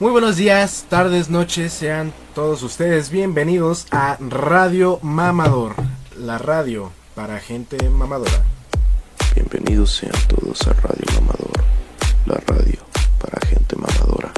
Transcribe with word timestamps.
Muy 0.00 0.12
buenos 0.12 0.36
días, 0.36 0.84
tardes, 0.88 1.28
noches, 1.28 1.72
sean 1.72 2.12
todos 2.32 2.62
ustedes 2.62 3.10
bienvenidos 3.10 3.88
a 3.90 4.16
Radio 4.20 5.00
Mamador, 5.02 5.74
la 6.16 6.38
radio 6.38 6.92
para 7.16 7.40
gente 7.40 7.76
mamadora. 7.90 8.44
Bienvenidos 9.34 9.96
sean 9.96 10.12
todos 10.28 10.68
a 10.68 10.72
Radio 10.74 11.04
Mamador, 11.14 11.64
la 12.26 12.36
radio 12.46 12.78
para 13.18 13.44
gente 13.44 13.74
mamadora. 13.74 14.32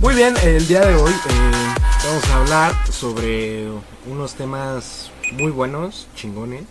Muy 0.00 0.14
bien, 0.16 0.34
el 0.42 0.66
día 0.66 0.80
de 0.80 0.96
hoy 0.96 1.12
eh, 1.12 1.65
vamos 2.06 2.28
a 2.30 2.36
hablar 2.36 2.92
sobre 2.92 3.66
unos 4.06 4.34
temas 4.34 5.10
muy 5.32 5.50
buenos, 5.50 6.06
chingones, 6.14 6.62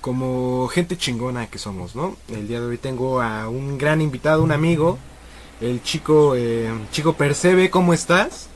como 0.00 0.68
gente 0.68 0.96
chingona 0.96 1.48
que 1.48 1.58
somos, 1.58 1.94
¿no? 1.94 2.16
El 2.28 2.48
día 2.48 2.58
de 2.58 2.66
hoy 2.66 2.78
tengo 2.78 3.20
a 3.20 3.50
un 3.50 3.76
gran 3.76 4.00
invitado, 4.00 4.42
un 4.42 4.52
amigo, 4.52 4.98
el 5.60 5.82
chico, 5.82 6.34
eh, 6.34 6.72
chico 6.92 7.12
Percebe, 7.12 7.68
¿cómo 7.68 7.92
estás? 7.92 8.48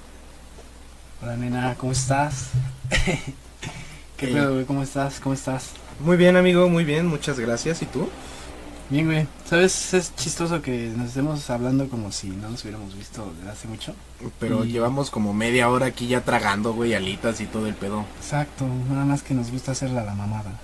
Hola 1.21 1.37
nena, 1.37 1.75
¿cómo 1.77 1.93
estás? 1.93 2.49
¿Qué 4.17 4.29
pedo, 4.29 4.55
güey? 4.55 4.65
¿Cómo 4.65 4.83
estás? 4.83 5.21
¿Cómo 5.21 5.35
estás? 5.35 5.73
Muy 6.01 6.17
bien, 6.17 6.37
amigo, 6.37 6.71
muy 6.71 6.85
bien, 6.85 7.07
muchas 7.07 7.39
gracias. 7.39 7.83
¿Y 7.83 7.87
tú? 7.87 8.09
Bien, 8.91 9.07
güey. 9.07 9.27
¿Sabes? 9.49 9.95
Es 9.95 10.15
chistoso 10.17 10.61
que 10.61 10.93
nos 10.97 11.09
estemos 11.09 11.49
hablando 11.49 11.89
como 11.89 12.13
si 12.13 12.29
no 12.29 12.51
nos 12.51 12.63
hubiéramos 12.63 12.95
visto 12.95 13.33
desde 13.39 13.51
hace 13.51 13.69
mucho. 13.69 13.95
Pero 14.39 14.65
Y- 14.65 14.73
llevamos 14.73 15.11
como 15.11 15.33
media 15.33 15.71
hora 15.71 15.87
aquí 15.87 16.09
ya 16.09 16.23
tragando, 16.23 16.75
güey, 16.75 16.93
alitas 16.95 17.41
y 17.41 17.47
todo 17.47 17.67
el 17.67 17.75
pedo. 17.75 18.05
Exacto, 18.21 18.67
nada 18.91 19.05
más 19.07 19.23
que 19.23 19.33
nos 19.35 19.51
gusta 19.51 19.73
hacerla 19.73 20.05
la 20.05 20.15
mamada. 20.15 20.61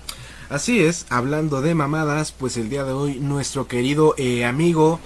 Así 0.49 0.79
es, 0.79 1.05
hablando 1.09 1.61
de 1.61 1.73
mamadas, 1.75 2.31
pues 2.31 2.57
el 2.57 2.69
día 2.69 2.83
de 2.83 2.91
hoy 2.91 3.19
nuestro 3.19 3.67
querido 3.67 4.13
eh, 4.17 4.45
amigo, 4.45 4.99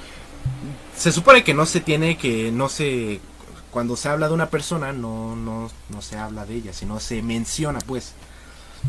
se 0.98 1.11
supone 1.11 1.44
que 1.44 1.53
no 1.53 1.66
se 1.66 1.80
tiene 1.80 2.17
que, 2.17 2.52
no 2.52 2.67
se, 2.70 3.20
cuando 3.72 3.95
se 3.95 4.09
habla 4.09 4.27
de 4.27 4.33
una 4.33 4.50
persona, 4.50 4.92
no, 4.94 5.36
no, 5.36 5.70
no 5.89 6.02
se 6.02 6.17
habla 6.17 6.45
de 6.45 6.55
ella, 6.55 6.73
sino 6.73 7.00
se 7.00 7.22
menciona, 7.22 7.80
pues. 7.80 8.14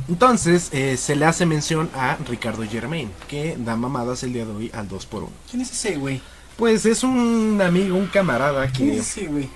Entonces, 0.09 0.69
eh, 0.73 0.97
se 0.97 1.17
le 1.17 1.25
hace 1.25 1.47
mención 1.47 1.91
a 1.95 2.17
Ricardo 2.29 2.63
Germain, 2.65 3.11
que 3.29 3.57
da 3.59 3.77
mamadas 3.77 4.23
el 4.23 4.33
día 4.33 4.45
de 4.45 4.53
hoy 4.53 4.71
al 4.75 4.89
2x1. 4.89 5.29
¿Quién 5.51 5.63
es 5.63 5.73
ese, 5.73 5.97
güey? 5.97 6.21
Pues 6.57 6.87
es 6.87 7.03
un 7.03 7.61
amigo, 7.63 7.97
un 7.97 8.07
camarada 8.07 8.69
¿Quién 8.71 8.91
que... 8.91 8.99
es 8.99 9.17
ese, 9.17 9.27
güey? 9.27 9.49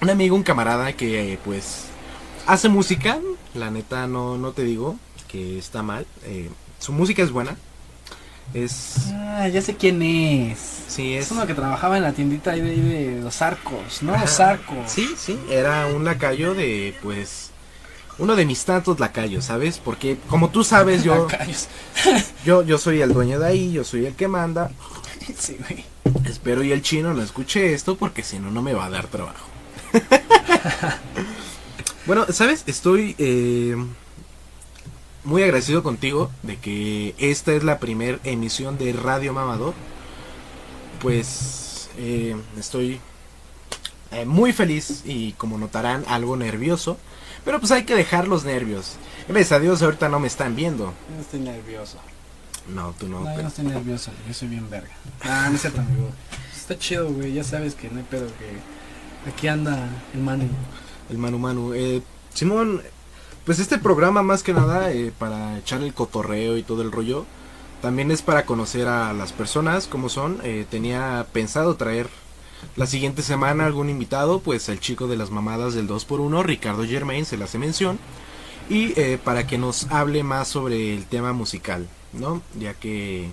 Un 0.00 0.10
amigo, 0.10 0.36
un 0.36 0.42
camarada 0.42 0.92
que 0.92 1.32
eh, 1.32 1.38
pues 1.44 1.86
hace 2.46 2.68
música, 2.68 3.18
la 3.54 3.70
neta 3.70 4.06
no, 4.06 4.36
no 4.36 4.52
te 4.52 4.62
digo 4.62 4.98
que 5.28 5.58
está 5.58 5.82
mal, 5.82 6.06
eh, 6.24 6.50
su 6.78 6.92
música 6.92 7.22
es 7.22 7.30
buena, 7.30 7.56
es... 8.54 9.08
Ah, 9.12 9.48
ya 9.48 9.60
sé 9.60 9.76
quién 9.76 10.00
es. 10.02 10.58
Sí, 10.88 11.14
Es 11.14 11.26
es... 11.26 11.32
uno 11.32 11.46
que 11.46 11.54
trabajaba 11.54 11.96
en 11.96 12.04
la 12.04 12.12
tiendita 12.12 12.52
ahí 12.52 12.60
de, 12.60 13.20
los 13.20 13.42
arcos, 13.42 14.02
¿no? 14.02 14.14
Ajá. 14.14 14.22
Los 14.22 14.40
arcos. 14.40 14.76
Sí, 14.86 15.14
sí, 15.16 15.38
era 15.50 15.86
un 15.86 16.04
lacayo 16.04 16.54
de 16.54 16.94
pues... 17.02 17.45
Uno 18.18 18.34
de 18.34 18.46
mis 18.46 18.64
tantos 18.64 18.98
lacayos, 18.98 19.44
¿sabes? 19.44 19.78
Porque 19.78 20.16
como 20.28 20.50
tú 20.50 20.64
sabes, 20.64 21.04
yo, 21.04 21.28
yo, 22.44 22.62
yo 22.62 22.78
soy 22.78 23.02
el 23.02 23.12
dueño 23.12 23.38
de 23.38 23.46
ahí, 23.46 23.72
yo 23.72 23.84
soy 23.84 24.06
el 24.06 24.14
que 24.14 24.28
manda. 24.28 24.70
sí, 25.38 25.56
güey. 25.58 25.84
Espero 26.24 26.62
y 26.62 26.72
el 26.72 26.82
chino 26.82 27.12
no 27.14 27.22
escuche 27.22 27.74
esto 27.74 27.96
porque 27.96 28.22
si 28.22 28.38
no, 28.38 28.50
no 28.50 28.62
me 28.62 28.72
va 28.72 28.86
a 28.86 28.90
dar 28.90 29.08
trabajo. 29.08 29.46
bueno, 32.06 32.26
¿sabes? 32.30 32.64
Estoy 32.66 33.14
eh, 33.18 33.76
muy 35.24 35.42
agradecido 35.42 35.82
contigo 35.82 36.30
de 36.42 36.56
que 36.56 37.14
esta 37.18 37.52
es 37.52 37.64
la 37.64 37.78
primera 37.78 38.18
emisión 38.24 38.78
de 38.78 38.92
Radio 38.92 39.32
Mamador. 39.32 39.74
Pues 41.00 41.90
eh, 41.98 42.36
estoy 42.58 43.00
eh, 44.12 44.24
muy 44.24 44.52
feliz 44.52 45.02
y 45.04 45.32
como 45.32 45.58
notarán 45.58 46.04
algo 46.08 46.36
nervioso. 46.36 46.98
Pero 47.46 47.60
pues 47.60 47.70
hay 47.70 47.84
que 47.84 47.94
dejar 47.94 48.26
los 48.26 48.44
nervios. 48.44 48.96
Gracias 49.28 49.52
a 49.52 49.60
Dios 49.60 49.80
ahorita 49.80 50.08
no 50.08 50.18
me 50.18 50.26
están 50.26 50.56
viendo. 50.56 50.86
Yo 51.08 51.14
no 51.14 51.20
estoy 51.22 51.40
nervioso. 51.40 51.96
No, 52.74 52.92
tú 52.98 53.08
no. 53.08 53.20
No, 53.20 53.36
yo 53.36 53.42
no 53.42 53.48
estoy 53.48 53.64
nervioso, 53.66 54.10
yo 54.26 54.34
soy 54.34 54.48
bien 54.48 54.68
verga. 54.68 54.90
Ah, 55.22 55.46
no 55.48 55.54
es 55.54 55.60
cierto, 55.60 55.80
amigo. 55.80 56.10
Está 56.54 56.76
chido, 56.76 57.08
güey. 57.08 57.32
Ya 57.32 57.44
sabes 57.44 57.76
que 57.76 57.88
no 57.88 57.98
hay 57.98 58.04
pedo 58.04 58.26
que 58.26 59.30
aquí 59.30 59.46
anda 59.46 59.88
el 60.12 60.20
Manu. 60.22 60.48
El 61.08 61.18
Manu 61.18 61.38
Manu. 61.38 61.72
Eh, 61.72 62.02
Simón, 62.34 62.82
pues 63.44 63.60
este 63.60 63.78
programa 63.78 64.22
más 64.22 64.42
que 64.42 64.52
nada 64.52 64.90
eh, 64.90 65.12
para 65.16 65.56
echar 65.58 65.82
el 65.82 65.94
cotorreo 65.94 66.56
y 66.56 66.64
todo 66.64 66.82
el 66.82 66.90
rollo. 66.90 67.26
También 67.80 68.10
es 68.10 68.22
para 68.22 68.44
conocer 68.44 68.88
a 68.88 69.12
las 69.12 69.32
personas 69.32 69.86
como 69.86 70.08
son. 70.08 70.40
Eh, 70.42 70.66
tenía 70.68 71.24
pensado 71.32 71.76
traer 71.76 72.08
la 72.76 72.86
siguiente 72.86 73.22
semana 73.22 73.66
algún 73.66 73.88
invitado, 73.88 74.40
pues 74.40 74.68
el 74.68 74.80
chico 74.80 75.08
de 75.08 75.16
las 75.16 75.30
mamadas 75.30 75.74
del 75.74 75.88
2x1, 75.88 76.42
Ricardo 76.44 76.84
Germain, 76.84 77.24
se 77.24 77.36
le 77.36 77.44
hace 77.44 77.58
mención. 77.58 77.98
Y 78.68 78.98
eh, 79.00 79.18
para 79.22 79.46
que 79.46 79.58
nos 79.58 79.90
hable 79.90 80.22
más 80.22 80.48
sobre 80.48 80.94
el 80.94 81.06
tema 81.06 81.32
musical, 81.32 81.86
¿no? 82.12 82.42
Ya 82.58 82.74
que, 82.74 83.30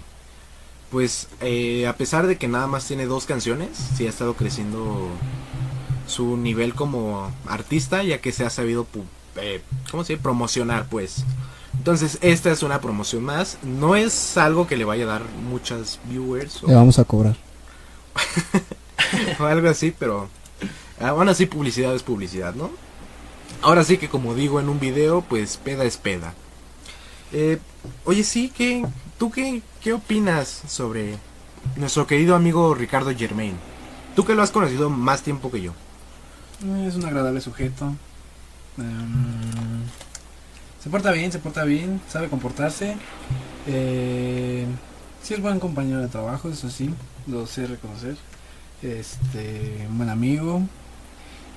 pues, 0.92 1.28
eh, 1.42 1.88
a 1.88 1.98
pesar 1.98 2.28
de 2.28 2.38
que 2.38 2.48
nada 2.48 2.68
más 2.68 2.86
tiene 2.86 3.06
dos 3.06 3.26
canciones, 3.26 3.70
sí 3.98 4.06
ha 4.06 4.10
estado 4.10 4.36
creciendo 4.36 5.10
su 6.08 6.38
nivel 6.38 6.76
como 6.76 7.32
artista, 7.48 8.04
ya 8.04 8.22
que 8.22 8.32
se 8.32 8.46
ha 8.46 8.50
sabido, 8.50 8.86
eh, 9.38 9.62
¿cómo 9.90 10.04
se 10.04 10.14
dice? 10.14 10.24
Promocionar, 10.24 10.88
pues. 10.88 11.26
Entonces, 11.76 12.20
esta 12.22 12.52
es 12.52 12.64
una 12.64 12.80
promoción 12.80 13.24
más. 13.24 13.58
No 13.64 13.96
es 13.96 14.38
algo 14.38 14.68
que 14.68 14.78
le 14.78 14.86
vaya 14.86 15.04
a 15.06 15.08
dar 15.08 15.24
muchas 15.50 16.00
viewers 16.06 16.64
o, 16.64 16.68
vamos 16.68 17.00
a 17.00 17.04
cobrar. 17.04 17.36
o 19.40 19.46
algo 19.46 19.70
así, 19.70 19.94
pero 19.98 20.30
ah, 21.00 21.10
aún 21.10 21.30
así 21.30 21.46
publicidad 21.46 21.96
es 21.96 22.04
publicidad, 22.04 22.54
¿no? 22.56 22.72
Ahora 23.62 23.84
sí 23.84 23.98
que 23.98 24.10
como 24.10 24.36
digo 24.36 24.60
en 24.60 24.70
un 24.70 24.80
video, 24.80 25.22
pues 25.22 25.58
peda 25.58 25.86
es 25.86 25.98
peda. 25.98 26.34
Eh, 27.32 27.60
oye, 28.06 28.24
sí, 28.24 28.52
¿qué, 28.56 28.86
¿tú 29.18 29.32
qué, 29.32 29.62
qué 29.82 29.94
opinas 29.94 30.64
sobre 30.68 31.18
nuestro 31.76 32.06
querido 32.06 32.36
amigo 32.36 32.76
Ricardo 32.76 33.12
Germain? 33.16 33.56
Tú 34.16 34.26
que 34.26 34.36
lo 34.36 34.44
has 34.44 34.52
conocido 34.52 34.90
más 34.90 35.24
tiempo 35.24 35.50
que 35.50 35.62
yo. 35.62 35.74
Es 36.86 36.96
un 36.96 37.06
agradable 37.06 37.42
sujeto. 37.42 37.96
Em, 38.78 39.84
se 40.82 40.90
porta 40.90 41.12
bien, 41.12 41.32
se 41.32 41.40
porta 41.40 41.64
bien, 41.64 42.02
sabe 42.10 42.30
comportarse. 42.30 42.96
Eh, 43.68 44.66
sí 45.22 45.34
es 45.34 45.42
buen 45.42 45.60
compañero 45.60 46.02
de 46.02 46.08
trabajo, 46.08 46.50
eso 46.50 46.70
sí, 46.70 46.94
lo 47.28 47.48
sé 47.48 47.66
reconocer. 47.68 48.16
Este, 48.84 49.88
un 49.90 49.98
buen 49.98 50.10
amigo. 50.10 50.62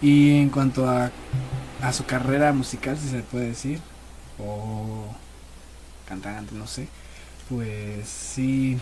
Y 0.00 0.38
en 0.38 0.50
cuanto 0.50 0.88
a, 0.88 1.10
a 1.82 1.92
su 1.92 2.04
carrera 2.04 2.52
musical, 2.52 2.96
si 2.98 3.08
se 3.08 3.22
puede 3.22 3.48
decir, 3.48 3.80
o 4.38 5.06
cantante, 6.06 6.54
no 6.54 6.66
sé, 6.66 6.88
pues 7.48 8.08
sí, 8.08 8.78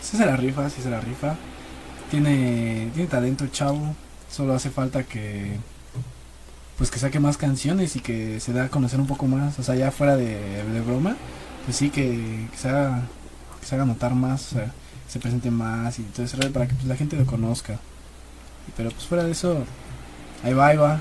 sí 0.00 0.16
se 0.16 0.26
la 0.26 0.36
rifa, 0.36 0.70
sí 0.70 0.82
se 0.82 0.90
la 0.90 1.00
rifa. 1.00 1.36
Tiene, 2.10 2.90
tiene 2.94 3.08
talento 3.08 3.46
chavo, 3.48 3.94
solo 4.30 4.54
hace 4.54 4.70
falta 4.70 5.04
que 5.04 5.56
pues 6.78 6.90
que 6.92 7.00
saque 7.00 7.18
más 7.18 7.36
canciones 7.36 7.96
y 7.96 8.00
que 8.00 8.38
se 8.38 8.52
da 8.52 8.64
a 8.64 8.68
conocer 8.68 9.00
un 9.00 9.08
poco 9.08 9.26
más, 9.26 9.58
o 9.58 9.64
sea, 9.64 9.74
ya 9.74 9.90
fuera 9.90 10.16
de, 10.16 10.62
broma, 10.86 11.16
pues 11.64 11.76
sí 11.76 11.90
que, 11.90 12.46
que 12.52 12.56
se 12.56 12.68
haga 12.68 13.02
que 13.60 13.66
se 13.66 13.74
haga 13.74 13.84
notar 13.84 14.14
más, 14.14 14.52
o 14.52 14.56
sea, 14.56 14.72
se 15.08 15.18
presente 15.18 15.50
más 15.50 15.98
y 15.98 16.02
todo 16.02 16.24
eso 16.26 16.36
para 16.52 16.66
que 16.68 16.74
pues, 16.74 16.86
la 16.86 16.96
gente 16.96 17.16
lo 17.16 17.26
conozca. 17.26 17.78
Pero 18.76 18.90
pues 18.90 19.04
fuera 19.06 19.24
de 19.24 19.32
eso, 19.32 19.64
ahí 20.44 20.52
va, 20.52 20.66
ahí 20.68 20.76
va. 20.76 21.00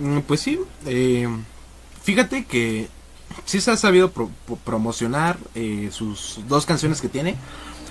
Mm, 0.00 0.20
Pues 0.20 0.40
sí, 0.40 0.58
eh, 0.86 1.28
fíjate 2.02 2.44
que 2.44 2.88
sí 3.44 3.60
se 3.60 3.70
ha 3.70 3.76
sabido 3.76 4.10
pro- 4.10 4.30
pro- 4.46 4.56
promocionar 4.56 5.38
eh, 5.54 5.90
sus 5.92 6.40
dos 6.48 6.66
canciones 6.66 7.00
que 7.00 7.08
tiene. 7.08 7.36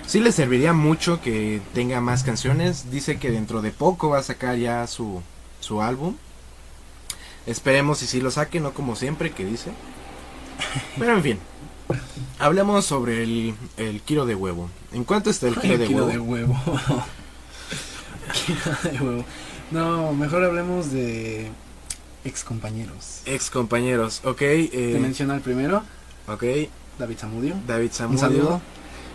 Sí 0.05 0.19
le 0.21 0.31
serviría 0.31 0.71
mucho 0.73 1.21
que 1.21 1.61
tenga 1.73 1.99
más 2.01 2.23
canciones. 2.23 2.91
Dice 2.91 3.19
que 3.19 3.31
dentro 3.31 3.61
de 3.61 3.71
poco 3.71 4.09
va 4.09 4.19
a 4.19 4.23
sacar 4.23 4.57
ya 4.57 4.87
su, 4.87 5.21
su 5.59 5.81
álbum. 5.81 6.15
Esperemos 7.45 8.01
y 8.03 8.07
si 8.07 8.19
lo 8.21 8.31
saque, 8.31 8.59
no 8.59 8.73
como 8.73 8.95
siempre 8.95 9.31
que 9.31 9.45
dice. 9.45 9.71
Pero 10.97 11.13
en 11.15 11.23
fin, 11.23 11.39
hablemos 12.39 12.85
sobre 12.85 13.23
el, 13.23 13.55
el 13.77 14.01
kilo 14.01 14.25
de 14.25 14.35
huevo. 14.35 14.69
¿En 14.93 15.03
cuánto 15.03 15.29
está 15.29 15.47
el 15.47 15.55
kilo 15.55 15.77
de 15.77 15.87
Kilo 15.87 16.05
huevo? 16.05 16.11
de 16.11 16.19
huevo. 16.19 16.55
Kilo 18.45 18.91
de 18.91 18.99
huevo. 19.01 19.25
No, 19.71 20.13
mejor 20.13 20.43
hablemos 20.43 20.91
de 20.91 21.49
ex 22.25 22.43
compañeros. 22.43 23.21
Ex 23.25 23.49
compañeros, 23.49 24.21
ok. 24.23 24.37
Te 24.39 24.95
Eh, 24.95 24.99
menciona 24.99 25.35
el 25.35 25.41
primero, 25.41 25.83
ok, 26.27 26.43
David 26.99 27.17
Zamudio. 27.17 27.55
David 27.67 27.87
Un 27.87 27.93
Samudio. 27.93 28.19
saludo. 28.19 28.61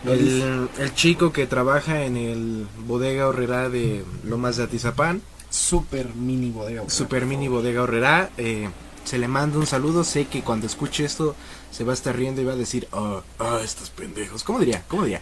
El, 0.05 0.67
el 0.79 0.93
chico 0.95 1.31
que 1.31 1.47
trabaja 1.47 2.03
en 2.03 2.17
el 2.17 2.67
bodega 2.85 3.27
horrera 3.27 3.69
de 3.69 4.03
Lomas 4.25 4.57
de 4.57 4.63
Atizapán, 4.63 5.21
Super 5.49 6.13
mini 6.15 6.49
bodega. 6.49 6.81
güey. 6.81 6.89
super 6.91 7.25
mini 7.25 7.47
bodega 7.47 7.83
horrera, 7.83 8.29
eh, 8.37 8.67
se 9.03 9.17
le 9.17 9.27
manda 9.27 9.57
un 9.57 9.65
saludo. 9.67 10.03
Sé 10.03 10.25
que 10.25 10.41
cuando 10.41 10.65
escuche 10.67 11.05
esto 11.05 11.35
se 11.71 11.83
va 11.83 11.91
a 11.91 11.95
estar 11.95 12.15
riendo 12.15 12.41
y 12.41 12.45
va 12.45 12.53
a 12.53 12.57
decir, 12.57 12.87
ah, 12.91 13.21
ah, 13.39 13.59
estos 13.63 13.89
pendejos. 13.89 14.43
¿Cómo 14.43 14.59
diría? 14.59 14.83
¿Cómo 14.87 15.03
diría? 15.03 15.21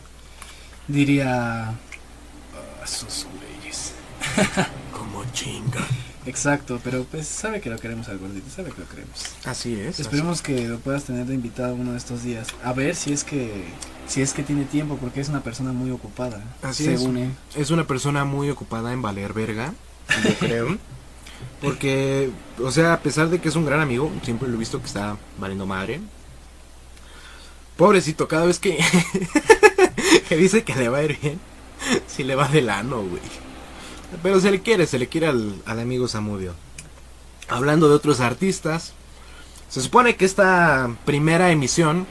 Diría... 0.88 1.70
"Ah, 1.70 1.74
esos 2.84 3.28
güeyes. 3.34 3.92
Como 4.92 5.24
chinga. 5.34 5.86
Exacto, 6.26 6.80
pero 6.84 7.04
pues 7.06 7.26
sabe 7.28 7.62
que 7.62 7.70
lo 7.72 7.80
queremos 7.80 8.08
al 8.10 8.20
gordito, 8.20 8.48
sabe 8.56 8.72
que 8.72 8.82
lo 8.82 8.88
queremos. 8.88 9.26
Así 9.44 9.80
es. 9.80 9.96
así- 9.96 10.02
Esperemos 10.04 10.42
que 10.44 10.68
lo 10.68 10.78
puedas 10.80 11.04
tener 11.06 11.26
de 11.26 11.34
invitado 11.34 11.74
uno 11.74 11.92
de 11.94 11.98
estos 11.98 12.24
días. 12.24 12.48
A 12.64 12.74
ver 12.74 12.96
si 12.96 13.12
es 13.12 13.24
que 13.24 13.64
si 14.08 14.22
es 14.22 14.34
que 14.34 14.44
tiene 14.44 14.66
tiempo 14.66 14.98
porque 14.98 15.22
es 15.22 15.30
una 15.30 15.42
persona 15.42 15.72
muy 15.72 15.90
ocupada. 15.90 16.44
Así 16.62 16.88
es. 16.88 17.02
él. 17.02 17.32
Es 17.56 17.72
una 17.72 17.88
persona 17.88 18.24
muy 18.26 18.50
ocupada 18.52 18.94
en 18.94 19.02
valer 19.02 19.34
verga, 19.34 19.74
yo 20.24 20.34
creo. 20.36 20.78
Porque, 21.62 22.30
o 22.60 22.72
sea, 22.72 22.94
a 22.94 23.00
pesar 23.00 23.30
de 23.30 23.40
que 23.40 23.50
es 23.50 23.56
un 23.56 23.66
gran 23.66 23.80
amigo, 23.80 24.12
siempre 24.24 24.48
lo 24.48 24.56
he 24.56 24.60
visto 24.60 24.80
que 24.80 24.88
está 24.88 25.18
valiendo 25.38 25.66
madre. 25.66 26.02
Pobrecito, 27.78 28.28
cada 28.28 28.46
vez 28.46 28.60
que, 28.60 28.78
que 30.30 30.38
dice 30.38 30.64
que 30.64 30.76
le 30.76 30.90
va 30.90 31.00
a 31.00 31.04
ir 31.04 31.20
bien, 31.20 31.40
si 32.08 32.24
le 32.24 32.36
va 32.36 32.48
del 32.48 32.70
ano, 32.70 33.02
güey. 33.02 33.22
Pero 34.22 34.40
se 34.40 34.52
le 34.52 34.62
quiere, 34.62 34.88
se 34.88 35.00
le 35.00 35.08
quiere 35.08 35.28
al, 35.28 35.62
al 35.66 35.80
amigo 35.80 36.08
Samudio. 36.08 36.54
Hablando 37.48 37.88
de 37.88 37.96
otros 37.96 38.20
artistas, 38.20 38.94
se 39.70 39.82
supone 39.82 40.16
que 40.16 40.26
esta 40.26 40.94
primera 41.06 41.52
emisión 41.52 42.06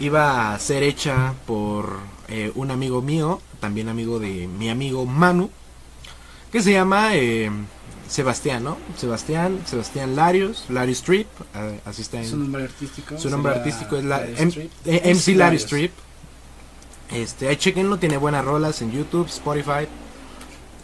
iba 0.00 0.52
a 0.52 0.58
ser 0.58 0.82
hecha 0.82 1.34
por 1.46 1.98
eh, 2.28 2.52
un 2.54 2.70
amigo 2.70 3.02
mío, 3.02 3.40
también 3.60 3.88
amigo 3.88 4.18
de 4.18 4.46
mi 4.46 4.68
amigo 4.68 5.06
Manu, 5.06 5.50
que 6.52 6.62
se 6.62 6.72
llama 6.72 7.16
eh, 7.16 7.50
Sebastián, 8.08 8.64
¿no? 8.64 8.76
Sebastián, 8.96 9.60
Sebastián 9.66 10.16
Larios, 10.16 10.64
Larios 10.68 10.98
Strip, 10.98 11.26
eh, 11.54 11.80
así 11.84 12.02
está 12.02 12.22
Su 12.24 12.34
en, 12.36 12.42
nombre 12.42 12.64
artístico. 12.64 13.18
su 13.18 13.28
nombre 13.30 13.52
artístico 13.54 13.96
es 13.96 14.04
la, 14.04 14.24
M- 14.24 14.70
eh, 14.86 15.14
MC 15.14 15.34
Larios. 15.36 15.62
Strip. 15.64 15.92
Este, 17.10 17.48
ahí 17.48 17.56
chequenlo, 17.56 17.98
tiene 17.98 18.16
buenas 18.16 18.44
rolas 18.44 18.82
en 18.82 18.92
YouTube, 18.92 19.26
Spotify. 19.28 19.86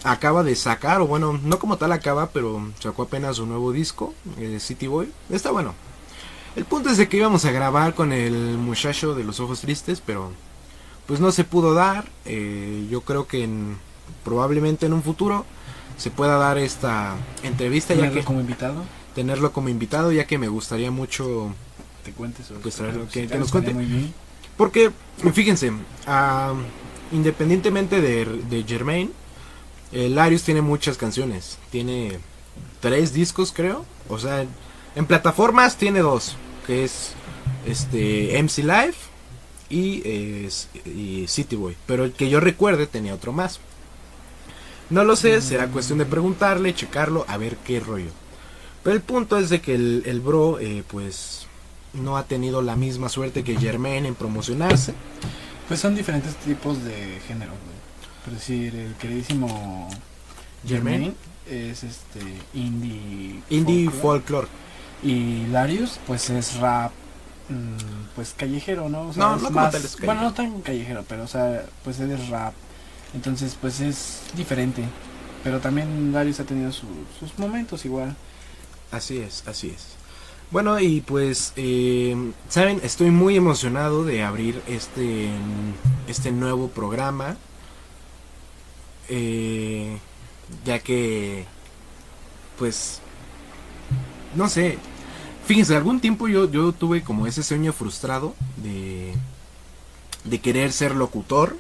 Acaba 0.05 0.43
de 0.43 0.55
sacar, 0.55 1.01
o 1.01 1.07
bueno, 1.07 1.39
no 1.43 1.59
como 1.59 1.79
tal 1.79 1.93
acaba, 1.93 2.29
pero 2.31 2.71
sacó 2.79 3.05
apenas 3.05 3.39
un 3.39 3.49
nuevo 3.49 3.73
disco, 3.73 4.13
eh, 4.39 4.59
City 4.61 4.87
Boy. 4.87 5.11
Está 5.31 5.51
bueno. 5.51 5.75
El 6.57 6.67
punto 6.67 6.91
es 6.91 6.99
de 6.99 7.09
que 7.09 7.17
íbamos 7.17 7.45
a 7.47 7.51
grabar 7.53 7.95
con 7.95 8.13
el 8.13 8.33
muchacho 8.59 9.15
de 9.15 9.25
los 9.25 9.41
ojos 9.41 9.61
tristes, 9.61 10.03
pero 10.05 10.31
pues 11.07 11.21
no 11.21 11.33
se 11.33 11.45
pudo 11.45 11.73
dar. 11.75 12.05
Eh, 12.27 12.87
yo 12.91 13.01
creo 13.01 13.27
que 13.27 13.45
en, 13.45 13.77
probablemente 14.25 14.87
en 14.87 14.93
un 14.93 15.03
futuro 15.03 15.47
se 15.97 16.11
pueda 16.11 16.37
dar 16.37 16.59
esta 16.59 17.17
entrevista, 17.43 17.95
ya 17.95 18.01
Tenerlo 18.01 18.21
que 18.21 18.25
como 18.27 18.41
invitado, 18.41 18.85
tenerlo 19.15 19.53
como 19.53 19.69
invitado, 19.69 20.13
ya 20.13 20.27
que 20.27 20.39
me 20.39 20.49
gustaría 20.49 20.91
mucho 20.91 21.55
te 22.05 22.13
cuentes 22.13 22.53
Pues 22.63 22.75
traerlo, 22.77 23.09
que- 23.09 23.27
nos 23.27 23.51
cuente. 23.51 23.73
Muy 23.73 23.87
bien. 23.87 24.13
Porque, 24.57 24.91
fíjense, 25.33 25.73
ah, 26.07 26.53
independientemente 27.13 28.01
de, 28.01 28.25
de 28.25 28.65
Germain, 28.65 29.11
eh, 29.93 30.09
Larios 30.09 30.43
tiene 30.43 30.61
muchas 30.63 30.97
canciones. 30.97 31.59
Tiene 31.71 32.19
tres 32.81 33.13
discos, 33.13 33.53
creo. 33.53 33.85
O 34.09 34.19
sea, 34.19 34.45
en 34.95 35.07
plataformas 35.07 35.77
tiene 35.77 36.01
dos, 36.01 36.37
que 36.67 36.85
es 36.85 37.13
este 37.67 38.39
MC 38.39 38.59
Live 38.63 38.95
y, 39.71 40.03
eh, 40.05 40.49
y 40.85 41.25
City 41.27 41.57
Boy. 41.57 41.77
Pero 41.87 42.05
el 42.05 42.13
que 42.13 42.29
yo 42.29 42.39
recuerde 42.41 42.87
tenía 42.87 43.15
otro 43.15 43.33
más. 43.33 43.61
No 44.91 45.05
lo 45.05 45.17
sé, 45.17 45.41
será 45.41 45.69
cuestión 45.69 45.99
de 45.99 46.05
preguntarle, 46.07 46.75
checarlo, 46.75 47.25
a 47.29 47.37
ver 47.37 47.57
qué 47.59 47.81
rollo. 47.81 48.11
Pero 48.83 48.95
el 48.97 49.03
punto 49.03 49.39
es 49.39 49.49
de 49.49 49.61
que 49.61 49.75
el, 49.75 50.03
el 50.07 50.21
bro, 50.21 50.59
eh, 50.61 50.85
pues, 50.87 51.47
no 51.95 52.17
ha 52.19 52.25
tenido 52.25 52.61
la 52.63 52.77
misma 52.77 53.09
suerte 53.09 53.43
que 53.45 53.57
Germain 53.57 54.05
en 54.05 54.15
promocionarse. 54.15 54.93
Pues 55.69 55.81
son 55.81 55.95
diferentes 55.95 56.35
tipos 56.37 56.85
de 56.85 57.21
género, 57.27 57.53
güey. 57.53 57.75
Por 58.25 58.35
decir, 58.35 58.75
el 58.75 58.95
queridísimo 58.95 59.89
Germain. 60.67 61.15
Germain 61.15 61.17
es 61.49 61.83
este 61.85 62.21
indie 62.55 63.41
Indie 63.51 63.91
folklore. 63.91 64.47
folklore. 64.47 64.49
y 65.03 65.47
Larius 65.49 66.01
pues 66.07 66.31
es 66.31 66.57
rap 66.57 66.91
mm, 67.51 68.15
pues 68.15 68.35
callejero, 68.37 68.89
¿no? 68.89 69.09
O 69.09 69.13
sea, 69.13 69.23
No, 69.25 69.37
no 69.37 69.43
como 69.45 69.61
más- 69.61 69.73
tal 69.73 69.85
es 69.85 69.99
Bueno, 70.01 70.23
no 70.23 70.33
tan 70.35 70.61
callejero, 70.63 71.05
pero 71.09 71.25
o 71.25 71.27
sea, 71.29 71.65
pues 71.85 72.01
él 72.01 72.11
es 72.13 72.29
rap. 72.29 72.55
Entonces, 73.15 73.57
pues 73.61 73.81
es 73.81 74.23
diferente. 74.37 74.85
Pero 75.43 75.61
también 75.61 76.13
Larius 76.13 76.41
ha 76.41 76.45
tenido 76.45 76.73
su- 76.73 76.87
sus 77.19 77.39
momentos 77.39 77.85
igual. 77.85 78.17
Así 78.91 79.19
es, 79.19 79.45
así 79.47 79.69
es. 79.71 79.89
Bueno, 80.51 80.79
y 80.81 81.01
pues, 81.01 81.53
eh, 81.57 82.17
saben, 82.49 82.81
estoy 82.83 83.11
muy 83.11 83.37
emocionado 83.37 84.05
de 84.05 84.23
abrir 84.23 84.63
este, 84.69 85.29
este 86.09 86.31
nuevo 86.33 86.69
programa. 86.69 87.37
Eh, 89.09 89.99
ya 90.65 90.79
que, 90.79 91.45
pues, 92.59 93.01
no 94.35 94.49
sé. 94.49 94.79
Fíjense, 95.47 95.77
algún 95.77 96.01
tiempo 96.01 96.27
yo, 96.29 96.51
yo 96.51 96.73
tuve 96.73 97.03
como 97.03 97.27
ese 97.27 97.43
sueño 97.43 97.73
frustrado 97.73 98.35
de, 98.57 99.13
de 100.25 100.41
querer 100.41 100.73
ser 100.73 100.95
locutor, 100.95 101.57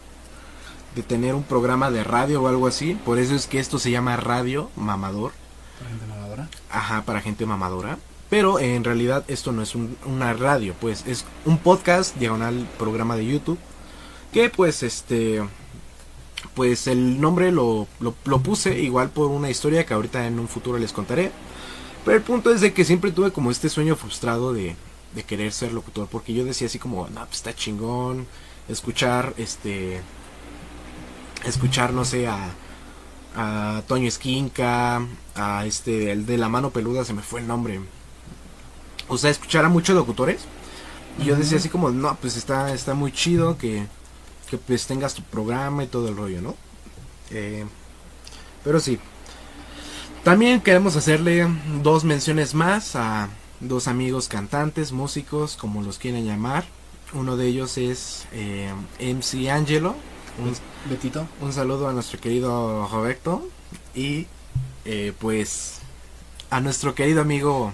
de 0.94 1.02
tener 1.02 1.34
un 1.34 1.42
programa 1.42 1.90
de 1.90 2.04
radio 2.04 2.42
o 2.42 2.48
algo 2.48 2.66
así. 2.66 2.94
Por 3.04 3.18
eso 3.18 3.34
es 3.34 3.46
que 3.46 3.58
esto 3.58 3.78
se 3.78 3.90
llama 3.90 4.16
Radio 4.16 4.70
Mamador. 4.76 5.32
Por 5.78 5.88
gente 5.88 6.06
mamadora. 6.06 6.48
Ajá, 6.70 7.02
para 7.02 7.20
gente 7.20 7.46
mamadora. 7.46 7.98
Pero 8.30 8.58
en 8.58 8.84
realidad 8.84 9.24
esto 9.28 9.52
no 9.52 9.62
es 9.62 9.74
un- 9.74 9.96
una 10.06 10.32
radio, 10.32 10.74
pues 10.80 11.04
es 11.06 11.24
un 11.44 11.58
podcast 11.58 12.16
diagonal 12.16 12.66
programa 12.78 13.16
de 13.16 13.26
YouTube. 13.26 13.58
Que 14.32 14.50
pues 14.50 14.82
este. 14.82 15.42
Pues 16.54 16.86
el 16.86 17.20
nombre 17.20 17.50
lo, 17.52 17.88
lo, 18.00 18.14
lo 18.24 18.38
puse 18.40 18.78
igual 18.80 19.10
por 19.10 19.28
una 19.30 19.50
historia 19.50 19.84
que 19.86 19.94
ahorita 19.94 20.26
en 20.26 20.38
un 20.38 20.46
futuro 20.48 20.78
les 20.78 20.92
contaré. 20.92 21.32
Pero 22.04 22.16
el 22.16 22.22
punto 22.22 22.52
es 22.52 22.60
de 22.60 22.72
que 22.72 22.84
siempre 22.84 23.12
tuve 23.12 23.32
como 23.32 23.50
este 23.50 23.68
sueño 23.68 23.96
frustrado 23.96 24.52
de, 24.52 24.76
de 25.14 25.22
querer 25.24 25.52
ser 25.52 25.72
locutor. 25.72 26.06
Porque 26.10 26.34
yo 26.34 26.44
decía 26.44 26.66
así 26.66 26.78
como, 26.78 27.08
no, 27.08 27.20
pues 27.26 27.36
está 27.36 27.54
chingón. 27.54 28.26
Escuchar, 28.68 29.34
este. 29.36 30.00
Escuchar, 31.46 31.92
no 31.92 32.04
sé, 32.04 32.26
a, 32.26 32.38
a 33.36 33.82
Toño 33.86 34.08
Esquinca, 34.08 35.06
a 35.34 35.66
este, 35.66 36.12
el 36.12 36.26
de 36.26 36.38
la 36.38 36.48
mano 36.48 36.70
peluda, 36.70 37.04
se 37.04 37.12
me 37.12 37.22
fue 37.22 37.40
el 37.40 37.46
nombre. 37.46 37.80
O 39.08 39.18
sea, 39.18 39.30
escuchar 39.30 39.64
a 39.64 39.68
muchos 39.68 39.94
locutores. 39.94 40.42
Y 41.18 41.24
yo 41.24 41.36
decía 41.36 41.58
así 41.58 41.68
como, 41.68 41.90
no, 41.90 42.16
pues 42.16 42.36
está, 42.36 42.72
está 42.72 42.94
muy 42.94 43.12
chido 43.12 43.56
que, 43.58 43.86
que 44.50 44.58
pues 44.58 44.86
tengas 44.86 45.14
tu 45.14 45.22
programa 45.22 45.84
y 45.84 45.86
todo 45.86 46.08
el 46.08 46.16
rollo, 46.16 46.40
¿no? 46.40 46.54
Eh, 47.30 47.64
pero 48.62 48.80
sí. 48.80 48.98
También 50.24 50.60
queremos 50.60 50.96
hacerle 50.96 51.46
dos 51.82 52.04
menciones 52.04 52.54
más 52.54 52.96
a 52.96 53.28
dos 53.60 53.88
amigos 53.88 54.28
cantantes, 54.28 54.92
músicos, 54.92 55.56
como 55.56 55.82
los 55.82 55.98
quieren 55.98 56.24
llamar. 56.24 56.64
Uno 57.12 57.36
de 57.36 57.46
ellos 57.46 57.78
es 57.78 58.26
eh, 58.32 58.72
MC 58.98 59.50
Angelo. 59.50 59.94
Un, 60.38 60.54
Betito. 60.90 61.26
un 61.40 61.52
saludo 61.52 61.88
a 61.88 61.92
nuestro 61.92 62.18
querido 62.20 62.88
Roberto 62.90 63.46
y 63.94 64.26
eh, 64.84 65.12
pues 65.18 65.78
a 66.50 66.60
nuestro 66.60 66.94
querido 66.94 67.20
amigo 67.22 67.72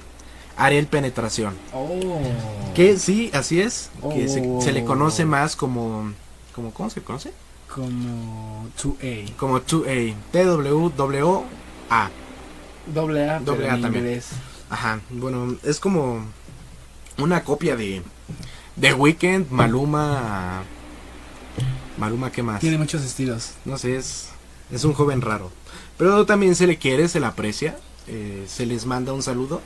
Ariel 0.56 0.86
Penetración. 0.86 1.54
Oh. 1.72 2.20
Que 2.74 2.98
sí, 2.98 3.30
así 3.32 3.60
es, 3.60 3.90
que 4.12 4.28
se, 4.28 4.42
Oh. 4.46 4.60
se 4.60 4.72
le 4.72 4.84
conoce 4.84 5.24
más 5.24 5.56
como, 5.56 6.12
como 6.54 6.72
¿cómo 6.72 6.90
se 6.90 7.02
conoce? 7.02 7.32
Como 7.74 8.66
2A. 8.76 9.32
Como 9.36 9.60
2A, 9.60 10.14
T-W-W-A. 10.32 12.10
Doble 12.92 13.30
A, 13.30 13.38
Doble 13.40 13.68
A 13.70 13.80
también. 13.80 14.04
inglés. 14.06 14.28
Ajá, 14.68 15.00
bueno, 15.10 15.56
es 15.62 15.78
como 15.80 16.20
una 17.18 17.42
copia 17.44 17.76
de 17.76 18.02
de 18.76 18.94
Weekend, 18.94 19.50
Maluma, 19.50 20.62
Maluma, 22.00 22.32
¿qué 22.32 22.42
más? 22.42 22.60
Tiene 22.60 22.78
muchos 22.78 23.02
estilos. 23.02 23.50
no 23.64 23.78
sé, 23.78 23.96
es, 23.96 24.30
es 24.72 24.84
un 24.84 24.92
joven 24.94 25.20
raro. 25.20 25.52
Pero 25.98 26.24
también 26.26 26.54
se 26.56 26.66
le 26.66 26.78
quiere, 26.78 27.08
se 27.08 27.20
le 27.20 27.26
aprecia. 27.26 27.76
eh, 28.08 28.44
se 28.48 28.66
les 28.66 28.86
manda 28.86 29.12
un 29.12 29.22
saludo. 29.22 29.60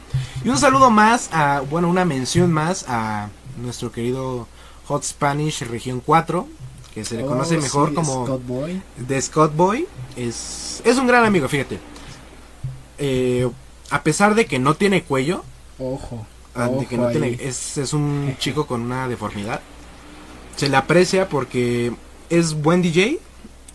Y 0.45 0.49
un 0.51 0.59
saludo 0.59 0.91
más 0.91 1.31
a, 1.33 1.61
bueno, 1.61 1.89
una 1.89 2.05
mención 2.05 2.53
más 2.53 2.85
a 2.89 3.31
nuestro 3.63 3.91
querido 3.93 4.47
Hot 4.87 5.03
Spanish 5.05 5.63
Región 5.63 6.03
4, 6.05 6.47
que 6.93 7.05
se 7.05 7.17
le 7.17 7.25
conoce 7.25 7.57
Oh, 7.57 7.61
mejor 7.63 7.89
sí, 7.91 7.95
como 7.95 8.27
Scott 8.27 8.47
Boy. 8.47 8.83
The 9.09 9.23
Scott 9.23 9.55
Boy. 9.57 9.87
Es, 10.17 10.83
es 10.85 10.97
un 10.99 11.07
gran 11.07 11.25
amigo, 11.25 11.49
fíjate. 11.49 11.79
Eh, 12.99 13.49
a 13.91 14.03
pesar 14.03 14.35
de 14.35 14.47
que 14.47 14.59
no 14.59 14.75
tiene 14.75 15.03
cuello, 15.05 15.45
Ojo. 15.79 16.27
ah, 16.55 16.69
de 16.69 16.87
que 16.87 16.97
no 16.97 17.09
tiene, 17.09 17.39
es, 17.41 17.77
es 17.79 17.93
un 17.93 18.35
chico 18.39 18.67
con 18.67 18.83
una 18.83 19.09
deformidad. 19.09 19.61
Se 20.57 20.69
le 20.69 20.77
aprecia 20.77 21.29
porque 21.29 21.93
es 22.39 22.55
buen 22.55 22.83
DJ 22.83 23.19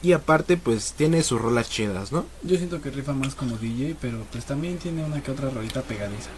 y 0.02 0.14
aparte 0.14 0.58
pues 0.58 0.94
tiene 0.94 1.24
sus 1.24 1.42
rolas 1.42 1.70
chidas, 1.70 2.12
¿no? 2.12 2.26
Yo 2.44 2.58
siento 2.58 2.82
que 2.82 2.90
rifa 2.90 3.14
más 3.14 3.36
como 3.36 3.58
DJ, 3.58 3.96
pero 4.00 4.20
pues 4.32 4.46
también 4.46 4.78
tiene 4.78 5.04
una 5.04 5.22
que 5.22 5.32
otra 5.32 5.50
rolita 5.50 5.82
pegadiza. 5.82 6.30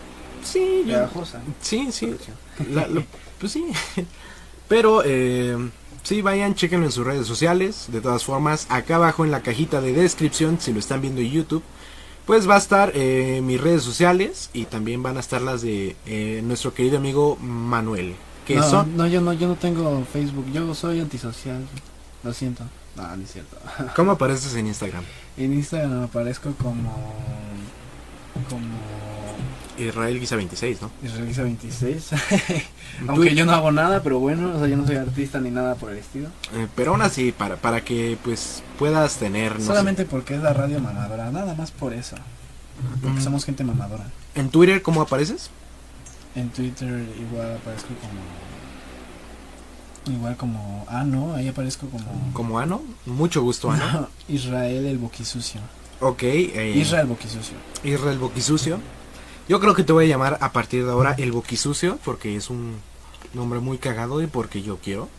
Sí, 0.43 0.83
yo- 0.85 0.93
Pegajosa. 0.95 1.41
sí, 1.61 1.89
sí. 1.91 2.07
Producción. 2.07 2.37
La- 2.73 2.87
lo- 2.87 3.03
pues 3.39 3.51
sí. 3.51 3.65
Pero 4.67 5.01
eh, 5.05 5.57
sí, 6.03 6.21
vayan, 6.21 6.55
chequenlo 6.55 6.85
en 6.85 6.91
sus 6.93 7.05
redes 7.05 7.27
sociales. 7.27 7.87
De 7.89 7.99
todas 8.01 8.23
formas, 8.23 8.65
acá 8.69 8.95
abajo 8.95 9.25
en 9.25 9.31
la 9.31 9.41
cajita 9.41 9.81
de 9.81 9.91
descripción, 9.93 10.59
si 10.61 10.71
lo 10.71 10.79
están 10.79 11.01
viendo 11.01 11.19
en 11.21 11.29
YouTube, 11.29 11.61
pues 12.25 12.49
va 12.49 12.55
a 12.55 12.59
estar 12.59 12.91
eh, 12.95 13.41
mis 13.43 13.59
redes 13.59 13.83
sociales 13.83 14.49
y 14.53 14.65
también 14.65 15.03
van 15.03 15.17
a 15.17 15.19
estar 15.19 15.41
las 15.41 15.61
de 15.61 15.95
eh, 16.05 16.41
nuestro 16.45 16.73
querido 16.73 16.97
amigo 16.97 17.35
Manuel. 17.41 18.15
Que 18.47 18.55
no, 18.55 18.69
son, 18.69 18.95
no, 18.95 19.05
yo 19.07 19.19
no, 19.21 19.33
yo 19.33 19.47
no 19.49 19.55
tengo 19.55 20.03
Facebook. 20.11 20.45
Yo 20.53 20.73
soy 20.73 20.99
antisocial. 21.01 21.67
Lo 22.23 22.33
siento. 22.33 22.63
No, 22.95 23.15
no 23.15 23.23
es 23.23 23.31
cierto. 23.31 23.57
¿cómo 23.95 24.11
apareces 24.11 24.53
en 24.55 24.67
Instagram? 24.67 25.03
En 25.37 25.53
Instagram 25.53 26.03
aparezco 26.03 26.51
como. 26.53 27.13
Como. 28.49 28.67
Israel 29.77 30.19
Guisa 30.19 30.35
26, 30.35 30.81
¿no? 30.81 30.91
Israelisa 31.03 31.43
26. 31.43 32.09
Tú- 32.09 32.15
Aunque 33.07 33.33
yo 33.33 33.45
no 33.45 33.53
hago 33.53 33.71
nada, 33.71 34.03
pero 34.03 34.19
bueno, 34.19 34.53
o 34.55 34.59
sea, 34.59 34.67
yo 34.67 34.77
no 34.77 34.85
soy 34.85 34.97
artista 34.97 35.39
ni 35.39 35.49
nada 35.49 35.75
por 35.75 35.91
el 35.91 35.97
estilo. 35.97 36.27
eh, 36.53 36.67
pero 36.75 36.91
aún 36.91 37.01
así, 37.01 37.31
para, 37.31 37.55
para 37.55 37.81
que 37.81 38.17
pues 38.23 38.61
puedas 38.77 39.15
tener... 39.15 39.53
no 39.53 39.59
sé, 39.61 39.65
Solamente 39.67 40.05
porque 40.05 40.35
es 40.35 40.41
la 40.41 40.53
radio 40.53 40.79
mamadora, 40.79 41.31
nada 41.31 41.55
más 41.55 41.71
por 41.71 41.93
eso. 41.93 42.15
Porque 43.01 43.19
Mm. 43.19 43.23
somos 43.23 43.45
gente 43.45 43.63
mamadora. 43.63 44.05
¿En 44.35 44.49
Twitter 44.49 44.81
cómo 44.81 45.01
apareces? 45.01 45.49
En 46.35 46.49
Twitter 46.49 47.03
igual 47.19 47.55
aparezco 47.55 47.87
como. 48.01 48.19
Igual 50.07 50.35
como. 50.37 50.85
Ah, 50.89 51.03
no, 51.03 51.33
ahí 51.35 51.47
aparezco 51.47 51.87
como. 51.87 52.31
Como 52.33 52.59
Ano. 52.59 52.81
Mucho 53.05 53.41
gusto, 53.41 53.69
Ano. 53.71 54.07
Israel 54.27 54.85
el 54.85 54.97
boquisucio. 54.97 55.61
Ok. 55.99 56.23
eh, 56.23 56.73
Israel 56.75 57.07
boquisucio. 57.07 57.55
Israel 57.83 58.17
Boquisucio. 58.17 58.79
Yo 59.47 59.59
creo 59.59 59.75
que 59.75 59.83
te 59.83 59.91
voy 59.93 60.05
a 60.05 60.07
llamar 60.07 60.37
a 60.41 60.51
partir 60.51 60.85
de 60.85 60.91
ahora 60.91 61.13
el 61.17 61.31
Boquisucio 61.31 61.99
porque 62.05 62.35
es 62.35 62.49
un 62.49 62.75
nombre 63.33 63.59
muy 63.59 63.77
cagado 63.77 64.21
y 64.21 64.27
porque 64.27 64.61
yo 64.61 64.77
quiero. 64.77 65.09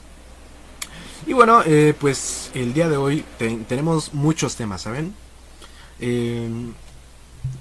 Y 1.26 1.34
bueno, 1.34 1.62
eh, 1.66 1.94
pues 2.00 2.50
el 2.54 2.72
día 2.74 2.88
de 2.88 2.96
hoy 2.96 3.24
te- 3.38 3.56
tenemos 3.68 4.12
muchos 4.14 4.56
temas, 4.56 4.82
¿saben? 4.82 5.14
Eh, 6.00 6.48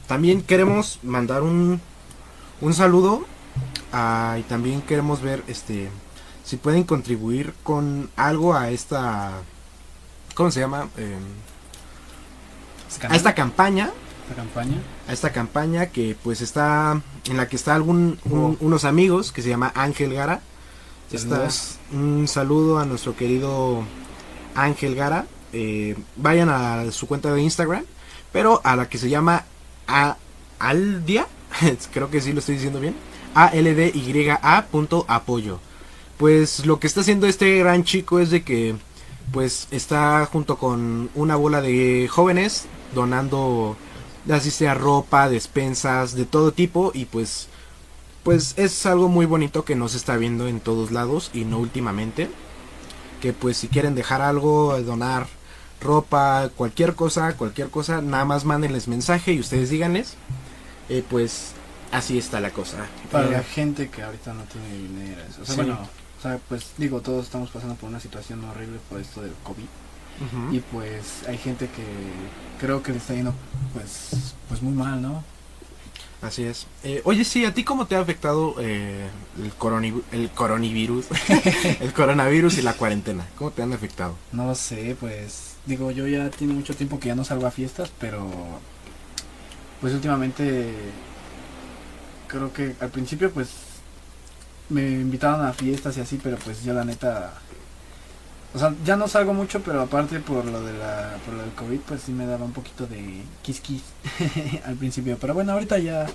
también 0.07 0.41
queremos 0.41 0.99
mandar 1.03 1.43
un, 1.43 1.79
un 2.61 2.73
saludo 2.73 3.25
a- 3.91 4.37
y 4.39 4.43
también 4.43 4.81
queremos 4.81 5.21
ver 5.21 5.43
este 5.47 5.89
si 6.51 6.57
pueden 6.57 6.83
contribuir 6.83 7.53
con 7.63 8.09
algo 8.17 8.53
a 8.53 8.71
esta 8.71 9.31
¿cómo 10.35 10.51
se 10.51 10.59
llama? 10.59 10.89
Eh, 10.97 11.15
a 13.07 13.15
esta 13.15 13.33
campaña. 13.33 13.89
Esta 14.23 14.35
campaña. 14.35 14.77
a 15.07 15.13
esta 15.13 15.31
campaña 15.31 15.85
que 15.85 16.17
pues 16.21 16.41
está 16.41 17.01
en 17.23 17.37
la 17.37 17.47
que 17.47 17.55
está 17.55 17.73
algún 17.73 18.19
un- 18.25 18.57
unos 18.59 18.83
amigos 18.83 19.31
que 19.31 19.41
se 19.41 19.47
llama 19.47 19.71
Ángel 19.75 20.13
Gara. 20.13 20.41
Está- 21.09 21.47
un 21.93 22.27
saludo 22.27 22.79
a 22.79 22.85
nuestro 22.85 23.15
querido 23.15 23.83
Ángel 24.53 24.93
Gara. 24.95 25.27
Eh, 25.53 25.95
vayan 26.17 26.49
a 26.49 26.91
su 26.91 27.07
cuenta 27.07 27.33
de 27.33 27.41
Instagram 27.41 27.85
pero 28.33 28.59
a 28.65 28.75
la 28.75 28.89
que 28.89 28.97
se 28.97 29.09
llama 29.09 29.45
a 29.87 30.17
Aldia. 30.59 31.27
Creo 31.93 32.09
que 32.11 32.19
sí 32.19 32.33
lo 32.33 32.39
estoy 32.39 32.55
diciendo 32.55 32.81
bien. 32.81 32.95
A 33.35 33.47
l 33.55 33.73
d 33.73 33.87
y 33.95 34.29
a 34.29 34.65
punto 34.69 35.05
apoyo 35.07 35.61
pues 36.21 36.65
lo 36.67 36.79
que 36.79 36.87
está 36.87 37.01
haciendo 37.01 37.27
este 37.27 37.57
gran 37.59 37.83
chico 37.83 38.19
es 38.19 38.29
de 38.29 38.43
que 38.43 38.75
pues 39.33 39.67
está 39.71 40.25
junto 40.27 40.57
con 40.57 41.09
una 41.15 41.35
bola 41.35 41.61
de 41.61 42.07
jóvenes 42.11 42.67
donando 42.93 43.75
así 44.29 44.51
sea 44.51 44.75
ropa, 44.75 45.29
despensas, 45.29 46.13
de 46.15 46.25
todo 46.25 46.51
tipo 46.53 46.91
y 46.93 47.05
pues 47.05 47.49
pues 48.23 48.53
es 48.57 48.85
algo 48.85 49.09
muy 49.09 49.25
bonito 49.25 49.65
que 49.65 49.75
no 49.75 49.89
se 49.89 49.97
está 49.97 50.15
viendo 50.17 50.47
en 50.47 50.61
todos 50.61 50.91
lados 50.91 51.31
y 51.33 51.45
no 51.45 51.57
últimamente. 51.59 52.29
Que 53.19 53.33
pues 53.33 53.57
si 53.57 53.69
quieren 53.69 53.95
dejar 53.95 54.21
algo, 54.21 54.79
donar 54.81 55.27
ropa, 55.81 56.49
cualquier 56.55 56.95
cosa, 56.95 57.35
cualquier 57.37 57.71
cosa, 57.71 58.01
nada 58.01 58.25
más 58.25 58.45
mándenles 58.45 58.87
mensaje 58.87 59.33
y 59.33 59.39
ustedes 59.39 59.69
díganles. 59.71 60.19
Eh, 60.89 61.03
pues 61.09 61.55
así 61.91 62.17
está 62.19 62.39
la 62.41 62.51
cosa. 62.51 62.91
Para 63.11 63.27
Eh, 63.27 63.31
la 63.31 63.43
gente 63.43 63.89
que 63.89 64.03
ahorita 64.03 64.33
no 64.33 64.43
tiene 64.45 64.69
dinero. 64.77 65.21
O 65.41 65.45
sea, 65.45 65.55
Sí. 65.55 65.55
bueno, 65.55 65.89
o 66.21 66.23
sea, 66.23 66.39
pues 66.47 66.73
digo, 66.77 67.01
todos 67.01 67.25
estamos 67.25 67.49
pasando 67.49 67.73
por 67.73 67.89
una 67.89 67.99
situación 67.99 68.43
horrible 68.45 68.77
por 68.89 69.01
esto 69.01 69.21
del 69.21 69.33
COVID. 69.43 69.65
Y 70.51 70.59
pues 70.59 71.27
hay 71.27 71.35
gente 71.39 71.65
que 71.67 71.83
creo 72.63 72.83
que 72.83 72.91
le 72.91 72.99
está 72.99 73.15
yendo 73.15 73.33
pues, 73.73 74.35
pues 74.47 74.61
muy 74.61 74.73
mal, 74.73 75.01
¿no? 75.01 75.23
Así 76.21 76.43
es. 76.43 76.67
Eh, 76.83 77.01
oye, 77.05 77.23
sí, 77.25 77.43
¿a 77.43 77.55
ti 77.55 77.63
cómo 77.63 77.87
te 77.87 77.95
ha 77.95 78.01
afectado 78.01 78.53
eh, 78.59 79.07
el, 79.41 79.51
coroni- 79.57 80.03
el 80.11 80.29
coronavirus? 80.29 81.07
el 81.79 81.91
coronavirus 81.93 82.59
y 82.59 82.61
la 82.61 82.73
cuarentena. 82.73 83.25
¿Cómo 83.35 83.49
te 83.49 83.63
han 83.63 83.73
afectado? 83.73 84.15
No 84.31 84.45
lo 84.45 84.53
sé, 84.53 84.95
pues 84.99 85.55
digo, 85.65 85.89
yo 85.89 86.05
ya 86.05 86.29
tiene 86.29 86.53
mucho 86.53 86.75
tiempo 86.75 86.99
que 86.99 87.07
ya 87.07 87.15
no 87.15 87.23
salgo 87.25 87.47
a 87.47 87.51
fiestas, 87.51 87.91
pero 87.99 88.29
pues 89.79 89.91
últimamente 89.95 90.75
creo 92.27 92.53
que 92.53 92.75
al 92.79 92.89
principio 92.89 93.31
pues 93.31 93.49
me 94.71 94.89
invitaron 94.89 95.45
a 95.45 95.53
fiestas 95.53 95.97
y 95.97 96.01
así, 96.01 96.19
pero 96.21 96.37
pues 96.37 96.63
yo 96.63 96.73
la 96.73 96.83
neta 96.83 97.33
o 98.53 98.59
sea, 98.59 98.73
ya 98.83 98.97
no 98.97 99.07
salgo 99.07 99.33
mucho, 99.33 99.61
pero 99.61 99.81
aparte 99.81 100.19
por 100.19 100.43
lo 100.43 100.61
de 100.61 100.73
la 100.73 101.15
por 101.25 101.35
lo 101.35 101.41
del 101.41 101.51
COVID, 101.51 101.79
pues 101.81 102.01
sí 102.01 102.11
me 102.11 102.25
daba 102.25 102.43
un 102.43 102.51
poquito 102.51 102.85
de 102.85 103.21
kiss 103.41 103.61
kiss 103.61 103.83
al 104.65 104.75
principio, 104.75 105.17
pero 105.19 105.33
bueno, 105.33 105.53
ahorita 105.53 105.77
ya 105.79 106.05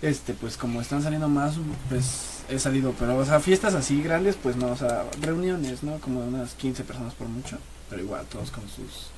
este 0.00 0.34
pues 0.34 0.56
como 0.56 0.80
están 0.80 1.02
saliendo 1.02 1.28
más 1.28 1.54
pues 1.88 2.44
he 2.48 2.58
salido, 2.58 2.94
pero 2.98 3.16
o 3.16 3.24
sea, 3.24 3.40
fiestas 3.40 3.74
así 3.74 4.02
grandes, 4.02 4.36
pues 4.40 4.56
no, 4.56 4.68
o 4.68 4.76
sea, 4.76 5.04
reuniones, 5.20 5.82
¿no? 5.82 5.98
Como 5.98 6.20
de 6.22 6.28
unas 6.28 6.54
15 6.54 6.84
personas 6.84 7.14
por 7.14 7.28
mucho, 7.28 7.58
pero 7.90 8.02
igual 8.02 8.24
todos 8.26 8.50
con 8.50 8.64
sus 8.68 9.08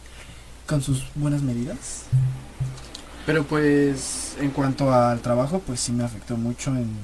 con 0.67 0.83
sus 0.83 1.05
buenas 1.15 1.43
medidas. 1.43 2.05
Pero 3.27 3.45
pues 3.45 4.37
en 4.41 4.51
cuanto 4.51 4.95
al 4.95 5.21
trabajo, 5.21 5.61
pues 5.67 5.81
sí 5.81 5.93
me 5.93 6.05
afectó 6.05 6.37
mucho 6.37 6.71
en, 6.71 6.97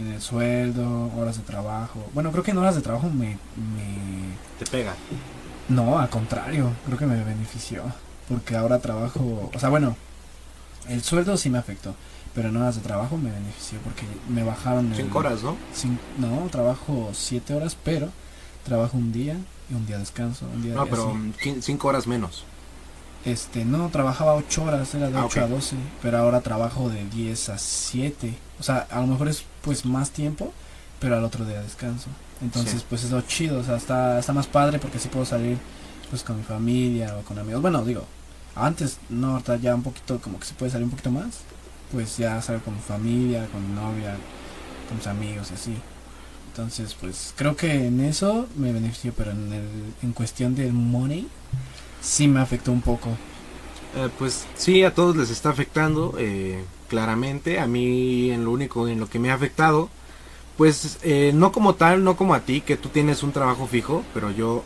en 0.00 0.12
el 0.12 0.20
sueldo, 0.20 1.10
horas 1.16 1.36
de 1.36 1.42
trabajo. 1.42 2.04
Bueno, 2.14 2.30
creo 2.32 2.42
que 2.44 2.50
en 2.52 2.58
horas 2.58 2.74
de 2.74 2.80
trabajo 2.82 3.08
me, 3.10 3.36
me 3.56 4.36
Te 4.58 4.66
pega. 4.70 4.94
no, 5.68 5.98
al 5.98 6.08
contrario, 6.08 6.70
creo 6.86 6.98
que 6.98 7.06
me 7.06 7.22
benefició. 7.22 7.84
Porque 8.28 8.56
ahora 8.56 8.78
trabajo, 8.78 9.50
o 9.54 9.58
sea, 9.58 9.68
bueno, 9.68 9.96
el 10.88 11.02
sueldo 11.02 11.36
sí 11.36 11.50
me 11.50 11.58
afectó, 11.58 11.94
pero 12.34 12.48
en 12.48 12.56
horas 12.56 12.76
de 12.76 12.80
trabajo 12.80 13.16
me 13.18 13.30
benefició 13.30 13.78
porque 13.80 14.04
me 14.28 14.42
bajaron 14.42 14.90
el... 14.90 14.96
Cinco 14.96 15.18
horas, 15.18 15.42
¿no? 15.42 15.56
cin- 15.76 15.98
no, 16.18 16.48
trabajo 16.48 17.10
siete 17.12 17.52
horas, 17.54 17.76
pero 17.84 18.08
trabajo 18.64 18.96
un 18.96 19.12
día 19.12 19.36
y 19.70 19.74
un 19.74 19.86
día 19.86 19.98
descanso. 19.98 20.46
Un 20.54 20.62
día 20.62 20.74
No, 20.74 20.86
y 20.86 20.90
pero 20.90 21.14
cinco 21.60 21.88
horas 21.88 22.06
menos. 22.06 22.44
Este, 23.24 23.64
no, 23.64 23.88
trabajaba 23.90 24.34
ocho 24.34 24.64
horas, 24.64 24.94
era 24.94 25.08
de 25.08 25.16
Ah, 25.18 25.24
8 25.26 25.40
a 25.40 25.44
ok. 25.44 25.50
12, 25.50 25.76
pero 26.02 26.18
ahora 26.18 26.40
trabajo 26.40 26.88
de 26.90 27.04
10 27.08 27.50
a 27.50 27.58
7. 27.58 28.34
O 28.58 28.62
sea, 28.62 28.86
a 28.90 29.00
lo 29.00 29.06
mejor 29.06 29.28
es 29.28 29.44
pues 29.62 29.84
más 29.84 30.10
tiempo, 30.10 30.52
pero 30.98 31.16
al 31.16 31.24
otro 31.24 31.44
día 31.44 31.60
descanso. 31.62 32.08
Entonces, 32.40 32.80
Sí. 32.80 32.86
pues 32.88 33.04
es 33.04 33.12
lo 33.12 33.20
chido, 33.22 33.60
o 33.60 33.64
sea, 33.64 33.76
está, 33.76 34.18
está 34.18 34.32
más 34.32 34.48
padre 34.48 34.80
porque 34.80 34.96
así 34.98 35.08
puedo 35.08 35.24
salir 35.24 35.56
pues 36.10 36.22
con 36.24 36.36
mi 36.36 36.42
familia 36.42 37.16
o 37.16 37.22
con 37.22 37.38
amigos. 37.38 37.62
Bueno, 37.62 37.84
digo, 37.84 38.04
antes, 38.56 38.98
no, 39.08 39.32
ahorita 39.34 39.56
ya 39.56 39.74
un 39.74 39.82
poquito, 39.84 40.20
como 40.20 40.40
que 40.40 40.46
se 40.46 40.54
puede 40.54 40.72
salir 40.72 40.84
un 40.84 40.90
poquito 40.90 41.10
más. 41.12 41.38
Pues 41.92 42.16
ya 42.16 42.40
salgo 42.42 42.64
con 42.64 42.74
mi 42.74 42.80
familia, 42.80 43.46
con 43.52 43.66
mi 43.68 43.74
novia, 43.74 44.16
con 44.88 44.96
mis 44.98 45.06
amigos 45.06 45.50
y 45.52 45.54
así. 45.54 45.74
Entonces, 46.48 46.94
pues 47.00 47.32
creo 47.36 47.54
que 47.56 47.86
en 47.86 48.00
eso 48.00 48.46
me 48.56 48.72
benefició, 48.72 49.12
pero 49.16 49.30
en, 49.30 49.52
el, 49.52 49.68
en 50.02 50.12
cuestión 50.12 50.54
del 50.54 50.72
money, 50.72 51.28
sí 52.02 52.28
me 52.28 52.40
afectó 52.40 52.72
un 52.72 52.82
poco. 52.82 53.10
Eh, 53.94 54.08
pues 54.18 54.46
sí, 54.56 54.84
a 54.84 54.94
todos 54.94 55.16
les 55.16 55.30
está 55.30 55.50
afectando, 55.50 56.14
eh, 56.18 56.66
claramente. 56.88 57.60
A 57.60 57.66
mí, 57.66 58.30
en 58.30 58.44
lo 58.44 58.50
único 58.52 58.88
en 58.88 59.00
lo 59.00 59.08
que 59.08 59.18
me 59.18 59.30
ha 59.30 59.34
afectado, 59.34 59.90
pues 60.56 60.98
eh, 61.02 61.32
no 61.34 61.52
como 61.52 61.74
tal, 61.76 62.04
no 62.04 62.16
como 62.16 62.34
a 62.34 62.40
ti, 62.40 62.60
que 62.62 62.76
tú 62.76 62.88
tienes 62.90 63.22
un 63.22 63.32
trabajo 63.32 63.66
fijo, 63.66 64.04
pero 64.14 64.30
yo 64.30 64.64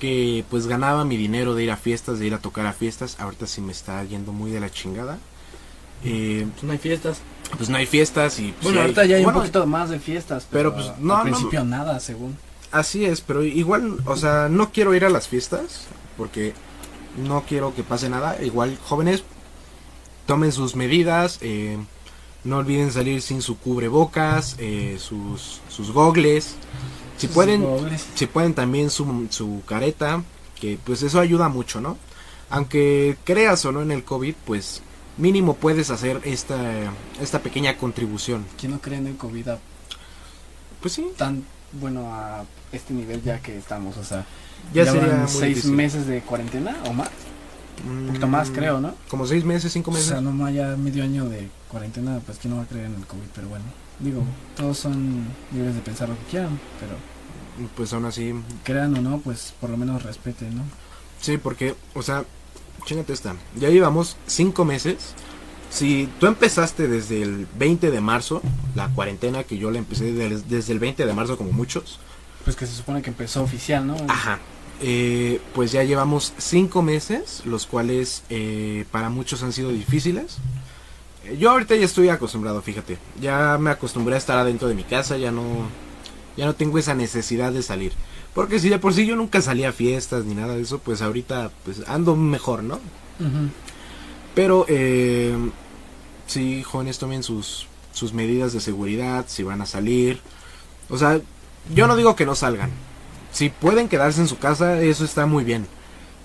que 0.00 0.44
pues 0.50 0.66
ganaba 0.68 1.04
mi 1.04 1.16
dinero 1.16 1.54
de 1.54 1.64
ir 1.64 1.70
a 1.72 1.76
fiestas, 1.76 2.18
de 2.20 2.26
ir 2.26 2.34
a 2.34 2.38
tocar 2.40 2.66
a 2.66 2.72
fiestas, 2.72 3.16
ahorita 3.20 3.46
sí 3.48 3.60
me 3.60 3.72
está 3.72 4.04
yendo 4.04 4.32
muy 4.32 4.50
de 4.52 4.60
la 4.60 4.70
chingada. 4.70 5.18
Eh, 6.04 6.46
Pues 6.54 6.62
no 6.64 6.72
hay 6.72 6.78
fiestas. 6.78 7.22
pues 7.56 7.68
no 7.70 7.76
hay 7.78 7.86
fiestas 7.86 8.38
y... 8.38 8.52
pues, 8.52 8.62
Bueno, 8.64 8.78
sí 8.78 8.80
ahorita 8.82 9.04
ya 9.06 9.16
hay 9.16 9.24
bueno, 9.24 9.38
un 9.38 9.42
poquito 9.42 9.66
más 9.66 9.90
de 9.90 9.98
fiestas, 9.98 10.46
pero, 10.50 10.72
pero, 10.74 10.86
pues, 10.86 10.98
no, 11.00 11.16
al 11.16 11.18
no, 11.18 11.24
principio 11.24 11.64
nada, 11.64 11.98
según. 12.00 12.38
Así 12.70 13.04
es, 13.06 13.20
pero 13.22 13.42
igual, 13.44 13.98
o 14.04 14.16
sea, 14.16 14.48
no 14.48 14.70
quiero 14.70 14.94
ir 14.94 15.04
a 15.04 15.10
las 15.10 15.26
fiestas 15.28 15.86
porque 16.16 16.54
no 17.16 17.42
quiero 17.42 17.74
que 17.74 17.82
pase 17.82 18.08
nada. 18.08 18.42
Igual, 18.42 18.78
jóvenes, 18.84 19.24
tomen 20.26 20.52
sus 20.52 20.76
medidas, 20.76 21.38
eh, 21.40 21.78
no 22.44 22.58
olviden 22.58 22.92
salir 22.92 23.22
sin 23.22 23.42
su 23.42 23.58
cubrebocas, 23.58 24.56
eh, 24.58 24.96
sus, 25.00 25.60
sus 25.68 25.90
gogles. 25.90 26.54
Si 27.16 27.26
Sus 27.26 27.34
pueden, 27.34 27.66
si 28.14 28.26
pueden 28.26 28.54
también 28.54 28.90
su, 28.90 29.26
su 29.30 29.62
careta, 29.66 30.22
que 30.60 30.78
pues 30.84 31.02
eso 31.02 31.18
ayuda 31.20 31.48
mucho, 31.48 31.80
¿no? 31.80 31.96
Aunque 32.50 33.16
creas 33.24 33.64
o 33.64 33.72
no 33.72 33.82
en 33.82 33.90
el 33.90 34.04
COVID, 34.04 34.34
pues 34.44 34.82
mínimo 35.16 35.54
puedes 35.54 35.90
hacer 35.90 36.20
esta, 36.24 36.92
esta 37.20 37.40
pequeña 37.40 37.76
contribución. 37.76 38.46
¿Quién 38.58 38.72
no 38.72 38.80
cree 38.80 38.98
en 38.98 39.08
el 39.08 39.16
COVID 39.16 39.48
Pues 40.80 40.94
sí, 40.94 41.06
tan 41.16 41.44
bueno 41.72 42.12
a 42.12 42.44
este 42.72 42.94
nivel 42.94 43.22
ya 43.22 43.40
que 43.40 43.56
estamos? 43.58 43.96
O 43.96 44.04
sea, 44.04 44.24
ya 44.74 44.92
muy 44.92 45.28
seis 45.28 45.48
difícil. 45.56 45.72
meses 45.72 46.06
de 46.06 46.20
cuarentena 46.20 46.76
o 46.86 46.92
más. 46.92 47.10
Un 47.88 48.06
poquito 48.08 48.26
más, 48.26 48.50
Mm, 48.50 48.54
creo, 48.54 48.80
¿no? 48.80 48.94
Como 49.08 49.26
seis 49.26 49.44
meses, 49.44 49.72
cinco 49.72 49.90
O 49.90 49.94
meses. 49.94 50.08
sea, 50.08 50.20
no 50.20 50.32
más 50.32 50.52
ya 50.52 50.76
medio 50.76 51.04
año 51.04 51.28
de 51.28 51.48
cuarentena, 51.68 52.20
pues 52.26 52.38
quién 52.38 52.52
no 52.52 52.56
va 52.58 52.64
a 52.64 52.66
creer 52.66 52.86
en 52.86 52.94
el 52.96 53.06
COVID, 53.06 53.28
pero 53.34 53.48
bueno. 53.48 53.64
Digo, 54.00 54.22
todos 54.56 54.78
son 54.78 55.24
libres 55.52 55.74
de 55.74 55.80
pensar 55.80 56.08
lo 56.08 56.16
que 56.18 56.24
quieran, 56.30 56.58
pero 56.80 56.92
Pues 57.76 57.92
aún 57.92 58.04
así, 58.04 58.32
crean 58.64 58.96
o 58.96 59.00
no, 59.00 59.18
pues 59.18 59.52
por 59.60 59.70
lo 59.70 59.76
menos 59.76 60.02
respeten, 60.04 60.56
¿no? 60.56 60.62
sí, 61.20 61.38
porque, 61.38 61.74
o 61.94 62.02
sea, 62.02 62.24
chingate 62.84 63.12
esta. 63.12 63.34
Ya 63.58 63.68
llevamos 63.70 64.16
cinco 64.26 64.64
meses. 64.64 65.14
Si 65.70 66.08
tú 66.20 66.26
empezaste 66.26 66.86
desde 66.88 67.20
el 67.22 67.46
20 67.58 67.90
de 67.90 68.00
marzo, 68.00 68.40
la 68.74 68.88
cuarentena 68.88 69.42
que 69.44 69.58
yo 69.58 69.70
la 69.70 69.78
empecé 69.78 70.12
des- 70.12 70.48
desde 70.48 70.72
el 70.72 70.78
20 70.78 71.04
de 71.04 71.12
marzo 71.12 71.36
como 71.36 71.50
muchos, 71.52 71.98
Pues 72.48 72.56
que 72.56 72.64
se 72.66 72.76
supone 72.76 73.02
que 73.02 73.10
empezó 73.10 73.42
oficial, 73.42 73.86
¿no? 73.86 73.94
Ajá. 74.08 74.38
Eh, 74.80 75.38
pues 75.54 75.70
ya 75.70 75.84
llevamos 75.84 76.32
cinco 76.38 76.80
meses, 76.80 77.42
los 77.44 77.66
cuales 77.66 78.22
eh, 78.30 78.86
para 78.90 79.10
muchos 79.10 79.42
han 79.42 79.52
sido 79.52 79.70
difíciles. 79.70 80.38
Eh, 81.26 81.36
Yo 81.38 81.50
ahorita 81.50 81.76
ya 81.76 81.84
estoy 81.84 82.08
acostumbrado, 82.08 82.62
fíjate. 82.62 82.96
Ya 83.20 83.58
me 83.60 83.68
acostumbré 83.68 84.14
a 84.14 84.16
estar 84.16 84.38
adentro 84.38 84.66
de 84.66 84.74
mi 84.74 84.84
casa, 84.84 85.18
ya 85.18 85.30
no, 85.30 85.42
ya 86.38 86.46
no 86.46 86.54
tengo 86.54 86.78
esa 86.78 86.94
necesidad 86.94 87.52
de 87.52 87.62
salir. 87.62 87.92
Porque 88.32 88.58
si 88.60 88.70
de 88.70 88.78
por 88.78 88.94
sí 88.94 89.04
yo 89.04 89.14
nunca 89.14 89.42
salía 89.42 89.68
a 89.68 89.72
fiestas 89.72 90.24
ni 90.24 90.34
nada 90.34 90.54
de 90.54 90.62
eso, 90.62 90.78
pues 90.78 91.02
ahorita 91.02 91.50
pues 91.66 91.86
ando 91.86 92.16
mejor, 92.16 92.62
¿no? 92.62 92.76
Ujú. 92.76 93.50
Pero 94.34 94.64
eh, 94.70 95.36
sí, 96.26 96.62
jóvenes 96.62 96.96
tomen 96.96 97.22
sus, 97.22 97.66
sus 97.92 98.14
medidas 98.14 98.54
de 98.54 98.60
seguridad, 98.60 99.26
si 99.28 99.42
van 99.42 99.60
a 99.60 99.66
salir. 99.66 100.22
O 100.88 100.96
sea, 100.96 101.20
yo 101.74 101.86
no 101.86 101.96
digo 101.96 102.16
que 102.16 102.26
no 102.26 102.34
salgan. 102.34 102.70
Si 103.32 103.50
pueden 103.50 103.88
quedarse 103.88 104.20
en 104.20 104.28
su 104.28 104.38
casa, 104.38 104.80
eso 104.80 105.04
está 105.04 105.26
muy 105.26 105.44
bien. 105.44 105.66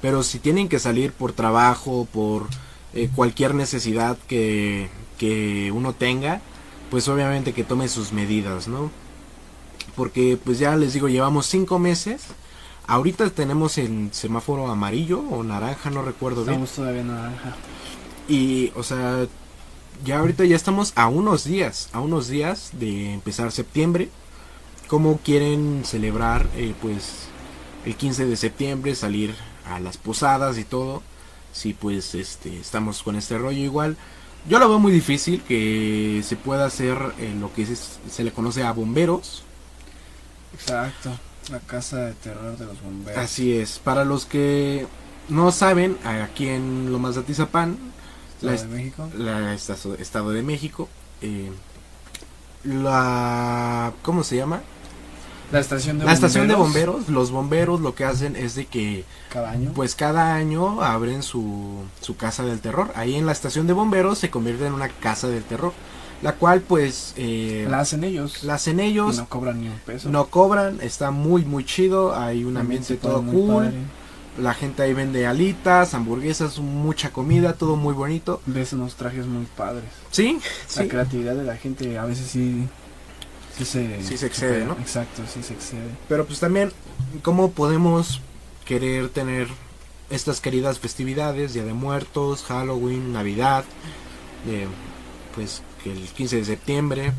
Pero 0.01 0.23
si 0.23 0.39
tienen 0.39 0.69
que 0.69 0.79
salir 0.79 1.11
por 1.11 1.33
trabajo, 1.33 2.07
por 2.11 2.47
eh, 2.93 3.09
cualquier 3.15 3.55
necesidad 3.55 4.17
que, 4.27 4.89
que 5.17 5.71
uno 5.73 5.93
tenga, 5.93 6.41
pues 6.89 7.07
obviamente 7.07 7.53
que 7.53 7.63
tome 7.63 7.87
sus 7.87 8.11
medidas, 8.11 8.67
¿no? 8.67 8.91
Porque 9.95 10.37
pues 10.43 10.59
ya 10.59 10.75
les 10.75 10.93
digo, 10.93 11.07
llevamos 11.07 11.45
cinco 11.45 11.79
meses. 11.79 12.23
Ahorita 12.85 13.29
tenemos 13.29 13.77
el 13.77 14.09
semáforo 14.11 14.67
amarillo 14.67 15.21
o 15.21 15.43
naranja, 15.43 15.89
no 15.89 16.01
recuerdo 16.01 16.43
bien. 16.43 16.63
Estamos 16.63 16.71
todavía 16.71 17.01
en 17.01 17.07
naranja. 17.07 17.55
Y, 18.27 18.71
o 18.75 18.83
sea, 18.83 19.25
ya 20.03 20.19
ahorita 20.19 20.45
ya 20.45 20.55
estamos 20.55 20.93
a 20.95 21.07
unos 21.07 21.45
días, 21.45 21.89
a 21.93 22.01
unos 22.01 22.27
días 22.27 22.71
de 22.73 23.13
empezar 23.13 23.51
septiembre. 23.51 24.09
¿Cómo 24.93 25.17
quieren 25.17 25.81
celebrar, 25.85 26.47
eh, 26.55 26.75
pues, 26.79 27.23
el 27.83 27.95
15 27.95 28.27
de 28.27 28.35
septiembre, 28.37 28.93
salir 28.93 29.33
a 29.67 29.79
las 29.79 29.97
posadas 29.97 30.59
y 30.59 30.65
todo? 30.65 31.01
Si, 31.51 31.73
pues, 31.73 32.13
este, 32.13 32.59
estamos 32.59 33.01
con 33.01 33.15
este 33.15 33.39
rollo 33.39 33.57
igual. 33.57 33.97
Yo 34.47 34.59
lo 34.59 34.69
veo 34.69 34.77
muy 34.77 34.91
difícil 34.91 35.41
que 35.41 36.21
se 36.23 36.35
pueda 36.35 36.67
hacer 36.67 36.95
eh, 37.17 37.33
lo 37.39 37.51
que 37.55 37.65
se 37.65 38.23
le 38.23 38.31
conoce 38.31 38.61
a 38.61 38.71
bomberos. 38.71 39.41
Exacto. 40.53 41.09
La 41.49 41.59
casa 41.61 41.97
de 41.97 42.13
terror 42.13 42.55
de 42.55 42.65
los 42.65 42.79
bomberos. 42.83 43.17
Así 43.19 43.57
es. 43.57 43.79
Para 43.79 44.05
los 44.05 44.27
que 44.27 44.85
no 45.27 45.51
saben, 45.51 45.97
aquí 46.05 46.49
en 46.49 46.91
Lomas 46.91 47.15
de 47.15 47.21
Atizapán, 47.21 47.79
la 48.41 48.51
la 48.51 48.61
de 48.61 48.67
México. 48.67 49.09
la 49.17 49.55
esta- 49.55 49.75
Estado 49.97 50.29
de 50.29 50.43
México. 50.43 50.87
eh, 51.23 51.51
la 52.63 53.91
¿cómo 54.03 54.23
se 54.23 54.35
llama? 54.37 54.61
La 55.53 55.59
estación 55.59 55.99
de 55.99 56.05
la 56.05 56.11
estación 56.13 56.47
de 56.47 56.55
bomberos. 56.55 57.07
Los 57.09 57.31
bomberos 57.31 57.79
lo 57.79 57.93
que 57.95 58.03
hacen 58.05 58.35
es 58.35 58.55
de 58.55 58.65
que 58.65 59.05
Cada 59.31 59.51
año. 59.51 59.71
pues 59.73 59.95
cada 59.95 60.33
año 60.35 60.81
abren 60.81 61.21
su, 61.23 61.83
su 62.01 62.17
casa 62.17 62.43
del 62.43 62.59
terror. 62.59 62.91
Ahí 62.95 63.15
en 63.15 63.25
la 63.25 63.31
estación 63.31 63.67
de 63.67 63.73
bomberos 63.73 64.17
se 64.17 64.29
convierte 64.29 64.65
en 64.65 64.73
una 64.73 64.89
casa 64.89 65.27
del 65.27 65.43
terror, 65.43 65.71
la 66.23 66.33
cual 66.33 66.61
pues 66.61 67.13
eh, 67.17 67.67
la 67.69 67.79
hacen 67.81 68.03
ellos. 68.03 68.43
la 68.43 68.55
hacen 68.55 68.79
y 68.79 68.83
ellos. 68.83 69.17
no 69.17 69.29
cobran 69.29 69.61
ni 69.61 69.67
un 69.67 69.77
peso. 69.85 70.09
No 70.09 70.25
cobran, 70.25 70.79
está 70.81 71.11
muy 71.11 71.45
muy 71.45 71.63
chido, 71.65 72.15
hay 72.15 72.43
un 72.45 72.57
ambiente 72.57 72.95
todo 72.97 73.21
cool, 73.23 73.71
la 74.39 74.55
gente 74.55 74.81
ahí 74.81 74.95
vende 74.95 75.27
alitas, 75.27 75.93
hamburguesas, 75.93 76.57
mucha 76.57 77.11
comida, 77.11 77.53
todo 77.53 77.75
muy 77.75 77.93
bonito. 77.93 78.41
Ves 78.47 78.73
unos 78.73 78.95
trajes 78.95 79.27
muy 79.27 79.45
padres. 79.55 79.83
Sí, 80.09 80.39
La 80.75 80.81
sí. 80.83 80.87
creatividad 80.89 81.35
de 81.35 81.43
la 81.43 81.55
gente 81.57 81.99
a 81.99 82.05
veces 82.05 82.25
sí, 82.31 82.67
sí 83.57 83.65
se, 83.65 84.03
Sí 84.03 84.17
se 84.17 84.25
excede, 84.27 84.61
supera. 84.61 84.65
¿no? 84.65 84.77
Exacto, 84.81 85.23
sí 85.31 85.43
se 85.43 85.53
excede. 85.53 85.97
Pero 86.07 86.25
pues 86.25 86.39
también, 86.39 86.71
¿cómo 87.21 87.51
podemos 87.51 88.21
querer 88.65 89.09
tener 89.09 89.47
estas 90.09 90.41
queridas 90.41 90.79
festividades, 90.79 91.53
Día 91.53 91.63
de 91.63 91.73
Muertos, 91.73 92.43
Halloween, 92.43 93.13
Navidad, 93.13 93.65
eh, 94.47 94.67
pues 95.35 95.61
que 95.83 95.91
el 95.91 96.07
15 96.09 96.37
de 96.37 96.45
septiembre, 96.45 97.13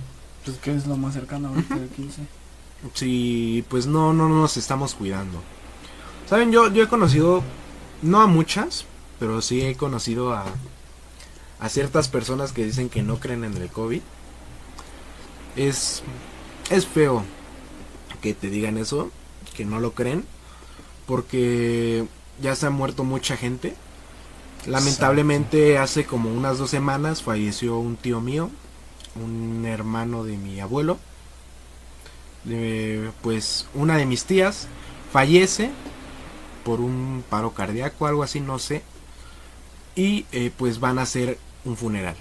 Pues, 0.45 0.59
¿qué 0.59 0.75
es 0.75 0.87
lo 0.87 0.97
más 0.97 1.15
cercano 1.15 1.49
ahorita 1.49 1.75
del 1.77 1.89
15? 1.89 2.23
si 2.95 3.65
pues 3.69 3.87
no, 3.87 4.13
no 4.13 4.29
nos 4.29 4.57
estamos 4.57 4.95
cuidando? 4.95 5.43
Saben, 6.29 6.53
yo, 6.53 6.71
yo 6.73 6.83
he 6.85 6.89
conocido, 6.89 7.43
no 8.03 8.21
a 8.21 8.27
muchas, 8.27 8.85
pero 9.19 9.41
sí 9.43 9.63
he 9.63 9.75
conocido 9.77 10.33
a, 10.35 10.45
a 11.61 11.69
ciertas 11.69 12.09
personas 12.09 12.53
que 12.53 12.65
dicen 12.65 12.89
que 12.91 13.03
no 13.03 13.19
creen 13.21 13.45
en 13.45 13.57
el 13.57 13.69
COVID. 13.71 14.01
Es, 15.57 16.03
es 16.71 16.87
feo 16.87 17.25
que 18.21 18.35
te 18.35 18.49
digan 18.49 18.79
eso, 18.79 19.11
que 19.55 19.65
no 19.65 19.81
lo 19.81 19.93
creen, 19.93 20.25
porque 21.07 22.07
ya 22.41 22.57
se 22.57 22.67
ha 22.67 22.71
muerto 22.71 23.05
mucha 23.05 23.37
gente. 23.37 23.75
Lamentablemente 24.67 25.77
hace 25.79 26.07
como 26.07 26.31
unas 26.33 26.59
dos 26.59 26.71
semanas 26.71 27.23
falleció 27.23 27.79
un 27.79 27.97
tío 27.97 28.21
mío, 28.21 28.51
un 29.15 29.67
hermano 29.67 30.25
de 30.25 30.37
mi 30.39 30.61
abuelo. 30.61 30.99
Eh, 32.49 33.11
pues 33.23 33.67
una 33.75 33.97
de 33.97 34.07
mis 34.07 34.25
tías 34.25 34.69
fallece 35.13 35.71
por 36.65 36.81
un 36.81 37.25
paro 37.29 37.53
cardíaco, 37.53 38.07
algo 38.07 38.23
así, 38.23 38.41
no 38.41 38.59
sé. 38.59 38.83
Y 39.95 40.27
eh, 40.33 40.51
pues 40.57 40.81
van 40.81 40.99
a 40.99 41.03
hacer 41.03 41.39
un 41.65 41.77
funeral. 41.77 42.17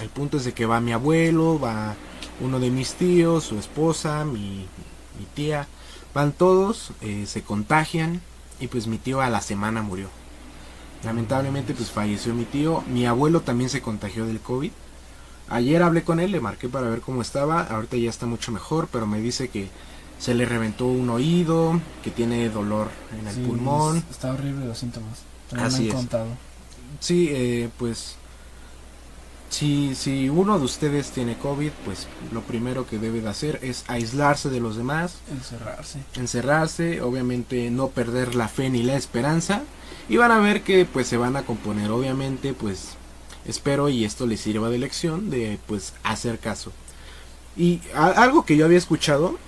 El 0.00 0.08
punto 0.08 0.36
es 0.36 0.44
de 0.44 0.52
que 0.52 0.66
va 0.66 0.80
mi 0.80 0.92
abuelo, 0.92 1.58
va 1.58 1.94
uno 2.40 2.60
de 2.60 2.70
mis 2.70 2.94
tíos, 2.94 3.44
su 3.44 3.58
esposa, 3.58 4.24
mi, 4.24 4.66
mi 5.18 5.24
tía. 5.34 5.66
Van 6.14 6.32
todos, 6.32 6.92
eh, 7.00 7.24
se 7.26 7.42
contagian 7.42 8.20
y 8.60 8.68
pues 8.68 8.86
mi 8.86 8.98
tío 8.98 9.20
a 9.20 9.28
la 9.30 9.40
semana 9.40 9.82
murió. 9.82 10.08
Lamentablemente 11.04 11.74
pues 11.74 11.90
falleció 11.90 12.34
mi 12.34 12.44
tío. 12.44 12.82
Mi 12.88 13.06
abuelo 13.06 13.40
también 13.40 13.70
se 13.70 13.80
contagió 13.82 14.26
del 14.26 14.40
COVID. 14.40 14.70
Ayer 15.50 15.82
hablé 15.82 16.02
con 16.02 16.20
él, 16.20 16.32
le 16.32 16.40
marqué 16.40 16.68
para 16.68 16.88
ver 16.90 17.00
cómo 17.00 17.22
estaba. 17.22 17.62
Ahorita 17.62 17.96
ya 17.96 18.10
está 18.10 18.26
mucho 18.26 18.52
mejor, 18.52 18.88
pero 18.92 19.06
me 19.06 19.20
dice 19.20 19.48
que 19.48 19.68
se 20.18 20.34
le 20.34 20.44
reventó 20.44 20.86
un 20.86 21.08
oído, 21.10 21.80
que 22.02 22.10
tiene 22.10 22.48
dolor 22.50 22.88
en 23.18 23.26
el 23.28 23.34
Sí, 23.34 23.40
pulmón. 23.42 23.98
es- 23.98 24.04
Está 24.10 24.32
horrible 24.32 24.66
los 24.66 24.78
síntomas. 24.78 25.20
También 25.48 25.66
Así 25.68 25.76
me 25.78 25.84
han 25.84 25.88
es. 25.90 25.94
contado. 25.94 26.26
Sí, 27.00 27.28
eh, 27.30 27.70
pues 27.78 28.16
si, 29.50 29.94
si 29.94 30.28
uno 30.28 30.58
de 30.58 30.64
ustedes 30.64 31.10
tiene 31.10 31.36
COVID, 31.38 31.70
pues 31.84 32.06
lo 32.32 32.42
primero 32.42 32.86
que 32.86 32.98
debe 32.98 33.20
de 33.22 33.28
hacer 33.28 33.58
es 33.62 33.84
aislarse 33.88 34.50
de 34.50 34.60
los 34.60 34.76
demás, 34.76 35.14
Encerrarse. 35.30 36.00
encerrarse, 36.16 37.00
obviamente 37.02 37.70
no 37.70 37.88
perder 37.88 38.34
la 38.34 38.48
fe 38.48 38.68
ni 38.70 38.82
la 38.82 38.96
esperanza 38.96 39.62
y 40.08 40.16
van 40.16 40.30
a 40.32 40.38
ver 40.40 40.62
que 40.62 40.84
pues 40.84 41.06
se 41.08 41.16
van 41.16 41.36
a 41.36 41.42
componer, 41.44 41.90
obviamente 41.90 42.52
pues 42.52 42.90
espero 43.46 43.88
y 43.88 44.04
esto 44.04 44.26
les 44.26 44.40
sirva 44.40 44.68
de 44.68 44.78
lección 44.78 45.30
de 45.30 45.58
pues 45.66 45.94
hacer 46.02 46.38
caso. 46.38 46.72
Y 47.56 47.80
a- 47.94 48.06
algo 48.22 48.44
que 48.44 48.56
yo 48.56 48.66
había 48.66 48.78
escuchado 48.78 49.38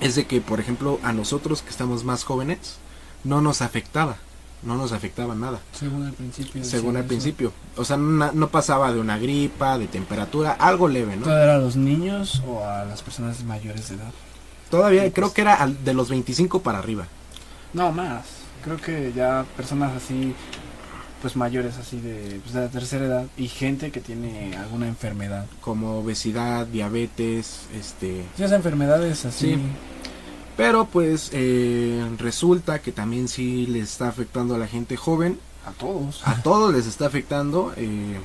es 0.00 0.14
de 0.14 0.26
que 0.26 0.40
por 0.40 0.58
ejemplo 0.60 0.98
a 1.02 1.12
nosotros 1.12 1.60
que 1.62 1.70
estamos 1.70 2.04
más 2.04 2.24
jóvenes 2.24 2.76
no 3.24 3.40
nos 3.42 3.60
afectaba, 3.62 4.16
no 4.62 4.76
nos 4.76 4.92
afectaba 4.92 5.34
nada 5.34 5.60
Según 5.72 6.06
el 6.06 6.12
principio. 6.12 6.64
según 6.64 6.96
al 6.96 7.02
eso. 7.02 7.08
principio. 7.08 7.52
O 7.76 7.84
sea, 7.84 7.96
no, 7.96 8.32
no 8.32 8.48
pasaba 8.48 8.92
de 8.92 9.00
una 9.00 9.18
gripa, 9.18 9.78
de 9.78 9.86
temperatura, 9.86 10.52
algo 10.52 10.88
leve, 10.88 11.16
¿no? 11.16 11.24
¿Todo 11.24 11.38
era 11.38 11.54
a 11.56 11.58
los 11.58 11.76
niños 11.76 12.42
o 12.46 12.64
a 12.64 12.84
las 12.84 13.02
personas 13.02 13.42
mayores 13.44 13.88
de 13.88 13.96
edad? 13.96 14.10
Todavía 14.70 15.10
creo 15.12 15.32
que 15.32 15.40
era 15.42 15.54
al- 15.54 15.82
de 15.84 15.94
los 15.94 16.08
25 16.10 16.60
para 16.62 16.78
arriba. 16.78 17.06
No, 17.72 17.92
más. 17.92 18.24
Creo 18.64 18.76
que 18.76 19.12
ya 19.14 19.44
personas 19.56 19.92
así, 19.96 20.34
pues 21.22 21.36
mayores 21.36 21.76
así 21.78 22.00
de, 22.00 22.40
pues, 22.42 22.52
de 22.54 22.60
la 22.62 22.68
tercera 22.68 23.06
edad 23.06 23.26
y 23.36 23.48
gente 23.48 23.90
que 23.90 24.00
tiene 24.00 24.56
alguna 24.56 24.88
enfermedad. 24.88 25.46
Como 25.60 25.98
obesidad, 26.00 26.66
diabetes, 26.66 27.60
este... 27.74 28.24
Esas 28.36 28.52
enfermedades 28.52 29.24
así, 29.24 29.54
Sí. 29.54 29.60
Pero 30.58 30.86
pues 30.86 31.30
eh, 31.32 32.04
resulta 32.18 32.82
que 32.82 32.90
también 32.92 33.28
sí 33.28 33.66
les 33.68 33.84
está 33.92 34.08
afectando 34.08 34.56
a 34.56 34.58
la 34.58 34.66
gente 34.66 34.96
joven. 34.96 35.38
a 35.64 35.70
todos. 35.70 36.20
A 36.26 36.42
todos 36.42 36.74
les 36.74 36.86
está 36.86 37.06
afectando. 37.06 37.72
eh, 37.76 38.18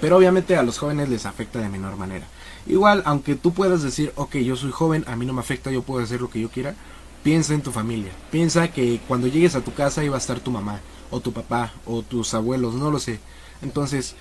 Pero 0.00 0.16
obviamente 0.16 0.56
a 0.56 0.62
los 0.62 0.78
jóvenes 0.78 1.10
les 1.10 1.26
afecta 1.26 1.58
de 1.60 1.68
menor 1.68 1.96
manera. 1.98 2.26
Igual, 2.66 3.02
aunque 3.04 3.34
tú 3.34 3.52
puedas 3.52 3.82
decir, 3.82 4.12
ok, 4.16 4.36
yo 4.36 4.56
soy 4.56 4.70
joven, 4.72 5.04
a 5.06 5.14
mí 5.14 5.26
no 5.26 5.34
me 5.34 5.40
afecta, 5.40 5.70
yo 5.70 5.82
puedo 5.82 6.02
hacer 6.02 6.20
lo 6.22 6.30
que 6.30 6.40
yo 6.40 6.48
quiera, 6.48 6.74
piensa 7.22 7.52
en 7.52 7.60
tu 7.60 7.72
familia. 7.72 8.12
Piensa 8.30 8.68
que 8.68 8.98
cuando 9.06 9.26
llegues 9.26 9.54
a 9.54 9.60
tu 9.60 9.74
casa 9.74 10.02
iba 10.02 10.14
a 10.16 10.18
estar 10.18 10.40
tu 10.40 10.50
mamá, 10.50 10.80
o 11.10 11.20
tu 11.20 11.32
papá, 11.32 11.72
o 11.84 12.00
tus 12.02 12.32
abuelos, 12.32 12.74
no 12.74 12.90
lo 12.90 12.98
sé. 12.98 13.20
Entonces, 13.60 14.14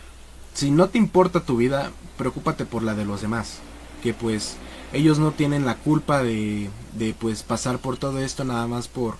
si 0.53 0.71
no 0.71 0.89
te 0.89 0.97
importa 0.97 1.39
tu 1.45 1.55
vida, 1.55 1.91
preocúpate 2.17 2.65
por 2.65 2.83
la 2.83 2.95
de 2.95 3.05
los 3.05 3.21
demás. 3.21 3.59
Que 4.03 4.13
pues 4.13 4.57
ellos 4.93 5.19
no 5.19 5.31
tienen 5.31 5.65
la 5.65 5.75
culpa 5.75 6.23
de, 6.23 6.69
de 6.97 7.13
pues 7.13 7.43
pasar 7.43 7.77
por 7.79 7.97
todo 7.97 8.19
esto 8.19 8.43
nada 8.43 8.67
más 8.67 8.87
por 8.87 9.15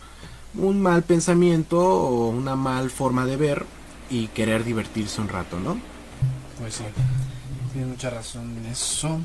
un 0.55 0.81
mal 0.81 1.03
pensamiento 1.03 1.79
o 1.79 2.27
una 2.29 2.55
mal 2.55 2.89
forma 2.89 3.25
de 3.25 3.38
ver 3.38 3.65
y 4.10 4.27
querer 4.27 4.63
divertirse 4.65 5.21
un 5.21 5.29
rato, 5.29 5.60
¿no? 5.60 5.77
Pues 6.60 6.75
sí. 6.75 6.84
Tienes 7.71 7.89
mucha 7.89 8.10
razón 8.10 8.57
en 8.57 8.65
eso. 8.65 9.19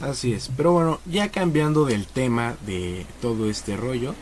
Así 0.00 0.32
es. 0.32 0.50
Pero 0.56 0.72
bueno, 0.72 0.98
ya 1.04 1.28
cambiando 1.30 1.84
del 1.84 2.06
tema 2.06 2.54
de 2.66 3.04
todo 3.20 3.50
este 3.50 3.76
rollo, 3.76 4.14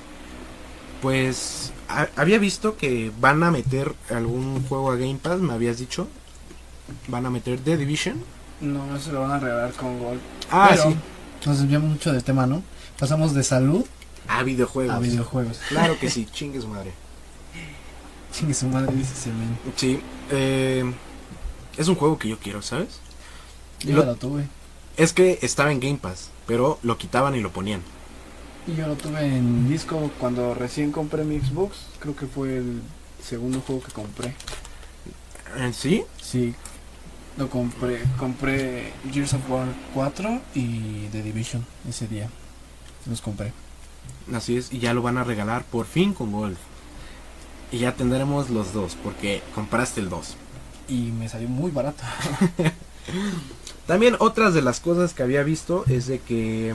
pues 1.03 1.73
ha- 1.89 2.09
había 2.17 2.39
visto 2.39 2.77
que 2.77 3.11
van 3.21 3.43
a 3.43 3.51
meter 3.51 3.95
algún 4.11 4.63
juego 4.69 4.91
a 4.91 4.97
Game 4.97 5.19
Pass, 5.23 5.41
me 5.41 5.53
habías 5.55 5.79
dicho. 5.79 6.09
Van 7.09 7.25
a 7.27 7.31
meter 7.31 7.61
The 7.61 7.77
Division. 7.77 8.17
No, 8.61 8.97
eso 8.97 9.13
lo 9.13 9.21
van 9.21 9.31
a 9.33 9.39
regalar 9.39 9.73
con 9.73 9.99
Gold. 10.01 10.21
Ah, 10.51 10.69
Pero 10.73 10.83
sí. 10.83 10.97
Nos 11.47 11.59
desviamos 11.61 11.91
mucho 11.91 12.13
del 12.13 12.23
tema, 12.23 12.47
¿no? 12.47 12.63
Pasamos 12.99 13.35
de 13.35 13.43
salud 13.43 13.85
A 14.29 14.43
videojuegos. 14.43 14.95
a 14.95 14.99
videojuegos. 14.99 15.59
Claro 15.69 15.99
que 15.99 16.11
sí, 16.11 16.27
chingue 16.31 16.61
su 16.61 16.69
madre. 16.69 16.93
Chingue 18.33 18.55
su 18.55 18.67
madre, 18.69 18.93
dice 18.95 19.13
ese 19.15 19.31
men. 19.31 19.59
Sí, 19.77 20.01
eh, 20.31 20.85
es 21.77 21.89
un 21.89 21.95
juego 21.97 22.19
que 22.19 22.29
yo 22.29 22.39
quiero, 22.39 22.63
¿sabes? 22.63 23.01
Yo 23.81 23.97
lo- 23.97 24.05
lo 24.05 24.15
tuve. 24.17 24.47
Es 24.97 25.13
que 25.13 25.39
estaba 25.43 25.73
en 25.73 25.81
Game 25.81 25.97
Pass, 25.97 26.29
pero 26.47 26.79
lo 26.83 26.99
quitaban 26.99 27.35
y 27.35 27.41
lo 27.41 27.51
ponían. 27.53 27.81
Y 28.67 28.75
yo 28.77 28.87
lo 28.87 28.95
tuve 28.95 29.25
en 29.25 29.69
disco 29.69 30.11
cuando 30.21 30.55
recién 30.55 30.93
compré 30.93 31.25
mi 31.25 31.41
Xbox. 31.41 31.79
Creo 31.99 32.15
que 32.15 32.27
fue 32.27 32.59
el 32.59 32.83
segundo 33.25 33.61
juego 33.63 33.83
que 33.83 33.93
compré. 33.93 34.35
¿En 35.57 35.73
sí? 35.75 36.05
Sí, 36.23 36.55
lo 37.41 37.49
compré. 37.49 38.03
Compré 38.19 38.93
Gears 39.13 39.33
of 39.33 39.51
War 39.51 39.67
4 39.95 40.41
y 40.55 41.09
The 41.11 41.23
Division 41.23 41.65
ese 41.89 42.07
día. 42.07 42.29
Los 43.07 43.23
compré. 43.23 43.53
Así 44.33 44.59
es, 44.59 44.73
y 44.73 44.79
ya 44.79 44.93
lo 44.93 45.03
van 45.03 45.17
a 45.17 45.25
regalar 45.25 45.65
por 45.65 45.87
fin 45.87 46.13
con 46.13 46.31
Gold. 46.33 46.59
Y 47.73 47.79
ya 47.79 47.95
tendremos 47.95 48.51
los 48.51 48.73
dos, 48.75 48.97
porque 49.03 49.43
compraste 49.55 50.01
el 50.01 50.11
2. 50.11 50.37
Y 50.89 51.13
me 51.13 51.29
salió 51.29 51.49
muy 51.49 51.71
barato. 51.71 52.03
También 53.87 54.17
otras 54.19 54.55
de 54.55 54.63
las 54.63 54.81
cosas 54.81 55.15
que 55.15 55.23
había 55.23 55.43
visto 55.43 55.85
es 55.89 56.07
de 56.07 56.19
que... 56.19 56.75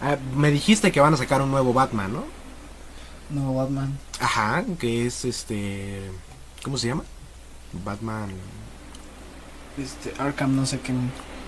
ah, 0.00 0.16
me 0.34 0.50
dijiste 0.50 0.92
que 0.92 1.00
van 1.00 1.14
a 1.14 1.18
sacar 1.18 1.40
un 1.40 1.50
nuevo 1.50 1.72
Batman, 1.72 2.12
¿no? 2.12 2.24
No, 3.30 3.54
Batman. 3.54 3.96
Ajá, 4.18 4.64
que 4.78 5.06
es 5.06 5.24
este... 5.24 6.10
¿Cómo 6.64 6.78
se 6.78 6.88
llama? 6.88 7.04
Batman... 7.84 8.30
Este, 9.78 10.12
Arkham 10.20 10.56
no 10.56 10.66
sé 10.66 10.80
qué. 10.80 10.92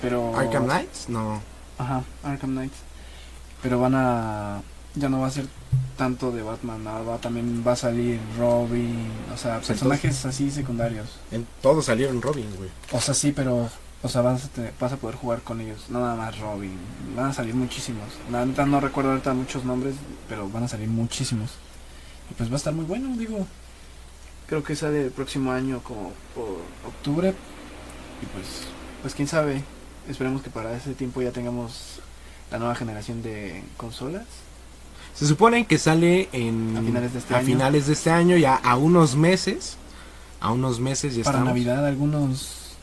Pero... 0.01 0.37
Arkham 0.37 0.65
Knights? 0.65 1.09
No. 1.09 1.41
Ajá, 1.79 2.03
Arkham 2.23 2.51
Knight. 2.53 2.73
Pero 3.63 3.81
van 3.81 3.95
a. 3.95 4.63
Ya 4.95 5.09
no 5.09 5.21
va 5.21 5.29
a 5.29 5.31
ser 5.31 5.47
tanto 5.97 6.33
de 6.33 6.43
Batman, 6.43 6.87
ahora 6.87 7.19
también 7.19 7.65
va 7.67 7.73
a 7.73 7.77
salir 7.77 8.21
Robin, 8.39 9.09
o 9.33 9.37
sea, 9.37 9.61
personajes 9.61 10.27
así 10.27 10.51
secundarios. 10.51 11.09
En, 11.31 11.47
todos 11.63 11.87
salieron 11.87 12.21
Robin, 12.21 12.49
güey. 12.57 12.71
O 12.93 13.01
sea, 13.01 13.15
sí, 13.15 13.33
pero. 13.33 13.71
O 14.05 14.09
sea, 14.09 14.21
vas 14.21 14.45
a, 14.45 14.49
te- 14.49 14.73
vas 14.81 14.93
a 14.93 14.97
poder 14.97 15.15
jugar 15.15 15.43
con 15.43 15.61
ellos. 15.61 15.85
No 15.89 16.01
nada 16.01 16.17
más 16.17 16.37
Robin. 16.41 16.77
Van 17.15 17.27
a 17.27 17.33
salir 17.33 17.55
muchísimos. 17.55 18.09
La 18.33 18.45
neta 18.45 18.67
no 18.67 18.81
recuerdo 18.81 19.11
ahorita 19.13 19.33
muchos 19.33 19.65
nombres, 19.65 19.95
pero 20.29 20.49
van 20.49 20.65
a 20.65 20.69
salir 20.69 20.89
muchísimos. 20.89 21.53
Y 22.29 22.35
pues 22.35 22.51
va 22.51 22.55
a 22.55 22.57
estar 22.57 22.75
muy 22.75 22.85
bueno, 22.85 23.17
digo. 23.17 23.47
Creo 24.49 24.65
que 24.65 24.75
sale 24.75 25.03
el 25.05 25.11
próximo 25.13 25.53
año, 25.53 25.81
como 25.85 26.13
por 26.35 26.59
octubre. 26.87 27.33
Y 28.23 28.27
pues, 28.27 28.47
pues 29.03 29.15
quién 29.15 29.29
sabe. 29.29 29.63
Esperemos 30.09 30.43
que 30.43 30.51
para 30.51 30.77
ese 30.77 30.95
tiempo 30.95 31.23
ya 31.23 31.31
tengamos 31.33 32.01
la 32.51 32.59
nueva 32.59 32.75
generación 32.75 33.23
de 33.23 33.63
consolas. 33.77 34.25
Se 35.15 35.27
supone 35.27 35.67
que 35.67 35.79
sale 35.79 36.29
en... 36.33 36.77
A 36.77 36.81
finales 36.81 37.13
de 37.13 37.19
este 37.19 37.35
a 37.35 37.39
año. 37.39 37.47
finales 37.47 37.87
de 37.87 37.93
este 37.93 38.11
año, 38.11 38.37
ya 38.37 38.55
a 38.57 38.77
unos 38.77 39.15
meses. 39.15 39.77
A 40.41 40.51
unos 40.53 40.81
meses 40.81 41.15
ya 41.15 41.23
para 41.23 41.39
estamos. 41.39 41.55
Navidad, 41.55 41.87
algunos 41.87 42.77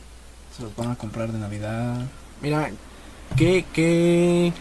se 0.56 0.62
los 0.62 0.74
van 0.76 0.92
a 0.92 0.96
comprar 0.96 1.32
de 1.32 1.38
Navidad. 1.38 2.06
Mira, 2.40 2.70
qué, 3.36 3.64
qué, 3.72 4.52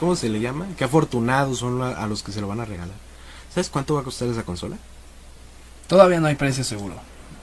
¿cómo 0.00 0.16
se 0.16 0.28
le 0.28 0.40
llama? 0.40 0.66
Qué 0.76 0.84
afortunados 0.84 1.58
son 1.58 1.82
a 1.82 2.06
los 2.06 2.22
que 2.22 2.32
se 2.32 2.40
lo 2.40 2.48
van 2.48 2.60
a 2.60 2.64
regalar. 2.64 2.96
¿Sabes 3.54 3.68
cuánto 3.68 3.94
va 3.94 4.00
a 4.00 4.04
costar 4.04 4.28
esa 4.28 4.44
consola? 4.44 4.76
Todavía 5.86 6.20
no 6.20 6.26
hay 6.26 6.34
precio 6.34 6.64
seguro. 6.64 6.94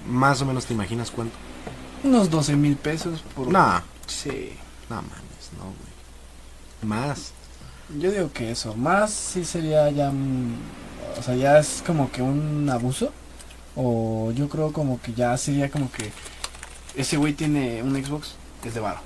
Más 0.08 0.42
o 0.42 0.46
menos 0.46 0.66
te 0.66 0.74
imaginas 0.74 1.12
cuánto. 1.12 1.36
Unos 2.04 2.30
12 2.30 2.56
mil 2.56 2.76
pesos 2.76 3.22
por. 3.36 3.48
No, 3.48 3.82
Sí. 4.08 4.54
no 4.90 4.96
mames, 4.98 5.50
no, 5.58 5.66
güey. 5.66 5.94
Más. 6.82 7.34
Yo 7.98 8.12
digo 8.12 8.32
que 8.32 8.52
eso, 8.52 8.76
más 8.76 9.12
sí 9.12 9.44
sería 9.44 9.90
ya, 9.90 10.12
o 11.18 11.24
sea, 11.24 11.36
ya 11.36 11.58
es 11.60 11.84
como 11.86 12.12
que 12.12 12.22
un 12.22 12.70
abuso, 12.70 13.12
o 13.76 14.32
yo 14.36 14.48
creo 14.48 14.72
como 14.72 15.02
que 15.02 15.14
ya 15.14 15.36
sería 15.38 15.70
como 15.72 15.92
que 15.92 16.12
ese 16.96 17.18
güey 17.18 17.34
tiene 17.34 17.82
un 17.84 17.96
Xbox, 18.04 18.36
es 18.64 18.74
de 18.76 18.80
varo. 18.80 19.00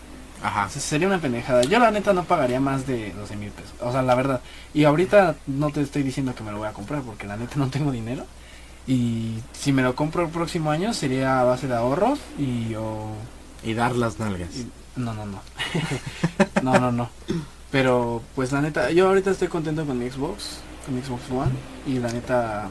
Ajá. 0.43 0.65
O 0.65 0.69
sea, 0.69 0.81
sería 0.81 1.07
una 1.07 1.21
pendejada. 1.21 1.63
Yo 1.63 1.79
la 1.79 1.91
neta 1.91 2.11
no 2.11 2.25
pagaría 2.25 2.59
más 2.59 2.85
de 2.85 3.13
12 3.13 3.37
mil 3.37 3.49
pesos, 3.51 3.73
o 3.79 3.91
sea, 3.93 4.01
la 4.01 4.15
verdad. 4.15 4.41
Y 4.73 4.83
ahorita 4.83 5.35
no 5.47 5.69
te 5.71 5.81
estoy 5.81 6.03
diciendo 6.03 6.35
que 6.35 6.43
me 6.43 6.51
lo 6.51 6.57
voy 6.57 6.67
a 6.67 6.73
comprar, 6.73 7.01
porque 7.01 7.25
la 7.25 7.37
neta 7.37 7.55
no 7.55 7.69
tengo 7.69 7.91
dinero. 7.91 8.25
Y 8.87 9.35
si 9.53 9.71
me 9.71 9.81
lo 9.81 9.95
compro 9.95 10.23
el 10.25 10.29
próximo 10.29 10.69
año 10.71 10.93
sería 10.93 11.39
a 11.39 11.43
base 11.43 11.67
de 11.67 11.75
ahorros 11.75 12.19
y 12.37 12.75
o 12.75 13.11
Y 13.63 13.73
dar 13.73 13.95
las 13.95 14.19
nalgas. 14.19 14.49
y- 14.55 14.67
No, 14.95 15.13
no, 15.13 15.25
no. 15.25 15.39
no, 16.61 16.79
no, 16.79 16.91
no. 16.91 17.09
Pero, 17.71 18.21
pues 18.35 18.51
la 18.51 18.61
neta, 18.61 18.91
yo 18.91 19.07
ahorita 19.07 19.31
estoy 19.31 19.47
contento 19.47 19.85
con 19.85 19.97
mi 19.97 20.09
Xbox, 20.09 20.59
con 20.85 20.95
mi 20.95 21.01
Xbox 21.01 21.23
One. 21.31 21.51
Y 21.87 21.97
la 21.99 22.11
neta, 22.11 22.69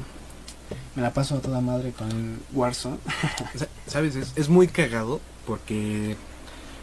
me 0.95 1.03
la 1.03 1.13
paso 1.13 1.37
a 1.37 1.41
toda 1.41 1.61
madre 1.61 1.93
con 1.93 2.11
el 2.11 2.39
Warzone. 2.53 2.99
Sa- 3.57 3.67
¿Sabes? 3.89 4.15
Es, 4.15 4.33
es 4.37 4.49
muy 4.49 4.69
cagado 4.69 5.21
porque 5.47 6.17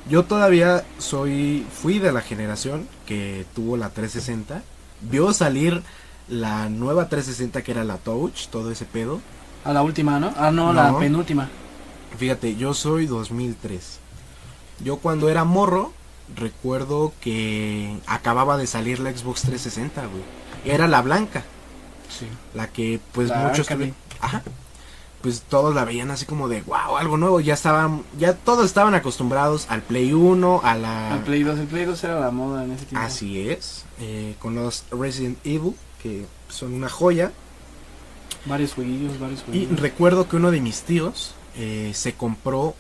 yo 0.10 0.26
todavía 0.26 0.84
soy, 0.98 1.66
fui 1.72 2.00
de 2.00 2.12
la 2.12 2.22
generación 2.22 2.88
que 3.06 3.46
tuvo 3.56 3.78
la 3.78 3.90
360. 3.92 4.64
Vio 5.02 5.32
salir 5.34 5.82
la 6.30 6.70
nueva 6.70 7.10
360 7.10 7.62
que 7.64 7.72
era 7.72 7.84
la 7.84 7.98
Touch, 7.98 8.48
todo 8.48 8.72
ese 8.72 8.86
pedo. 8.86 9.20
A 9.66 9.74
la 9.74 9.82
última, 9.84 10.20
¿no? 10.20 10.34
Ah, 10.38 10.52
no, 10.52 10.74
la 10.74 10.98
penúltima. 10.98 11.50
Fíjate, 12.18 12.56
yo 12.56 12.74
soy 12.74 13.06
2003. 13.08 14.00
Yo 14.84 14.98
cuando 14.98 15.30
era 15.30 15.44
morro, 15.44 15.94
recuerdo 16.36 17.14
que 17.22 17.98
acababa 18.08 18.58
de 18.58 18.68
salir 18.68 19.00
la 19.00 19.12
Xbox 19.12 19.42
360, 19.42 20.02
güey. 20.08 20.24
Era 20.66 20.88
la 20.88 21.02
blanca, 21.02 21.44
Sí. 22.10 22.26
la 22.54 22.68
que 22.68 23.00
pues 23.12 23.30
La 23.30 23.48
muchos 23.48 23.70
tuvi- 23.70 23.94
Ajá. 24.22 24.44
Pues 25.22 25.42
todos 25.42 25.76
la 25.76 25.84
veían 25.84 26.12
así 26.12 26.26
como 26.26 26.48
de, 26.48 26.62
wow, 26.62 26.96
algo 26.98 27.18
nuevo. 27.18 27.42
Ya 27.42 27.54
estaban, 27.54 28.04
ya 28.18 28.36
todos 28.36 28.66
estaban 28.66 28.96
acostumbrados 28.96 29.66
al 29.70 29.82
Play 29.82 30.14
1, 30.14 30.62
a 30.64 30.76
la... 30.76 31.16
El 31.16 31.24
Play 31.24 31.44
2, 31.44 31.60
el 31.60 31.68
Play 31.68 31.84
2 31.86 32.02
era 32.06 32.20
la 32.22 32.32
moda 32.32 32.64
en 32.64 32.72
ese 32.72 32.86
tiempo. 32.86 33.06
Así 33.06 33.50
es, 33.50 33.84
eh, 34.00 34.36
con 34.40 34.56
los 34.56 34.86
Resident 34.92 35.38
Evil, 35.46 35.76
que 36.02 36.26
son 36.50 36.74
una 36.74 36.90
joya. 36.90 37.32
Varios 38.46 38.74
jueguillos, 38.74 39.20
varios 39.20 39.42
Y 39.42 39.44
jueguillos. 39.44 39.80
recuerdo 39.80 40.28
que 40.28 40.38
uno 40.38 40.52
de 40.52 40.62
mis 40.62 40.82
tíos 40.84 41.36
eh, 41.56 41.92
se 41.94 42.14
compró 42.14 42.76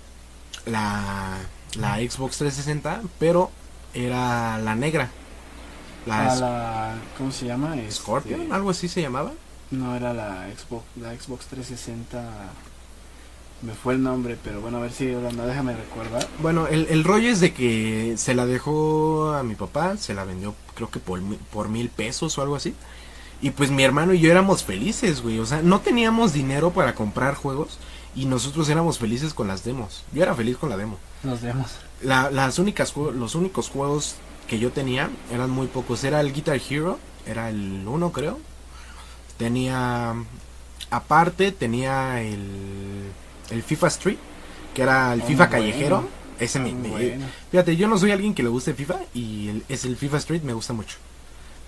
la, 0.65 1.38
la 1.75 1.97
Xbox 1.97 2.38
360, 2.38 3.01
pero 3.19 3.51
era 3.93 4.58
la 4.60 4.75
negra. 4.75 5.10
La 6.05 6.32
Ah, 6.32 6.36
la, 6.36 6.95
¿Cómo 7.17 7.32
se 7.32 7.45
llama? 7.45 7.75
Este, 7.77 7.91
Scorpion, 7.91 8.51
algo 8.53 8.69
así 8.69 8.88
se 8.88 9.01
llamaba. 9.01 9.34
No, 9.71 9.95
era 9.95 10.13
la 10.13 10.47
Xbox, 10.58 10.84
la 10.95 11.13
Xbox 11.13 11.45
360. 11.47 12.23
Me 13.62 13.73
fue 13.73 13.93
el 13.95 14.01
nombre, 14.01 14.38
pero 14.41 14.62
bueno, 14.62 14.77
a 14.77 14.82
ver 14.82 14.93
si 14.93 15.13
Orlando, 15.13 15.45
déjame 15.45 15.75
recordar. 15.75 16.25
Bueno, 16.41 16.67
el, 16.67 16.88
el 16.89 17.03
rollo 17.03 17.27
es 17.29 17.41
de 17.41 17.53
que 17.53 18.15
se 18.17 18.34
la 18.34 18.45
dejó 18.45 19.34
a 19.34 19.43
mi 19.43 19.55
papá, 19.55 19.97
se 19.97 20.13
la 20.13 20.23
vendió 20.23 20.55
creo 20.75 20.89
que 20.89 20.99
por, 20.99 21.21
por 21.51 21.67
mil 21.67 21.89
pesos 21.89 22.38
o 22.38 22.41
algo 22.41 22.55
así. 22.55 22.73
Y 23.41 23.52
pues 23.52 23.71
mi 23.71 23.84
hermano 23.84 24.13
y 24.13 24.19
yo 24.19 24.30
éramos 24.32 24.63
felices, 24.63 25.21
güey. 25.21 25.39
O 25.39 25.45
sea, 25.45 25.62
no 25.62 25.80
teníamos 25.80 26.34
dinero 26.34 26.71
para 26.71 26.93
comprar 26.95 27.36
juegos 27.36 27.78
y 28.15 28.25
nosotros 28.25 28.67
éramos 28.69 28.99
felices 28.99 29.34
con 29.34 29.47
las 29.47 29.63
demos. 29.63 30.04
Yo 30.13 30.23
era 30.23 30.36
feliz 30.36 30.58
con 30.58 30.69
la 30.69 30.78
demo. 30.78 30.97
Nos 31.23 31.41
vemos. 31.41 31.71
La- 32.02 32.30
las 32.32 32.60
únicas 32.60 32.93
los 32.95 33.36
únicos 33.36 33.69
juegos 33.69 34.15
que 34.47 34.60
yo 34.60 34.71
tenía 34.71 35.10
eran 35.32 35.49
muy 35.49 35.67
pocos. 35.67 36.04
Era 36.04 36.19
el 36.21 36.34
Guitar 36.34 36.60
Hero, 36.69 36.99
era 37.25 37.49
el 37.49 37.84
1 37.88 38.12
creo. 38.12 38.39
Tenía 39.38 40.15
aparte 40.91 41.52
tenía 41.52 42.21
el 42.21 43.12
el 43.52 43.63
FIFA 43.63 43.88
Street, 43.88 44.17
que 44.73 44.82
era 44.82 45.13
el 45.13 45.21
Oh, 45.21 45.25
FIFA 45.25 45.47
bueno. 45.47 45.52
callejero, 45.65 46.10
Ese 46.39 46.60
me, 46.60 46.71
bueno. 46.73 47.25
Fíjate, 47.52 47.75
yo 47.75 47.88
no 47.88 47.97
soy 47.97 48.12
alguien 48.12 48.34
que 48.34 48.43
le 48.43 48.49
guste 48.49 48.73
FIFA 48.73 48.99
y 49.13 49.47
el- 49.49 49.63
es 49.69 49.86
el 49.86 49.95
FIFA 49.97 50.17
Street 50.17 50.41
me 50.43 50.54
gusta 50.54 50.73
mucho. 50.73 50.97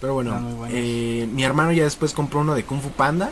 Pero 0.02 0.16
bueno, 0.16 0.58
eh, 0.70 1.30
mi 1.32 1.44
hermano 1.44 1.72
ya 1.72 1.84
después 1.84 2.14
compró 2.14 2.42
uno 2.42 2.56
de 2.56 2.64
Kung 2.66 2.82
Fu 2.82 2.90
Panda 2.90 3.32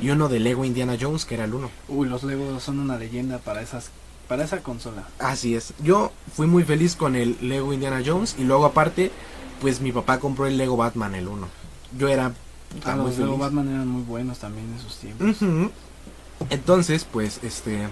y 0.00 0.10
uno 0.10 0.28
de 0.28 0.38
Lego 0.38 0.64
Indiana 0.64 0.96
Jones, 1.00 1.24
que 1.24 1.34
era 1.34 1.44
el 1.44 1.54
uno. 1.54 1.70
Uy, 1.88 2.08
los 2.08 2.22
Legos 2.22 2.62
son 2.62 2.78
una 2.78 2.96
leyenda 2.98 3.38
para 3.38 3.62
esas 3.62 3.90
para 4.28 4.44
esa 4.44 4.62
consola. 4.62 5.08
Así 5.18 5.56
es. 5.56 5.72
Yo 5.82 6.12
fui 6.32 6.46
muy 6.46 6.62
feliz 6.62 6.94
con 6.94 7.16
el 7.16 7.36
Lego 7.40 7.72
Indiana 7.72 8.00
Jones 8.04 8.36
y 8.38 8.44
luego 8.44 8.64
aparte, 8.66 9.10
pues 9.60 9.80
mi 9.80 9.90
papá 9.90 10.20
compró 10.20 10.46
el 10.46 10.56
Lego 10.56 10.76
Batman, 10.76 11.14
el 11.16 11.26
uno. 11.26 11.48
Yo 11.98 12.06
era 12.06 12.32
puta, 12.72 12.92
Ah, 12.92 12.96
muy 12.96 13.06
los 13.06 13.18
Lego. 13.18 13.38
Batman 13.38 13.68
eran 13.68 13.88
muy 13.88 14.02
buenos 14.02 14.38
también 14.38 14.68
en 14.68 14.76
esos 14.76 14.98
tiempos. 14.98 15.38
Entonces, 16.50 17.04
pues, 17.10 17.40
este, 17.42 17.88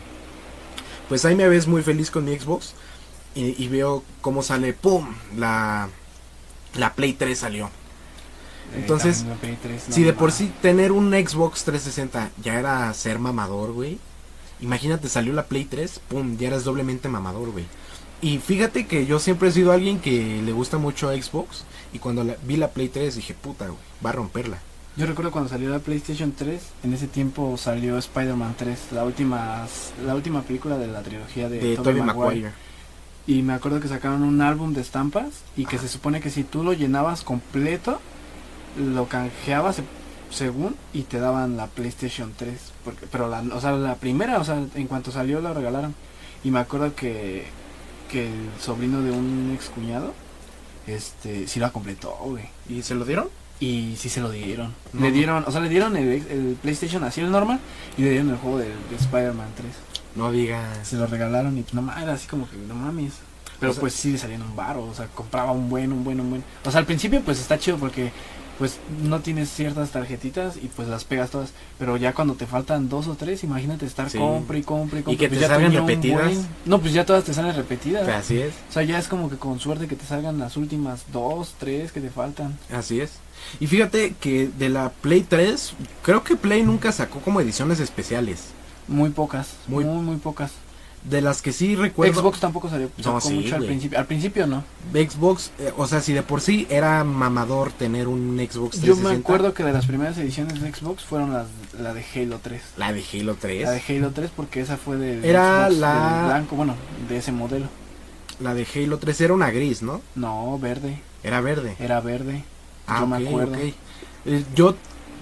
pues 1.08 1.24
ahí 1.24 1.34
me 1.34 1.48
ves 1.48 1.66
muy 1.66 1.82
feliz 1.82 2.10
con 2.10 2.24
mi 2.24 2.38
Xbox 2.38 2.74
y, 3.34 3.62
y 3.62 3.68
veo 3.68 4.04
cómo 4.20 4.42
sale, 4.42 4.72
¡pum! 4.74 5.06
La, 5.36 5.88
la 6.74 6.92
Play 6.94 7.14
3 7.14 7.36
salió. 7.38 7.70
Entonces, 8.76 9.18
también 9.18 9.34
la 9.36 9.40
Play 9.40 9.58
3, 9.62 9.88
no 9.88 9.94
si 9.94 10.02
de 10.02 10.12
por 10.12 10.32
sí 10.32 10.52
tener 10.62 10.92
un 10.92 11.10
Xbox 11.12 11.64
360 11.64 12.30
ya 12.42 12.58
era 12.58 12.92
ser 12.94 13.18
mamador, 13.18 13.72
güey. 13.72 13.98
Imagínate, 14.60 15.08
salió 15.08 15.32
la 15.32 15.44
Play 15.46 15.64
3, 15.64 16.00
¡pum! 16.08 16.36
Ya 16.36 16.48
eras 16.48 16.64
doblemente 16.64 17.08
mamador, 17.08 17.50
güey. 17.50 17.64
Y 18.20 18.38
fíjate 18.38 18.86
que 18.86 19.06
yo 19.06 19.20
siempre 19.20 19.48
he 19.48 19.52
sido 19.52 19.72
alguien 19.72 20.00
que 20.00 20.42
le 20.44 20.52
gusta 20.52 20.78
mucho 20.78 21.10
Xbox. 21.12 21.64
Y 21.92 22.00
cuando 22.00 22.24
la- 22.24 22.36
vi 22.44 22.56
la 22.56 22.68
Play 22.70 22.88
3 22.88 23.14
dije, 23.16 23.34
puta, 23.34 23.66
güey, 23.66 23.78
va 24.04 24.10
a 24.10 24.14
romperla. 24.14 24.58
Yo 24.96 25.06
recuerdo 25.06 25.30
cuando 25.30 25.48
salió 25.48 25.70
la 25.70 25.78
PlayStation 25.78 26.32
3, 26.32 26.60
en 26.82 26.92
ese 26.92 27.06
tiempo 27.06 27.56
salió 27.56 27.96
Spider-Man 27.98 28.56
3, 28.58 28.78
la 28.90 29.04
última 29.04 29.64
la 30.04 30.14
última 30.16 30.42
película 30.42 30.76
de 30.76 30.88
la 30.88 31.02
trilogía 31.02 31.48
de, 31.48 31.60
De 31.60 31.76
Tobey. 31.76 32.02
Maguire. 32.02 32.50
Y 33.24 33.42
me 33.42 33.52
acuerdo 33.52 33.78
que 33.78 33.86
sacaron 33.86 34.22
un 34.24 34.40
álbum 34.42 34.72
de 34.74 34.80
estampas 34.80 35.26
y 35.56 35.66
que 35.66 35.78
se 35.78 35.86
supone 35.86 36.20
que 36.20 36.30
si 36.30 36.42
tú 36.42 36.64
lo 36.64 36.72
llenabas 36.72 37.22
completo, 37.22 38.00
lo 38.76 39.06
canjeabas 39.08 39.76
se- 39.76 39.82
según 40.30 40.76
y 40.92 41.02
te 41.02 41.18
daban 41.20 41.56
la 41.56 41.66
PlayStation 41.68 42.32
3. 42.36 42.58
Porque, 42.84 43.06
pero 43.10 43.28
la, 43.28 43.40
o 43.54 43.60
sea, 43.60 43.72
la 43.72 43.94
primera, 43.96 44.38
o 44.38 44.44
sea, 44.44 44.62
en 44.74 44.86
cuanto 44.86 45.10
salió 45.10 45.40
la 45.40 45.52
regalaron. 45.54 45.94
Y 46.44 46.50
me 46.50 46.60
acuerdo 46.60 46.94
que, 46.94 47.46
que 48.10 48.26
el 48.28 48.50
sobrino 48.60 49.00
de 49.02 49.10
un 49.10 49.52
ex 49.54 49.68
cuñado, 49.70 50.12
este, 50.86 51.46
sí 51.48 51.60
la 51.60 51.70
completó, 51.70 52.16
güey. 52.22 52.44
¿Y 52.68 52.82
se 52.82 52.94
lo 52.94 53.04
dieron? 53.04 53.28
Y 53.60 53.96
sí 53.98 54.08
se 54.08 54.20
lo 54.20 54.30
dieron. 54.30 54.72
No. 54.92 55.00
Le 55.00 55.10
dieron, 55.10 55.44
o 55.46 55.50
sea, 55.50 55.60
le 55.60 55.68
dieron 55.68 55.96
el, 55.96 56.08
el 56.08 56.56
PlayStation 56.62 57.02
así 57.04 57.20
el 57.20 57.30
normal 57.30 57.58
y 57.96 58.02
le 58.02 58.10
dieron 58.10 58.30
el 58.30 58.36
juego 58.36 58.58
de, 58.58 58.66
de 58.68 58.96
Spider-Man 58.96 59.48
3. 59.56 59.68
No 60.14 60.30
digas. 60.30 60.86
Se 60.86 60.96
lo 60.96 61.06
regalaron 61.06 61.58
y 61.58 61.64
no 61.72 61.82
mames, 61.82 62.02
era 62.04 62.12
así 62.14 62.28
como 62.28 62.48
que 62.48 62.56
no 62.56 62.74
mames. 62.74 63.14
Pero 63.58 63.72
O 63.72 63.74
sea- 63.74 63.80
pues 63.80 63.94
sí 63.94 64.12
le 64.12 64.18
salían 64.18 64.42
un 64.42 64.54
baro, 64.54 64.84
o 64.84 64.94
sea, 64.94 65.06
compraba 65.08 65.50
un 65.50 65.68
buen, 65.68 65.92
un 65.92 66.04
buen, 66.04 66.20
un 66.20 66.30
buen. 66.30 66.44
O 66.64 66.70
sea, 66.70 66.78
al 66.78 66.86
principio 66.86 67.20
pues 67.22 67.40
está 67.40 67.58
chido 67.58 67.76
porque 67.78 68.12
pues 68.58 68.78
no 69.02 69.20
tienes 69.20 69.50
ciertas 69.50 69.90
tarjetitas 69.90 70.56
y 70.56 70.66
pues 70.68 70.88
las 70.88 71.04
pegas 71.04 71.30
todas. 71.30 71.50
Pero 71.78 71.96
ya 71.96 72.12
cuando 72.12 72.34
te 72.34 72.46
faltan 72.46 72.88
dos 72.88 73.06
o 73.06 73.14
tres, 73.14 73.44
imagínate 73.44 73.86
estar 73.86 74.10
Sí. 74.10 74.18
compre 74.18 74.58
y 74.58 74.62
compre 74.62 75.00
y 75.00 75.02
compre. 75.04 75.18
que 75.18 75.28
pues 75.28 75.38
te 75.40 75.42
ya 75.46 75.48
salgan 75.48 75.72
repetidas. 75.72 76.24
buen- 76.24 76.46
No, 76.64 76.80
pues 76.80 76.92
ya 76.92 77.06
todas 77.06 77.24
te 77.24 77.32
salen 77.34 77.54
repetidas. 77.54 78.08
Así 78.08 78.38
es. 78.40 78.52
O 78.68 78.72
sea, 78.72 78.82
ya 78.82 78.98
es 78.98 79.06
como 79.08 79.30
que 79.30 79.36
con 79.36 79.60
suerte 79.60 79.86
que 79.86 79.96
te 79.96 80.04
salgan 80.04 80.38
las 80.38 80.56
últimas 80.56 81.04
dos, 81.12 81.54
tres 81.58 81.92
que 81.92 82.00
te 82.00 82.10
faltan. 82.10 82.58
Así 82.72 83.00
es. 83.00 83.12
Y 83.60 83.68
fíjate 83.68 84.14
que 84.20 84.48
de 84.58 84.68
la 84.68 84.90
Play 84.90 85.20
3, 85.22 85.74
creo 86.02 86.24
que 86.24 86.34
Play 86.36 86.62
nunca 86.64 86.90
sacó 86.90 87.20
como 87.20 87.40
ediciones 87.40 87.78
especiales. 87.80 88.46
Muy 88.88 89.10
pocas, 89.10 89.50
Muy- 89.68 89.84
muy, 89.84 90.02
muy, 90.02 90.16
pocas. 90.16 90.50
De 91.04 91.20
las 91.22 91.40
que 91.42 91.52
sí 91.52 91.74
recuerdo. 91.76 92.20
Xbox 92.20 92.40
tampoco 92.40 92.68
salió 92.68 92.90
No, 93.04 93.20
sí, 93.20 93.34
mucho 93.34 93.54
al 93.56 93.64
principio. 93.64 93.98
Al 93.98 94.06
principio 94.06 94.46
no. 94.46 94.64
Xbox, 94.92 95.52
eh, 95.58 95.72
o 95.76 95.86
sea, 95.86 96.00
si 96.00 96.12
de 96.12 96.22
por 96.22 96.40
sí 96.40 96.66
era 96.68 97.02
mamador 97.04 97.72
tener 97.72 98.08
un 98.08 98.36
Xbox 98.36 98.72
360. 98.80 98.86
Yo 98.86 98.96
me 98.96 99.14
acuerdo 99.16 99.54
que 99.54 99.64
de 99.64 99.72
las 99.72 99.86
primeras 99.86 100.18
ediciones 100.18 100.60
de 100.60 100.72
Xbox 100.72 101.04
fueron 101.04 101.32
las 101.32 101.46
la 101.80 101.94
de 101.94 102.04
Halo 102.14 102.40
3. 102.42 102.60
La 102.76 102.92
de 102.92 103.02
Halo 103.12 103.36
3. 103.40 103.62
La 103.62 103.70
de 103.70 103.82
Halo 103.88 104.10
3 104.10 104.30
porque 104.34 104.60
esa 104.60 104.76
fue 104.76 104.96
del 104.96 105.24
Era 105.24 105.66
Xbox 105.68 105.78
la- 105.80 106.24
blanco, 106.26 106.56
bueno, 106.56 106.74
de 107.08 107.16
ese 107.16 107.32
modelo. 107.32 107.66
La 108.40 108.54
de 108.54 108.66
Halo 108.74 108.98
3 108.98 109.20
era 109.22 109.34
una 109.34 109.50
gris, 109.50 109.82
¿no? 109.82 110.00
No, 110.14 110.58
verde, 110.58 111.00
Era 111.22 111.40
verde. 111.40 111.76
era 111.80 112.00
verde. 112.00 112.44
Ah, 112.86 113.00
yo 113.00 113.06
me 113.06 113.16
ok, 113.18 113.26
acuerdo. 113.26 113.54
Eh, 114.26 114.44
yo, 114.54 114.74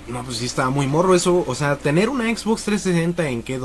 no, 0.08 0.22
pues 0.24 0.38
sí 0.38 0.46
estaba 0.46 0.70
muy 0.70 0.86
morro 0.86 1.14
eso. 1.14 1.44
O 1.46 1.54
sea, 1.54 1.76
tener 1.76 2.08
una 2.08 2.24
Xbox 2.34 2.64
360 2.64 3.28
en 3.28 3.42
que 3.42 3.58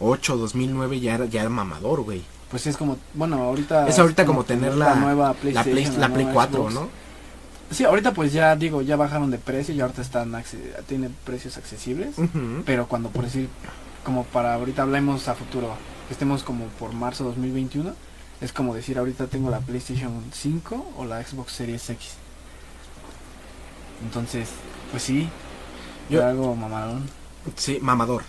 2008, 0.00 0.36
2009 0.36 1.00
ya 1.00 1.14
era, 1.14 1.26
ya 1.26 1.42
era 1.42 1.50
mamador, 1.50 2.00
güey. 2.02 2.22
Pues 2.50 2.66
es 2.66 2.76
como, 2.76 2.98
bueno, 3.14 3.36
ahorita 3.42 3.86
Es 3.86 3.98
ahorita 3.98 4.24
como 4.26 4.44
tener 4.44 4.74
la- 4.74 4.94
nueva 4.96 5.28
La 5.28 5.34
PlayStation, 5.34 5.72
Play, 5.72 5.84
la 5.98 6.08
Play 6.08 6.24
nueva 6.24 6.32
4, 6.32 6.58
Xbox. 6.62 6.74
¿no? 6.74 6.88
Sí, 7.70 7.84
ahorita 7.84 8.12
pues 8.12 8.32
ya 8.32 8.56
digo, 8.56 8.82
ya 8.82 8.96
bajaron 8.96 9.30
de 9.30 9.38
precio 9.38 9.72
y 9.72 9.80
ahorita 9.80 10.02
están 10.02 10.34
tienen 10.88 11.14
precios 11.24 11.56
accesibles, 11.56 12.16
pero 12.66 12.88
cuando 12.88 13.10
por 13.10 13.24
decir 13.24 13.48
como 14.04 14.24
para 14.24 14.54
ahorita 14.54 14.82
hablemos 14.82 15.28
a 15.28 15.34
futuro, 15.36 15.68
que 16.08 16.14
estemos 16.14 16.42
como 16.42 16.64
por 16.80 16.92
marzo 16.92 17.22
2021, 17.22 17.94
es 18.40 18.52
como 18.52 18.74
decir 18.74 18.98
ahorita 18.98 19.28
tengo 19.28 19.50
la 19.50 19.60
PlayStation 19.60 20.10
5 20.32 20.94
o 20.96 21.04
la 21.04 21.22
Xbox 21.22 21.52
Series 21.52 21.88
X. 21.90 22.14
Entonces, 24.02 24.48
pues 24.90 25.02
sí, 25.04 25.28
Yo- 26.08 26.20
yo 26.20 26.26
algo 26.26 26.56
mamadón. 26.56 27.04
Sí, 27.54 27.78
mamador. 27.80 28.24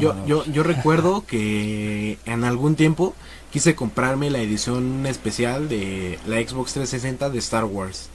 Yo, 0.00 0.14
yo, 0.26 0.44
yo 0.46 0.62
recuerdo 0.62 1.24
que 1.26 2.18
en 2.26 2.44
algún 2.44 2.76
tiempo 2.76 3.14
quise 3.50 3.74
comprarme 3.74 4.30
la 4.30 4.38
edición 4.40 5.06
especial 5.06 5.68
de 5.68 6.18
la 6.26 6.36
Xbox 6.36 6.72
360 6.74 7.30
de 7.30 7.38
Star 7.38 7.64
Wars. 7.64 8.08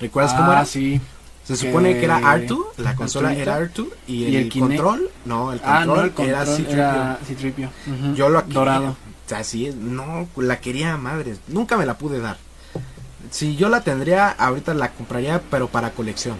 ¿Recuerdas 0.00 0.34
cómo 0.34 0.50
Ah, 0.50 0.54
era? 0.54 0.64
sí. 0.66 1.00
Se 1.44 1.56
supone 1.56 1.92
que 1.98 2.04
era 2.04 2.18
que- 2.18 2.48
R2, 2.48 2.58
la 2.78 2.96
consola 2.96 3.32
era 3.32 3.58
R2 3.60 3.86
y, 4.08 4.14
¿Y 4.24 4.26
el, 4.26 4.34
el 4.34 4.48
Kinect? 4.48 4.80
control, 4.82 5.10
no, 5.24 5.52
el 5.52 5.60
Ah, 5.64 5.76
control, 5.84 5.96
no, 5.98 6.02
el 6.04 6.10
control 6.12 6.28
era 6.28 6.44
C-3PO. 6.46 6.72
era 6.72 7.18
C-3PO. 7.24 7.68
Ujú. 7.86 8.14
Yo 8.16 8.28
lo 8.28 8.42
quería, 8.42 8.54
Dorado. 8.58 8.88
O 8.90 9.28
sea, 9.28 9.38
así 9.38 9.66
es, 9.66 9.76
no, 9.76 10.28
la 10.36 10.60
quería 10.60 10.94
a 10.94 10.96
madres, 10.98 11.38
nunca 11.48 11.76
me 11.76 11.86
la 11.86 11.98
pude 11.98 12.18
dar. 12.20 12.36
Si 13.30 13.56
yo 13.56 13.68
la 13.68 13.82
tendría, 13.82 14.28
ahorita 14.30 14.74
la 14.74 14.90
compraría, 14.92 15.40
pero 15.50 15.68
para 15.68 15.90
colección. 15.90 16.36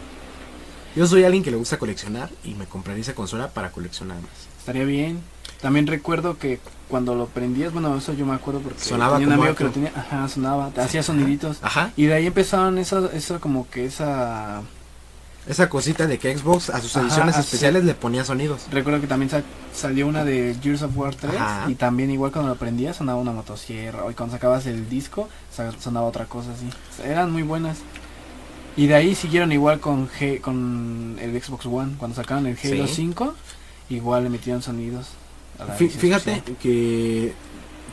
Yo 0.96 1.06
soy 1.06 1.24
alguien 1.24 1.42
que 1.44 1.50
le 1.50 1.56
gusta 1.56 1.78
coleccionar 1.78 2.30
y 2.42 2.54
me 2.54 2.66
compraría 2.66 3.02
esa 3.02 3.14
consola 3.14 3.48
para 3.50 3.70
coleccionar 3.70 4.16
más. 4.16 4.30
Estaría 4.66 4.84
bien. 4.84 5.20
También 5.62 5.86
recuerdo 5.86 6.38
que 6.38 6.58
cuando 6.88 7.14
lo 7.14 7.26
prendías, 7.26 7.72
bueno, 7.72 7.96
eso 7.96 8.12
yo 8.14 8.26
me 8.26 8.34
acuerdo 8.34 8.60
porque 8.60 8.80
Sonaba 8.80 9.18
tenía 9.18 9.28
un 9.34 9.40
amigo 9.40 9.54
que 9.54 9.62
lo 9.64 9.70
tenía, 9.70 9.92
ajá, 9.94 10.28
sonaba, 10.28 10.70
te 10.70 10.80
hacía 10.80 11.04
soniditos. 11.04 11.58
Ajá. 11.62 11.92
Y 11.96 12.06
de 12.06 12.14
ahí 12.14 12.26
empezaron 12.26 12.76
eso, 12.78 13.10
eso 13.12 13.40
como 13.40 13.68
que 13.70 13.84
esa... 13.86 14.62
Esa 15.46 15.68
cosita 15.68 16.08
de 16.08 16.18
que 16.18 16.36
Xbox 16.36 16.70
a 16.70 16.80
sus 16.80 16.96
ediciones 16.96 17.38
especiales 17.38 17.84
le 17.84 17.94
ponía 17.94 18.24
sonidos. 18.24 18.62
Recuerdo 18.72 19.00
que 19.00 19.06
también 19.06 19.30
sa- 19.30 19.44
salió 19.72 20.08
una 20.08 20.24
de 20.24 20.56
Gears 20.60 20.82
of 20.82 20.96
War 20.96 21.14
3 21.14 21.36
Ajá. 21.36 21.70
y 21.70 21.76
también 21.76 22.10
igual 22.10 22.32
cuando 22.32 22.48
lo 22.50 22.56
prendías 22.58 22.96
sonaba 22.96 23.20
una 23.20 23.30
motosierra 23.30 24.00
y 24.10 24.14
cuando 24.14 24.34
sacabas 24.34 24.66
el 24.66 24.88
disco 24.88 25.28
sonaba 25.80 26.08
otra 26.08 26.24
cosa 26.24 26.48
así. 26.50 26.68
Eran 27.08 27.30
muy 27.30 27.42
buenas. 27.42 27.78
Y 28.76 28.88
de 28.88 28.96
ahí 28.96 29.14
siguieron 29.14 29.52
igual 29.52 29.78
con 29.78 30.08
G, 30.08 30.40
con 30.40 31.16
el 31.20 31.40
Xbox 31.40 31.64
One. 31.66 31.92
Cuando 31.96 32.16
sacaron 32.16 32.48
el 32.48 32.58
Halo 32.62 32.88
Sí. 32.88 32.94
5, 32.96 33.34
igual 33.90 34.24
le 34.24 34.30
metieron 34.30 34.62
sonidos. 34.62 35.08
a 35.58 35.64
la 35.64 35.74
Fíjate 35.74 36.42
que 36.62 37.32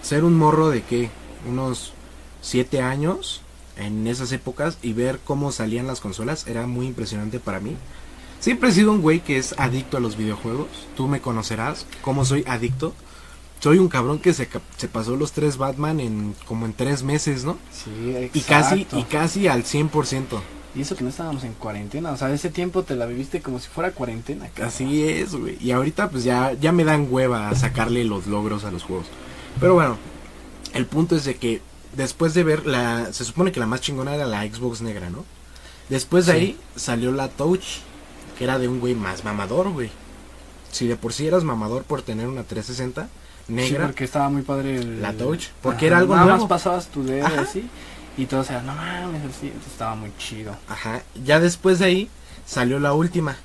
ser 0.01 0.23
un 0.23 0.37
morro 0.37 0.69
de 0.69 0.81
que 0.83 1.09
unos 1.49 1.93
7 2.41 2.81
años 2.81 3.41
en 3.77 4.05
esas 4.07 4.31
épocas 4.31 4.77
y 4.81 4.93
ver 4.93 5.19
cómo 5.23 5.51
salían 5.51 5.87
las 5.87 5.99
consolas 5.99 6.47
era 6.47 6.67
muy 6.67 6.87
impresionante 6.87 7.39
para 7.39 7.59
mí. 7.59 7.75
Siempre 8.39 8.69
he 8.69 8.73
sido 8.73 8.91
un 8.91 9.01
güey 9.01 9.21
que 9.21 9.37
es 9.37 9.55
adicto 9.57 9.97
a 9.97 10.01
los 10.01 10.17
videojuegos. 10.17 10.67
Tú 10.97 11.07
me 11.07 11.21
conocerás 11.21 11.85
cómo 12.01 12.25
soy 12.25 12.43
adicto. 12.45 12.93
Soy 13.61 13.77
un 13.77 13.87
cabrón 13.87 14.19
que 14.19 14.33
se, 14.33 14.49
se 14.75 14.87
pasó 14.89 15.15
los 15.15 15.31
tres 15.31 15.55
Batman 15.55 16.01
en 16.01 16.35
como 16.45 16.65
en 16.65 16.73
tres 16.73 17.03
meses, 17.03 17.45
¿no? 17.45 17.57
Sí, 17.71 18.29
Y 18.33 18.41
casi, 18.41 18.81
exacto. 18.81 18.99
y 18.99 19.03
casi 19.03 19.47
al 19.47 19.63
100%. 19.63 20.41
Y 20.75 20.81
eso 20.81 20.95
que 20.95 21.03
no 21.03 21.09
estábamos 21.11 21.43
en 21.43 21.53
cuarentena, 21.53 22.11
o 22.11 22.17
sea, 22.17 22.33
ese 22.33 22.49
tiempo 22.49 22.81
te 22.83 22.95
la 22.95 23.05
viviste 23.05 23.41
como 23.41 23.59
si 23.59 23.67
fuera 23.67 23.91
cuarentena. 23.91 24.47
cabrón. 24.47 24.67
Así 24.67 25.03
es, 25.03 25.35
güey. 25.35 25.57
Y 25.61 25.71
ahorita 25.71 26.09
pues 26.09 26.23
ya, 26.23 26.53
ya 26.53 26.71
me 26.71 26.83
dan 26.83 27.07
hueva 27.09 27.49
a 27.49 27.55
sacarle 27.55 28.03
los 28.05 28.25
logros 28.27 28.63
a 28.65 28.71
los 28.71 28.81
juegos. 28.83 29.05
Pero 29.59 29.75
bueno, 29.75 29.97
el 30.73 30.85
punto 30.87 31.15
es 31.15 31.25
de 31.25 31.35
que 31.35 31.61
después 31.95 32.33
de 32.33 32.43
ver 32.43 32.65
la... 32.65 33.13
Se 33.13 33.23
supone 33.23 33.51
que 33.51 33.59
la 33.59 33.67
más 33.67 33.81
chingona 33.81 34.15
era 34.15 34.25
la 34.25 34.41
Xbox 34.43 34.81
negra, 34.81 35.11
¿no? 35.11 35.25
Después 35.89 36.25
de 36.25 36.31
Sí. 36.33 36.37
ahí 36.39 36.57
salió 36.75 37.11
la 37.11 37.27
Touch, 37.27 37.63
que 38.37 38.43
era 38.45 38.57
de 38.57 38.67
un 38.67 38.79
güey 38.79 38.95
más 38.95 39.23
mamador, 39.23 39.69
güey. 39.69 39.91
Si 40.71 40.87
de 40.87 40.95
por 40.95 41.13
sí 41.13 41.27
eras 41.27 41.43
mamador 41.43 41.83
por 41.83 42.01
tener 42.01 42.27
una 42.27 42.41
360 42.43 43.07
Sí, 43.45 43.53
negra, 43.53 43.85
porque 43.87 44.05
estaba 44.05 44.29
muy 44.29 44.41
padre 44.41 44.77
el... 44.77 45.01
La 45.03 45.13
Touch, 45.13 45.49
porque 45.61 45.85
Ajá, 45.85 45.85
era 45.87 45.97
algo 45.99 46.15
nada 46.15 46.25
nuevo. 46.27 46.39
más 46.43 46.49
pasabas 46.49 46.87
tu 46.87 47.03
dedo 47.03 47.27
así 47.39 47.69
y 48.17 48.25
todos 48.25 48.49
eran, 48.49 48.65
no 48.65 48.75
mames, 48.75 49.23
así, 49.23 49.47
entonces 49.47 49.71
estaba 49.71 49.95
muy 49.95 50.11
chido. 50.17 50.55
ajá, 50.67 51.01
ya 51.23 51.39
después 51.39 51.79
de 51.79 51.85
ahí 51.85 52.09
salió 52.45 52.79
la 52.79 52.93
última, 52.93 53.35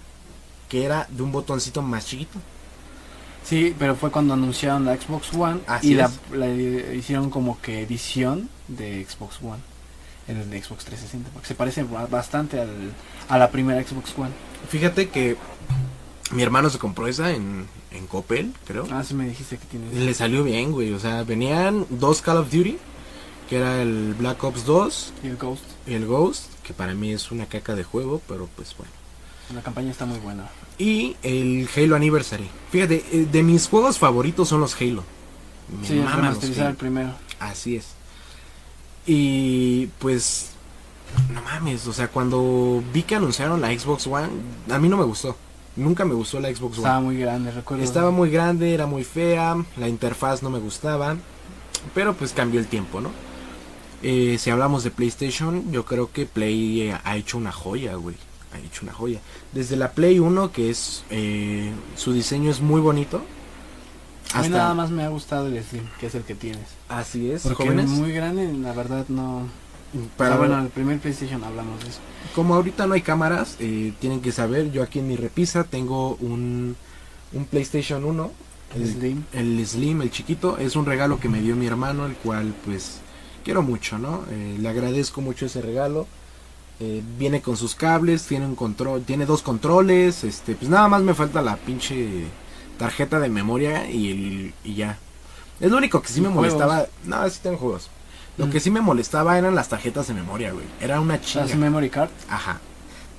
que 0.69 0.85
era 0.85 1.07
de 1.11 1.23
un 1.23 1.33
botoncito 1.33 1.83
más 1.83 2.07
chiquito. 2.07 2.39
Sí, 3.45 3.75
pero 3.79 3.97
fue 3.97 4.11
cuando 4.11 4.35
anunciaron 4.35 4.85
la 4.85 4.95
Xbox 4.97 5.33
One 5.33 5.61
Así 5.67 5.93
y 5.93 5.95
la, 5.95 6.11
hicieron 6.95 7.31
como 7.31 7.59
que 7.63 7.81
edición 7.81 8.51
de 8.69 9.07
Xbox 9.09 9.37
One 9.43 9.63
en 10.27 10.37
el 10.37 10.51
de 10.51 10.63
Xbox 10.63 10.85
360, 10.85 11.31
porque 11.33 11.49
se 11.49 11.55
parece 11.55 11.83
ba- 11.85 12.07
bastante 12.07 12.61
al, 12.61 12.69
a 13.31 13.39
la 13.39 13.51
primera 13.51 13.83
Xbox 13.83 14.13
One. 14.19 14.31
Fíjate 14.69 15.09
que 15.09 15.39
mi 16.33 16.43
hermano 16.43 16.69
se 16.69 16.79
compró 16.79 17.07
esa 17.07 17.31
en, 17.31 17.67
en 17.91 18.07
Coppel, 18.07 18.53
creo. 18.67 18.87
Ah, 18.93 19.03
sí 19.03 19.15
me 19.15 19.27
dijiste 19.27 19.57
que 19.57 19.65
tienes. 19.65 19.95
Le 19.95 20.13
salió 20.13 20.45
bien, 20.45 20.73
güey. 20.73 20.93
O 20.93 20.99
sea, 21.01 21.23
venían 21.23 21.87
dos 21.89 22.21
Call 22.21 22.37
of 22.37 22.51
Duty, 22.53 22.77
que 23.49 23.57
era 23.57 23.81
el 23.83 24.15
Black 24.19 24.43
Ops 24.45 24.65
2 24.65 25.13
Y 25.25 25.27
el 25.29 25.37
Ghost. 25.37 25.63
y 25.87 25.95
el 25.95 26.07
Ghost, 26.07 26.45
que 26.63 26.73
para 26.75 26.95
mí 26.95 27.13
es 27.13 27.31
una 27.31 27.47
caca 27.47 27.75
de 27.75 27.85
juego, 27.85 28.21
pero 28.29 28.49
pues 28.57 28.75
bueno. 28.77 28.93
La 29.55 29.63
campaña 29.63 29.91
está 29.91 30.05
muy 30.05 30.19
buena. 30.19 30.49
Y 30.79 31.17
el 31.23 31.69
Halo 31.75 31.97
Anniversary. 31.97 32.49
Fíjate, 32.71 33.05
eh, 33.13 33.27
de 33.31 33.43
mis 33.43 33.67
juegos 33.69 33.99
favoritos 33.99 34.49
son 34.49 34.61
los 34.61 34.75
Halo. 34.81 35.03
Me 35.81 35.87
sí, 35.87 35.95
maman 35.95 36.07
los 36.11 36.17
remasterizar 36.17 36.63
el 36.65 36.69
Halo. 36.69 36.79
primero. 36.79 37.15
Así 37.41 37.77
es. 37.77 37.87
Y 39.07 39.87
pues, 39.99 40.51
no 41.33 41.41
mames, 41.43 41.87
o 41.87 41.93
sea, 41.93 42.09
cuando 42.09 42.83
vi 42.93 43.03
que 43.03 43.15
anunciaron 43.15 43.61
la 43.61 43.69
Xbox 43.69 44.07
One, 44.07 44.29
a 44.71 44.79
mí 44.79 44.89
no 44.89 44.97
me 44.99 45.05
gustó. 45.05 45.37
Nunca 45.77 46.05
me 46.05 46.15
gustó 46.15 46.41
la 46.41 46.55
Xbox 46.55 46.77
Estaba 46.79 46.99
One. 46.99 47.07
muy 47.07 47.17
grande, 47.19 47.51
recuerdo. 47.53 47.83
Estaba 47.85 48.11
muy 48.11 48.31
grande, 48.31 48.75
era 48.75 48.87
muy 48.87 49.05
fea, 49.05 49.57
la 49.77 49.89
interfaz 49.89 50.43
no 50.43 50.51
me 50.51 50.59
gustaba, 50.59 51.17
pero 51.95 52.15
pues 52.15 52.33
cambió 52.33 52.61
el 52.61 52.67
tiempo, 52.67 53.01
¿no? 53.01 53.11
Eh, 54.03 54.37
si 54.39 54.51
hablamos 54.51 54.85
de 54.85 54.91
PlayStation, 54.91 55.71
yo 55.73 55.85
creo 55.85 56.11
que 56.13 56.25
Play 56.27 56.83
eh, 56.83 56.99
ha 57.05 57.17
hecho 57.17 57.37
una 57.39 57.53
joya, 57.53 57.95
güey. 57.97 58.17
Ha 58.55 58.59
hecho 58.59 58.81
una 58.85 58.93
joya. 58.93 59.21
Desde 59.53 59.77
la 59.77 59.93
Play 59.93 60.19
1, 60.21 60.53
que 60.53 60.71
es 60.71 61.05
eh, 61.11 61.71
su 61.97 62.13
diseño 62.13 62.51
es 62.51 62.61
muy 62.61 62.81
bonito. 62.81 63.23
A 64.35 64.43
mí 64.43 64.49
nada 64.51 64.75
más 64.75 64.91
me 64.91 65.03
ha 65.05 65.09
gustado 65.09 65.47
el 65.49 65.63
Slim, 65.65 65.85
que 65.99 66.07
es 66.07 66.15
el 66.15 66.23
que 66.23 66.35
tienes. 66.35 66.67
así 66.89 67.31
es, 67.31 67.43
Porque 67.43 67.65
jóvenes. 67.65 67.89
muy 67.89 68.13
grande, 68.13 68.53
la 68.53 68.73
verdad 68.73 69.07
no. 69.09 69.47
Para- 70.19 70.37
Pero 70.37 70.39
bueno, 70.49 70.63
el 70.63 70.69
primer 70.69 70.99
PlayStation 70.99 71.43
hablamos 71.45 71.83
de 71.83 71.89
eso. 71.89 71.99
Como 72.35 72.55
ahorita 72.55 72.87
no 72.87 72.93
hay 72.95 73.01
cámaras, 73.01 73.57
eh, 73.59 73.95
tienen 74.01 74.21
que 74.21 74.31
saber, 74.33 74.71
yo 74.71 74.83
aquí 74.83 74.99
en 74.99 75.09
mi 75.09 75.17
repisa 75.17 75.65
tengo 75.65 76.17
un, 76.17 76.77
un 77.33 77.45
PlayStation 77.47 78.05
1, 78.05 78.31
El 78.77 78.83
el, 78.83 78.89
Slim. 78.93 79.25
el 79.33 79.67
Slim, 79.67 80.03
el 80.03 80.11
chiquito, 80.11 80.59
es 80.59 80.77
un 80.77 80.85
regalo 80.85 81.19
que 81.19 81.31
me 81.31 81.41
dio 81.41 81.57
mi 81.57 81.67
hermano, 81.67 82.05
el 82.05 82.13
cual 82.17 82.55
pues 82.67 83.01
quiero 83.49 83.63
mucho, 83.63 83.97
¿no? 83.99 84.25
Eh, 84.31 84.59
le 84.61 84.69
agradezco 84.69 85.23
mucho 85.23 85.47
ese 85.47 85.63
regalo. 85.63 86.07
Eh, 86.81 87.03
viene 87.19 87.41
con 87.41 87.57
sus 87.57 87.75
cables, 87.75 88.25
tiene 88.27 88.45
un 88.45 88.55
control, 88.55 89.05
tiene 89.05 89.25
dos 89.25 89.41
controles, 89.41 90.23
este, 90.23 90.55
pues 90.55 90.71
nada 90.71 90.87
más 90.87 91.01
me 91.01 91.15
falta 91.15 91.41
la 91.41 91.57
pinche 91.57 92.27
tarjeta 92.79 93.19
de 93.19 93.31
memoria 93.31 93.91
y, 93.91 94.53
ya. 94.67 94.99
Es 95.61 95.71
lo 95.71 95.79
único 95.79 96.03
que 96.03 96.09
sí 96.09 96.19
¿Y 96.19 96.25
me 96.25 96.29
molestaba. 96.29 96.85
No, 97.07 97.27
sí 97.31 97.41
tengo 97.43 97.57
juegos. 97.57 97.89
Lo 98.37 98.49
Mm. 98.49 98.51
que 98.51 98.61
sí 98.61 98.71
me 98.71 98.83
molestaba 98.83 99.39
eran 99.39 99.55
las 99.55 99.71
tarjetas 99.71 100.09
de 100.09 100.13
memoria, 100.13 100.53
güey. 100.53 100.67
Era 100.79 101.01
una 101.01 101.19
chinga. 101.19 101.47
¿Las 101.47 101.57
memory 101.57 101.89
card? 101.89 102.11
Ajá. 102.29 102.61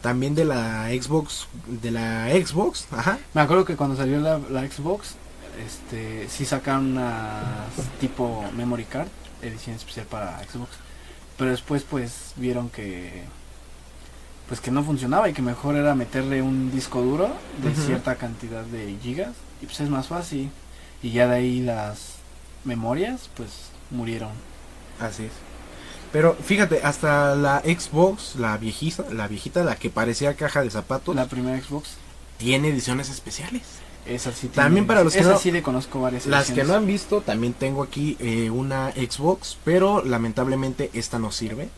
También 0.03 0.35
de 0.35 0.45
la 0.45 0.89
Xbox, 0.89 1.47
de 1.81 1.89
la 1.89 2.27
Xbox, 2.29 2.85
ajá. 2.91 3.17
Me 3.33 3.41
acuerdo 3.41 3.65
que 3.65 3.75
cuando 3.75 3.95
salió 3.97 4.19
la, 4.19 4.37
la 4.51 4.61
Xbox, 4.69 5.15
este, 5.65 6.29
sí 6.29 6.45
sacaron 6.45 6.91
unas 6.91 7.65
tipo 7.99 8.45
memory 8.55 8.83
card, 8.85 9.07
edición 9.41 9.75
especial 9.75 10.05
para 10.05 10.43
Xbox. 10.43 10.71
Pero 11.37 11.51
después 11.51 11.83
pues 11.83 12.33
vieron 12.35 12.69
que 12.69 13.23
pues 14.47 14.59
que 14.61 14.71
no 14.71 14.83
funcionaba 14.83 15.29
y 15.29 15.33
que 15.33 15.43
mejor 15.43 15.75
era 15.75 15.93
meterle 15.93 16.41
un 16.41 16.71
disco 16.71 17.01
duro 17.01 17.29
de 17.63 17.75
cierta 17.75 18.15
cantidad 18.15 18.63
de 18.63 18.97
gigas 19.01 19.35
y 19.61 19.65
pues 19.65 19.79
es 19.79 19.89
más 19.89 20.07
fácil. 20.07 20.49
Y 21.03 21.11
ya 21.11 21.27
de 21.27 21.35
ahí 21.35 21.61
las 21.61 22.15
memorias 22.65 23.29
pues 23.35 23.69
murieron. 23.91 24.31
Así 24.99 25.25
es. 25.25 25.31
Pero 26.11 26.33
fíjate, 26.33 26.81
hasta 26.83 27.35
la 27.35 27.59
Xbox, 27.59 28.35
la 28.35 28.57
viejita, 28.57 29.05
la 29.11 29.27
viejita, 29.27 29.63
la 29.63 29.75
que 29.75 29.89
parecía 29.89 30.33
caja 30.33 30.63
de 30.63 30.71
zapatos, 30.71 31.15
La 31.15 31.27
primera 31.27 31.61
Xbox, 31.61 31.97
tiene 32.37 32.69
ediciones 32.69 33.09
especiales. 33.09 33.61
Esa 34.05 34.31
sí 34.31 34.47
También 34.47 34.87
para 34.87 35.03
los 35.03 35.13
que 35.13 35.19
esa 35.19 35.31
no- 35.31 35.39
sí 35.39 35.51
le 35.51 35.61
conozco 35.61 36.01
varias 36.01 36.25
Las 36.25 36.51
que 36.51 36.63
no 36.63 36.73
han 36.73 36.85
visto, 36.87 37.21
también 37.21 37.53
tengo 37.53 37.83
aquí 37.83 38.17
eh, 38.19 38.49
una 38.49 38.91
Xbox, 38.91 39.57
pero 39.63 40.03
lamentablemente 40.03 40.89
esta 40.93 41.19
no 41.19 41.31
sirve. 41.31 41.69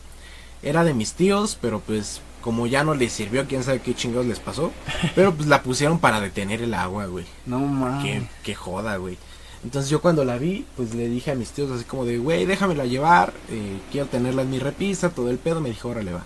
Era 0.62 0.84
de 0.84 0.94
mis 0.94 1.12
tíos, 1.14 1.58
pero 1.60 1.80
pues 1.80 2.20
como 2.40 2.66
ya 2.66 2.82
no 2.84 2.94
les 2.94 3.12
sirvió, 3.12 3.46
quién 3.46 3.62
sabe 3.64 3.80
qué 3.80 3.94
chingados 3.94 4.26
les 4.26 4.40
pasó. 4.40 4.72
Pero 5.14 5.32
pues 5.32 5.48
la 5.48 5.62
pusieron 5.62 6.00
para 6.00 6.20
detener 6.20 6.60
el 6.60 6.74
agua, 6.74 7.06
güey. 7.06 7.24
No 7.46 7.60
mames. 7.60 8.02
Qué, 8.04 8.22
qué 8.42 8.54
joda, 8.56 8.96
güey. 8.96 9.16
Entonces 9.62 9.88
yo 9.88 10.00
cuando 10.00 10.24
la 10.24 10.38
vi, 10.38 10.66
pues 10.76 10.92
le 10.92 11.08
dije 11.08 11.30
a 11.30 11.34
mis 11.36 11.50
tíos 11.50 11.70
así 11.70 11.84
como 11.84 12.04
de, 12.04 12.18
güey, 12.18 12.44
déjamela 12.46 12.84
llevar, 12.84 13.32
eh, 13.48 13.78
quiero 13.92 14.08
tenerla 14.08 14.42
en 14.42 14.50
mi 14.50 14.58
repisa, 14.58 15.10
todo 15.10 15.30
el 15.30 15.38
pedo. 15.38 15.60
Me 15.60 15.68
dijo, 15.68 15.88
órale, 15.90 16.12
va. 16.12 16.24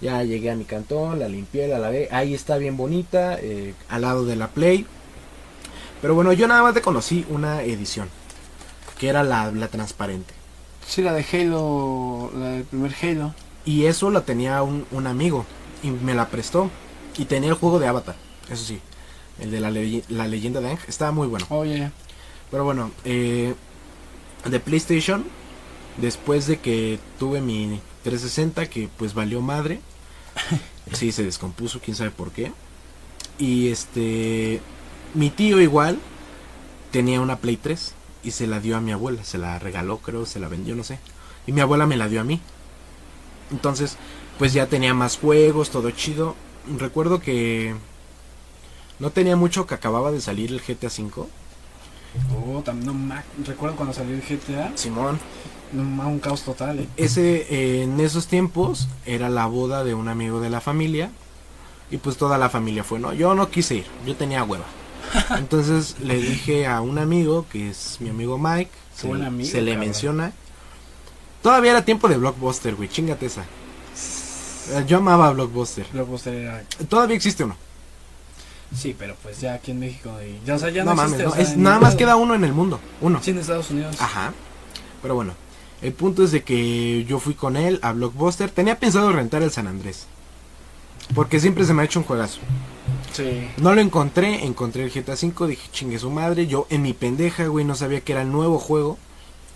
Ya 0.00 0.22
llegué 0.24 0.50
a 0.50 0.56
mi 0.56 0.64
cantón, 0.64 1.18
la 1.18 1.28
limpié, 1.28 1.68
la 1.68 1.78
lavé. 1.78 2.08
Ahí 2.12 2.32
está 2.32 2.56
bien 2.56 2.78
bonita, 2.78 3.38
eh, 3.38 3.74
al 3.90 4.00
lado 4.02 4.24
de 4.24 4.36
la 4.36 4.48
Play. 4.48 4.86
Pero 6.02 6.14
bueno, 6.14 6.32
yo 6.34 6.46
nada 6.48 6.62
más 6.62 6.74
te 6.74 6.82
conocí 6.82 7.24
una 7.30 7.62
edición, 7.62 8.10
que 8.98 9.08
era 9.08 9.22
la, 9.22 9.50
la 9.52 9.68
transparente. 9.68 10.34
Sí, 10.86 11.00
la 11.00 11.12
de 11.14 11.24
Halo, 11.32 12.30
la 12.36 12.48
del 12.48 12.64
primer 12.64 12.94
Halo. 13.00 13.34
Y 13.64 13.84
eso 13.86 14.10
la 14.10 14.22
tenía 14.22 14.62
un, 14.62 14.84
un 14.90 15.06
amigo 15.06 15.46
y 15.82 15.90
me 15.90 16.14
la 16.14 16.28
prestó. 16.28 16.70
Y 17.16 17.26
tenía 17.26 17.50
el 17.50 17.54
juego 17.56 17.78
de 17.78 17.86
Avatar, 17.86 18.16
eso 18.50 18.64
sí. 18.64 18.80
El 19.38 19.50
de 19.50 19.60
la, 19.60 19.70
la 19.70 20.26
leyenda 20.28 20.60
de 20.60 20.68
Aang. 20.68 20.78
Estaba 20.88 21.12
muy 21.12 21.28
bueno. 21.28 21.46
Oye, 21.50 21.90
Pero 22.50 22.64
bueno, 22.64 22.90
eh, 23.04 23.54
de 24.44 24.60
PlayStation, 24.60 25.24
después 25.98 26.46
de 26.46 26.58
que 26.58 26.98
tuve 27.18 27.40
mi 27.40 27.80
360, 28.02 28.68
que 28.68 28.88
pues 28.96 29.14
valió 29.14 29.40
madre, 29.40 29.80
sí, 30.92 31.12
se 31.12 31.22
descompuso, 31.22 31.80
quién 31.80 31.96
sabe 31.96 32.10
por 32.10 32.32
qué. 32.32 32.52
Y 33.38 33.68
este, 33.68 34.60
mi 35.14 35.30
tío 35.30 35.60
igual 35.60 35.98
tenía 36.90 37.20
una 37.20 37.36
Play 37.36 37.56
3 37.56 37.94
y 38.24 38.30
se 38.32 38.46
la 38.46 38.60
dio 38.60 38.76
a 38.76 38.80
mi 38.80 38.92
abuela, 38.92 39.24
se 39.24 39.38
la 39.38 39.58
regaló, 39.58 39.98
creo, 39.98 40.26
se 40.26 40.40
la 40.40 40.48
vendió, 40.48 40.74
no 40.74 40.84
sé. 40.84 40.98
Y 41.46 41.52
mi 41.52 41.60
abuela 41.60 41.86
me 41.86 41.96
la 41.96 42.08
dio 42.08 42.20
a 42.20 42.24
mí. 42.24 42.40
Entonces, 43.50 43.96
pues 44.38 44.52
ya 44.52 44.66
tenía 44.66 44.94
más 44.94 45.18
juegos, 45.18 45.70
todo 45.70 45.90
chido. 45.90 46.34
Recuerdo 46.78 47.20
que 47.20 47.74
no 48.98 49.10
tenía 49.10 49.36
mucho 49.36 49.66
que 49.66 49.74
acababa 49.74 50.12
de 50.12 50.20
salir 50.20 50.50
el 50.50 50.60
GTA 50.60 50.88
V. 50.88 51.26
oh, 52.36 52.62
tam- 52.62 52.82
no, 52.84 52.94
recuerdo 53.46 53.76
cuando 53.76 53.94
salió 53.94 54.14
el 54.14 54.22
GTA, 54.22 54.72
Simón, 54.76 55.18
no, 55.72 56.08
un 56.08 56.18
caos 56.20 56.42
total. 56.42 56.80
eh. 56.80 56.88
ese 56.96 57.46
eh, 57.50 57.82
en 57.84 57.98
esos 58.00 58.26
tiempos 58.26 58.88
era 59.06 59.28
la 59.30 59.46
boda 59.46 59.84
de 59.84 59.94
un 59.94 60.08
amigo 60.08 60.40
de 60.40 60.50
la 60.50 60.60
familia 60.60 61.10
y 61.90 61.96
pues 61.98 62.16
toda 62.16 62.38
la 62.38 62.48
familia 62.50 62.84
fue, 62.84 62.98
no, 62.98 63.12
yo 63.12 63.34
no 63.34 63.50
quise 63.50 63.76
ir, 63.76 63.86
yo 64.06 64.14
tenía 64.14 64.44
hueva. 64.44 64.64
Entonces 65.38 65.96
le 66.00 66.16
dije 66.16 66.66
a 66.66 66.80
un 66.80 66.98
amigo 66.98 67.46
que 67.50 67.70
es 67.70 67.96
mi 68.00 68.10
amigo 68.10 68.38
Mike, 68.38 68.70
se, 68.94 69.06
buen 69.06 69.22
amigo, 69.24 69.48
se 69.50 69.60
le 69.62 69.72
cabrón. 69.72 69.86
menciona. 69.86 70.32
Todavía 71.42 71.72
era 71.72 71.84
tiempo 71.84 72.08
de 72.08 72.16
Blockbuster, 72.16 72.74
güey, 72.74 72.88
chingate 72.88 73.26
esa. 73.26 73.42
Eh, 73.42 74.84
Yo 74.86 74.98
amaba 74.98 75.30
Blockbuster. 75.32 75.86
Blockbuster 75.92 76.34
era- 76.34 76.62
Todavía 76.88 77.16
existe 77.16 77.44
uno. 77.44 77.56
Sí, 78.76 78.94
pero 78.98 79.16
pues 79.22 79.40
ya 79.40 79.54
aquí 79.54 79.72
en 79.72 79.80
México. 79.80 80.10
y- 80.22 80.40
ya, 80.46 80.54
o 80.54 80.58
sea, 80.58 80.70
ya 80.70 80.84
no 80.84 80.92
no, 80.92 80.96
mames, 80.96 81.20
no, 81.20 81.28
o 81.30 81.32
sea, 81.34 81.42
es- 81.42 81.52
en 81.52 81.62
nada 81.62 81.78
más 81.80 81.94
queda 81.94 82.16
uno 82.16 82.34
en 82.34 82.44
el 82.44 82.52
mundo, 82.52 82.80
uno. 83.00 83.20
Sí, 83.22 83.32
en 83.32 83.38
Estados 83.38 83.70
Unidos. 83.70 83.96
Ajá. 84.00 84.32
Pero 85.02 85.14
bueno, 85.16 85.34
el 85.82 85.92
punto 85.92 86.22
es 86.24 86.30
de 86.30 86.42
que 86.44 87.04
yo 87.06 87.18
fui 87.18 87.34
con 87.34 87.56
él 87.56 87.80
a 87.82 87.92
Blockbuster. 87.92 88.48
Tenía 88.50 88.78
pensado 88.78 89.12
rentar 89.12 89.42
el 89.42 89.50
San 89.50 89.66
Andrés. 89.66 90.06
Porque 91.14 91.40
siempre 91.40 91.64
se 91.64 91.74
me 91.74 91.82
ha 91.82 91.84
hecho 91.84 91.98
un 91.98 92.06
juegazo. 92.06 92.38
Sí. 93.12 93.48
No 93.58 93.74
lo 93.74 93.80
encontré, 93.80 94.44
encontré 94.44 94.84
el 94.84 94.90
GTA 94.90 95.14
V, 95.14 95.48
dije 95.48 95.68
chingue 95.72 95.98
su 95.98 96.10
madre. 96.10 96.46
Yo 96.46 96.66
en 96.70 96.82
mi 96.82 96.92
pendeja, 96.92 97.46
güey, 97.46 97.64
no 97.64 97.74
sabía 97.74 98.00
que 98.00 98.12
era 98.12 98.22
el 98.22 98.32
nuevo 98.32 98.58
juego. 98.58 98.98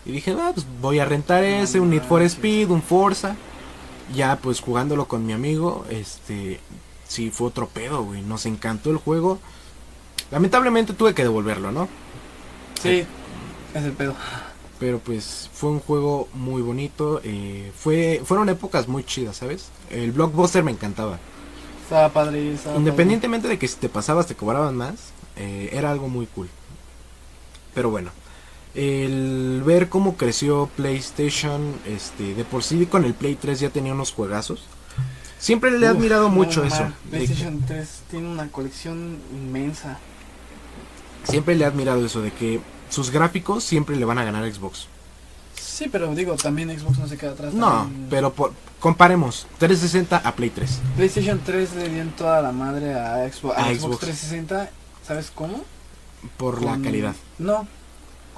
Y 0.04 0.12
dije, 0.12 0.36
ah, 0.38 0.52
pues 0.54 0.66
voy 0.80 0.98
a 1.00 1.04
rentar 1.04 1.42
ese, 1.44 1.80
un 1.80 1.90
Need 1.90 2.04
for. 2.04 2.22
Speed, 2.22 2.70
un 2.70 2.82
Forza. 2.82 3.36
Ya 4.14 4.36
pues 4.36 4.60
jugándolo 4.60 5.08
con 5.08 5.26
mi 5.26 5.32
amigo, 5.32 5.84
este, 5.90 6.60
sí 7.08 7.30
fue 7.30 7.48
otro 7.48 7.66
pedo, 7.68 8.04
güey. 8.04 8.22
Nos 8.22 8.46
encantó 8.46 8.90
el 8.90 8.98
juego. 8.98 9.40
Lamentablemente 10.30 10.92
tuve 10.92 11.14
que 11.14 11.22
devolverlo, 11.22 11.72
¿no? 11.72 11.88
Sí, 12.80 13.04
es 13.74 13.84
el 13.84 13.92
pedo. 13.92 14.14
Pero 14.78 14.98
pues 14.98 15.50
fue 15.52 15.70
un 15.70 15.80
juego 15.80 16.28
muy 16.34 16.62
bonito. 16.62 17.20
eh, 17.24 17.72
fue, 17.76 18.22
fueron 18.24 18.48
épocas 18.48 18.86
muy 18.88 19.02
chidas, 19.04 19.38
¿sabes? 19.38 19.70
El 19.90 20.12
blockbuster 20.12 20.62
me 20.62 20.70
encantaba. 20.70 21.18
Estaba 21.86 22.08
padre. 22.08 22.54
Estaba 22.54 22.76
Independientemente 22.76 23.46
de 23.46 23.58
que 23.60 23.68
si 23.68 23.76
te 23.76 23.88
pasabas 23.88 24.26
te 24.26 24.34
cobraban 24.34 24.76
más, 24.76 24.94
eh, 25.36 25.68
era 25.72 25.92
algo 25.92 26.08
muy 26.08 26.26
cool. 26.26 26.48
Pero 27.74 27.90
bueno, 27.90 28.10
el 28.74 29.62
ver 29.64 29.88
cómo 29.88 30.16
creció 30.16 30.68
PlayStation, 30.76 31.74
este, 31.86 32.34
de 32.34 32.44
por 32.44 32.64
sí 32.64 32.86
con 32.86 33.04
el 33.04 33.14
Play 33.14 33.36
3 33.36 33.60
ya 33.60 33.70
tenía 33.70 33.92
unos 33.92 34.12
juegazos. 34.12 34.64
Siempre 35.38 35.70
le 35.78 35.86
he 35.86 35.88
admirado 35.88 36.28
mucho 36.28 36.64
eso. 36.64 36.86
que- 37.04 37.10
PlayStation 37.10 37.60
3 37.66 37.88
tiene 38.10 38.28
una 38.28 38.48
colección 38.48 39.18
inmensa. 39.32 39.98
Siempre 41.24 41.54
le 41.54 41.64
he 41.64 41.66
admirado 41.68 42.04
eso 42.04 42.20
de 42.20 42.32
que 42.32 42.60
sus 42.88 43.10
gráficos 43.10 43.62
siempre 43.62 43.94
le 43.96 44.04
van 44.04 44.18
a 44.18 44.24
ganar 44.24 44.42
a 44.44 44.52
Xbox. 44.52 44.88
Sí, 45.76 45.90
pero 45.92 46.14
digo, 46.14 46.36
también 46.36 46.70
Xbox 46.78 46.98
no 46.98 47.06
se 47.06 47.18
queda 47.18 47.32
atrás. 47.32 47.52
No, 47.52 47.70
también- 47.82 48.06
pero 48.08 48.32
por- 48.32 48.54
comparemos 48.80 49.46
360 49.58 50.16
a 50.16 50.34
Play 50.34 50.48
3. 50.48 50.80
PlayStation 50.96 51.38
3 51.44 51.74
le 51.74 51.88
dieron 51.90 52.10
toda 52.12 52.40
la 52.40 52.50
madre 52.52 52.94
a 52.94 53.30
Xbox, 53.30 53.58
a 53.58 53.60
A 53.60 53.64
Xbox 53.74 53.80
Xbox. 53.82 53.98
360. 54.00 54.70
¿Sabes 55.06 55.30
cómo? 55.34 55.62
Por 56.38 56.62
la 56.64 56.78
calidad. 56.78 57.14
No, 57.38 57.68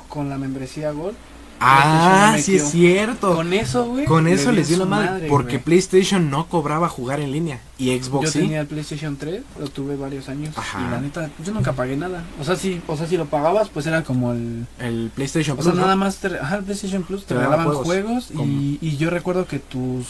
con 0.09 0.29
la 0.29 0.37
membresía 0.37 0.91
Gold. 0.91 1.17
Ah, 1.61 2.37
sí 2.41 2.57
es 2.57 2.71
cierto. 2.71 3.35
Con 3.35 3.53
eso, 3.53 3.87
güey. 3.87 4.05
Con 4.05 4.29
eso 4.29 4.53
les 4.53 4.69
dio 4.69 4.79
la 4.79 4.85
madre, 4.85 5.29
porque. 5.29 5.59
PlayStation 5.59 6.31
no 6.31 6.49
cobraba 6.49 6.89
jugar 6.89 7.21
en 7.21 7.33
línea 7.33 7.61
y 7.79 7.97
Xbox 7.99 8.27
Yo 8.27 8.31
sí. 8.33 8.39
tenía 8.41 8.61
el 8.61 8.67
PlayStation 8.67 9.17
3, 9.17 9.43
lo 9.61 9.69
tuve 9.69 9.97
varios 9.97 10.29
años. 10.29 10.57
Ajá. 10.57 10.81
Y 10.81 10.91
la 10.91 11.01
neta, 11.01 11.31
yo 11.45 11.53
nunca 11.53 11.73
pagué 11.73 11.97
nada. 11.97 12.25
O 12.41 12.45
sea, 12.45 12.57
si, 12.57 12.81
o 12.87 12.97
sea, 12.97 13.07
si 13.07 13.17
lo 13.17 13.27
pagabas, 13.27 13.69
pues 13.69 13.87
era 13.87 14.03
como 14.05 14.33
el. 14.33 14.67
El 14.79 15.11
PlayStation 15.15 15.59
O 15.59 15.63
sea, 15.63 15.73
Plus, 15.73 15.81
¿no? 15.81 15.87
nada 15.87 15.97
más 15.97 16.19
te, 16.19 16.29
ajá, 16.39 16.57
el 16.57 16.65
PlayStation 16.65 17.03
Plus 17.03 17.23
te, 17.23 17.35
Te 17.35 17.41
regalaban 17.41 17.73
juegos. 17.73 18.31
y, 18.31 18.79
y 18.81 18.97
yo 18.97 19.11
recuerdo 19.11 19.47
que 19.47 19.59
tus 19.59 20.07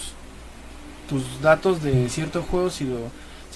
tus 1.08 1.22
datos 1.40 1.82
de 1.82 2.08
ciertos 2.10 2.44
juegos 2.44 2.74
si 2.74 2.84
lo, 2.84 2.98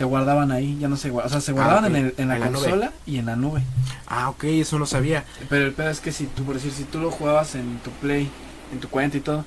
se 0.03 0.07
guardaban 0.07 0.51
ahí, 0.51 0.77
ya 0.81 0.89
no 0.89 0.97
se 0.97 1.11
guardaban, 1.11 1.29
o 1.29 1.41
sea, 1.41 1.41
se 1.41 1.53
guardaban 1.53 1.85
Ah, 1.85 1.89
ok. 1.89 1.95
en, 1.95 2.05
el- 2.07 2.15
en 2.19 2.27
la 2.29 2.35
En 2.35 2.41
la 2.41 2.47
nube. 2.51 2.61
consola 2.63 2.93
y 3.07 3.19
en 3.19 3.27
la 3.27 3.37
nube. 3.37 3.63
Ah, 4.09 4.31
ok, 4.31 4.43
eso 4.45 4.77
no 4.81 4.85
sabía. 4.87 5.25
Pero 5.49 5.67
el 5.67 5.73
pedo 5.75 5.91
es 5.91 6.01
que 6.01 6.11
si 6.11 6.27
tú, 6.27 6.43
por 6.43 6.57
decir, 6.57 6.73
si 6.73 6.83
tú 6.83 6.99
lo 6.99 7.13
jugabas 7.13 7.55
en 7.55 7.79
tu 7.85 7.91
Play, 7.93 8.29
en 8.73 8.81
tu 8.81 8.89
cuenta 8.89 9.17
y 9.17 9.21
todo, 9.21 9.45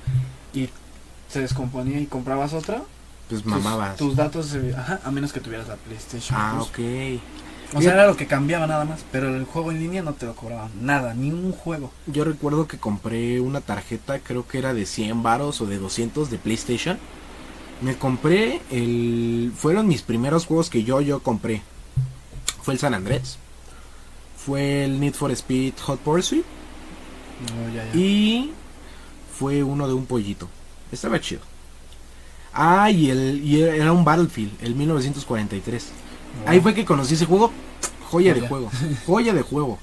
y 0.54 0.70
se 1.28 1.40
descomponía 1.42 2.00
y 2.00 2.06
comprabas 2.06 2.54
otra, 2.54 2.80
Pues 3.28 3.42
tus- 3.42 3.44
mamabas. 3.52 3.98
tus 3.98 4.16
datos, 4.16 4.56
ajá, 4.78 5.00
a 5.04 5.10
menos 5.10 5.34
que 5.34 5.40
tuvieras 5.40 5.68
la 5.68 5.76
PlayStation 5.76 6.38
Ah, 6.40 6.52
Plus. 6.54 6.68
ok. 6.68 7.20
O 7.74 7.82
sea, 7.82 7.92
era 7.92 8.06
lo 8.06 8.16
que 8.16 8.26
cambiaba 8.26 8.66
nada 8.66 8.86
más, 8.86 9.00
pero 9.12 9.28
el 9.36 9.44
juego 9.44 9.72
en 9.72 9.80
línea 9.80 10.00
no 10.02 10.14
te 10.14 10.24
lo 10.24 10.34
cobraban, 10.34 10.70
nada, 10.80 11.12
ni 11.12 11.32
un 11.32 11.52
juego. 11.52 11.92
Yo 12.06 12.24
recuerdo 12.24 12.66
que 12.66 12.78
compré 12.78 13.40
una 13.40 13.60
tarjeta, 13.60 14.20
creo 14.20 14.48
que 14.48 14.56
era 14.58 14.72
de 14.72 14.86
100 14.86 15.22
varos 15.22 15.60
o 15.60 15.66
de 15.66 15.76
200 15.76 16.30
de 16.30 16.38
PlayStation. 16.38 16.96
Me 17.80 17.96
compré 17.96 18.60
el... 18.70 19.52
Fueron 19.56 19.86
mis 19.86 20.02
primeros 20.02 20.46
juegos 20.46 20.70
que 20.70 20.84
yo, 20.84 21.00
yo 21.00 21.20
compré. 21.20 21.62
Fue 22.62 22.74
el 22.74 22.80
San 22.80 22.94
Andrés. 22.94 23.38
Fue 24.36 24.84
el 24.84 25.00
Need 25.00 25.14
for 25.14 25.30
Speed 25.32 25.74
Hot 25.82 26.00
Pursuit. 26.00 26.44
No, 27.54 27.74
ya, 27.74 27.84
ya. 27.84 27.98
Y 27.98 28.52
fue 29.38 29.62
uno 29.62 29.86
de 29.86 29.94
un 29.94 30.06
pollito. 30.06 30.48
Estaba 30.90 31.20
chido. 31.20 31.42
Ah, 32.52 32.90
y, 32.90 33.10
el, 33.10 33.42
y 33.44 33.60
era 33.60 33.92
un 33.92 34.04
Battlefield, 34.04 34.52
el 34.62 34.74
1943. 34.74 35.88
Ahí 36.46 36.60
fue 36.60 36.74
que 36.74 36.84
conocí 36.84 37.14
ese 37.14 37.26
juego. 37.26 37.52
Joya 38.10 38.32
de 38.32 38.48
juego. 38.48 38.70
Joya 39.06 39.34
de 39.34 39.42
juego. 39.42 39.78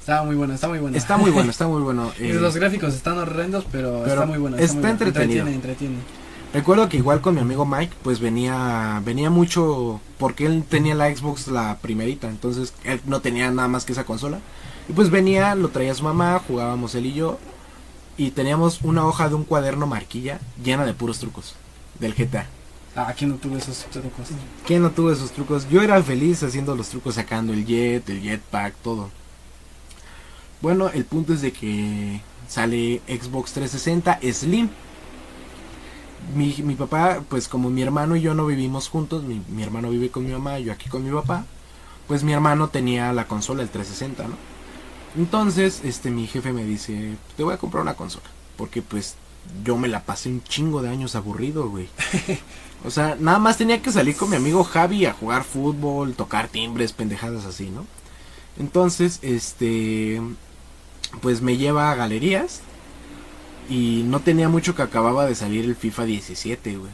Estaba 0.00 0.24
muy 0.24 0.34
bueno, 0.34 0.54
está 0.54 0.68
muy 0.68 0.78
bueno. 0.78 0.96
Está 0.96 1.16
muy 1.16 1.30
bueno, 1.30 1.50
está 1.52 1.68
muy 1.68 1.82
bueno. 1.82 2.12
Y 2.18 2.30
eh, 2.30 2.34
los 2.34 2.56
gráficos 2.56 2.94
están 2.94 3.18
horrendos, 3.18 3.64
pero, 3.70 4.02
pero 4.02 4.14
está 4.14 4.26
muy 4.26 4.38
bueno. 4.38 4.56
está 4.56 4.72
muy 4.74 4.82
bueno. 4.82 4.92
entretenido. 4.92 5.46
Entretiene, 5.46 5.54
entretiene. 5.54 6.25
Recuerdo 6.52 6.88
que 6.88 6.96
igual 6.96 7.20
con 7.20 7.34
mi 7.34 7.40
amigo 7.40 7.66
Mike, 7.66 7.94
pues 8.02 8.20
venía 8.20 9.02
venía 9.04 9.30
mucho 9.30 10.00
porque 10.18 10.46
él 10.46 10.64
tenía 10.68 10.94
la 10.94 11.14
Xbox 11.14 11.48
la 11.48 11.78
primerita, 11.82 12.28
entonces 12.28 12.72
él 12.84 13.00
no 13.04 13.20
tenía 13.20 13.50
nada 13.50 13.68
más 13.68 13.84
que 13.84 13.92
esa 13.92 14.04
consola. 14.04 14.40
Y 14.88 14.92
pues 14.92 15.10
venía, 15.10 15.54
lo 15.54 15.68
traía 15.68 15.94
su 15.94 16.04
mamá, 16.04 16.40
jugábamos 16.46 16.94
él 16.94 17.06
y 17.06 17.14
yo 17.14 17.38
y 18.16 18.30
teníamos 18.30 18.80
una 18.82 19.06
hoja 19.06 19.28
de 19.28 19.34
un 19.34 19.44
cuaderno 19.44 19.86
marquilla 19.86 20.40
llena 20.62 20.86
de 20.86 20.94
puros 20.94 21.18
trucos 21.18 21.54
del 21.98 22.14
GTA. 22.14 22.46
Ah, 22.94 23.08
aquí 23.08 23.26
no 23.26 23.34
tuve 23.34 23.58
esos 23.58 23.84
trucos. 23.90 24.28
¿Quién 24.66 24.80
no 24.80 24.90
tuvo 24.90 25.12
esos 25.12 25.30
trucos? 25.30 25.68
Yo 25.68 25.82
era 25.82 26.02
feliz 26.02 26.42
haciendo 26.42 26.74
los 26.74 26.88
trucos, 26.88 27.16
sacando 27.16 27.52
el 27.52 27.66
jet, 27.66 28.08
el 28.08 28.22
jetpack, 28.22 28.74
todo. 28.76 29.10
Bueno, 30.62 30.88
el 30.88 31.04
punto 31.04 31.34
es 31.34 31.42
de 31.42 31.52
que 31.52 32.22
sale 32.48 33.02
Xbox 33.06 33.52
360 33.52 34.20
Slim. 34.32 34.70
Mi, 36.34 36.54
mi 36.62 36.74
papá, 36.74 37.22
pues 37.28 37.48
como 37.48 37.70
mi 37.70 37.82
hermano 37.82 38.16
y 38.16 38.20
yo 38.20 38.34
no 38.34 38.46
vivimos 38.46 38.88
juntos, 38.88 39.22
mi, 39.22 39.42
mi 39.48 39.62
hermano 39.62 39.90
vive 39.90 40.10
con 40.10 40.26
mi 40.26 40.32
mamá, 40.32 40.58
yo 40.58 40.72
aquí 40.72 40.88
con 40.88 41.04
mi 41.04 41.10
papá, 41.10 41.44
pues 42.08 42.24
mi 42.24 42.32
hermano 42.32 42.68
tenía 42.68 43.12
la 43.12 43.28
consola, 43.28 43.62
el 43.62 43.68
360, 43.68 44.28
¿no? 44.28 44.34
Entonces, 45.16 45.80
este, 45.84 46.10
mi 46.10 46.26
jefe 46.26 46.52
me 46.52 46.64
dice, 46.64 47.16
te 47.36 47.42
voy 47.42 47.54
a 47.54 47.58
comprar 47.58 47.82
una 47.82 47.94
consola, 47.94 48.26
porque 48.56 48.82
pues 48.82 49.14
yo 49.64 49.76
me 49.76 49.88
la 49.88 50.02
pasé 50.02 50.28
un 50.28 50.42
chingo 50.42 50.82
de 50.82 50.88
años 50.88 51.14
aburrido, 51.14 51.68
güey. 51.68 51.88
O 52.84 52.90
sea, 52.90 53.16
nada 53.18 53.38
más 53.38 53.56
tenía 53.56 53.82
que 53.82 53.90
salir 53.90 54.14
con 54.14 54.30
mi 54.30 54.36
amigo 54.36 54.62
Javi 54.62 55.06
a 55.06 55.12
jugar 55.12 55.44
fútbol, 55.44 56.14
tocar 56.14 56.46
timbres, 56.46 56.92
pendejadas 56.92 57.44
así, 57.44 57.70
¿no? 57.70 57.84
Entonces, 58.58 59.18
este, 59.22 60.20
pues 61.20 61.40
me 61.40 61.56
lleva 61.56 61.90
a 61.90 61.94
galerías 61.94 62.60
y 63.68 64.02
no 64.06 64.20
tenía 64.20 64.48
mucho 64.48 64.74
que 64.74 64.82
acababa 64.82 65.26
de 65.26 65.34
salir 65.34 65.64
el 65.64 65.76
FIFA 65.76 66.04
17, 66.04 66.76
güey. 66.76 66.90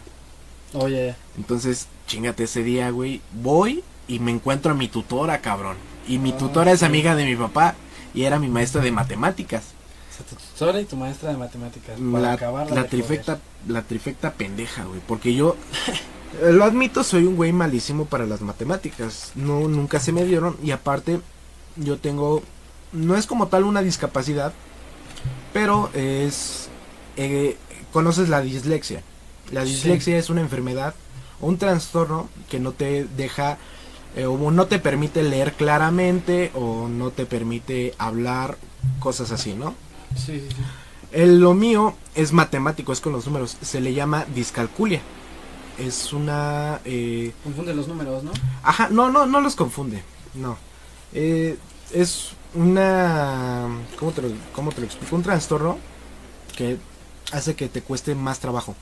Oye, 0.74 1.14
Entonces, 1.36 1.86
chingate 2.06 2.44
ese 2.44 2.62
día, 2.62 2.90
güey. 2.90 3.20
Voy 3.42 3.84
y 4.08 4.18
me 4.18 4.30
encuentro 4.30 4.72
a 4.72 4.74
mi 4.74 4.88
tutora, 4.88 5.40
cabrón. 5.40 5.76
Y 6.08 6.18
mi 6.18 6.32
Ah, 6.32 6.38
tutora 6.38 6.72
es 6.72 6.82
amiga 6.82 7.14
de 7.14 7.24
mi 7.26 7.36
papá 7.36 7.74
y 8.14 8.24
era 8.24 8.38
mi 8.38 8.48
maestra 8.48 8.80
de 8.82 8.90
matemáticas. 8.90 9.62
o 10.10 10.16
sea, 10.16 10.26
tu 10.26 10.34
tutora 10.36 10.80
y 10.80 10.84
tu 10.84 10.96
maestra 10.96 11.30
de 11.30 11.36
matemáticas. 11.36 11.98
Para 11.98 12.22
La, 12.22 12.32
acabarla 12.32 12.74
la 12.74 12.82
de 12.84 12.88
trifecta, 12.88 13.38
la 13.68 13.82
trifecta 13.82 14.32
pendeja, 14.32 14.84
güey. 14.84 15.00
Porque 15.06 15.34
yo, 15.34 15.56
lo 16.42 16.64
admito, 16.64 17.04
soy 17.04 17.24
un 17.26 17.36
güey 17.36 17.52
malísimo 17.52 18.06
para 18.06 18.24
las 18.26 18.40
matemáticas. 18.40 19.32
No, 19.34 19.68
nunca 19.68 20.00
se 20.00 20.12
me 20.12 20.24
dieron. 20.24 20.56
Y 20.62 20.70
aparte, 20.70 21.20
yo 21.76 21.98
tengo, 21.98 22.42
no 22.92 23.14
es 23.16 23.26
como 23.26 23.48
tal 23.48 23.64
una 23.64 23.82
discapacidad, 23.82 24.52
pero 25.52 25.90
es, 25.94 26.61
eh, 27.16 27.56
conoces 27.92 28.28
la 28.28 28.40
dislexia. 28.40 29.02
La 29.50 29.64
Sí. 29.64 29.72
dislexia 29.72 30.16
es 30.18 30.30
una 30.30 30.40
enfermedad 30.40 30.94
o 31.40 31.46
un 31.48 31.58
trastorno 31.58 32.28
que 32.48 32.60
no 32.60 32.72
te 32.72 33.04
deja 33.16 33.58
eh, 34.16 34.26
o 34.26 34.50
no 34.50 34.66
te 34.66 34.78
permite 34.78 35.22
leer 35.22 35.54
claramente 35.54 36.50
o 36.54 36.86
no 36.88 37.10
te 37.10 37.24
permite 37.26 37.94
hablar 37.98 38.58
cosas 39.00 39.30
así, 39.32 39.54
¿no? 39.54 39.74
Sí, 40.14 40.40
sí, 40.40 40.46
sí. 40.50 40.56
El, 41.12 41.40
lo 41.40 41.54
mío 41.54 41.94
es 42.14 42.32
matemático, 42.32 42.92
es 42.92 43.00
con 43.00 43.12
los 43.12 43.26
números. 43.26 43.56
Se 43.62 43.80
le 43.80 43.92
llama 43.94 44.26
discalculia. 44.34 45.00
Es 45.78 46.12
una... 46.12 46.80
eh, 46.84 47.32
Confunde 47.42 47.74
los 47.74 47.88
números, 47.88 48.22
¿no? 48.22 48.32
ajá, 48.62 48.88
no, 48.90 49.10
no, 49.10 49.26
no 49.26 49.40
los 49.40 49.56
confunde. 49.56 50.02
No. 50.34 50.56
Eh, 51.14 51.56
es 51.92 52.30
una... 52.54 53.66
¿cómo 53.98 54.12
te, 54.12 54.22
lo, 54.22 54.28
¿Cómo 54.54 54.72
te 54.72 54.80
lo 54.80 54.86
explico? 54.86 55.16
Un 55.16 55.22
trastorno 55.22 55.78
que 56.56 56.76
hace 57.32 57.54
que 57.54 57.68
te 57.68 57.82
cueste 57.82 58.14
más 58.14 58.38
trabajo. 58.40 58.74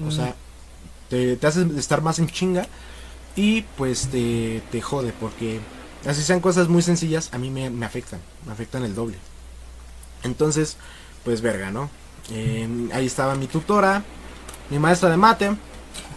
O 0.00 0.06
Mm. 0.06 0.12
sea, 0.12 0.34
te, 1.10 1.36
te 1.36 1.46
hace 1.46 1.66
estar 1.76 2.00
más 2.02 2.18
en 2.18 2.28
chinga 2.28 2.66
y 3.36 3.62
pues 3.76 4.08
te, 4.08 4.62
te 4.70 4.80
jode 4.80 5.12
porque 5.18 5.60
así 6.06 6.22
sean 6.22 6.40
cosas 6.40 6.68
muy 6.68 6.82
sencillas, 6.82 7.28
a 7.32 7.38
mí 7.38 7.50
me, 7.50 7.70
me 7.70 7.84
afectan, 7.86 8.20
me 8.46 8.52
afectan 8.52 8.84
el 8.84 8.94
doble. 8.94 9.16
Entonces, 10.22 10.76
pues 11.24 11.40
verga, 11.40 11.70
¿no? 11.70 11.90
Eh, 12.30 12.68
ahí 12.92 13.06
estaba 13.06 13.34
mi 13.34 13.46
tutora, 13.48 14.02
mi 14.70 14.78
maestra 14.78 15.10
de 15.10 15.16
mate 15.16 15.50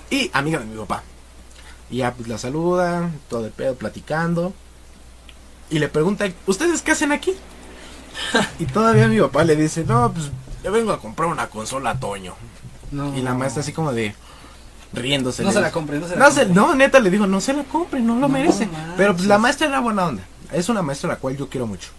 y 0.09 0.29
amiga 0.33 0.59
de 0.59 0.65
mi 0.65 0.77
papá. 0.77 1.03
Y 1.89 1.97
ya 1.97 2.13
pues 2.13 2.27
la 2.27 2.37
saluda, 2.37 3.11
todo 3.29 3.45
el 3.45 3.51
pedo 3.51 3.75
platicando. 3.75 4.53
Y 5.69 5.79
le 5.79 5.87
pregunta, 5.89 6.25
¿ustedes 6.47 6.81
qué 6.81 6.91
hacen 6.91 7.11
aquí? 7.11 7.33
y 8.59 8.65
todavía 8.65 9.07
mi 9.07 9.19
papá 9.19 9.43
le 9.43 9.55
dice, 9.55 9.83
no, 9.83 10.11
pues 10.13 10.31
yo 10.65 10.71
vengo 10.71 10.91
a 10.91 10.99
comprar 10.99 11.29
una 11.29 11.47
consola 11.47 11.91
a 11.91 11.99
Toño. 11.99 12.33
No. 12.91 13.15
Y 13.17 13.21
la 13.21 13.33
maestra 13.33 13.61
así 13.61 13.71
como 13.71 13.93
de 13.93 14.13
riéndose. 14.93 15.43
No 15.43 15.51
se 15.51 15.59
la 15.61 15.67
dijo, 15.67 15.79
compre, 15.79 15.99
no 15.99 16.07
se 16.07 16.15
la 16.15 16.25
no, 16.25 16.31
se- 16.31 16.41
compre. 16.45 16.55
no, 16.55 16.75
neta 16.75 16.99
le 16.99 17.09
digo, 17.09 17.27
no 17.27 17.39
se 17.41 17.53
la 17.53 17.63
compre, 17.63 17.99
no 17.99 18.15
lo 18.15 18.21
No 18.21 18.29
merece. 18.29 18.65
manches. 18.67 18.93
Pero 18.97 19.15
pues 19.15 19.27
la 19.27 19.37
maestra 19.37 19.67
era 19.67 19.79
buena 19.79 20.05
onda. 20.07 20.23
Es 20.51 20.67
una 20.69 20.81
maestra 20.81 21.09
a 21.09 21.13
la 21.13 21.19
cual 21.19 21.37
yo 21.37 21.49
quiero 21.49 21.67
mucho. 21.67 21.89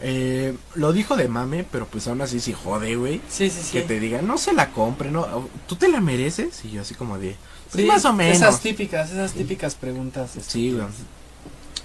Eh, 0.00 0.56
lo 0.74 0.92
dijo 0.92 1.16
de 1.16 1.26
mame, 1.28 1.64
pero 1.70 1.86
pues 1.86 2.06
aún 2.06 2.20
así 2.20 2.38
sí 2.38 2.52
jode, 2.52 2.94
güey. 2.96 3.20
Sí, 3.28 3.50
sí, 3.50 3.60
sí. 3.62 3.72
Que 3.72 3.82
te 3.82 3.98
diga, 3.98 4.22
no 4.22 4.38
se 4.38 4.52
la 4.52 4.70
compre, 4.70 5.10
no. 5.10 5.48
¿Tú 5.66 5.74
te 5.76 5.88
la 5.88 6.00
mereces? 6.00 6.64
Y 6.64 6.70
yo 6.72 6.82
así 6.82 6.94
como 6.94 7.18
de, 7.18 7.36
pues, 7.72 7.82
Sí, 7.82 7.88
más 7.88 8.04
o 8.04 8.12
menos. 8.12 8.36
Esas 8.36 8.60
típicas, 8.60 9.10
esas 9.10 9.32
típicas 9.32 9.74
preguntas. 9.74 10.30
Sí, 10.46 10.70
güey. 10.72 10.84
estúpidas. 10.84 11.06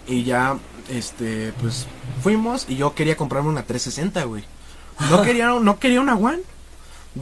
Y 0.07 0.23
ya, 0.23 0.57
este, 0.89 1.53
pues 1.61 1.85
fuimos 2.23 2.65
y 2.67 2.75
yo 2.75 2.93
quería 2.95 3.15
comprarme 3.15 3.49
una 3.49 3.63
360, 3.63 4.23
güey. 4.25 4.43
No 5.09 5.21
quería, 5.21 5.47
no 5.47 5.79
quería 5.79 6.01
una 6.01 6.15
One. 6.15 6.39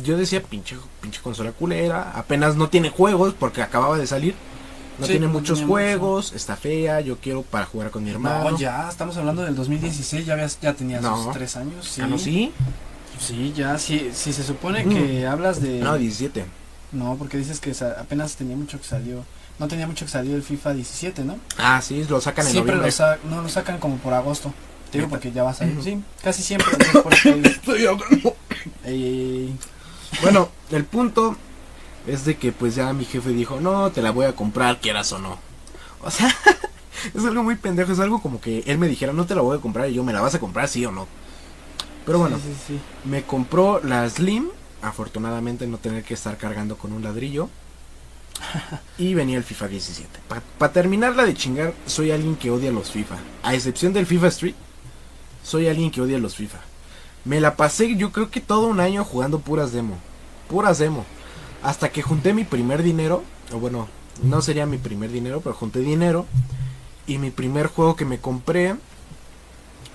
Yo 0.03 0.17
decía, 0.17 0.41
pinche, 0.43 0.77
pinche 1.01 1.21
consola 1.21 1.51
culera. 1.51 2.11
Apenas 2.15 2.55
no 2.55 2.69
tiene 2.69 2.89
juegos 2.89 3.33
porque 3.37 3.61
acababa 3.61 3.97
de 3.97 4.07
salir. 4.07 4.35
No 4.99 5.05
Sí, 5.05 5.13
tiene 5.13 5.27
no 5.27 5.33
muchos 5.33 5.61
juegos, 5.61 6.33
está 6.33 6.55
fea. 6.55 7.01
Yo 7.01 7.17
quiero 7.17 7.43
para 7.43 7.65
jugar 7.65 7.91
con 7.91 8.03
mi 8.03 8.09
hermano. 8.09 8.51
No, 8.51 8.57
ya, 8.57 8.89
estamos 8.89 9.15
hablando 9.17 9.43
del 9.43 9.55
2016, 9.55 10.25
ya, 10.25 10.33
habías, 10.33 10.59
ya 10.59 10.73
tenías 10.73 11.01
No. 11.03 11.23
sus 11.23 11.33
tres 11.33 11.55
años. 11.55 11.85
Sí, 11.87 12.01
Ah, 12.01 12.07
no, 12.07 12.17
sí. 12.17 12.51
Sí, 13.19 13.53
ya, 13.55 13.77
sí, 13.79 14.09
si 14.13 14.33
se 14.33 14.43
supone 14.43 14.85
que 14.85 15.25
hablas 15.25 15.61
de... 15.61 15.79
No, 15.79 15.97
17. 15.97 16.45
No, 16.91 17.15
porque 17.17 17.37
dices 17.37 17.59
que 17.59 17.73
apenas 17.99 18.35
tenía 18.35 18.55
mucho 18.55 18.77
que 18.79 18.85
salió. 18.85 19.23
No 19.59 19.67
tenía 19.67 19.87
mucho 19.87 20.05
que 20.05 20.11
salió 20.11 20.35
el 20.35 20.43
FIFA 20.43 20.73
17, 20.73 21.23
¿no? 21.23 21.37
Ah, 21.57 21.81
sí, 21.81 22.05
lo 22.09 22.21
sacan 22.21 22.45
en 22.45 22.51
Siempre 22.51 22.75
noviembre. 22.75 22.87
lo, 22.91 22.91
sa- 22.95 23.17
no, 23.27 23.41
lo 23.41 23.49
sacan 23.49 23.79
como 23.79 23.97
por 23.97 24.13
agosto. 24.13 24.53
Te 24.91 24.97
digo 24.99 25.09
porque 25.09 25.31
ya 25.31 25.43
va 25.43 25.51
a. 25.51 25.53
Ujú. 25.65 25.81
Sí, 25.83 26.01
casi 26.23 26.41
siempre. 26.43 26.71
Estoy 27.43 27.85
ahogando. 27.85 28.35
Ey, 28.85 29.03
ey, 29.03 29.47
ey. 29.47 29.59
Bueno, 30.21 30.49
el 30.71 30.85
punto 30.85 31.35
es 32.07 32.23
de 32.25 32.37
que 32.37 32.51
pues 32.51 32.75
ya 32.75 32.93
mi 32.93 33.05
jefe 33.05 33.29
dijo, 33.31 33.59
no, 33.59 33.91
te 33.91 34.01
la 34.01 34.11
voy 34.11 34.25
a 34.25 34.33
comprar, 34.35 34.79
quieras 34.79 35.11
o 35.11 35.19
no. 35.19 35.37
O 36.01 36.09
sea, 36.11 36.33
es 37.13 37.25
algo 37.25 37.43
muy 37.43 37.55
pendejo, 37.55 37.91
es 37.91 37.99
algo 37.99 38.21
como 38.21 38.39
que 38.39 38.63
él 38.67 38.77
me 38.77 38.87
dijera, 38.87 39.11
no 39.13 39.25
te 39.25 39.35
la 39.35 39.41
voy 39.41 39.57
a 39.57 39.61
comprar 39.61 39.89
y 39.89 39.95
yo 39.95 40.03
me 40.03 40.13
la 40.13 40.21
vas 40.21 40.35
a 40.35 40.39
comprar, 40.39 40.69
sí 40.69 40.85
o 40.85 40.91
no. 40.91 41.07
Pero 42.05 42.19
bueno, 42.19 42.37
Sí, 42.37 42.43
sí, 42.45 42.73
sí. 42.75 42.79
me 43.09 43.23
compró 43.23 43.81
la 43.83 44.09
Slim, 44.09 44.47
afortunadamente 44.81 45.67
no 45.67 45.77
tener 45.77 46.03
que 46.05 46.13
estar 46.13 46.37
cargando 46.37 46.77
con 46.77 46.93
un 46.93 47.03
ladrillo. 47.03 47.49
Y 48.97 49.13
venía 49.13 49.37
el 49.37 49.43
FIFA 49.43 49.67
17. 49.67 50.19
Para 50.57 50.71
terminarla 50.73 51.25
de 51.25 51.33
chingar, 51.33 51.73
soy 51.85 52.11
alguien 52.11 52.35
que 52.35 52.49
odia 52.51 52.71
los 52.71 52.91
FIFA. 52.91 53.15
A 53.43 53.53
excepción 53.53 53.93
del 53.93 54.05
FIFA 54.05 54.27
Street, 54.27 54.55
soy 55.47 55.69
alguien 55.69 55.91
que 55.91 56.01
odia 56.01 56.17
los 56.19 56.35
FIFA. 56.35 56.59
Me 57.23 57.39
la 57.39 57.55
pasé 57.55 57.95
yo 57.95 58.11
creo 58.11 58.29
que 58.29 58.41
todo 58.41 58.67
un 58.67 58.81
año 58.81 59.05
jugando 59.05 59.39
puras 59.39 59.71
demo. 59.71 59.97
Puras 60.49 60.77
demo. 60.77 61.05
Hasta 61.63 61.89
que 61.89 62.01
junté 62.01 62.33
mi 62.33 62.43
primer 62.43 62.83
dinero. 62.83 63.23
O 63.53 63.59
bueno, 63.59 63.87
no 64.23 64.41
sería 64.41 64.65
mi 64.65 64.77
primer 64.77 65.09
dinero, 65.11 65.39
pero 65.41 65.55
junté 65.55 65.79
dinero. 65.79 66.25
Y 67.07 67.17
mi 67.17 67.31
primer 67.31 67.67
juego 67.67 67.95
que 67.95 68.03
me 68.03 68.19
compré 68.19 68.75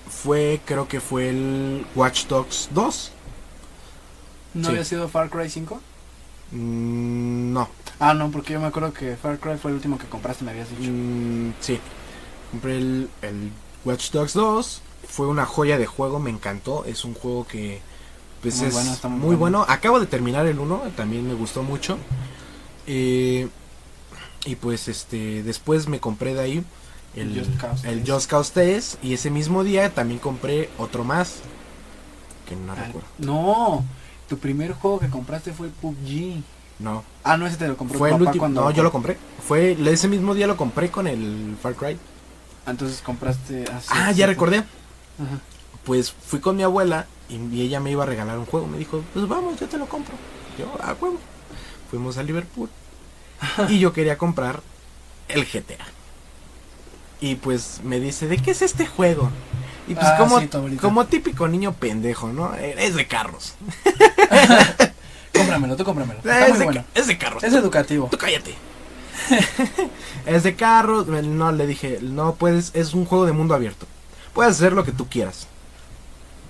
fue, 0.09 0.59
creo 0.65 0.87
que 0.87 0.99
fue 0.99 1.29
el 1.29 1.85
Watch 1.95 2.25
Dogs 2.25 2.69
2. 2.71 3.11
¿No 4.55 4.63
Sí. 4.65 4.69
había 4.71 4.85
sido 4.85 5.07
Far 5.07 5.29
Cry 5.29 5.49
5? 5.49 5.79
Mm, 6.51 7.53
no. 7.53 7.69
Ah, 7.99 8.13
no, 8.13 8.29
porque 8.31 8.53
yo 8.53 8.59
me 8.59 8.67
acuerdo 8.67 8.93
que 8.93 9.15
Far 9.17 9.39
Cry 9.39 9.57
fue 9.57 9.71
el 9.71 9.75
último 9.75 9.97
que 9.97 10.05
compraste, 10.07 10.43
me 10.43 10.51
habías 10.51 10.69
dicho. 10.69 10.89
Mm, 10.91 11.53
sí. 11.59 11.79
Compré 12.51 12.77
el, 12.77 13.09
el 13.21 13.51
Watch 13.85 14.11
Dogs 14.11 14.33
2. 14.33 14.81
Fue 15.15 15.27
una 15.27 15.45
joya 15.45 15.77
de 15.77 15.85
juego, 15.85 16.19
me 16.19 16.31
encantó. 16.31 16.85
Es 16.85 17.05
un 17.05 17.13
juego 17.13 17.45
que 17.47 17.81
pues 18.41 18.57
Muy 18.57 18.67
es 18.67 18.73
bueno, 18.73 18.91
está 18.93 19.07
muy 19.07 19.19
muy 19.19 19.35
bueno. 19.35 19.59
bueno. 19.59 19.71
Acabo 19.73 19.99
de 19.99 20.07
terminar 20.07 20.45
el 20.47 20.57
1, 20.59 20.81
también 20.97 21.27
me 21.27 21.33
gustó 21.35 21.61
mucho. 21.63 21.97
Eh, 22.87 23.47
y 24.45 24.55
pues 24.55 24.87
este 24.87 25.43
después 25.43 25.87
me 25.87 25.99
compré 25.99 26.33
de 26.33 26.41
ahí 26.41 26.63
el 27.15 27.37
Just 27.37 27.57
Cause 27.61 27.87
el 27.87 28.03
3. 28.03 28.09
Just 28.15 28.29
Cause 28.29 28.51
3 28.53 28.97
y 29.03 29.13
ese 29.13 29.29
mismo 29.29 29.63
día 29.63 29.93
también 29.93 30.19
compré 30.19 30.69
otro 30.77 31.03
más 31.03 31.35
que 32.49 32.55
no 32.55 32.73
Ah, 32.73 32.75
recuerdo. 32.75 33.07
no, 33.19 33.85
tu 34.27 34.37
primer 34.39 34.73
juego 34.73 34.99
que 34.99 35.09
compraste 35.09 35.53
fue 35.53 35.69
PUBG. 35.69 36.41
No, 36.79 37.03
Ah, 37.23 37.37
no, 37.37 37.45
ese 37.47 37.55
te 37.57 37.67
lo 37.67 37.77
compró 37.77 37.97
fue 37.99 38.09
tu 38.09 38.15
el 38.15 38.19
papá 38.19 38.29
último. 38.31 38.41
cuando... 38.41 38.61
No, 38.61 38.71
yo 38.71 38.83
lo 38.83 38.91
compré. 38.91 39.17
Fue 39.47 39.77
ese 39.89 40.07
mismo 40.09 40.33
día 40.33 40.47
lo 40.47 40.57
compré 40.57 40.89
con 40.89 41.07
el 41.07 41.55
Far 41.61 41.75
Cry. 41.75 41.97
Ah, 42.65 42.71
Entonces 42.71 43.01
compraste... 43.01 43.63
Ah, 43.71 43.79
sí, 43.79 43.87
Ah, 43.91 44.11
ya 44.11 44.25
recordé. 44.27 44.63
Ajá. 45.25 45.39
pues 45.83 46.11
fui 46.11 46.39
con 46.39 46.55
mi 46.55 46.63
abuela 46.63 47.07
y, 47.29 47.61
ella 47.61 47.79
me 47.79 47.91
iba 47.91 48.03
a 48.03 48.05
regalar 48.05 48.37
un 48.37 48.45
juego. 48.45 48.67
Me 48.67 48.77
dijo, 48.77 49.03
pues 49.13 49.27
vamos, 49.27 49.59
yo 49.59 49.67
te 49.67 49.77
lo 49.77 49.87
compro. 49.87 50.15
Yo, 50.57 50.65
a 50.81 50.93
huevo. 50.93 51.17
Fuimos 51.89 52.17
a 52.17 52.23
Liverpool 52.23 52.69
y 53.69 53.79
yo 53.79 53.93
quería 53.93 54.17
comprar 54.17 54.61
el 55.27 55.45
GTA. 55.45 55.85
Y 57.21 57.35
pues 57.35 57.81
me 57.83 57.99
dice, 57.99 58.27
¿de 58.27 58.37
qué 58.37 58.51
es 58.51 58.61
este 58.61 58.85
juego? 58.85 59.29
Y 59.87 59.95
pues 59.95 60.07
Ah, 60.07 60.15
como, 60.17 60.39
sí, 60.39 60.49
como 60.81 61.05
típico 61.05 61.47
niño 61.47 61.73
pendejo, 61.73 62.27
¿no? 62.33 62.53
Es 62.55 62.95
de 62.95 63.07
carros. 63.07 63.55
Cómpramelo, 65.33 65.75
tú 65.75 65.83
cómpramelo. 65.83 66.19
Está 66.19 66.43
es, 66.45 66.49
muy 66.49 66.59
de, 66.59 66.65
bueno. 66.65 66.85
es 66.93 67.07
de 67.07 67.17
carros. 67.17 67.43
Es 67.43 67.51
tú- 67.51 67.57
educativo. 67.57 68.07
Tú 68.11 68.17
cállate. 68.17 68.53
es 70.25 70.43
de 70.43 70.55
carros. 70.55 71.07
No, 71.07 71.51
le 71.51 71.65
dije, 71.67 71.99
no 72.01 72.35
puedes, 72.35 72.71
es 72.75 72.93
un 72.93 73.05
juego 73.05 73.25
de 73.25 73.31
mundo 73.33 73.53
abierto. 73.55 73.87
Puedes 74.33 74.55
hacer 74.55 74.73
lo 74.73 74.83
que 74.83 74.91
tú 74.91 75.07
quieras. 75.07 75.47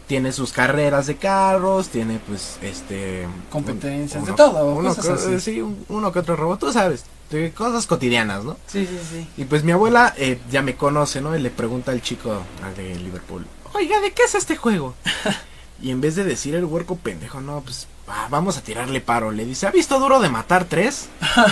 Tiene 0.08 0.32
sus 0.32 0.52
carreras 0.52 1.08
de 1.08 1.16
carros, 1.16 1.88
tiene 1.90 2.20
pues 2.28 2.58
este... 2.62 3.28
Competencias, 3.50 4.26
de 4.26 4.34
todo, 4.34 4.74
Uno, 4.76 4.90
cosas 4.94 5.22
así. 5.24 5.40
sí, 5.40 5.62
un- 5.62 5.86
uno 5.90 6.12
que 6.12 6.20
otro 6.20 6.36
robot, 6.36 6.60
tú 6.60 6.74
sabes, 6.74 7.06
de 7.32 7.52
cosas 7.54 7.88
cotidianas, 7.88 8.44
¿no? 8.44 8.58
Sí, 8.68 8.86
sí, 8.86 9.00
sí. 9.10 9.28
Y 9.38 9.46
pues 9.46 9.64
mi 9.64 9.72
abuela 9.72 10.14
eh, 10.18 10.40
ya 10.52 10.62
me 10.62 10.76
conoce, 10.76 11.22
¿no? 11.22 11.36
Y 11.36 11.42
le 11.42 11.50
pregunta 11.50 11.92
al 11.92 12.02
chico 12.02 12.42
al 12.64 12.76
de 12.76 12.96
Liverpool, 12.96 13.48
oiga, 13.74 14.00
¿de 14.02 14.12
qué 14.12 14.24
es 14.24 14.36
este 14.36 14.58
juego? 14.58 14.94
y 15.82 15.90
en 15.92 16.02
vez 16.02 16.16
de 16.16 16.26
decir 16.26 16.54
el 16.54 16.66
huerco 16.66 16.98
pendejo, 16.98 17.40
no, 17.40 17.62
pues 17.62 17.88
ah, 18.10 18.28
vamos 18.30 18.58
a 18.58 18.62
tirarle 18.62 19.00
paro. 19.00 19.32
Le 19.32 19.46
dice, 19.46 19.68
¿ha 19.68 19.72
visto 19.72 20.00
Duro 20.00 20.20
de 20.20 20.30
Matar 20.30 20.66
3? 20.66 21.08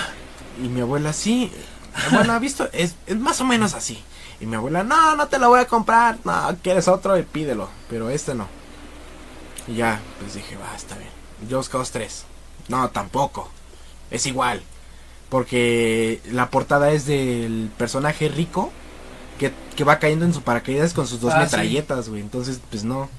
y 0.63 0.67
mi 0.67 0.81
abuela, 0.81 1.13
sí. 1.13 1.51
Bueno, 2.11 2.33
¿ha 2.33 2.39
visto? 2.39 2.69
Es, 2.73 2.95
es 3.07 3.17
más 3.17 3.39
o 3.41 3.45
menos 3.45 3.73
así. 3.73 4.03
Y 4.41 4.45
mi 4.47 4.55
abuela, 4.55 4.83
no, 4.83 5.15
no 5.15 5.27
te 5.27 5.39
lo 5.39 5.49
voy 5.49 5.59
a 5.61 5.67
comprar. 5.67 6.17
No, 6.25 6.55
quieres 6.61 6.87
otro 6.87 7.17
y 7.17 7.23
pídelo. 7.23 7.69
Pero 7.89 8.09
este 8.09 8.33
no. 8.35 8.47
Y 9.67 9.75
ya, 9.75 10.01
pues 10.19 10.33
dije, 10.33 10.57
va, 10.57 10.75
está 10.75 10.97
bien. 10.97 11.11
Just 11.49 11.71
Cause 11.71 11.91
3. 11.93 12.25
No, 12.67 12.89
tampoco. 12.89 13.49
Es 14.09 14.25
igual. 14.25 14.61
Porque 15.29 16.21
la 16.31 16.49
portada 16.49 16.91
es 16.91 17.05
del 17.05 17.71
personaje 17.77 18.27
rico 18.29 18.71
que, 19.39 19.53
que 19.75 19.83
va 19.83 19.99
cayendo 19.99 20.25
en 20.25 20.33
su 20.33 20.41
paracaídas 20.41 20.93
con 20.93 21.07
sus 21.07 21.21
dos 21.21 21.33
Ah, 21.33 21.39
metralletas, 21.41 22.09
güey. 22.09 22.21
Entonces, 22.21 22.59
pues 22.69 22.83
no. 22.83 23.09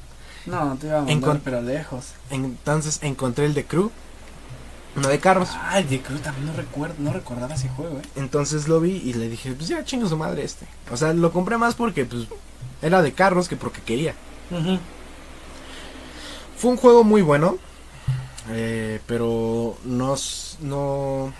No, 0.44 0.76
te 0.78 0.88
iba 0.88 0.98
a 0.98 1.02
mandar, 1.02 1.36
Encon- 1.36 1.40
pero 1.44 1.62
lejos. 1.62 2.06
Entonces 2.30 2.98
encontré 3.02 3.46
el 3.46 3.54
de 3.54 3.64
Crew. 3.64 3.90
No 4.94 5.08
de 5.08 5.18
carros. 5.20 5.48
El 5.74 5.88
de 5.88 6.02
Crew 6.02 6.18
también 6.18 6.46
no 6.46 6.52
recuerdo, 6.52 6.96
no 6.98 7.12
recordaba 7.12 7.54
ese 7.54 7.68
juego, 7.68 7.98
eh. 7.98 8.02
Entonces 8.16 8.68
lo 8.68 8.80
vi 8.80 8.90
y 8.96 9.14
le 9.14 9.28
dije, 9.28 9.52
pues 9.52 9.68
ya 9.68 9.84
chingo 9.84 10.06
su 10.08 10.16
madre 10.18 10.44
este. 10.44 10.66
O 10.90 10.96
sea, 10.96 11.12
lo 11.14 11.32
compré 11.32 11.56
más 11.56 11.74
porque 11.74 12.04
pues 12.04 12.26
era 12.82 13.00
de 13.00 13.12
carros 13.12 13.48
que 13.48 13.56
porque 13.56 13.80
quería. 13.80 14.14
Fue 16.56 16.70
un 16.70 16.76
juego 16.76 17.04
muy 17.04 17.22
bueno. 17.22 17.58
eh, 18.50 19.00
pero 19.06 19.78
no, 19.84 20.14
no, 20.60 21.32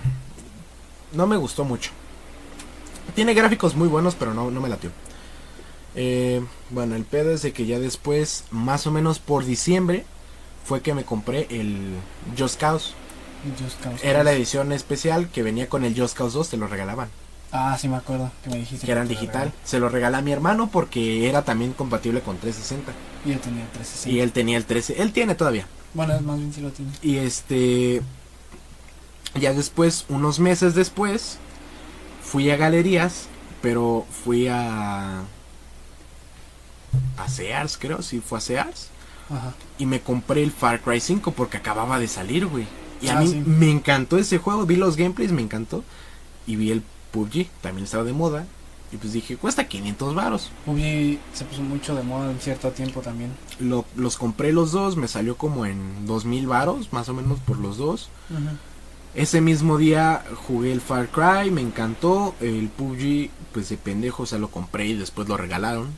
no 1.12 1.26
me 1.26 1.36
gustó 1.36 1.64
mucho. 1.64 1.90
Tiene 3.14 3.34
gráficos 3.34 3.74
muy 3.76 3.88
buenos, 3.88 4.14
pero 4.14 4.32
no, 4.34 4.50
no 4.50 4.61
me 4.61 4.68
latió. 4.68 4.90
Eh, 5.94 6.42
bueno, 6.70 6.94
el 6.96 7.05
pedo 7.05 7.32
es 7.32 7.42
de 7.42 7.53
que 7.53 7.66
ya 7.66 7.78
después, 7.78 8.44
más 8.50 8.86
o 8.86 8.90
menos 8.92 9.18
por 9.18 9.44
diciembre, 9.44 10.07
fue 10.64 10.80
que 10.82 10.94
me 10.94 11.05
compré 11.05 11.46
el 11.50 12.05
Just 12.38 12.59
Cause. 12.61 12.94
Just 13.62 13.80
Cause 13.82 14.07
Era 14.09 14.18
la 14.24 14.30
3. 14.30 14.36
edición 14.36 14.72
especial 14.72 15.28
que 15.28 15.43
venía 15.43 15.68
con 15.68 15.84
el 15.84 15.99
Just 15.99 16.16
Cause 16.16 16.36
2, 16.36 16.51
te 16.51 16.57
lo 16.57 16.66
regalaban. 16.66 17.09
Ah, 17.55 17.76
sí 17.78 17.86
me 17.88 17.97
acuerdo 17.97 18.30
que 18.43 18.51
me 18.51 18.57
dijiste. 18.57 18.86
Que 18.86 18.93
eran 18.93 19.07
te 19.07 19.14
lo 19.14 19.20
digital. 19.20 19.53
Se 19.64 19.78
lo 19.78 19.90
regalé 19.90 20.16
a 20.16 20.22
mi 20.22 20.32
hermano 20.32 20.70
porque 20.70 21.28
era 21.28 21.43
también 21.43 21.74
compatible 21.74 22.22
con 22.22 22.38
360. 22.38 22.93
Y 23.26 23.34
yo 23.34 23.40
tenía 23.40 23.66
13. 23.72 24.11
Y 24.11 24.20
él 24.20 24.32
tenía 24.32 24.57
el 24.57 24.64
13. 24.64 25.03
Él 25.03 25.12
tiene 25.12 25.34
todavía. 25.34 25.66
Bueno, 25.93 26.18
más 26.22 26.38
bien 26.38 26.53
sí 26.55 26.62
lo 26.62 26.70
tiene. 26.70 26.93
Y 27.03 27.18
este. 27.18 28.01
Ya 29.38 29.53
después, 29.53 30.07
unos 30.09 30.38
meses 30.40 30.74
después, 30.74 31.38
fui 32.22 32.51
a 32.51 32.57
galerías, 32.57 33.26
pero 33.61 34.07
fui 34.24 34.49
a. 34.49 35.22
A 37.18 37.28
Sears, 37.28 37.76
creo, 37.78 38.03
sí, 38.03 38.20
fue 38.20 38.38
a 38.38 38.40
Sears. 38.40 38.88
Ajá. 39.30 39.53
Y 39.78 39.84
me 39.86 40.01
compré 40.01 40.43
el 40.43 40.53
Far 40.53 40.80
Cry 40.80 41.01
5 41.01 41.32
porque 41.32 41.59
acababa 41.59 41.99
de 41.99 42.09
salir, 42.09 42.47
güey. 42.47 42.66
Y 43.03 43.09
a 43.09 43.18
Ah, 43.18 43.20
mí 43.20 43.28
sí. 43.28 43.42
me 43.44 43.70
encantó 43.70 44.16
ese 44.18 44.38
juego, 44.38 44.64
vi 44.64 44.76
los 44.76 44.96
gameplays, 44.96 45.32
me 45.32 45.42
encantó. 45.42 45.82
Y 46.46 46.57
vi 46.57 46.70
el 46.70 46.82
PUBG, 47.11 47.48
también 47.61 47.84
estaba 47.84 48.05
de 48.05 48.12
moda. 48.12 48.46
Y 48.92 48.96
pues 48.98 49.12
dije, 49.14 49.36
cuesta 49.36 49.66
500 49.68 50.14
varos. 50.14 50.50
PUBG 50.66 51.18
se 51.32 51.44
puso 51.46 51.62
mucho 51.62 51.94
de 51.94 52.03
moda 52.03 52.30
en 52.30 52.38
cierto 52.40 52.70
tiempo 52.70 53.00
también. 53.00 53.30
Lo- 53.59 53.86
los 53.96 54.16
compré 54.18 54.53
los 54.53 54.70
dos, 54.72 54.96
me 54.96 55.09
salió 55.09 55.36
como 55.36 55.64
en 55.66 56.07
2000 56.07 56.46
varos, 56.46 56.92
más 56.92 57.09
o 57.09 57.14
menos 57.14 57.38
por 57.40 57.59
los 57.59 57.76
dos. 57.78 58.09
Ese 59.14 59.40
mismo 59.42 59.76
día 59.78 60.24
jugué 60.46 60.72
el 60.72 60.80
Far 60.80 61.09
Cry, 61.09 61.50
me 61.50 61.61
encantó. 61.62 62.34
El 62.40 62.68
PUBG, 62.68 63.30
pues 63.53 63.68
de 63.68 63.76
pendejo, 63.78 64.22
o 64.22 64.26
sea, 64.26 64.38
lo 64.38 64.48
compré 64.48 64.86
y 64.86 64.94
después 64.94 65.26
lo 65.28 65.36
regalaron. 65.36 65.88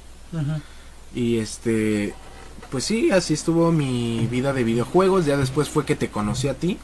Y 1.14 1.38
este, 1.38 2.14
pues 2.70 2.84
sí, 2.84 3.10
así 3.12 3.34
estuvo 3.34 3.70
mi 3.72 4.26
vida 4.30 4.52
de 4.52 4.64
videojuegos. 4.64 5.26
Ya 5.26 5.36
después 5.36 5.68
fue 5.68 5.84
que 5.84 5.94
te 5.96 6.10
conocí 6.10 6.48
a 6.48 6.54
ti. 6.54 6.78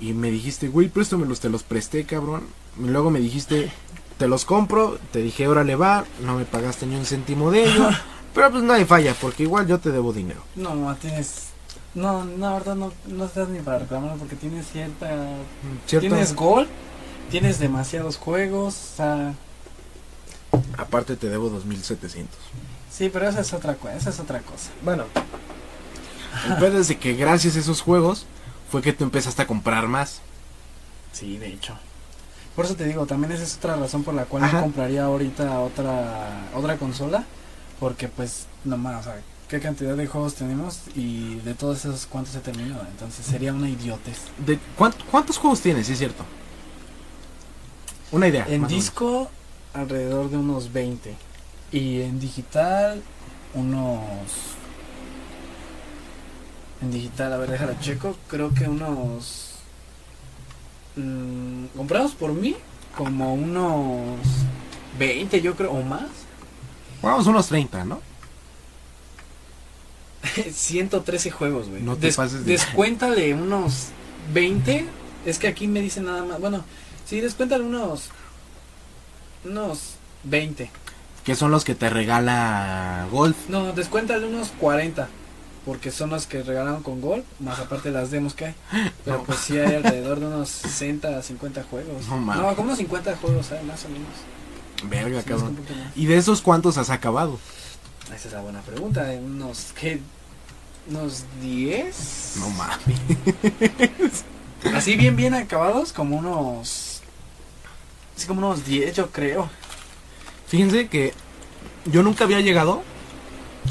Y 0.00 0.14
me 0.14 0.30
dijiste, 0.30 0.68
güey, 0.68 0.88
préstamelos, 0.88 1.40
te 1.40 1.50
los 1.50 1.62
presté, 1.62 2.04
cabrón. 2.04 2.46
Y 2.78 2.88
luego 2.88 3.10
me 3.10 3.20
dijiste, 3.20 3.70
te 4.18 4.28
los 4.28 4.44
compro. 4.44 4.98
Te 5.12 5.20
dije, 5.20 5.46
órale 5.46 5.76
va, 5.76 6.04
no 6.22 6.36
me 6.36 6.44
pagaste 6.44 6.86
ni 6.86 6.96
un 6.96 7.04
céntimo 7.04 7.50
de 7.50 7.64
ello. 7.64 7.88
Pero 8.34 8.50
pues 8.50 8.70
hay 8.70 8.84
falla, 8.84 9.14
porque 9.20 9.42
igual 9.42 9.66
yo 9.66 9.78
te 9.78 9.90
debo 9.90 10.12
dinero. 10.12 10.42
No, 10.56 10.94
tienes... 10.96 11.46
No, 11.94 12.24
no, 12.24 12.38
la 12.38 12.52
verdad 12.52 12.76
no, 12.76 12.92
no 13.08 13.24
estás 13.24 13.48
ni 13.48 13.58
para 13.58 13.80
reclamarlo 13.80 14.16
porque 14.16 14.36
tienes 14.36 14.70
cierta... 14.70 15.08
¿Cierto? 15.86 16.06
Tienes 16.06 16.36
gol, 16.36 16.68
tienes 17.30 17.58
demasiados 17.58 18.16
juegos, 18.16 18.74
o 18.74 18.96
sea... 18.96 19.34
Aparte 20.78 21.16
te 21.16 21.28
debo 21.28 21.48
2700. 21.48 22.38
Sí, 22.90 23.10
pero 23.12 23.28
esa 23.28 23.40
es 23.40 23.52
otra, 23.52 23.76
esa 23.96 24.10
es 24.10 24.20
otra 24.20 24.40
cosa. 24.40 24.70
Bueno, 24.84 25.04
el 26.48 26.56
pedo 26.56 26.78
es 26.78 26.88
de 26.88 26.98
que 26.98 27.14
gracias 27.14 27.56
a 27.56 27.58
esos 27.58 27.80
juegos 27.80 28.26
fue 28.70 28.82
que 28.82 28.92
tú 28.92 29.04
empezaste 29.04 29.42
a 29.42 29.46
comprar 29.46 29.86
más. 29.88 30.20
Sí, 31.12 31.36
de 31.38 31.48
hecho. 31.48 31.74
Por 32.56 32.64
eso 32.64 32.74
te 32.76 32.84
digo, 32.84 33.06
también 33.06 33.32
esa 33.32 33.42
es 33.44 33.56
otra 33.56 33.76
razón 33.76 34.02
por 34.04 34.14
la 34.14 34.24
cual 34.24 34.44
Ajá. 34.44 34.58
no 34.58 34.62
compraría 34.64 35.04
ahorita 35.04 35.60
otra 35.60 36.48
otra 36.54 36.76
consola, 36.76 37.24
porque 37.78 38.08
pues 38.08 38.46
nomás, 38.64 39.00
o 39.00 39.10
sea, 39.10 39.20
qué 39.48 39.60
cantidad 39.60 39.96
de 39.96 40.06
juegos 40.06 40.34
tenemos 40.34 40.80
y 40.94 41.36
de 41.36 41.54
todos 41.54 41.78
esos 41.78 42.06
cuántos 42.06 42.34
he 42.34 42.40
terminado, 42.40 42.84
entonces 42.90 43.24
sería 43.26 43.52
una 43.54 43.68
idiotez. 43.68 44.18
De, 44.44 44.58
¿cuánt- 44.78 45.02
¿Cuántos 45.10 45.38
juegos 45.38 45.60
tienes? 45.60 45.86
Sí, 45.86 45.92
es 45.94 45.98
cierto. 45.98 46.24
Una 48.12 48.28
idea. 48.28 48.46
En 48.48 48.66
disco 48.66 49.30
alrededor 49.72 50.30
de 50.30 50.36
unos 50.36 50.72
20 50.72 51.14
y 51.72 52.02
en 52.02 52.18
digital 52.18 53.00
unos 53.54 54.00
en 56.82 56.90
digital, 56.90 57.32
a 57.32 57.36
ver, 57.36 57.50
déjala 57.50 57.78
checo, 57.80 58.16
creo 58.28 58.52
que 58.54 58.64
unos 58.68 59.50
mm, 60.96 61.66
comprados 61.76 62.12
por 62.12 62.32
mí 62.32 62.56
como 62.96 63.34
unos 63.34 64.18
20 64.98 65.40
yo 65.42 65.54
creo 65.56 65.72
o 65.72 65.82
más. 65.82 66.08
Vamos, 67.02 67.26
unos 67.26 67.46
30, 67.48 67.84
¿no? 67.84 68.00
113 70.52 71.30
juegos, 71.30 71.68
güey. 71.68 71.82
No 71.82 71.94
te 71.96 72.06
Des- 72.06 72.16
pases 72.16 72.44
de- 72.44 72.52
Descuéntale 72.52 73.32
unos 73.34 73.88
20. 74.32 74.86
Es 75.26 75.38
que 75.38 75.48
aquí 75.48 75.66
me 75.66 75.80
dicen 75.80 76.04
nada 76.04 76.24
más. 76.24 76.40
Bueno, 76.40 76.64
sí, 77.06 77.20
descuéntale 77.20 77.64
unos. 77.64 78.10
Unos 79.44 79.94
20. 80.24 80.70
Que 81.24 81.34
son 81.34 81.50
los 81.50 81.64
que 81.64 81.74
te 81.74 81.88
regala 81.90 83.06
Golf. 83.10 83.36
No, 83.48 83.72
descuéntale 83.72 84.26
unos 84.26 84.48
40. 84.58 85.08
Porque 85.66 85.90
son 85.90 86.10
los 86.10 86.26
que 86.26 86.42
regalaron 86.42 86.82
con 86.82 87.00
Gol. 87.00 87.22
Más 87.38 87.58
aparte 87.58 87.90
las 87.90 88.10
demos 88.10 88.34
que 88.34 88.46
hay. 88.46 88.54
Pero 89.04 89.18
No. 89.18 89.24
pues 89.24 89.38
sí 89.38 89.58
hay 89.58 89.74
alrededor 89.74 90.18
de 90.20 90.26
unos 90.26 90.48
60 90.48 91.18
a 91.18 91.22
50 91.22 91.62
juegos. 91.64 92.06
No, 92.08 92.16
mames. 92.18 92.42
No, 92.42 92.48
como 92.56 92.68
unos 92.68 92.78
50 92.78 93.16
juegos 93.16 93.52
hay, 93.52 93.64
más 93.64 93.84
o 93.84 93.88
menos. 93.90 94.08
Verga, 94.84 95.20
Sí, 95.20 95.28
cabrón. 95.28 95.58
¿Y 95.94 96.06
de 96.06 96.16
esos 96.16 96.40
cuántos 96.40 96.78
has 96.78 96.88
acabado? 96.90 97.38
Esa 98.14 98.28
es 98.28 98.32
la 98.34 98.40
buena 98.40 98.60
pregunta. 98.62 99.02
Unos. 99.22 99.72
¿Qué? 99.78 100.00
Unos 100.88 101.24
10. 101.42 102.34
No 102.38 102.48
mames. 102.50 102.98
Así 104.74 104.96
bien, 104.96 105.16
bien 105.16 105.34
acabados, 105.34 105.92
como 105.92 106.16
unos. 106.16 107.02
Así 108.16 108.26
como 108.26 108.46
unos 108.46 108.64
10, 108.64 108.96
yo 108.96 109.10
creo. 109.10 109.48
Fíjense 110.46 110.88
que 110.88 111.12
yo 111.84 112.02
nunca 112.02 112.24
había 112.24 112.40
llegado 112.40 112.82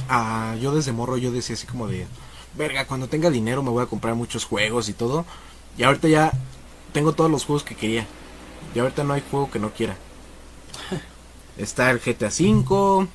a. 0.10 0.56
Yo 0.56 0.74
desde 0.74 0.92
morro 0.92 1.18
yo 1.18 1.32
decía 1.32 1.56
así 1.56 1.68
como 1.68 1.88
de. 1.88 2.08
Verga, 2.58 2.86
cuando 2.88 3.08
tenga 3.08 3.30
dinero 3.30 3.62
me 3.64 3.70
voy 3.70 3.84
a 3.84 3.88
comprar 3.88 4.16
muchos 4.16 4.44
juegos 4.46 4.90
y 4.90 4.94
todo. 4.94 5.26
Y 5.78 5.84
ahorita 5.84 6.08
ya 6.08 6.32
tengo 6.94 7.14
todos 7.14 7.30
los 7.32 7.46
juegos 7.46 7.64
que 7.64 7.76
quería. 7.76 8.06
Y 8.76 8.80
ahorita 8.80 9.04
no 9.04 9.14
hay 9.14 9.24
juego 9.30 9.50
que 9.50 9.60
no 9.60 9.72
quiera. 9.72 9.96
Está 11.58 11.92
el 11.92 12.00
GTA 12.00 12.28
V, 12.30 13.08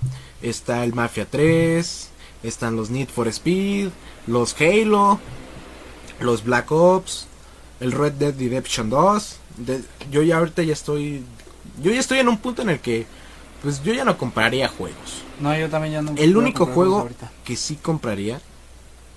está 0.43 0.85
el 0.85 0.93
Mafia 0.93 1.27
3, 1.31 2.09
están 2.43 2.77
los 2.77 2.91
Need 2.91 3.09
for 3.09 3.27
Speed, 3.29 3.89
los 4.27 4.55
Halo, 4.61 5.19
los 6.21 6.45
Black 6.45 6.71
Ops, 6.71 7.27
el 7.81 7.93
Red 7.93 8.13
Dead 8.13 8.35
Redemption 8.39 8.91
2. 8.91 9.37
De- 9.57 9.83
yo 10.11 10.23
ya 10.23 10.37
ahorita 10.39 10.63
ya 10.63 10.75
estoy 10.75 11.25
yo 11.83 11.91
ya 11.91 12.01
estoy 12.01 12.19
en 12.19 12.29
un 12.29 12.37
punto 12.39 12.61
en 12.63 12.69
el 12.71 12.81
que 12.81 13.07
pues 13.65 13.83
yo 13.83 13.95
ya 13.95 14.05
no 14.05 14.19
compraría 14.19 14.69
juegos. 14.69 15.25
No, 15.41 15.57
yo 15.57 15.71
también 15.71 15.95
ya 15.95 16.03
no. 16.03 16.13
El 16.17 16.37
único 16.37 16.67
juego 16.67 16.99
ahorita. 17.01 17.33
que 17.45 17.57
sí 17.57 17.77
compraría 17.77 18.39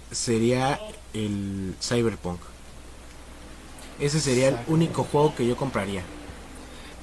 sería 0.10 0.80
el 1.14 1.76
Cyberpunk. 1.82 2.40
Ese 4.00 4.22
sería 4.22 4.48
el 4.48 4.58
único 4.68 5.04
juego 5.04 5.36
que 5.36 5.46
yo 5.46 5.58
compraría. 5.58 6.02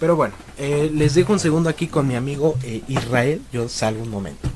Pero 0.01 0.17
bueno, 0.17 0.35
eh, 0.57 0.91
les 0.93 1.15
dejo 1.15 1.35
un 1.35 1.39
segundo 1.39 1.69
aquí 1.69 1.87
con 1.87 2.09
mi 2.09 2.17
amigo 2.17 2.57
eh, 2.63 2.83
Israel. 2.89 3.43
Yo 3.53 3.69
salgo 3.69 4.03
un 4.03 4.11
momento. 4.11 4.49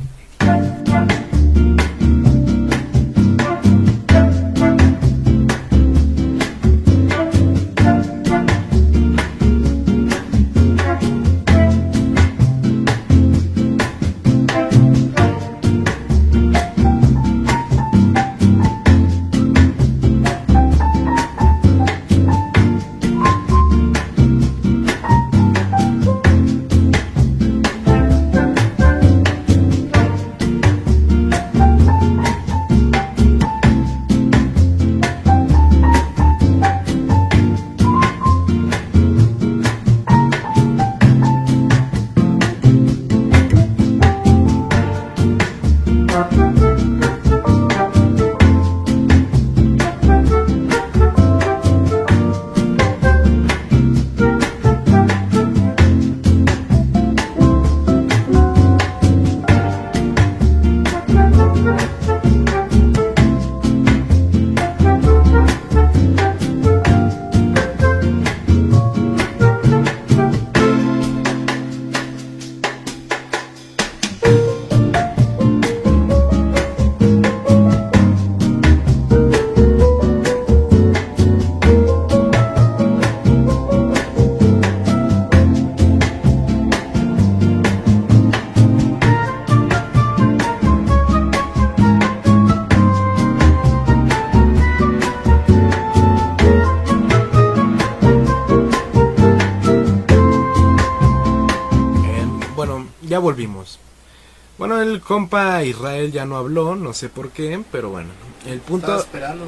Compa 105.09 105.65
Israel 105.65 106.13
ya 106.13 106.27
no 106.27 106.37
habló, 106.37 106.77
no 106.77 106.93
sé 106.93 107.09
por 107.09 107.31
qué, 107.31 107.61
pero 107.73 107.89
bueno. 107.91 108.11
El 108.47 108.61
punto 108.61 108.95
esperando. 108.99 109.47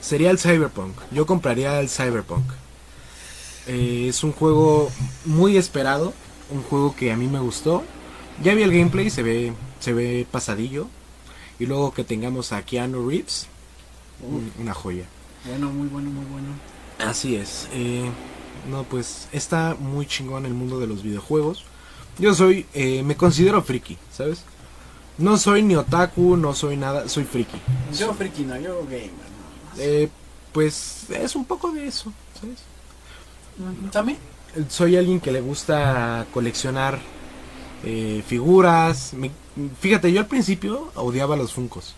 sería 0.00 0.30
el 0.30 0.38
Cyberpunk. 0.38 0.96
Yo 1.12 1.26
compraría 1.26 1.78
el 1.78 1.88
Cyberpunk. 1.90 2.44
Eh, 3.66 4.06
es 4.08 4.24
un 4.24 4.32
juego 4.32 4.90
muy 5.26 5.56
esperado, 5.58 6.14
un 6.50 6.62
juego 6.62 6.96
que 6.96 7.12
a 7.12 7.16
mí 7.16 7.28
me 7.28 7.38
gustó. 7.38 7.84
Ya 8.42 8.54
vi 8.54 8.62
el 8.62 8.72
gameplay, 8.72 9.10
se 9.10 9.22
ve, 9.22 9.52
se 9.78 9.92
ve 9.92 10.26
pasadillo. 10.30 10.88
Y 11.58 11.66
luego 11.66 11.92
que 11.92 12.04
tengamos 12.04 12.52
a 12.52 12.62
Keanu 12.62 13.06
Reeves, 13.08 13.46
un- 14.22 14.50
una 14.58 14.72
joya. 14.72 15.04
Bueno, 15.44 15.70
muy 15.70 15.88
bueno, 15.88 16.10
muy 16.10 16.24
bueno. 16.24 16.48
Así 16.98 17.36
es. 17.36 17.68
eh, 17.74 18.10
no, 18.70 18.84
pues 18.84 19.28
está 19.32 19.76
muy 19.78 20.06
chingón 20.06 20.46
el 20.46 20.54
mundo 20.54 20.80
de 20.80 20.86
los 20.86 21.02
videojuegos. 21.02 21.64
Yo 22.20 22.34
soy, 22.34 22.66
eh, 22.74 23.02
me 23.02 23.16
considero 23.16 23.62
friki, 23.62 23.96
¿sabes? 24.12 24.42
No 25.18 25.36
soy 25.36 25.62
ni 25.62 25.74
otaku, 25.76 26.36
no 26.36 26.54
soy 26.54 26.76
nada, 26.76 27.08
soy 27.08 27.24
friki. 27.24 27.58
Yo 27.98 28.12
friki 28.14 28.42
no, 28.42 28.58
yo 28.58 28.82
gamer. 28.84 29.06
no. 29.10 29.82
Eh, 29.82 30.08
pues 30.52 31.04
es 31.10 31.34
un 31.36 31.44
poco 31.44 31.70
de 31.72 31.86
eso, 31.86 32.12
¿sabes? 32.40 32.58
¿También? 33.92 34.18
Soy 34.68 34.96
alguien 34.96 35.20
que 35.20 35.30
le 35.32 35.40
gusta 35.40 36.26
coleccionar 36.32 36.98
eh, 37.84 38.22
figuras. 38.26 39.12
Me- 39.14 39.30
fíjate, 39.80 40.12
yo 40.12 40.20
al 40.20 40.26
principio 40.26 40.90
odiaba 40.94 41.36
los 41.36 41.52
Funcos. 41.52 41.94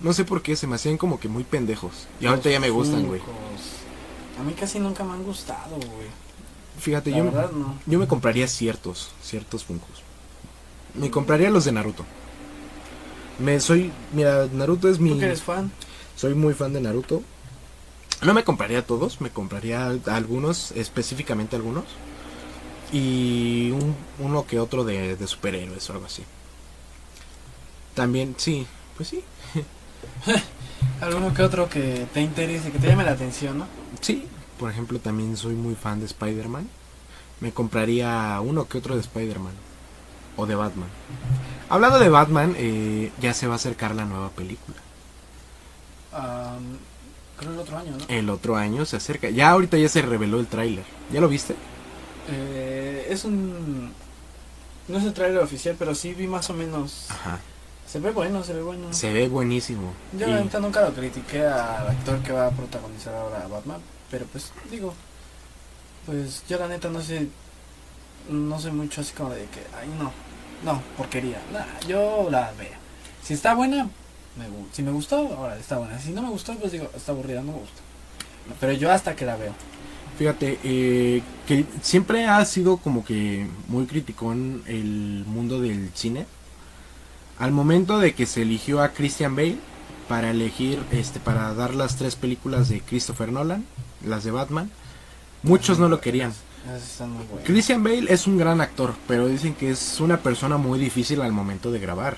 No 0.00 0.12
sé 0.12 0.24
por 0.24 0.42
qué, 0.42 0.56
se 0.56 0.66
me 0.66 0.76
hacían 0.76 0.96
como 0.98 1.18
que 1.18 1.28
muy 1.28 1.42
pendejos. 1.44 2.06
Y 2.20 2.26
ahorita 2.26 2.50
ya 2.50 2.60
me 2.60 2.70
gustan, 2.70 3.06
güey. 3.06 3.20
A 4.38 4.42
mí 4.44 4.52
casi 4.52 4.78
nunca 4.78 5.02
me 5.04 5.12
han 5.12 5.24
gustado, 5.24 5.76
güey. 5.76 6.08
Fíjate, 6.78 7.10
yo, 7.10 7.24
verdad, 7.24 7.50
no. 7.52 7.78
yo 7.86 7.98
me 7.98 8.06
compraría 8.06 8.46
ciertos, 8.48 9.10
ciertos 9.22 9.64
Funkos. 9.64 10.02
Me 10.94 11.10
compraría 11.10 11.50
los 11.50 11.64
de 11.64 11.72
Naruto. 11.72 12.04
Me 13.38 13.60
soy, 13.60 13.92
mira, 14.12 14.46
Naruto 14.52 14.88
es 14.88 14.98
mi, 14.98 15.10
¿Tú 15.10 15.18
que 15.18 15.26
eres 15.26 15.42
fan? 15.42 15.70
soy 16.16 16.34
muy 16.34 16.54
fan 16.54 16.72
de 16.72 16.80
Naruto. 16.80 17.22
No 18.22 18.32
me 18.32 18.44
compraría 18.44 18.86
todos, 18.86 19.20
me 19.20 19.28
compraría 19.30 19.88
algunos, 20.06 20.72
específicamente 20.72 21.54
algunos. 21.56 21.84
Y 22.92 23.70
un- 23.72 23.94
uno 24.20 24.46
que 24.46 24.58
otro 24.58 24.84
de, 24.84 25.16
de 25.16 25.26
superhéroes 25.26 25.88
o 25.90 25.92
algo 25.92 26.06
así. 26.06 26.22
También, 27.94 28.34
sí, 28.38 28.66
pues 28.96 29.08
sí. 29.08 29.22
Alguno 31.00 31.34
que 31.34 31.42
otro 31.42 31.68
que 31.68 32.06
te 32.14 32.20
interese, 32.22 32.70
que 32.70 32.78
te 32.78 32.86
llame 32.86 33.04
la 33.04 33.12
atención, 33.12 33.58
¿no? 33.58 33.66
Sí, 34.00 34.26
por 34.58 34.70
ejemplo, 34.70 34.98
también 34.98 35.36
soy 35.36 35.54
muy 35.54 35.74
fan 35.74 36.00
de 36.00 36.06
Spider-Man. 36.06 36.68
Me 37.40 37.52
compraría 37.52 38.40
uno 38.42 38.66
que 38.68 38.78
otro 38.78 38.94
de 38.94 39.00
Spider-Man. 39.00 39.52
O 40.36 40.46
de 40.46 40.54
Batman. 40.54 40.88
Hablando 41.68 41.98
de 41.98 42.08
Batman, 42.10 42.54
eh, 42.58 43.10
ya 43.20 43.32
se 43.34 43.46
va 43.46 43.54
a 43.54 43.56
acercar 43.56 43.94
la 43.94 44.04
nueva 44.04 44.28
película. 44.30 44.76
Am, 46.12 46.78
creo 47.38 47.52
el 47.52 47.58
otro 47.58 47.78
año, 47.78 47.92
¿no? 47.98 48.04
El 48.08 48.30
otro 48.30 48.56
año 48.56 48.84
se 48.84 48.96
acerca. 48.96 49.30
Ya 49.30 49.50
ahorita 49.50 49.76
ya 49.78 49.88
se 49.88 50.02
reveló 50.02 50.38
el 50.40 50.46
tráiler. 50.46 50.84
¿Ya 51.12 51.20
lo 51.20 51.28
viste? 51.28 51.54
Eh, 52.30 53.06
es 53.10 53.24
un... 53.24 53.92
No 54.88 54.98
es 54.98 55.04
el 55.04 55.12
trailer 55.14 55.42
oficial, 55.42 55.74
pero 55.78 55.94
sí 55.94 56.14
vi 56.14 56.26
más 56.26 56.48
o 56.50 56.54
menos... 56.54 57.06
Ajá. 57.10 57.38
Se 57.86 58.00
ve 58.00 58.10
bueno, 58.10 58.42
se 58.44 58.52
ve 58.52 58.62
bueno. 58.62 58.92
Se 58.92 59.12
ve 59.12 59.28
buenísimo. 59.28 59.92
Yo 60.18 60.26
Y- 60.28 60.32
nunca 60.60 60.80
lo 60.82 60.92
critiqué 60.92 61.44
al 61.46 61.88
actor 61.88 62.18
que 62.20 62.32
va 62.32 62.46
a 62.48 62.50
protagonizar 62.50 63.14
ahora 63.14 63.44
a 63.44 63.48
Batman, 63.48 63.80
pero 64.10 64.26
pues 64.26 64.52
digo, 64.70 64.94
pues 66.06 66.44
yo 66.48 66.58
la 66.58 66.68
neta 66.68 66.88
no 66.88 67.00
sé, 67.00 67.28
no 68.30 68.58
sé 68.60 68.70
mucho 68.70 69.00
así 69.00 69.12
como 69.12 69.30
de 69.30 69.44
que, 69.44 69.60
ay 69.78 69.88
no, 69.98 70.12
no, 70.64 70.82
porquería, 70.96 71.40
nah, 71.52 71.64
yo 71.86 72.28
la 72.30 72.52
veo. 72.52 72.76
Si 73.22 73.34
está 73.34 73.54
buena, 73.54 73.90
me, 74.36 74.46
si 74.72 74.82
me 74.82 74.92
gustó, 74.92 75.16
ahora 75.36 75.58
está 75.58 75.78
buena. 75.78 75.98
Si 75.98 76.10
no 76.10 76.22
me 76.22 76.30
gustó, 76.30 76.54
pues 76.54 76.72
digo, 76.72 76.88
está 76.94 77.12
aburrida, 77.12 77.40
no 77.42 77.52
me 77.52 77.58
gusta. 77.58 77.80
Pero 78.60 78.72
yo 78.72 78.92
hasta 78.92 79.16
que 79.16 79.26
la 79.26 79.36
veo. 79.36 79.52
Fíjate, 80.18 80.58
eh, 80.62 81.22
que 81.46 81.64
siempre 81.82 82.26
ha 82.26 82.44
sido 82.44 82.78
como 82.78 83.04
que 83.04 83.46
muy 83.68 83.86
criticón 83.86 84.62
el 84.66 85.24
mundo 85.26 85.60
del 85.60 85.90
cine. 85.94 86.26
Al 87.38 87.52
momento 87.52 87.98
de 87.98 88.14
que 88.14 88.24
se 88.24 88.42
eligió 88.42 88.80
a 88.80 88.90
Christian 88.90 89.36
Bale 89.36 89.58
para 90.08 90.30
elegir, 90.30 90.82
este, 90.92 91.20
para 91.20 91.52
dar 91.52 91.74
las 91.74 91.96
tres 91.96 92.16
películas 92.16 92.68
de 92.68 92.80
Christopher 92.80 93.30
Nolan, 93.30 93.66
las 94.06 94.24
de 94.24 94.30
Batman, 94.30 94.70
muchos 95.42 95.78
no 95.78 95.88
lo 95.88 96.00
querían. 96.00 96.32
Christian 97.44 97.82
Bale 97.84 98.06
es 98.12 98.26
un 98.26 98.38
gran 98.38 98.60
actor, 98.60 98.94
pero 99.06 99.28
dicen 99.28 99.54
que 99.54 99.70
es 99.70 100.00
una 100.00 100.18
persona 100.18 100.56
muy 100.56 100.78
difícil 100.78 101.20
al 101.20 101.32
momento 101.32 101.70
de 101.70 101.78
grabar. 101.78 102.16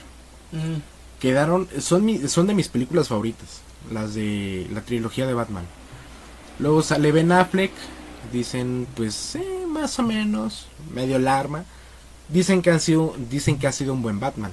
Quedaron, 1.20 1.68
son, 1.80 2.04
mi- 2.04 2.28
son 2.28 2.46
de 2.46 2.54
mis 2.54 2.68
películas 2.68 3.08
favoritas, 3.08 3.60
las 3.92 4.14
de 4.14 4.66
la 4.72 4.80
trilogía 4.82 5.26
de 5.26 5.34
Batman. 5.34 5.64
Luego 6.60 6.82
sale 6.82 7.12
Ben 7.12 7.30
Affleck, 7.32 7.72
dicen 8.32 8.86
pues 8.94 9.34
eh, 9.36 9.64
más 9.68 9.98
o 9.98 10.02
menos, 10.02 10.68
medio 10.94 11.18
larma. 11.18 11.64
Dicen 12.28 12.62
que 12.62 12.70
han 12.70 12.80
sido, 12.80 13.14
dicen 13.30 13.58
que 13.58 13.66
ha 13.66 13.72
sido 13.72 13.92
un 13.92 14.02
buen 14.02 14.20
Batman. 14.20 14.52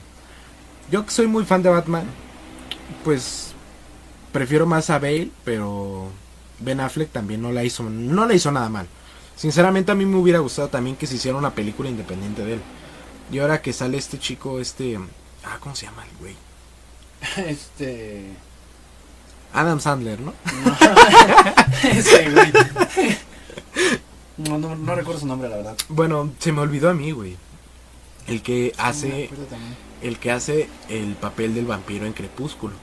Yo 0.91 1.05
que 1.05 1.11
soy 1.11 1.27
muy 1.27 1.45
fan 1.45 1.61
de 1.63 1.69
Batman, 1.69 2.05
pues 3.03 3.53
prefiero 4.31 4.65
más 4.65 4.89
a 4.89 4.99
Bale, 4.99 5.29
pero 5.43 6.07
Ben 6.60 6.80
Affleck 6.80 7.12
también 7.12 7.41
no 7.41 7.51
la 7.51 7.64
hizo, 7.64 7.84
no 7.84 8.26
la 8.26 8.34
hizo 8.34 8.51
nada 8.51 8.70
mal. 8.70 8.88
Sinceramente 9.36 9.91
a 9.91 9.95
mí 9.95 10.06
me 10.06 10.18
hubiera 10.18 10.39
gustado 10.39 10.70
también 10.70 10.95
que 10.95 11.08
se 11.08 11.16
hiciera 11.16 11.38
una 11.38 11.53
película 11.53 11.89
independiente 11.89 12.45
de 12.45 12.53
él. 12.53 12.62
Y 13.32 13.39
ahora 13.39 13.62
que 13.62 13.74
sale 13.74 13.97
este 13.97 14.20
chico, 14.20 14.60
este, 14.60 14.97
ah, 15.43 15.58
¿cómo 15.60 15.76
se 15.76 15.86
llama 15.86 16.06
el 16.06 16.18
güey? 16.18 16.36
Este... 17.49 18.26
Adam 19.53 19.80
Sandler, 19.80 20.20
¿no? 20.20 20.34
No. 20.66 20.78
Ese 21.89 22.30
güey. 22.30 22.51
No, 24.38 24.58
no, 24.58 24.76
no 24.76 24.95
recuerdo 24.95 25.22
su 25.22 25.28
nombre, 25.28 25.47
la 25.47 25.56
verdad. 25.58 25.78
Bueno, 25.88 26.32
se 26.39 26.51
me 26.51 26.60
olvidó 26.60 26.89
a 26.89 26.93
mí, 26.93 27.12
güey. 27.12 27.38
El 28.28 28.41
que 28.41 28.74
hace, 28.78 29.30
el 30.01 30.20
que 30.20 30.32
hace 30.32 30.68
el 30.89 31.14
papel 31.14 31.53
del 31.53 31.66
vampiro 31.66 32.06
en 32.06 32.14
Crepúsculo. 32.14 32.74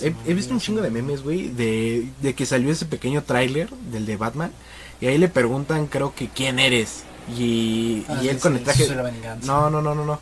He, 0.00 0.34
visto 0.34 0.52
un 0.52 0.60
chingo 0.60 0.82
de 0.82 0.90
memes, 0.90 1.22
güey, 1.22 1.48
de, 1.48 2.06
de 2.20 2.34
que 2.34 2.46
salió 2.46 2.70
ese 2.70 2.86
pequeño 2.86 3.22
tráiler 3.22 3.70
del 3.92 4.06
de 4.06 4.16
Batman. 4.16 4.52
Y 5.00 5.06
ahí 5.06 5.18
le 5.18 5.28
preguntan, 5.28 5.86
creo 5.86 6.14
que, 6.14 6.28
¿quién 6.28 6.58
eres? 6.58 7.04
Y, 7.36 8.04
Ah, 8.08 8.18
y 8.18 8.22
sí, 8.22 8.28
él 8.28 8.38
con 8.38 8.52
sí, 8.52 8.58
el 8.58 8.64
traje... 8.64 8.88
No, 9.44 9.70
no, 9.70 9.82
no, 9.82 9.94
no, 9.94 10.04
no. 10.04 10.20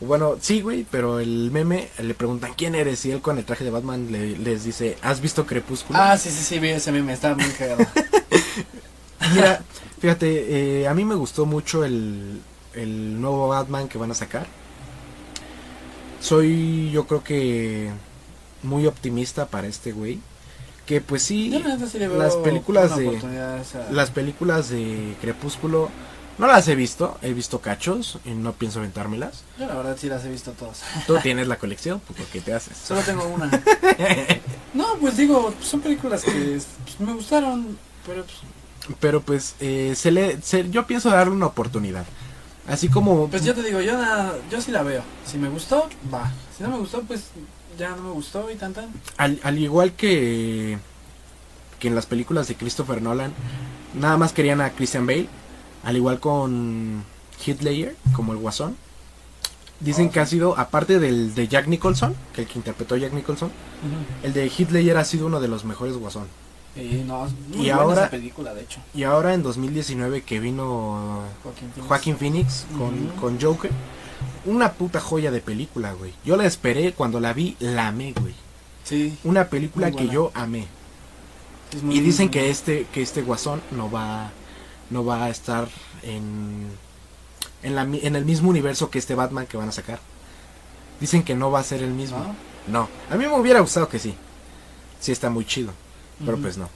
Bueno, 0.00 0.36
sí, 0.40 0.62
güey, 0.62 0.86
pero 0.90 1.20
el 1.20 1.50
meme 1.50 1.88
le 2.02 2.14
preguntan, 2.14 2.52
¿quién 2.56 2.74
eres? 2.74 3.04
Y 3.04 3.10
él 3.12 3.20
con 3.20 3.36
el 3.38 3.44
traje 3.44 3.64
de 3.64 3.70
Batman 3.70 4.10
le- 4.10 4.38
les 4.38 4.64
dice, 4.64 4.96
¿has 5.02 5.20
visto 5.20 5.44
Crepúsculo? 5.46 5.98
Ah, 6.00 6.16
sí, 6.16 6.30
sí, 6.30 6.42
sí, 6.42 6.58
vi 6.58 6.70
ese 6.70 6.90
meme, 6.90 7.12
estaba 7.12 7.34
muy 7.34 7.50
cagado. 7.52 7.84
Mira, 9.34 9.62
fíjate, 10.00 10.80
eh, 10.82 10.88
a 10.88 10.94
mí 10.94 11.04
me 11.04 11.14
gustó 11.14 11.44
mucho 11.44 11.84
el, 11.84 12.40
el 12.74 13.20
nuevo 13.20 13.48
Batman 13.48 13.88
que 13.88 13.98
van 13.98 14.10
a 14.10 14.14
sacar. 14.14 14.46
Soy, 16.20 16.90
yo 16.90 17.06
creo 17.06 17.22
que 17.24 17.90
muy 18.62 18.86
optimista 18.86 19.46
para 19.46 19.66
este 19.66 19.92
güey. 19.92 20.20
Que 20.86 21.00
pues 21.00 21.22
sí, 21.22 21.50
las 21.50 22.34
películas 22.36 22.96
de- 22.96 23.18
a 23.88 23.92
las 23.92 24.10
películas 24.10 24.70
de 24.70 25.14
Crepúsculo 25.20 25.88
no 26.38 26.46
las 26.48 26.66
he 26.68 26.74
visto, 26.74 27.16
he 27.22 27.32
visto 27.32 27.60
cachos 27.60 28.18
y 28.24 28.30
no 28.30 28.54
pienso 28.54 28.80
aventármelas. 28.80 29.44
Yo 29.58 29.66
la 29.68 29.74
verdad 29.74 29.96
sí 30.00 30.08
las 30.08 30.24
he 30.24 30.30
visto 30.30 30.50
todas. 30.52 30.80
Tú 31.06 31.16
tienes 31.22 31.46
la 31.46 31.58
colección, 31.58 32.00
pues 32.00 32.18
¿por 32.18 32.28
qué 32.28 32.40
te 32.40 32.54
haces? 32.54 32.76
Solo 32.86 33.02
tengo 33.02 33.24
una. 33.26 33.48
No, 34.74 34.86
pues 35.00 35.16
digo, 35.16 35.52
son 35.62 35.80
películas 35.80 36.22
que 36.24 36.30
pues, 36.32 36.66
me 37.00 37.12
gustaron, 37.12 37.76
pero 38.06 38.24
pues, 38.24 38.96
Pero 39.00 39.20
pues 39.20 39.54
eh, 39.60 39.94
se 39.96 40.10
le, 40.10 40.40
se- 40.42 40.70
yo 40.70 40.86
pienso 40.86 41.10
darle 41.10 41.34
una 41.34 41.46
oportunidad. 41.46 42.04
Así 42.68 42.88
como 42.88 43.28
pues 43.28 43.44
yo 43.44 43.54
te 43.54 43.62
digo, 43.64 43.80
yo 43.80 43.92
nada, 43.98 44.34
yo 44.50 44.60
sí 44.60 44.70
la 44.70 44.82
veo. 44.82 45.02
Si 45.26 45.38
me 45.38 45.48
gustó, 45.48 45.88
va. 46.12 46.30
Si 46.56 46.62
no 46.62 46.70
me 46.70 46.78
gustó, 46.78 47.02
pues 47.02 47.24
ya 47.80 47.96
no 47.96 48.02
me 48.02 48.10
gustó 48.12 48.48
y 48.50 48.54
tan 48.54 48.72
tan. 48.74 48.90
al, 49.16 49.40
al 49.42 49.58
igual 49.58 49.92
que 49.94 50.78
que 51.80 51.88
en 51.88 51.94
las 51.94 52.06
películas 52.06 52.46
de 52.46 52.54
Christopher 52.54 53.00
Nolan 53.02 53.32
nada 53.94 54.16
más 54.18 54.32
querían 54.32 54.60
a 54.60 54.70
Christian 54.70 55.06
Bale 55.06 55.26
al 55.82 55.96
igual 55.96 56.20
con 56.20 57.02
Ledger 57.46 57.96
como 58.12 58.32
el 58.32 58.38
Guasón 58.38 58.76
dicen 59.80 60.08
Oh, 60.08 60.12
que 60.12 60.20
ha 60.20 60.26
sido 60.26 60.58
aparte 60.58 60.98
del 60.98 61.34
de 61.34 61.48
Jack 61.48 61.66
Nicholson 61.68 62.14
que 62.34 62.42
el 62.42 62.46
que 62.48 62.58
interpretó 62.58 62.96
Jack 62.98 63.14
Nicholson 63.14 63.50
el 64.22 64.32
de 64.34 64.44
Ledger 64.70 64.98
ha 64.98 65.04
sido 65.04 65.26
uno 65.26 65.40
de 65.40 65.48
los 65.48 65.64
mejores 65.64 65.96
Guasón 65.96 66.26
Y 66.76 67.02
no, 67.06 67.26
es 67.26 67.32
muy 67.48 67.56
Y 67.66 67.70
buena 67.70 67.74
ahora- 67.76 68.00
esa 68.02 68.10
película, 68.10 68.52
de 68.54 68.60
hecho. 68.62 68.80
y 68.94 69.02
ahora 69.04 69.32
en 69.34 69.42
2019 69.42 70.22
que 70.22 70.38
vino 70.38 71.22
Joaquín 71.88 72.16
Phoenix. 72.18 72.66
Con, 72.78 73.08
con 73.20 73.40
Joker 73.40 73.70
una 74.44 74.72
puta 74.72 75.00
joya 75.00 75.30
de 75.30 75.40
película 75.40 75.92
güey 75.92 76.12
yo 76.24 76.36
la 76.36 76.46
esperé 76.46 76.92
cuando 76.92 77.20
la 77.20 77.32
vi 77.32 77.56
la 77.60 77.88
amé 77.88 78.12
güey 78.18 78.34
Sí. 78.84 79.16
una 79.24 79.46
película 79.48 79.90
que 79.92 80.08
yo 80.08 80.30
amé 80.34 80.66
muy- 81.82 81.98
Y 81.98 82.00
dicen 82.00 82.28
que 82.30 82.50
este, 82.50 82.86
que 82.92 83.00
este 83.02 83.22
guasón 83.22 83.62
no 83.70 83.88
va, 83.90 84.30
no 84.90 85.04
va 85.04 85.24
a 85.26 85.30
estar 85.30 85.68
en, 86.02 86.66
en, 87.62 87.74
la, 87.76 87.82
en 87.82 88.16
el 88.16 88.24
mismo 88.24 88.50
universo 88.50 88.90
que 88.90 88.98
este 88.98 89.14
Batman 89.14 89.46
que 89.46 89.56
van 89.56 89.68
a 89.68 89.72
sacar. 89.72 90.00
Dicen 90.98 91.22
que 91.22 91.36
no 91.36 91.52
va 91.52 91.60
a 91.60 91.62
ser 91.62 91.84
el 91.84 91.92
mismo. 91.92 92.18
¿No? 92.18 92.34
No, 92.66 92.88
a 93.08 93.14
mí 93.16 93.24
me 93.24 93.38
hubiera 93.38 93.60
gustado 93.60 93.88
que 93.88 94.00
sí. 94.00 94.16
Sí 94.98 95.12
está 95.12 95.30
muy 95.30 95.44
chido, 95.44 95.72
pero 96.24 96.38
pues 96.38 96.58
no. 96.58 96.68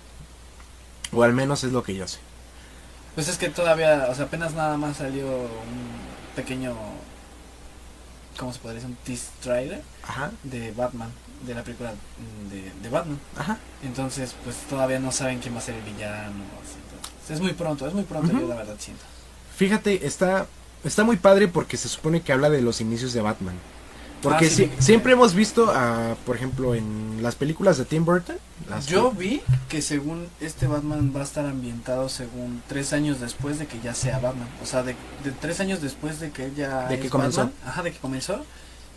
O 1.12 1.24
al 1.24 1.32
menos 1.32 1.64
es 1.64 1.72
lo 1.72 1.82
que 1.82 1.96
yo 1.96 2.06
sé. 2.06 2.18
Pues 3.16 3.26
es 3.26 3.36
que 3.36 3.48
todavía, 3.48 4.06
o 4.10 4.14
sea, 4.14 4.26
apenas 4.26 4.54
nada 4.54 4.76
más 4.76 4.98
salió 4.98 5.26
un 5.26 6.36
pequeño. 6.36 6.74
¿Cómo 8.38 8.52
se 8.52 8.58
podría 8.58 8.80
decir? 8.80 8.90
Un 8.90 8.96
tease 9.04 9.26
trailer 9.42 9.82
Ajá, 10.02 10.30
de 10.42 10.72
Batman, 10.72 11.10
de 11.46 11.54
la 11.54 11.62
película 11.62 11.92
mm, 11.92 12.50
de, 12.50 12.72
de 12.82 12.88
Batman. 12.88 13.18
ajá. 13.36 13.58
Entonces, 13.82 14.34
pues 14.44 14.56
todavía 14.68 14.98
no 14.98 15.12
saben 15.12 15.38
quién 15.40 15.54
va 15.54 15.58
a 15.58 15.62
ser 15.62 15.76
el 15.76 15.82
villano. 15.82 16.44
así, 16.62 16.76
entonces, 16.84 17.30
es 17.30 17.40
muy 17.40 17.52
pronto, 17.52 17.86
es 17.86 17.94
muy 17.94 18.04
pronto, 18.04 18.32
yo 18.32 18.46
la 18.48 18.56
verdad 18.56 18.76
siento. 18.78 19.04
Fíjate, 19.56 20.06
está, 20.06 20.46
está 20.82 21.04
muy 21.04 21.16
padre 21.16 21.48
porque 21.48 21.76
se 21.76 21.88
supone 21.88 22.22
que 22.22 22.32
habla 22.32 22.50
de 22.50 22.60
los 22.62 22.80
inicios 22.80 23.12
de 23.12 23.20
Batman. 23.20 23.54
Porque 24.24 24.46
Ah, 24.46 24.50
sí, 24.50 24.70
si- 24.76 24.82
siempre 24.82 25.12
hemos 25.12 25.34
visto, 25.34 25.70
a, 25.70 26.16
por 26.26 26.34
ejemplo, 26.34 26.74
en 26.74 27.22
las 27.22 27.36
películas 27.36 27.78
de 27.78 27.84
Tim 27.84 28.04
Burton. 28.04 28.36
las 28.68 28.86
Yo 28.86 29.12
vi 29.12 29.42
que 29.68 29.80
según 29.82 30.26
este 30.40 30.66
Batman 30.66 31.12
va 31.14 31.20
a 31.20 31.24
estar 31.24 31.44
ambientado 31.46 32.08
según 32.08 32.62
tres 32.66 32.92
años 32.92 33.20
después 33.20 33.58
de 33.58 33.66
que 33.66 33.78
ya 33.80 33.94
sea 33.94 34.18
Batman. 34.18 34.48
O 34.62 34.66
sea, 34.66 34.82
de, 34.82 34.96
de 35.22 35.30
tres 35.30 35.60
años 35.60 35.80
después 35.82 36.18
de 36.20 36.30
que 36.32 36.52
ya 36.56 36.88
De 36.88 36.98
que 36.98 37.08
comenzó. 37.10 37.42
Batman, 37.42 37.54
ajá, 37.68 37.82
de 37.82 37.92
que 37.92 37.98
comenzó, 37.98 38.44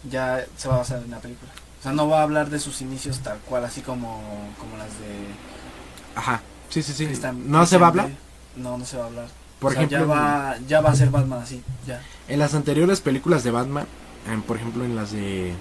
ya 0.10 0.46
se 0.58 0.68
va 0.68 0.76
a 0.76 0.78
basar 0.80 1.02
en 1.04 1.12
la 1.12 1.20
película. 1.20 1.52
O 1.80 1.84
sea, 1.84 1.92
no 1.92 2.08
va 2.10 2.22
a 2.22 2.24
hablar 2.24 2.50
de 2.50 2.60
sus 2.60 2.82
inicios 2.82 3.20
tal 3.20 3.38
cual, 3.40 3.64
así 3.66 3.82
como, 3.82 4.20
como 4.60 4.78
las 4.78 4.88
de 5.00 5.28
Ajá, 6.16 6.42
sí, 6.70 6.82
sí, 6.82 6.94
sí. 6.94 7.08
¿No 7.46 7.66
se 7.66 7.78
va 7.78 7.88
a 7.88 7.90
hablar? 7.90 8.10
No, 8.56 8.78
no 8.78 8.86
se 8.86 8.98
va 8.98 9.04
a 9.04 9.08
hablar. 9.08 9.28
Por 9.60 9.72
O 9.72 9.74
sea, 9.76 9.84
ejemplo, 9.84 10.00
ya 10.00 10.06
va, 10.06 10.58
ya 10.68 10.82
va 10.82 10.92
a 10.92 10.96
ser 10.96 11.10
Batman 11.10 11.40
así, 11.42 11.62
ya. 11.86 12.02
En 12.28 12.40
las 12.40 12.54
anteriores 12.56 13.02
películas 13.02 13.44
de 13.44 13.52
Batman, 13.52 13.86
en- 14.28 14.42
por 14.42 14.58
ejemplo 14.58 14.84
en 14.86 14.96
las 14.96 15.12
de 15.12 15.54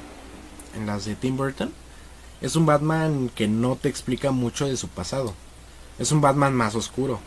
en 0.77 0.87
las 0.87 1.05
de 1.07 1.15
Tim 1.17 1.37
Burton, 1.37 1.73
es 2.43 2.55
un 2.57 2.67
Batman 2.67 3.31
que 3.35 3.49
no 3.49 3.77
te 3.77 3.89
explica 3.89 4.31
mucho 4.31 4.67
de 4.67 4.77
su 4.77 4.89
pasado. 4.89 5.33
Es 5.99 6.13
un 6.13 6.21
Batman 6.21 6.55
más 6.55 6.75
oscuro. 6.75 7.19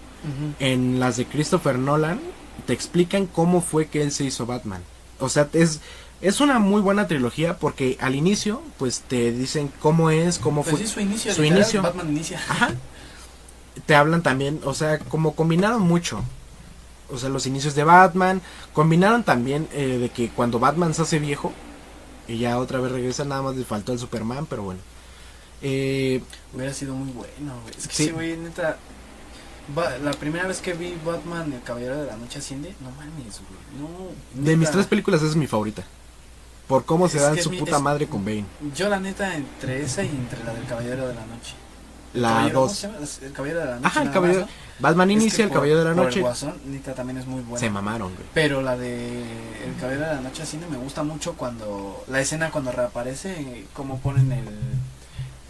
En 0.59 0.99
las 0.99 1.17
de 1.17 1.25
Christopher 1.25 1.79
Nolan 1.79 2.19
te 2.67 2.73
explican 2.73 3.25
cómo 3.25 3.61
fue 3.61 3.87
que 3.87 4.01
él 4.03 4.11
se 4.11 4.25
hizo 4.25 4.45
Batman. 4.45 4.81
O 5.19 5.29
sea, 5.29 5.47
es, 5.53 5.79
es 6.21 6.41
una 6.41 6.59
muy 6.59 6.81
buena 6.81 7.07
trilogía 7.07 7.57
porque 7.57 7.97
al 8.01 8.13
inicio 8.15 8.61
pues 8.77 8.99
te 8.99 9.31
dicen 9.31 9.71
cómo 9.79 10.09
es, 10.11 10.37
cómo 10.37 10.61
Pues 10.63 10.75
fue. 10.75 10.85
sí, 10.85 10.93
su 10.93 10.99
inicio. 10.99 11.33
su 11.33 11.41
literal, 11.41 11.63
inicio. 11.63 11.81
Batman 11.81 12.09
inicia. 12.09 12.39
Ajá. 12.49 12.71
Te 13.85 13.95
hablan 13.95 14.21
también, 14.21 14.59
o 14.65 14.73
sea, 14.73 14.99
como 14.99 15.33
combinaron 15.35 15.81
mucho. 15.81 16.21
O 17.11 17.17
sea, 17.17 17.29
los 17.29 17.45
inicios 17.47 17.75
de 17.75 17.83
Batman. 17.83 18.41
Combinaron 18.73 19.23
también 19.23 19.67
eh, 19.73 19.97
de 19.99 20.09
que 20.09 20.29
cuando 20.29 20.59
Batman 20.59 20.93
se 20.93 21.01
hace 21.03 21.19
viejo. 21.19 21.51
Y 22.27 22.37
ya 22.37 22.59
otra 22.59 22.79
vez 22.79 22.91
regresa, 22.91 23.25
nada 23.25 23.41
más 23.41 23.55
le 23.55 23.65
faltó 23.65 23.91
el 23.93 23.99
Superman, 23.99 24.45
pero 24.45 24.63
bueno. 24.63 24.79
Eh, 25.61 26.21
Hubiera 26.53 26.73
sido 26.73 26.93
muy 26.93 27.11
bueno, 27.11 27.59
güey. 27.63 27.73
Es 27.77 27.87
que 27.87 27.95
Sí. 27.95 28.05
sí, 28.05 28.11
güey, 28.11 28.37
neta. 28.37 28.77
la 30.03 30.11
primera 30.11 30.47
vez 30.47 30.61
que 30.61 30.73
vi 30.73 30.95
Batman, 31.05 31.51
el 31.53 31.61
Caballero 31.61 31.97
de 32.01 32.07
la 32.07 32.17
Noche 32.17 32.39
Asciende, 32.39 32.73
no 32.81 32.89
mames, 32.91 33.39
güey. 33.39 33.81
No. 33.81 34.43
de 34.45 34.57
mis 34.57 34.71
tres 34.71 34.87
películas 34.87 35.21
esa 35.21 35.29
es 35.31 35.35
mi 35.35 35.45
favorita. 35.47 35.83
Por 36.67 36.85
cómo 36.85 37.07
se 37.09 37.19
dan 37.19 37.37
su 37.41 37.49
mi- 37.51 37.57
puta 37.59 37.75
es- 37.77 37.81
madre 37.81 38.07
con 38.07 38.23
Bane. 38.25 38.45
Yo, 38.75 38.89
la 38.89 38.99
neta, 38.99 39.35
entre 39.35 39.83
esa 39.83 40.03
y 40.03 40.07
entre 40.09 40.43
la 40.43 40.53
del 40.53 40.65
Caballero 40.65 41.07
de 41.07 41.15
la 41.15 41.25
Noche. 41.25 41.53
La 42.13 42.29
Caballero, 42.29 42.53
¿cómo 42.55 42.67
2. 42.67 42.75
se 42.77 42.87
llama? 42.87 42.99
El 43.23 43.31
Caballero 43.33 43.59
de 43.59 43.65
la 43.65 43.75
Noche. 43.75 43.87
Ajá, 43.87 44.01
el 44.01 44.11
caballero. 44.11 44.39
más, 44.41 44.49
¿no? 44.49 44.55
Batman 44.79 45.09
Es 45.11 45.15
que 45.17 45.21
inicia 45.23 45.43
el 45.43 45.49
por- 45.49 45.55
Caballero 45.57 45.79
de 45.79 45.85
la 45.85 45.93
Noche. 45.93 46.15
El 46.19 46.21
Guasón, 46.23 46.53
neta, 46.65 46.93
también 46.93 47.17
es 47.19 47.27
muy 47.27 47.41
buena. 47.41 47.59
Se 47.59 47.69
mamaron, 47.69 48.13
güey. 48.15 48.25
Pero 48.33 48.61
la 48.61 48.77
de 48.77 49.21
El 49.65 49.75
Caballero 49.79 50.05
de 50.07 50.15
la 50.15 50.21
Noche 50.21 50.43
Asciende 50.43 50.67
me 50.67 50.77
gusta 50.77 51.03
mucho 51.03 51.33
cuando. 51.33 52.03
La 52.07 52.19
escena 52.21 52.49
cuando 52.51 52.71
reaparece, 52.71 53.65
cómo 53.73 53.99
ponen 53.99 54.31
el. 54.31 54.45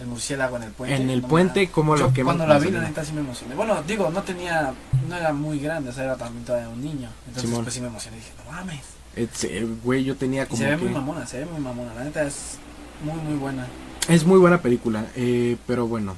El 0.02 0.08
murciélago 0.08 0.56
en 0.56 0.64
el 0.64 0.72
puente. 0.72 0.96
En 0.96 1.10
el 1.10 1.22
no 1.22 1.28
puente, 1.28 1.68
cómo 1.70 1.98
Yo 1.98 2.06
lo 2.08 2.14
queman. 2.14 2.38
Cuando 2.38 2.54
la 2.54 2.58
vi, 2.58 2.72
la 2.72 2.80
neta 2.82 3.04
sí 3.04 3.12
me 3.12 3.20
emocioné. 3.20 3.54
Bueno, 3.56 3.84
digo, 3.86 4.10
no 4.10 4.24
tenía. 4.24 4.74
No 5.10 5.16
era 5.16 5.34
muy 5.34 5.60
grande, 5.60 5.90
o 5.90 5.94
sea, 5.94 6.06
era 6.06 6.16
también 6.16 6.46
todavía 6.46 6.70
un 6.70 6.82
niño. 6.82 7.10
Entonces, 7.28 7.50
Simón. 7.50 7.64
pues 7.66 7.74
sí 7.76 7.82
me 7.82 7.88
emocioné. 7.88 8.16
Dije, 8.18 8.32
no 8.46 8.52
mames. 8.52 8.80
Es, 9.16 9.44
eh, 9.44 9.68
Güey, 9.84 10.06
yo 10.06 10.16
tenía 10.16 10.44
Y 10.44 10.46
como 10.46 10.58
se 10.58 10.70
ve 10.70 10.78
que... 10.78 10.84
muy 10.86 10.94
mamona, 10.94 11.28
se 11.28 11.40
ve 11.40 11.46
muy 11.48 11.60
mamona. 11.60 11.94
La 11.96 12.06
neta 12.06 12.24
es 12.24 12.58
muy, 13.04 13.16
muy 13.22 13.36
buena. 13.38 13.68
Es 14.08 14.26
muy 14.26 14.40
buena 14.40 14.62
película, 14.62 15.06
eh, 15.18 15.58
pero 15.68 15.86
bueno. 15.86 16.16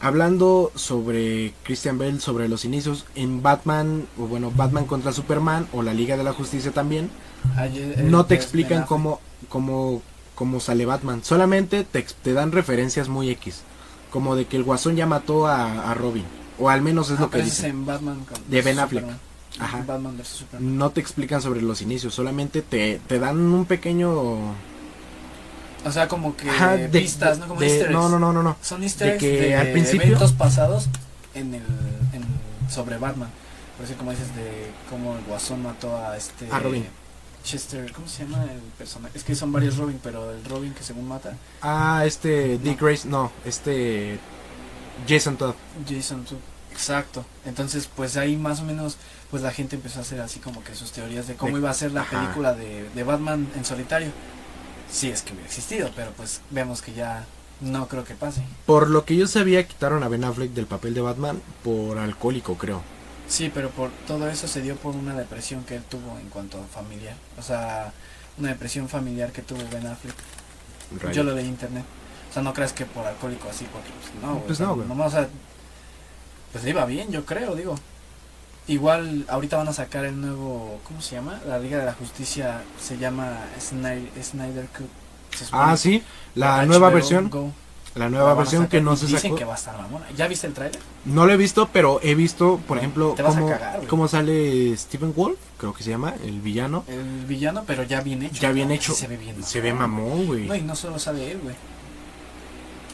Hablando 0.00 0.70
sobre 0.74 1.54
Christian 1.64 1.96
Bale, 1.98 2.20
sobre 2.20 2.48
los 2.48 2.64
inicios 2.66 3.06
en 3.14 3.42
Batman, 3.42 4.06
o 4.18 4.26
bueno, 4.26 4.52
Batman 4.54 4.84
contra 4.84 5.12
Superman 5.12 5.66
o 5.72 5.82
la 5.82 5.94
Liga 5.94 6.16
de 6.18 6.24
la 6.24 6.32
Justicia 6.34 6.70
también, 6.72 7.08
Ayer- 7.56 8.04
no 8.04 8.26
te 8.26 8.34
eh, 8.34 8.36
explican 8.36 8.84
cómo, 8.84 9.20
cómo, 9.48 10.02
cómo 10.34 10.60
sale 10.60 10.84
Batman. 10.84 11.24
Solamente 11.24 11.84
te, 11.84 12.04
te 12.22 12.32
dan 12.34 12.52
referencias 12.52 13.08
muy 13.08 13.30
X. 13.30 13.62
Como 14.10 14.36
de 14.36 14.44
que 14.46 14.56
el 14.56 14.64
Guasón 14.64 14.96
ya 14.96 15.06
mató 15.06 15.46
a, 15.46 15.90
a 15.90 15.94
Robin. 15.94 16.24
O 16.58 16.68
al 16.70 16.82
menos 16.82 17.10
es 17.10 17.18
Ah, 17.18 17.22
lo 17.22 17.30
que 17.30 17.38
ese 17.38 17.48
es 17.48 17.56
dicen. 17.56 17.70
en 17.70 17.86
Batman 17.86 18.24
De 18.48 18.62
Ben 18.62 18.78
Affleck. 18.78 19.04
Ajá. 19.58 19.82
Batman. 19.86 20.16
No 20.60 20.90
te 20.90 21.00
explican 21.00 21.40
sobre 21.40 21.62
los 21.62 21.80
inicios. 21.82 22.14
Solamente 22.14 22.60
te, 22.62 23.00
te 23.06 23.18
dan 23.18 23.38
un 23.38 23.64
pequeño... 23.64 24.54
O 25.84 25.92
sea, 25.92 26.08
como 26.08 26.36
que 26.36 26.48
Ajá, 26.50 26.76
de- 26.76 26.88
vistas, 26.88 27.38
¿no? 27.38 27.46
Como 27.46 27.60
de- 27.60 27.66
easter 27.68 27.86
eggs. 27.86 27.92
no, 27.92 28.08
no, 28.08 28.18
no, 28.18 28.32
no, 28.32 28.42
no. 28.42 28.56
Son 28.62 28.82
easter 28.82 29.06
de 29.08 29.12
eggs 29.14 29.20
que 29.20 29.40
de 29.48 29.56
al 29.56 29.72
principio- 29.72 30.06
eventos 30.08 30.32
pasados 30.32 30.88
en 31.34 31.54
el 31.54 31.62
en, 32.12 32.24
sobre 32.70 32.98
Batman. 32.98 33.28
Por 33.76 33.84
eso 33.86 33.94
como 33.96 34.10
dices 34.10 34.34
de 34.34 34.70
cómo 34.90 35.16
el 35.16 35.24
Guasón 35.24 35.62
mató 35.62 35.96
a 35.96 36.16
este 36.16 36.48
A 36.50 36.58
Robin. 36.58 36.86
Chester, 37.44 37.92
¿cómo 37.92 38.08
se 38.08 38.24
llama 38.24 38.42
el 38.44 38.58
personaje? 38.76 39.16
Es 39.16 39.22
que 39.22 39.36
son 39.36 39.52
varios 39.52 39.76
Robin, 39.76 40.00
pero 40.02 40.32
el 40.32 40.42
Robin 40.44 40.72
que 40.74 40.82
según 40.82 41.06
mata, 41.06 41.34
Ah, 41.62 42.02
este 42.04 42.58
Dick 42.58 42.80
Grace, 42.80 43.06
no, 43.06 43.30
este 43.44 44.18
Jason 45.08 45.36
Todd. 45.36 45.54
Jason 45.88 46.24
Todd. 46.24 46.38
Exacto. 46.72 47.24
Entonces, 47.44 47.88
pues 47.94 48.16
ahí 48.16 48.36
más 48.36 48.60
o 48.60 48.64
menos 48.64 48.96
pues 49.30 49.42
la 49.42 49.50
gente 49.52 49.76
empezó 49.76 49.98
a 50.00 50.02
hacer 50.02 50.20
así 50.20 50.40
como 50.40 50.62
que 50.64 50.74
sus 50.74 50.90
teorías 50.92 51.26
de 51.28 51.34
cómo 51.34 51.52
De- 51.52 51.60
iba 51.60 51.70
a 51.70 51.74
ser 51.74 51.92
la 51.92 52.00
ajá. 52.02 52.20
película 52.20 52.54
de, 52.54 52.88
de 52.94 53.02
Batman 53.04 53.46
en 53.56 53.64
solitario. 53.64 54.08
Si 54.90 55.10
es 55.10 55.22
que 55.22 55.32
hubiera 55.32 55.46
existido, 55.46 55.90
pero 55.94 56.12
pues 56.12 56.40
vemos 56.50 56.82
que 56.82 56.92
ya 56.92 57.26
no 57.60 57.88
creo 57.88 58.04
que 58.04 58.14
pase. 58.14 58.42
Por 58.66 58.88
lo 58.88 59.04
que 59.04 59.16
yo 59.16 59.26
sabía, 59.26 59.66
quitaron 59.66 60.02
a 60.02 60.08
Ben 60.08 60.24
Affleck 60.24 60.52
del 60.52 60.66
papel 60.66 60.94
de 60.94 61.00
Batman 61.00 61.42
por 61.64 61.98
alcohólico, 61.98 62.56
creo. 62.56 62.82
Sí, 63.28 63.50
pero 63.52 63.70
por 63.70 63.90
todo 64.06 64.28
eso 64.28 64.46
se 64.46 64.62
dio 64.62 64.76
por 64.76 64.94
una 64.94 65.14
depresión 65.14 65.64
que 65.64 65.76
él 65.76 65.82
tuvo 65.82 66.18
en 66.18 66.28
cuanto 66.28 66.58
a 66.58 66.64
familiar. 66.66 67.16
O 67.38 67.42
sea, 67.42 67.92
una 68.38 68.50
depresión 68.50 68.88
familiar 68.88 69.32
que 69.32 69.42
tuvo 69.42 69.60
Ben 69.72 69.86
Affleck. 69.86 70.14
Yo 71.12 71.24
lo 71.24 71.34
leí 71.34 71.44
en 71.44 71.50
internet. 71.50 71.84
O 72.30 72.32
sea, 72.32 72.42
no 72.42 72.52
creas 72.52 72.72
que 72.72 72.86
por 72.86 73.04
alcohólico 73.04 73.48
así, 73.48 73.66
porque 73.72 73.88
pues, 74.00 74.22
no, 74.22 74.40
Pues 74.40 74.60
o 74.60 74.64
sea, 74.64 74.66
no, 74.66 74.76
nomás, 74.84 75.08
o 75.08 75.16
sea, 75.16 75.28
pues 76.52 76.64
le 76.64 76.70
iba 76.70 76.84
bien, 76.84 77.10
yo 77.10 77.24
creo, 77.24 77.54
digo. 77.56 77.74
Igual 78.68 79.24
ahorita 79.28 79.56
van 79.56 79.68
a 79.68 79.72
sacar 79.72 80.04
el 80.04 80.20
nuevo, 80.20 80.80
¿cómo 80.84 81.00
se 81.00 81.14
llama? 81.14 81.40
La 81.46 81.58
Liga 81.58 81.78
de 81.78 81.86
la 81.86 81.92
Justicia 81.92 82.62
se 82.80 82.98
llama 82.98 83.38
Snyder, 83.60 84.10
Snyder 84.22 84.66
Cut. 84.76 84.88
Ah, 85.52 85.76
sí, 85.76 86.02
la 86.34 86.64
nueva 86.66 86.88
HBO 86.88 86.94
versión, 86.94 87.30
Go. 87.30 87.52
la 87.94 88.08
nueva 88.08 88.26
van 88.30 88.36
a 88.36 88.38
versión 88.40 88.66
que 88.66 88.80
no 88.80 88.96
se 88.96 89.06
Dicen 89.06 89.20
sacó. 89.20 89.34
que 89.36 89.44
va 89.44 89.52
a 89.52 89.56
estar 89.56 89.76
mamona. 89.80 90.06
¿Ya 90.16 90.26
viste 90.26 90.46
el 90.48 90.52
trailer? 90.54 90.80
No 91.04 91.26
lo 91.26 91.32
he 91.32 91.36
visto, 91.36 91.68
pero 91.72 92.00
he 92.02 92.14
visto, 92.16 92.58
por 92.66 92.78
ejemplo, 92.78 93.12
Te 93.16 93.22
vas 93.22 93.36
a 93.36 93.40
cómo, 93.40 93.50
cagar, 93.52 93.86
cómo 93.86 94.08
sale 94.08 94.76
Stephen 94.76 95.12
Wolf, 95.14 95.38
creo 95.58 95.72
que 95.72 95.84
se 95.84 95.90
llama, 95.90 96.14
el 96.24 96.40
villano. 96.40 96.84
El 96.88 97.24
villano, 97.26 97.62
pero 97.66 97.84
ya 97.84 98.00
bien 98.00 98.22
hecho. 98.24 98.40
Ya 98.40 98.50
bien 98.50 98.68
¿no? 98.68 98.74
hecho. 98.74 98.94
Se 98.94 99.06
ve 99.06 99.16
bien. 99.16 99.44
Se 99.44 99.60
ve 99.60 99.72
mamón. 99.72 100.26
güey. 100.26 100.46
No, 100.46 100.54
y 100.56 100.62
no 100.62 100.74
solo 100.74 100.98
sale 100.98 101.30
él, 101.30 101.38
güey. 101.42 101.54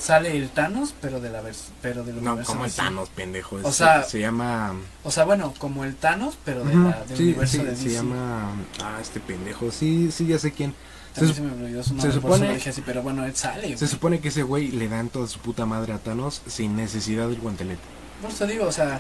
Sale 0.03 0.37
el 0.37 0.49
Thanos, 0.51 0.95
pero 1.01 1.21
de 1.21 1.31
la 1.31 1.43
pero 1.81 2.03
del 2.03 2.17
No, 2.25 2.31
universo 2.33 2.53
como 2.55 2.65
el. 2.65 2.73
Thanos, 2.73 3.09
pendejo. 3.11 3.61
O 3.63 3.71
sea, 3.73 4.03
se 4.03 4.19
llama. 4.19 4.75
O 5.05 5.13
sea, 5.13 5.25
bueno, 5.25 5.55
como 5.59 5.85
el 5.85 5.95
Thanos, 5.95 6.37
pero 6.45 6.65
de 6.65 6.75
la, 6.75 7.05
del 7.09 7.17
sí, 7.17 7.23
universo 7.25 7.53
sí, 7.59 7.59
de 7.63 7.71
DC. 7.71 7.83
se 7.83 7.91
llama. 7.91 8.51
Ah, 8.83 8.99
este 9.01 9.21
pendejo. 9.21 9.71
Sí, 9.71 10.11
sí, 10.11 10.27
ya 10.27 10.41
sé 10.41 10.51
quién. 10.51 10.75
También 11.15 11.35
se 11.37 11.41
se, 11.43 11.47
me 11.47 11.53
olvidó 11.65 11.83
su 11.85 11.91
se 11.91 11.95
nombre, 11.95 12.11
eso 12.11 12.21
supone- 12.21 12.55
dije 12.55 12.71
así, 12.71 12.83
pero 12.85 13.03
bueno, 13.03 13.25
él 13.25 13.37
sale, 13.37 13.77
Se 13.77 13.87
supone 13.87 14.19
que 14.21 14.29
ese 14.29 14.43
güey 14.43 14.69
le 14.73 14.89
dan 14.89 15.09
toda 15.09 15.29
su 15.29 15.39
puta 15.39 15.67
madre 15.67 15.93
a 15.93 15.99
Thanos 15.99 16.43
sin 16.49 16.75
necesidad 16.75 17.29
del 17.29 17.39
guantelete. 17.39 17.83
Por 18.23 18.31
eso 18.31 18.47
digo, 18.47 18.67
o 18.67 18.73
sea, 18.73 18.99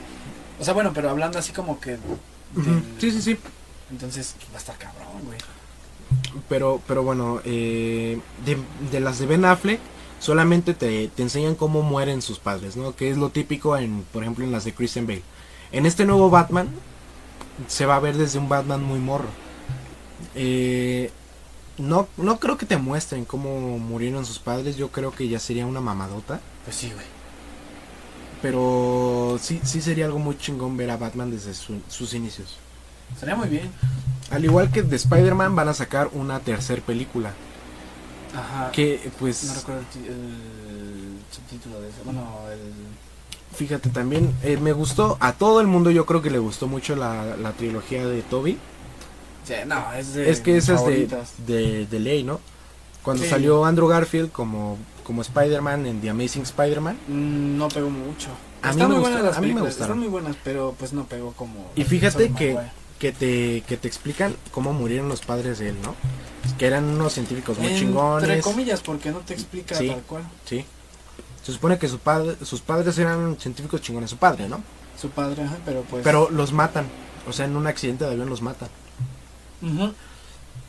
o 0.60 0.64
sea, 0.64 0.72
bueno, 0.74 0.92
pero 0.94 1.10
hablando 1.10 1.38
así 1.38 1.52
como 1.52 1.80
que 1.80 1.92
del- 1.92 2.84
Sí, 3.00 3.10
sí, 3.10 3.22
sí. 3.22 3.36
entonces 3.90 4.36
va 4.52 4.56
a 4.56 4.58
estar 4.58 4.76
cabrón, 4.78 5.24
güey. 5.24 5.38
Pero, 6.48 6.80
pero 6.86 7.02
bueno, 7.02 7.40
eh, 7.44 8.20
de, 8.44 8.58
de 8.90 9.00
las 9.00 9.18
de 9.18 9.26
Ben 9.26 9.44
Affleck, 9.46 9.80
solamente 10.22 10.72
te, 10.72 11.08
te 11.08 11.22
enseñan 11.22 11.56
cómo 11.56 11.82
mueren 11.82 12.22
sus 12.22 12.38
padres, 12.38 12.76
¿no? 12.76 12.94
Que 12.94 13.10
es 13.10 13.16
lo 13.18 13.30
típico 13.30 13.76
en, 13.76 14.04
por 14.12 14.22
ejemplo, 14.22 14.44
en 14.44 14.52
las 14.52 14.64
de 14.64 14.72
Christian 14.72 15.06
Bale. 15.06 15.22
En 15.72 15.84
este 15.84 16.04
nuevo 16.06 16.30
Batman, 16.30 16.68
se 17.66 17.86
va 17.86 17.96
a 17.96 18.00
ver 18.00 18.16
desde 18.16 18.38
un 18.38 18.48
Batman 18.48 18.84
muy 18.84 19.00
morro. 19.00 19.28
Eh, 20.36 21.10
no, 21.78 22.06
no 22.16 22.38
creo 22.38 22.56
que 22.56 22.66
te 22.66 22.76
muestren 22.76 23.24
cómo 23.24 23.78
murieron 23.78 24.24
sus 24.24 24.38
padres, 24.38 24.76
yo 24.76 24.90
creo 24.92 25.10
que 25.10 25.26
ya 25.28 25.40
sería 25.40 25.66
una 25.66 25.80
mamadota. 25.80 26.40
Pues 26.64 26.76
sí, 26.76 26.92
güey. 26.94 27.06
Pero 28.40 29.38
sí, 29.40 29.60
sí 29.64 29.80
sería 29.80 30.06
algo 30.06 30.18
muy 30.18 30.36
chingón 30.38 30.76
ver 30.76 30.90
a 30.90 30.96
Batman 30.96 31.30
desde 31.30 31.54
su- 31.54 31.80
sus 31.88 32.14
inicios. 32.14 32.56
Estaría 33.12 33.34
muy 33.36 33.48
bien. 33.48 33.70
Al 34.30 34.44
igual 34.44 34.70
que 34.70 34.82
de 34.82 34.96
Spider-Man 34.96 35.54
van 35.54 35.68
a 35.68 35.74
sacar 35.74 36.10
una 36.12 36.40
tercer 36.40 36.82
película. 36.82 37.32
Ajá. 38.34 38.70
Que 38.72 39.10
pues... 39.18 39.44
No 39.44 39.54
recuerdo 39.54 39.80
el, 39.94 41.18
subtítulo 41.30 41.80
de 41.80 41.88
eso. 41.88 41.98
Bueno, 42.04 42.22
el 42.52 42.58
Fíjate 43.56 43.90
también, 43.90 44.34
eh, 44.42 44.56
me 44.56 44.72
gustó, 44.72 45.18
a 45.20 45.34
todo 45.34 45.60
el 45.60 45.66
mundo 45.66 45.90
yo 45.90 46.06
creo 46.06 46.22
que 46.22 46.30
le 46.30 46.38
gustó 46.38 46.66
mucho 46.68 46.96
la, 46.96 47.36
la 47.36 47.52
trilogía 47.52 48.06
de 48.06 48.22
Toby. 48.22 48.56
Sí, 49.44 49.54
no, 49.66 49.92
es 49.92 50.14
de 50.14 50.30
Es 50.30 50.40
que 50.40 50.56
esa 50.56 50.74
es 50.76 50.86
de, 50.86 51.08
de, 51.46 51.86
de 51.86 52.00
ley, 52.00 52.22
¿no? 52.24 52.40
Cuando 53.02 53.24
Sí. 53.24 53.28
salió 53.28 53.64
Andrew 53.66 53.88
Garfield 53.88 54.30
como, 54.32 54.78
como 55.04 55.20
Spider-Man 55.20 55.84
en 55.86 56.00
The 56.00 56.08
Amazing 56.10 56.42
Spider-Man. 56.44 56.96
Mm, 57.08 57.58
No 57.58 57.68
pegó 57.68 57.90
mucho. 57.90 58.28
A 58.62 58.72
mí 58.72 58.78
me 58.78 58.86
muy 58.86 58.94
gustó- 58.96 59.02
buenas 59.10 59.22
las 59.24 59.36
a 59.36 59.40
mí 59.42 59.52
me 59.52 59.60
gustaron. 59.60 59.82
Están 59.82 59.98
muy 59.98 60.08
buenas, 60.08 60.36
pero 60.44 60.74
pues 60.78 60.92
no 60.94 61.04
pegó 61.04 61.32
como. 61.32 61.70
Y 61.76 61.84
fíjate 61.84 62.30
que-. 62.32 62.56
Que 62.98 63.10
te, 63.10 63.62
que 63.66 63.76
te 63.76 63.88
explican 63.88 64.36
cómo 64.52 64.72
murieron 64.72 65.08
los 65.08 65.22
padres 65.22 65.58
de 65.58 65.70
él, 65.70 65.76
¿no? 65.82 65.96
Que 66.58 66.66
eran 66.66 66.84
unos 66.84 67.12
científicos 67.12 67.58
muy 67.58 67.68
Entre 67.68 67.80
chingones. 67.80 68.42
comillas, 68.44 68.80
porque 68.80 69.10
no 69.10 69.18
te 69.20 69.34
explica 69.34 69.74
Sí. 69.76 69.88
tal 69.88 70.02
cual. 70.02 70.22
Sí. 70.44 70.64
Se 71.44 71.52
supone 71.52 71.78
que 71.78 71.88
su 71.88 71.98
padre, 71.98 72.36
sus 72.44 72.60
padres 72.60 72.96
eran 72.98 73.36
científicos 73.38 73.80
chingones, 73.80 74.10
su 74.10 74.16
padre, 74.16 74.48
¿no? 74.48 74.60
Su 75.00 75.10
padre, 75.10 75.42
ajá, 75.42 75.56
pero 75.64 75.82
pues. 75.82 76.04
Pero 76.04 76.30
los 76.30 76.52
matan. 76.52 76.86
O 77.28 77.32
sea, 77.32 77.46
en 77.46 77.56
un 77.56 77.66
accidente 77.66 78.04
de 78.04 78.12
avión 78.12 78.28
los 78.28 78.42
matan. 78.42 78.68
Ujú. 79.62 79.92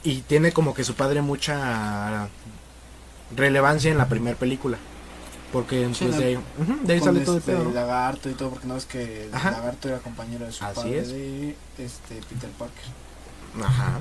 Y 0.03 0.21
tiene 0.21 0.51
como 0.51 0.74
que 0.74 0.84
su 0.84 0.95
padre 0.95 1.21
mucha 1.21 2.28
relevancia 3.36 3.91
en 3.91 3.97
la 3.97 4.07
primera 4.07 4.38
película. 4.38 4.78
Porque 5.51 5.88
Sí, 5.93 6.05
pues, 6.05 6.17
de 6.17 6.26
ahí, 6.26 6.36
ujú, 6.36 6.80
de 6.84 6.93
ahí 6.93 6.99
sale 6.99 7.19
todo 7.21 7.36
el 7.36 7.39
este 7.39 7.51
pedo. 7.51 7.63
¿no? 7.65 7.71
lagarto 7.71 8.30
y 8.30 8.34
todo, 8.34 8.49
porque 8.49 8.65
no 8.67 8.76
es 8.76 8.86
que 8.86 9.26
el 9.26 9.34
Ajá. 9.36 9.51
lagarto 9.51 9.88
era 9.88 9.99
compañero 9.99 10.45
de 10.45 10.51
su 10.51 10.63
Así 10.65 10.76
padre 10.76 10.99
es. 10.99 11.09
de 11.09 11.55
este 11.78 12.15
Peter 12.30 12.49
Parker. 12.57 12.84
Ajá. 13.63 13.99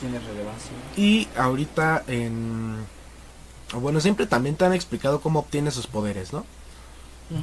Tiene 0.00 0.18
relevancia. 0.18 0.72
Y 0.96 1.28
ahorita 1.36 2.04
en... 2.06 2.84
Bueno, 3.74 4.00
siempre 4.00 4.26
también 4.26 4.56
te 4.56 4.64
han 4.64 4.72
explicado 4.72 5.20
cómo 5.20 5.40
obtiene 5.40 5.70
sus 5.70 5.86
poderes, 5.86 6.32
¿no? 6.32 6.44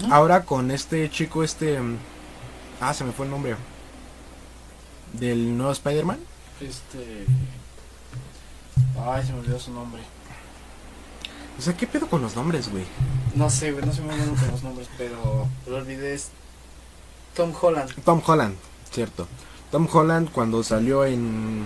Ahora 0.10 0.45
con 0.45 0.72
este 0.72 1.10
chico, 1.10 1.43
este... 1.43 1.80
Ah, 2.80 2.93
se 2.93 3.04
me 3.04 3.12
fue 3.12 3.26
el 3.26 3.32
nombre. 3.32 3.56
Del 5.14 5.58
nuevo 5.58 5.72
Spider-Man. 5.72 6.20
Este. 6.62 7.26
Ay, 8.99 9.26
se 9.26 9.34
me 9.34 9.39
olvidó 9.39 9.60
su 9.60 9.72
nombre. 9.72 10.01
O 11.58 11.62
sea, 11.62 11.76
¿qué 11.76 11.86
pedo 11.86 12.08
con 12.08 12.22
los 12.22 12.36
nombres, 12.36 12.70
güey? 12.70 12.84
No 13.36 13.49
sé, 13.49 13.72
güey, 13.72 13.86
no 13.86 13.93
soy 13.93 14.06
muy 14.06 14.16
bueno 14.16 14.36
con 14.36 14.51
los 14.51 14.64
nombres, 14.64 14.89
pero 14.97 15.47
lo 15.68 15.76
olvidé. 15.76 16.14
Es 16.14 16.30
Tom 17.36 17.54
Holland. 17.60 17.91
Tom 18.04 18.22
Holland, 18.26 18.56
cierto. 18.91 19.28
Tom 19.72 19.88
Holland 19.91 20.32
cuando 20.32 20.64
salió 20.64 21.06
en... 21.06 21.66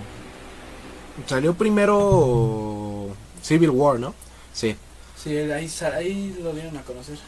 Salió 1.26 1.54
primero 1.54 3.08
Civil 3.42 3.70
War, 3.70 3.98
¿no? 3.98 4.14
Sí. 4.52 4.76
Sí, 5.16 5.36
ahí, 5.36 5.70
ahí 5.94 6.38
lo 6.42 6.52
dieron 6.52 6.76
a 6.76 6.82
conocer. 6.82 7.18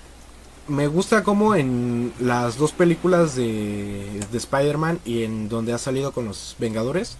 Me 0.68 0.86
gusta 0.86 1.24
como 1.24 1.54
en 1.56 2.12
las 2.20 2.56
dos 2.56 2.72
películas 2.72 3.34
de, 3.34 4.20
de 4.30 4.38
Spider-Man 4.38 5.00
y 5.04 5.24
en 5.24 5.48
donde 5.48 5.72
ha 5.72 5.78
salido 5.78 6.12
con 6.12 6.26
los 6.26 6.54
Vengadores, 6.58 7.16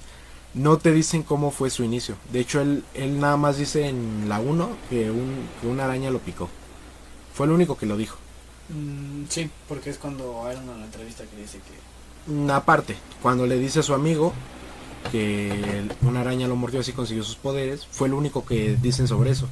no 0.55 0.79
te 0.79 0.93
dicen 0.93 1.23
cómo 1.23 1.51
fue 1.51 1.71
su 1.71 1.83
inicio. 1.83 2.17
De 2.33 2.41
hecho, 2.41 2.61
él, 2.61 2.85
él 2.95 3.19
nada 3.19 3.37
más 3.37 3.59
dice 3.59 3.89
en 3.89 4.29
la 4.29 4.41
1 4.41 4.69
que, 4.89 5.11
un, 5.11 5.49
que 5.61 5.67
una 5.67 5.85
araña 5.85 6.11
lo 6.11 6.19
picó. 6.19 6.49
Fue 7.35 7.47
el 7.47 7.53
único 7.53 7.77
que 7.77 7.87
lo 7.87 7.97
dijo. 7.97 8.19
Mm, 8.69 9.25
sí, 9.29 9.51
porque 9.69 9.91
es 9.91 9.99
cuando 9.99 10.47
Iron 10.51 10.69
en 10.69 10.81
la 10.81 10.87
entrevista 10.87 11.25
que 11.25 11.41
dice 11.41 11.59
que. 11.59 12.53
Aparte, 12.53 12.97
cuando 13.23 13.47
le 13.47 13.59
dice 13.59 13.81
a 13.81 13.83
su 13.83 13.95
amigo 13.95 14.33
que 15.11 15.89
una 16.03 16.21
araña 16.21 16.47
lo 16.47 16.57
mordió 16.57 16.81
así 16.81 16.93
consiguió 16.93 17.25
sus 17.25 17.37
poderes, 17.37 17.87
fue 17.91 18.09
el 18.09 18.15
único 18.15 18.45
que 18.45 18.77
dicen 18.81 19.09
sobre 19.09 19.31
eso. 19.31 19.49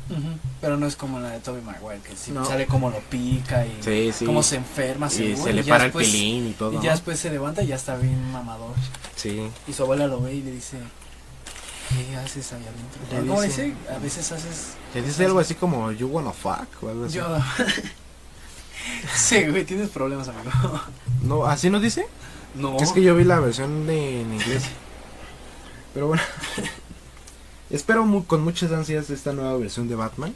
Pero 0.61 0.77
no 0.77 0.87
es 0.87 0.95
como 0.97 1.19
la 1.21 1.31
de 1.31 1.41
Tobey 1.41 1.63
Maguire, 1.63 2.01
que 2.01 2.15
sí 2.17 2.31
No. 2.33 2.45
sale 2.45 2.67
como 2.67 2.91
lo 2.91 2.99
pica 3.01 3.65
y 3.67 3.77
Sí, 3.83 4.11
sí. 4.13 4.25
cómo 4.27 4.43
se 4.43 4.57
enferma, 4.57 5.07
y 5.09 5.11
se 5.37 5.53
le 5.53 5.65
para 5.65 5.85
el 5.85 5.91
después- 5.93 6.11
pilín 6.11 6.49
y 6.49 6.53
todo. 6.53 6.73
Y 6.73 6.77
¿no? 6.77 6.83
ya 6.83 6.93
después 6.93 7.19
se 7.19 7.31
levanta 7.31 7.63
y 7.63 7.69
ya 7.69 7.77
está 7.77 7.97
bien 7.97 8.31
mamador. 8.33 8.75
Sí. 9.17 9.49
Y 9.67 9.73
su 9.73 9.83
abuela 9.83 10.07
lo 10.07 10.21
ve 10.21 10.35
y 10.35 10.43
le 10.43 10.53
dice, 10.53 10.79
¿qué 11.89 12.17
haces 12.17 12.53
ahí 12.53 12.63
adentro? 12.63 13.21
Le 13.23 13.27
¿Cómo 13.29 13.43
dice- 13.43 13.63
dice? 13.65 13.93
A 13.93 13.99
veces 13.99 14.31
haces... 14.33 14.67
Le 14.95 15.03
dice 15.03 15.25
algo 15.25 15.41
así 15.41 15.55
como, 15.55 15.91
you 15.93 16.07
wanna 16.09 16.33
fuck 16.33 16.69
o 16.83 16.89
algo 16.89 17.07
así. 17.07 17.17
Yo... 17.17 17.27
sí, 19.17 19.45
güey, 19.49 19.65
tienes 19.65 19.89
problemas, 19.91 20.29
amigo. 20.29 20.51
No, 21.23 21.45
¿así 21.47 21.69
no 21.71 21.81
dice? 21.81 22.07
No. 22.55 22.77
Es 22.79 22.93
que 22.93 23.03
yo 23.03 23.15
vi 23.17 23.25
la 23.25 23.41
versión 23.41 23.87
de, 23.87 24.21
en 24.23 24.35
inglés. 24.35 24.65
Pero 25.99 26.07
bueno. 26.07 26.23
Espero 27.71 28.25
con 28.29 28.45
muchas 28.45 28.71
ansias 28.71 29.11
esta 29.11 29.33
nueva 29.33 29.57
versión 29.57 29.89
de 29.89 29.97
Batman. 29.97 30.33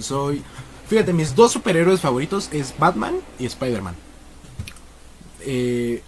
Soy... 0.00 0.42
Fíjate, 0.88 1.12
mis 1.12 1.34
dos 1.34 1.52
superhéroes 1.52 2.00
favoritos 2.00 2.48
es 2.52 2.72
Batman 2.78 3.16
y 3.38 3.44
Spider-Man. 3.44 3.94
Eh, 5.42 6.02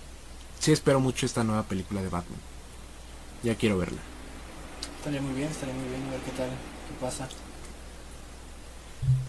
sí 0.61 0.73
espero 0.73 0.99
mucho 0.99 1.27
esta 1.27 1.45
nueva 1.45 1.65
película 1.65 2.01
de 2.01 2.09
Batman. 2.09 2.41
Ya 3.43 3.55
quiero 3.55 3.77
verla. 3.77 4.01
Estaría 4.97 5.21
muy 5.21 5.35
bien, 5.35 5.51
estaría 5.51 5.75
muy 5.75 5.87
bien, 5.91 6.03
a 6.09 6.11
ver 6.13 6.21
qué 6.21 6.31
tal, 6.31 6.49
qué 6.49 7.05
pasa. 7.05 7.29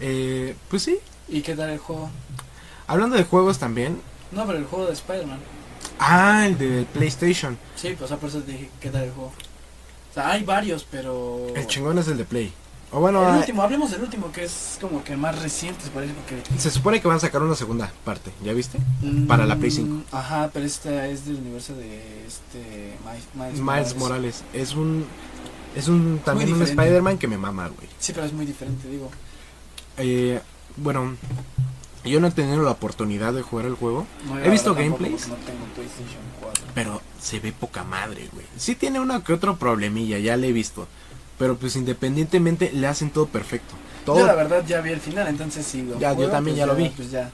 Eh, 0.00 0.56
pues 0.70 0.84
sí. 0.84 0.98
¿Y 1.28 1.42
qué 1.42 1.54
tal 1.54 1.68
el 1.68 1.78
juego? 1.78 2.08
Hablando 2.86 3.16
de 3.16 3.24
juegos 3.24 3.58
también. 3.58 4.00
No, 4.32 4.46
pero 4.46 4.56
el 4.56 4.64
juego 4.64 4.86
de 4.86 4.94
Spider-Man. 4.94 5.59
Ah, 6.02 6.46
el 6.46 6.56
de 6.56 6.86
PlayStation. 6.94 7.58
Sí, 7.76 7.94
pues 7.96 8.10
ah, 8.10 8.16
por 8.16 8.30
eso 8.30 8.40
te 8.40 8.52
dije, 8.52 8.70
¿qué 8.80 8.88
tal 8.88 9.04
el 9.04 9.10
juego? 9.10 9.32
O 10.10 10.14
sea, 10.14 10.30
hay 10.30 10.42
varios, 10.42 10.86
pero... 10.90 11.46
El 11.54 11.66
chingón 11.66 11.98
es 11.98 12.08
el 12.08 12.16
de 12.16 12.24
Play. 12.24 12.52
O 12.90 13.00
bueno, 13.00 13.22
el 13.22 13.34
ah, 13.34 13.38
último, 13.38 13.62
hablemos 13.62 13.90
del 13.90 14.00
último, 14.00 14.32
que 14.32 14.44
es 14.44 14.78
como 14.80 15.04
que 15.04 15.14
más 15.14 15.40
reciente, 15.40 15.84
se 15.84 15.90
parece, 15.90 16.14
porque... 16.14 16.42
se 16.58 16.70
supone 16.70 17.02
que 17.02 17.06
van 17.06 17.18
a 17.18 17.20
sacar 17.20 17.42
una 17.42 17.54
segunda 17.54 17.92
parte. 18.02 18.32
¿Ya 18.42 18.54
viste? 18.54 18.78
Para 19.28 19.44
la 19.44 19.56
Play 19.56 19.70
5. 19.70 19.88
Mm, 19.88 20.02
Ajá, 20.10 20.50
pero 20.52 20.64
esta 20.64 21.06
es 21.06 21.26
del 21.26 21.36
universo 21.36 21.74
de 21.74 22.26
este 22.26 22.96
Miles, 23.36 23.60
Miles, 23.60 23.96
Morales. 23.96 24.42
Es 24.54 24.74
un. 24.74 25.04
Es 25.76 25.86
un 25.86 26.20
también 26.24 26.52
un. 26.52 26.62
Spider-Man 26.62 27.18
que 27.18 27.28
me 27.28 27.38
mama, 27.38 27.68
güey. 27.68 27.88
Sí, 28.00 28.12
pero 28.12 28.26
es 28.26 28.32
muy 28.32 28.46
diferente, 28.46 28.88
digo. 28.88 29.10
Eh, 29.98 30.40
bueno, 30.76 31.14
yo 32.04 32.20
no 32.20 32.28
he 32.28 32.30
tenido 32.30 32.62
la 32.62 32.70
oportunidad 32.72 33.32
de 33.32 33.42
jugar 33.42 33.66
el 33.66 33.74
juego, 33.74 34.06
No, 34.26 34.38
He 34.38 34.48
visto 34.50 34.74
gameplays. 34.74 35.28
No 35.28 35.34
tengo 35.36 35.64
PlayStation 35.74 36.22
4. 36.40 36.64
pero 36.74 37.02
se 37.20 37.40
ve 37.40 37.52
poca 37.52 37.84
madre, 37.84 38.28
güey. 38.32 38.46
Sí 38.56 38.74
tiene 38.74 39.00
una 39.00 39.22
que 39.22 39.32
otro 39.32 39.56
problemilla, 39.56 40.18
ya 40.18 40.36
le 40.36 40.48
he 40.48 40.52
visto. 40.52 40.86
Pero 41.38 41.56
pues 41.56 41.76
independientemente 41.76 42.70
le 42.72 42.86
hacen 42.86 43.10
todo 43.10 43.26
perfecto. 43.26 43.74
Todo. 44.04 44.18
Yo 44.20 44.26
la 44.26 44.34
verdad 44.34 44.64
ya 44.66 44.80
vi 44.80 44.90
el 44.90 45.00
final, 45.00 45.28
entonces 45.28 45.66
sí. 45.66 45.82
lo 45.82 45.98
Ya, 45.98 46.12
yo 46.14 46.28
también 46.30 46.56
pues 46.56 46.58
ya 46.58 46.66
lo 46.66 46.74
vi. 46.74 46.88
Pues 46.90 47.10
ya. 47.10 47.30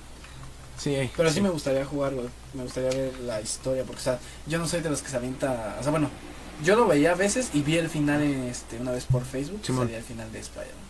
Sí, 0.78 1.10
Pero 1.16 1.28
sí. 1.30 1.36
sí. 1.36 1.40
me 1.40 1.48
gustaría 1.48 1.84
jugarlo, 1.86 2.22
me 2.52 2.62
gustaría 2.64 2.90
ver 2.90 3.12
la 3.20 3.40
historia, 3.40 3.82
porque 3.84 4.00
o 4.00 4.04
sea, 4.04 4.18
yo 4.46 4.58
no 4.58 4.68
soy 4.68 4.82
de 4.82 4.90
los 4.90 5.00
que 5.00 5.08
se 5.08 5.16
avienta, 5.16 5.76
o 5.80 5.82
sea, 5.82 5.90
bueno, 5.90 6.10
yo 6.62 6.76
lo 6.76 6.86
veía 6.86 7.12
a 7.12 7.14
veces 7.14 7.48
y 7.54 7.62
vi 7.62 7.78
el 7.78 7.88
final 7.88 8.20
en 8.22 8.42
este 8.44 8.78
una 8.78 8.90
vez 8.92 9.06
por 9.06 9.24
Facebook, 9.24 9.60
Simón. 9.64 9.84
salía 9.86 9.98
el 9.98 10.04
final 10.04 10.30
de 10.32 10.40
Spider-Man. 10.40 10.84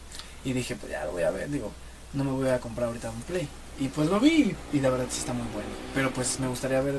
Y 0.45 0.53
dije, 0.55 0.75
pues 0.77 0.91
ya 0.91 1.05
lo 1.05 1.13
voy 1.13 1.23
a 1.23 1.31
ver, 1.31 1.49
digo, 1.51 1.71
no 2.13 2.25
me 2.25 2.31
voy 2.33 2.49
a 2.49 2.61
comprar 2.61 2.89
ahorita 2.89 3.11
un 3.11 3.21
Play. 3.23 3.49
Y 3.79 3.89
pues 3.89 4.09
lo 4.09 4.19
vi 4.21 4.55
y 4.73 4.81
la 4.81 4.89
verdad 4.91 5.07
sí 5.11 5.19
está 5.21 5.33
muy 5.33 5.47
bueno. 5.53 5.69
Pero 5.95 6.11
pues 6.13 6.41
me 6.41 6.49
gustaría 6.49 6.81
ver 6.81 6.99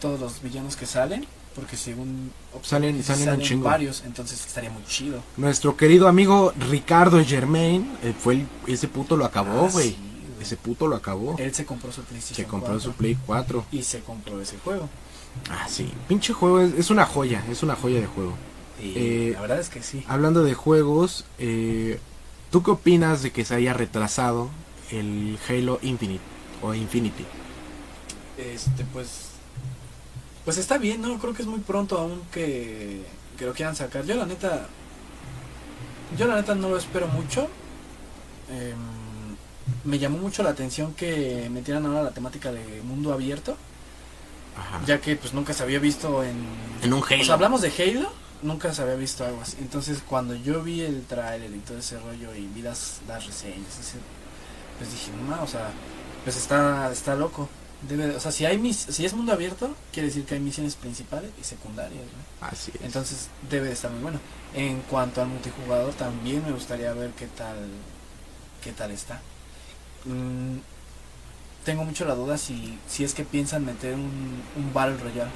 todos 0.00 0.18
los 0.20 0.40
villanos 0.42 0.74
que 0.76 0.86
salen, 0.86 1.26
porque 1.54 1.76
según 1.76 2.30
Salen- 2.62 2.96
sí 2.96 3.02
salen 3.02 3.28
un 3.34 3.40
chingo. 3.42 3.64
varios, 3.64 4.02
entonces 4.06 4.44
estaría 4.46 4.70
muy 4.70 4.84
chido. 4.84 5.22
Nuestro 5.36 5.76
querido 5.76 6.08
amigo 6.08 6.52
Ricardo 6.70 7.22
Germain, 7.24 7.90
eh, 8.02 8.14
fue 8.18 8.34
el- 8.34 8.46
ese 8.66 8.88
puto 8.88 9.16
lo 9.16 9.24
acabó, 9.24 9.66
Ah, 9.66 9.70
güey. 9.70 9.90
sí, 9.90 9.96
ese 10.40 10.56
puto 10.56 10.86
lo 10.86 10.96
acabó. 10.96 11.36
Él 11.38 11.52
se 11.54 11.66
compró 11.66 11.92
su 11.92 12.02
PlayStation 12.02 12.36
Se 12.46 12.48
compró 12.50 12.74
4 12.74 12.80
su 12.80 12.92
Play 12.96 13.18
4. 13.26 13.64
y 13.72 13.82
se 13.82 14.00
compró 14.00 14.40
ese 14.40 14.56
juego. 14.58 14.88
Ah, 15.50 15.66
sí. 15.68 15.90
Pinche 16.08 16.32
juego 16.32 16.60
es, 16.60 16.72
es 16.74 16.90
una 16.90 17.04
joya, 17.04 17.44
es 17.50 17.62
una 17.62 17.74
joya 17.76 18.00
de 18.00 18.06
juego. 18.06 18.32
Y 18.82 18.92
Eh, 18.96 19.30
la 19.34 19.40
verdad 19.42 19.58
es 19.60 19.68
que 19.68 19.82
sí. 19.82 20.04
Hablando 20.08 20.42
de 20.44 20.54
juegos, 20.54 21.24
eh, 21.38 21.98
¿tú 22.50 22.62
qué 22.62 22.70
opinas 22.70 23.22
de 23.22 23.30
que 23.30 23.44
se 23.44 23.54
haya 23.54 23.72
retrasado 23.72 24.50
el 24.90 25.38
Halo 25.48 25.78
Infinite 25.82 26.22
o 26.62 26.74
Infinity? 26.74 27.24
Este, 28.36 28.84
pues. 28.92 29.26
Pues 30.44 30.56
está 30.56 30.78
bien, 30.78 31.02
¿no? 31.02 31.18
Creo 31.18 31.34
que 31.34 31.42
es 31.42 31.48
muy 31.48 31.60
pronto 31.60 31.98
aún 31.98 32.22
que, 32.32 33.04
que 33.36 33.44
lo 33.44 33.52
quieran 33.52 33.76
sacar. 33.76 34.04
Yo, 34.06 34.14
la 34.14 34.24
neta. 34.24 34.66
Yo, 36.16 36.26
la 36.26 36.36
neta, 36.36 36.54
no 36.54 36.70
lo 36.70 36.78
espero 36.78 37.06
mucho. 37.08 37.48
Em, 38.50 38.76
me 39.84 39.98
llamó 39.98 40.18
mucho 40.18 40.42
la 40.42 40.50
atención 40.50 40.94
que 40.94 41.48
metieran 41.50 41.84
ahora 41.84 42.02
la 42.02 42.12
temática 42.12 42.50
de 42.50 42.80
mundo 42.82 43.12
abierto. 43.12 43.56
Ajá. 44.56 44.80
Ya 44.86 45.00
que, 45.00 45.16
pues, 45.16 45.34
nunca 45.34 45.52
se 45.52 45.62
había 45.62 45.80
visto 45.80 46.24
en. 46.24 46.36
En 46.82 46.92
un 46.94 47.02
Halo. 47.02 47.32
Hablamos 47.32 47.60
de 47.60 47.70
Halo, 47.70 48.10
nunca 48.42 48.72
se 48.72 48.82
había 48.82 48.94
visto 48.96 49.24
algo 49.24 49.40
así. 49.42 49.56
Entonces, 49.60 50.02
cuando 50.08 50.34
yo 50.34 50.62
vi 50.62 50.82
el 50.82 51.04
tráiler 51.06 51.54
y 51.54 51.58
todo 51.60 51.78
ese 51.78 51.98
rollo 52.00 52.34
y 52.34 52.46
vi 52.48 52.62
las, 52.62 53.00
las 53.08 53.26
reseñas, 53.26 53.78
ese- 53.80 53.98
pues 54.78 54.90
dije, 54.92 55.12
no, 55.28 55.42
o 55.42 55.46
sea, 55.46 55.70
pues 56.24 56.36
está, 56.36 56.90
está 56.92 57.14
loco. 57.16 57.48
Debe, 57.82 58.16
o 58.16 58.20
sea, 58.20 58.32
si 58.32 58.44
hay 58.46 58.58
mis, 58.58 58.76
si 58.76 59.04
es 59.06 59.14
mundo 59.14 59.32
abierto, 59.32 59.76
quiere 59.92 60.08
decir 60.08 60.24
que 60.26 60.34
hay 60.34 60.40
misiones 60.40 60.74
principales 60.76 61.30
y 61.40 61.44
secundarias, 61.44 62.02
¿no? 62.04 62.46
Así 62.46 62.72
es. 62.74 62.82
Entonces 62.82 63.28
debe 63.50 63.68
de 63.68 63.72
estar 63.74 63.90
muy 63.90 64.02
bueno. 64.02 64.20
En 64.54 64.82
cuanto 64.82 65.22
al 65.22 65.28
multijugador, 65.28 65.94
también 65.94 66.44
me 66.44 66.52
gustaría 66.52 66.92
ver 66.94 67.12
qué 67.12 67.26
tal, 67.28 67.56
qué 68.62 68.72
tal 68.72 68.90
está. 68.90 69.22
Mm, 70.04 70.58
tengo 71.64 71.84
mucho 71.84 72.04
la 72.04 72.14
duda 72.14 72.38
si, 72.38 72.78
si 72.88 73.04
es 73.04 73.14
que 73.14 73.24
piensan 73.24 73.64
meter 73.64 73.94
un, 73.94 74.42
un 74.56 74.72
Battle 74.72 74.96
Royale, 74.98 75.30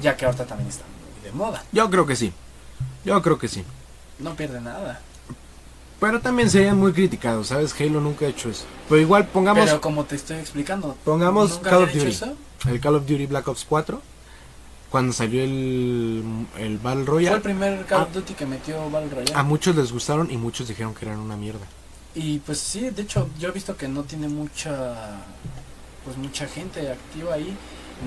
ya 0.00 0.16
que 0.16 0.24
ahorita 0.26 0.46
también 0.46 0.68
está 0.68 0.84
de 1.24 1.32
moda. 1.32 1.64
Yo 1.72 1.90
creo 1.90 2.06
que 2.06 2.14
sí. 2.16 2.32
Yo 3.04 3.20
creo 3.22 3.38
que 3.38 3.48
sí. 3.48 3.64
No 4.18 4.34
pierde 4.36 4.60
nada. 4.60 5.00
Pero 6.00 6.20
también 6.20 6.50
serían 6.50 6.78
muy 6.78 6.92
criticados, 6.92 7.48
¿sabes? 7.48 7.74
Halo 7.80 8.00
nunca 8.00 8.26
ha 8.26 8.28
hecho 8.28 8.50
eso. 8.50 8.64
Pero 8.88 9.00
igual 9.00 9.26
pongamos 9.28 9.64
Pero 9.64 9.80
como 9.80 10.04
te 10.04 10.16
estoy 10.16 10.36
explicando, 10.38 10.96
Pongamos 11.04 11.52
¿nunca 11.56 11.70
Call 11.70 11.82
of 11.84 11.92
Duty. 11.94 12.06
eso? 12.06 12.34
el 12.68 12.80
Call 12.80 12.96
of 12.96 13.06
Duty 13.06 13.26
Black 13.26 13.48
Ops 13.48 13.64
4. 13.68 14.00
Cuando 14.90 15.12
salió 15.12 15.42
el, 15.42 16.46
el 16.58 16.78
Battle 16.78 16.80
Fue 16.80 17.00
el 17.00 17.06
Royale. 17.06 17.40
primer 17.40 17.84
Call 17.86 18.00
Ah. 18.00 18.04
of 18.04 18.12
Duty 18.12 18.34
que 18.34 18.46
metió 18.46 18.88
Battle 18.90 19.10
Royale. 19.10 19.34
A 19.34 19.42
muchos 19.42 19.74
les 19.74 19.90
gustaron 19.92 20.30
y 20.30 20.36
muchos 20.36 20.68
dijeron 20.68 20.94
que 20.94 21.04
eran 21.06 21.18
una 21.18 21.36
mierda. 21.36 21.66
Y 22.14 22.38
pues 22.40 22.58
sí, 22.60 22.90
de 22.90 23.02
hecho, 23.02 23.28
yo 23.38 23.48
he 23.48 23.52
visto 23.52 23.76
que 23.76 23.88
no 23.88 24.02
tiene 24.04 24.28
mucha 24.28 24.94
pues 26.04 26.16
mucha 26.18 26.46
gente 26.46 26.90
activa 26.92 27.34
ahí. 27.34 27.56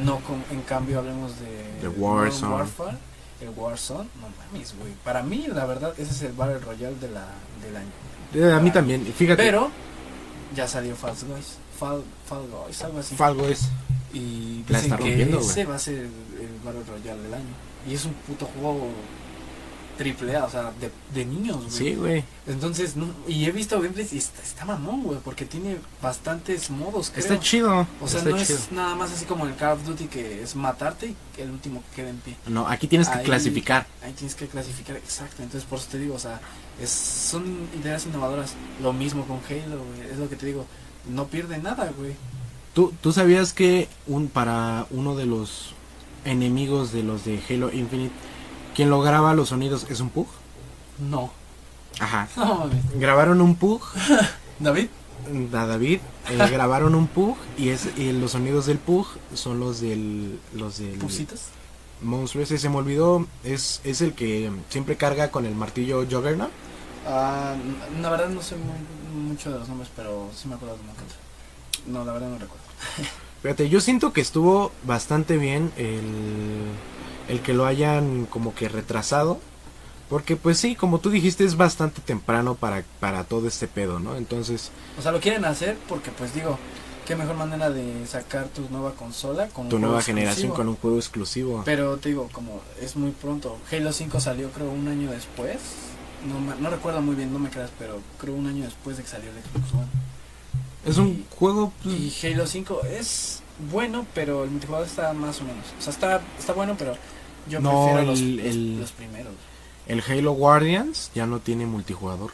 No 0.04 0.20
com- 0.20 0.44
en 0.52 0.62
cambio 0.62 1.00
hablemos 1.00 1.34
de 1.40 1.88
Warzone. 1.90 2.54
Warfare, 2.54 2.98
el 3.42 3.50
Warzone, 3.56 4.10
no 4.22 4.28
mames, 4.52 4.76
güey. 4.80 4.94
Para 5.04 5.24
mí, 5.24 5.46
la 5.48 5.66
verdad, 5.66 5.94
ese 5.98 6.12
es 6.12 6.22
el 6.24 6.34
Battle 6.34 6.60
Royale 6.60 6.96
de 6.98 7.10
la, 7.10 7.26
del 7.64 7.76
año. 7.76 7.92
Eh, 8.34 8.52
a 8.54 8.60
mí 8.60 8.72
también, 8.72 9.06
fíjate. 9.06 9.44
Pero 9.44 9.70
ya 10.56 10.68
salió 10.68 10.96
Fall 10.96 11.14
Guys, 11.28 11.58
Fall, 11.78 12.04
Fall 12.26 12.48
Guys, 12.50 12.82
algo 12.84 13.00
así. 13.00 13.16
Falgo 13.16 13.48
es. 13.48 13.70
y 14.14 14.64
La 14.70 14.80
dicen 14.80 14.94
está 14.94 14.98
que 15.04 15.22
ese 15.22 15.66
va 15.66 15.76
a 15.76 15.80
ser 15.80 15.96
el, 15.96 16.06
el 16.06 16.60
Battle 16.64 16.84
Royale 16.90 17.22
del 17.24 17.34
año. 17.34 17.54
Y 17.88 17.94
es 17.94 18.06
un 18.06 18.14
puto 18.14 18.46
juego 18.46 18.90
triple 19.98 20.36
A, 20.36 20.46
o 20.46 20.50
sea, 20.50 20.72
de, 20.80 20.92
de 21.14 21.26
niños, 21.26 21.58
güey. 21.58 21.72
Sí, 21.72 21.96
güey. 21.96 22.24
Entonces, 22.46 22.96
no, 22.96 23.08
y 23.28 23.46
he 23.46 23.52
visto 23.52 23.82
gameplays 23.82 24.14
y 24.14 24.18
está, 24.18 24.42
está 24.42 24.66
mamón, 24.66 25.04
güey, 25.04 25.20
porque 25.24 25.46
tiene 25.46 25.78
bastantes 26.02 26.70
modos, 26.70 27.10
creo. 27.10 27.22
Está 27.22 27.40
chido. 27.40 27.88
O 28.02 28.08
sea, 28.08 28.20
está 28.20 28.30
no 28.32 28.38
chido. 28.38 28.58
es 28.58 28.72
nada 28.72 28.96
más 28.96 29.12
así 29.12 29.26
como 29.26 29.46
el 29.46 29.56
Call 29.56 29.78
of 29.78 29.86
Duty 29.86 30.08
que 30.08 30.42
es 30.42 30.56
matarte 30.56 31.08
y 31.08 31.16
que 31.36 31.44
el 31.44 31.52
último 31.52 31.84
que 31.90 32.02
quede 32.02 32.10
en 32.12 32.18
pie. 32.18 32.36
No, 32.48 32.68
aquí 32.68 32.88
tienes 32.88 33.10
que 33.10 33.22
clasificar. 33.22 33.88
Ahí 34.04 34.14
tienes 34.14 34.36
que 34.36 34.48
clasificar, 34.48 34.96
exacto. 34.96 35.44
Entonces, 35.44 35.68
por 35.68 35.80
eso 35.80 35.88
te 35.92 36.00
digo, 36.00 36.16
o 36.16 36.20
sea, 36.20 36.40
es, 36.82 36.90
son 36.90 37.44
ideas 37.82 38.06
innovadoras. 38.06 38.54
Lo 38.82 38.94
mismo 38.94 39.26
con 39.26 39.40
Halo, 39.50 39.84
güey. 39.84 40.12
Es 40.12 40.18
lo 40.18 40.30
que 40.30 40.36
te 40.36 40.46
digo. 40.46 40.66
No 41.10 41.28
pierde 41.28 41.58
nada, 41.58 41.92
güey. 41.98 42.14
¿Tú, 42.74 42.94
¿Tú 43.02 43.12
sabías 43.12 43.54
que 43.54 43.88
un 44.06 44.28
para 44.28 44.86
uno 44.92 45.16
de 45.16 45.26
los 45.26 45.74
enemigos 46.26 46.92
de 46.92 47.04
los 47.04 47.26
de 47.26 47.42
Halo 47.50 47.72
Infinite, 47.72 48.14
quien 48.78 48.90
lo 48.90 49.02
graba 49.02 49.34
los 49.34 49.50
sonidos 49.50 49.86
es 49.90 50.00
un 50.00 50.10
Pug? 50.10 50.28
No. 51.00 51.32
Ajá. 52.00 52.30
No. 52.38 52.70
Grabaron 52.96 53.42
un 53.42 53.56
Pug 53.56 53.82
David, 54.60 54.88
a 55.54 55.66
David, 55.66 56.00
eh, 56.30 56.38
grabaron 56.52 56.96
un 56.96 57.08
Pug 57.08 57.36
y, 57.58 57.70
es, 57.70 57.90
y 57.98 58.12
los 58.14 58.32
sonidos 58.32 58.66
del 58.68 58.78
Pug 58.78 59.06
son 59.34 59.60
los 59.60 59.82
del 59.82 60.40
los 60.54 60.78
del 60.78 60.98
pusitos. 61.00 61.42
monstruo 62.02 62.44
ese 62.44 62.58
se 62.58 62.70
me 62.70 62.78
olvidó, 62.78 63.28
es, 63.44 63.82
es 63.84 64.02
el 64.02 64.14
que 64.14 64.50
siempre 64.70 64.96
carga 64.96 65.30
con 65.32 65.46
el 65.46 65.54
martillo 65.56 66.06
Juggernaut. 66.10 66.52
Ah, 67.06 67.56
la 68.02 68.10
verdad 68.10 68.30
no 68.30 68.42
sé 68.42 68.56
mu- 68.56 69.20
mucho 69.30 69.52
de 69.52 69.60
los 69.60 69.68
nombres, 69.68 69.90
pero 69.96 70.30
sí 70.36 70.48
me 70.48 70.56
acuerdo 70.56 70.76
de 70.78 70.84
una 70.84 70.92
otra. 70.94 71.06
No, 71.88 72.06
la 72.06 72.14
verdad 72.14 72.30
no 72.30 72.38
recuerdo. 72.38 72.64
Fíjate, 73.42 73.70
yo 73.70 73.80
siento 73.82 74.14
que 74.14 74.22
estuvo 74.22 74.72
bastante 74.84 75.38
bien 75.38 75.72
el, 75.78 76.04
el 77.28 77.42
que 77.42 77.54
lo 77.54 77.66
hayan 77.66 78.26
como 78.26 78.54
que 78.56 78.70
retrasado. 78.70 79.40
Porque 80.10 80.38
pues 80.38 80.58
sí, 80.58 80.76
como 80.76 81.00
tú 81.00 81.10
dijiste, 81.10 81.44
es 81.44 81.58
bastante 81.58 82.00
temprano 82.02 82.56
para, 82.56 82.84
para 83.02 83.26
todo 83.26 83.48
este 83.48 83.68
pedo, 83.68 84.00
¿no? 84.00 84.16
Entonces, 84.16 84.72
O 84.98 85.02
sea, 85.02 85.12
lo 85.12 85.20
quieren 85.20 85.44
hacer 85.44 85.78
porque, 85.90 86.12
pues 86.12 86.34
digo, 86.34 86.58
qué 87.06 87.18
mejor 87.18 87.36
manera 87.36 87.70
de 87.70 88.08
sacar 88.08 88.48
tu 88.48 88.70
nueva 88.70 88.94
consola 88.94 89.50
con 89.50 89.66
un 89.66 89.70
tu 89.70 89.80
nueva 89.80 90.02
generación 90.02 90.48
exclusivo. 90.52 90.56
con 90.56 90.68
un 90.70 90.76
juego 90.78 90.98
exclusivo. 90.98 91.62
Pero 91.66 91.98
te 91.98 92.08
digo, 92.10 92.30
como 92.32 92.62
es 92.82 92.96
muy 92.96 93.12
pronto. 93.12 93.58
Halo 93.70 93.92
5 93.92 94.20
salió 94.22 94.50
creo 94.52 94.70
un 94.72 94.88
año 94.88 95.12
después. 95.12 95.58
No, 96.26 96.56
no 96.56 96.70
recuerdo 96.70 97.02
muy 97.02 97.16
bien, 97.16 97.34
no 97.34 97.40
me 97.40 97.50
creas, 97.50 97.70
pero 97.78 98.00
creo 98.18 98.34
un 98.34 98.48
año 98.48 98.64
después 98.64 98.96
de 98.96 99.04
que 99.04 99.10
salió 99.10 99.30
el 99.30 99.36
Xbox 99.44 99.74
One. 99.74 99.88
es 100.86 100.98
un 100.98 101.26
juego... 101.36 101.74
pues, 101.84 101.96
Y 102.24 102.28
Halo 102.28 102.48
5 102.48 102.82
es 102.98 103.42
bueno, 103.72 104.06
pero 104.14 104.44
el 104.44 104.50
multijugador 104.52 104.88
está 104.88 105.14
más 105.14 105.40
o 105.42 105.44
menos. 105.44 105.66
O 105.80 105.82
sea, 105.82 105.92
está, 105.94 106.22
está 106.40 106.54
bueno, 106.54 106.76
pero 106.78 106.96
yo 107.50 107.60
No, 107.60 107.70
prefiero 107.72 108.00
el- 108.02 108.08
los, 108.08 108.20
el- 108.46 108.80
los 108.80 108.92
primeros. 108.92 109.34
el 109.88 110.02
Halo 110.08 110.32
Guardians 110.34 111.12
ya 111.16 111.26
no 111.26 111.40
tiene 111.40 111.66
multijugador, 111.66 112.32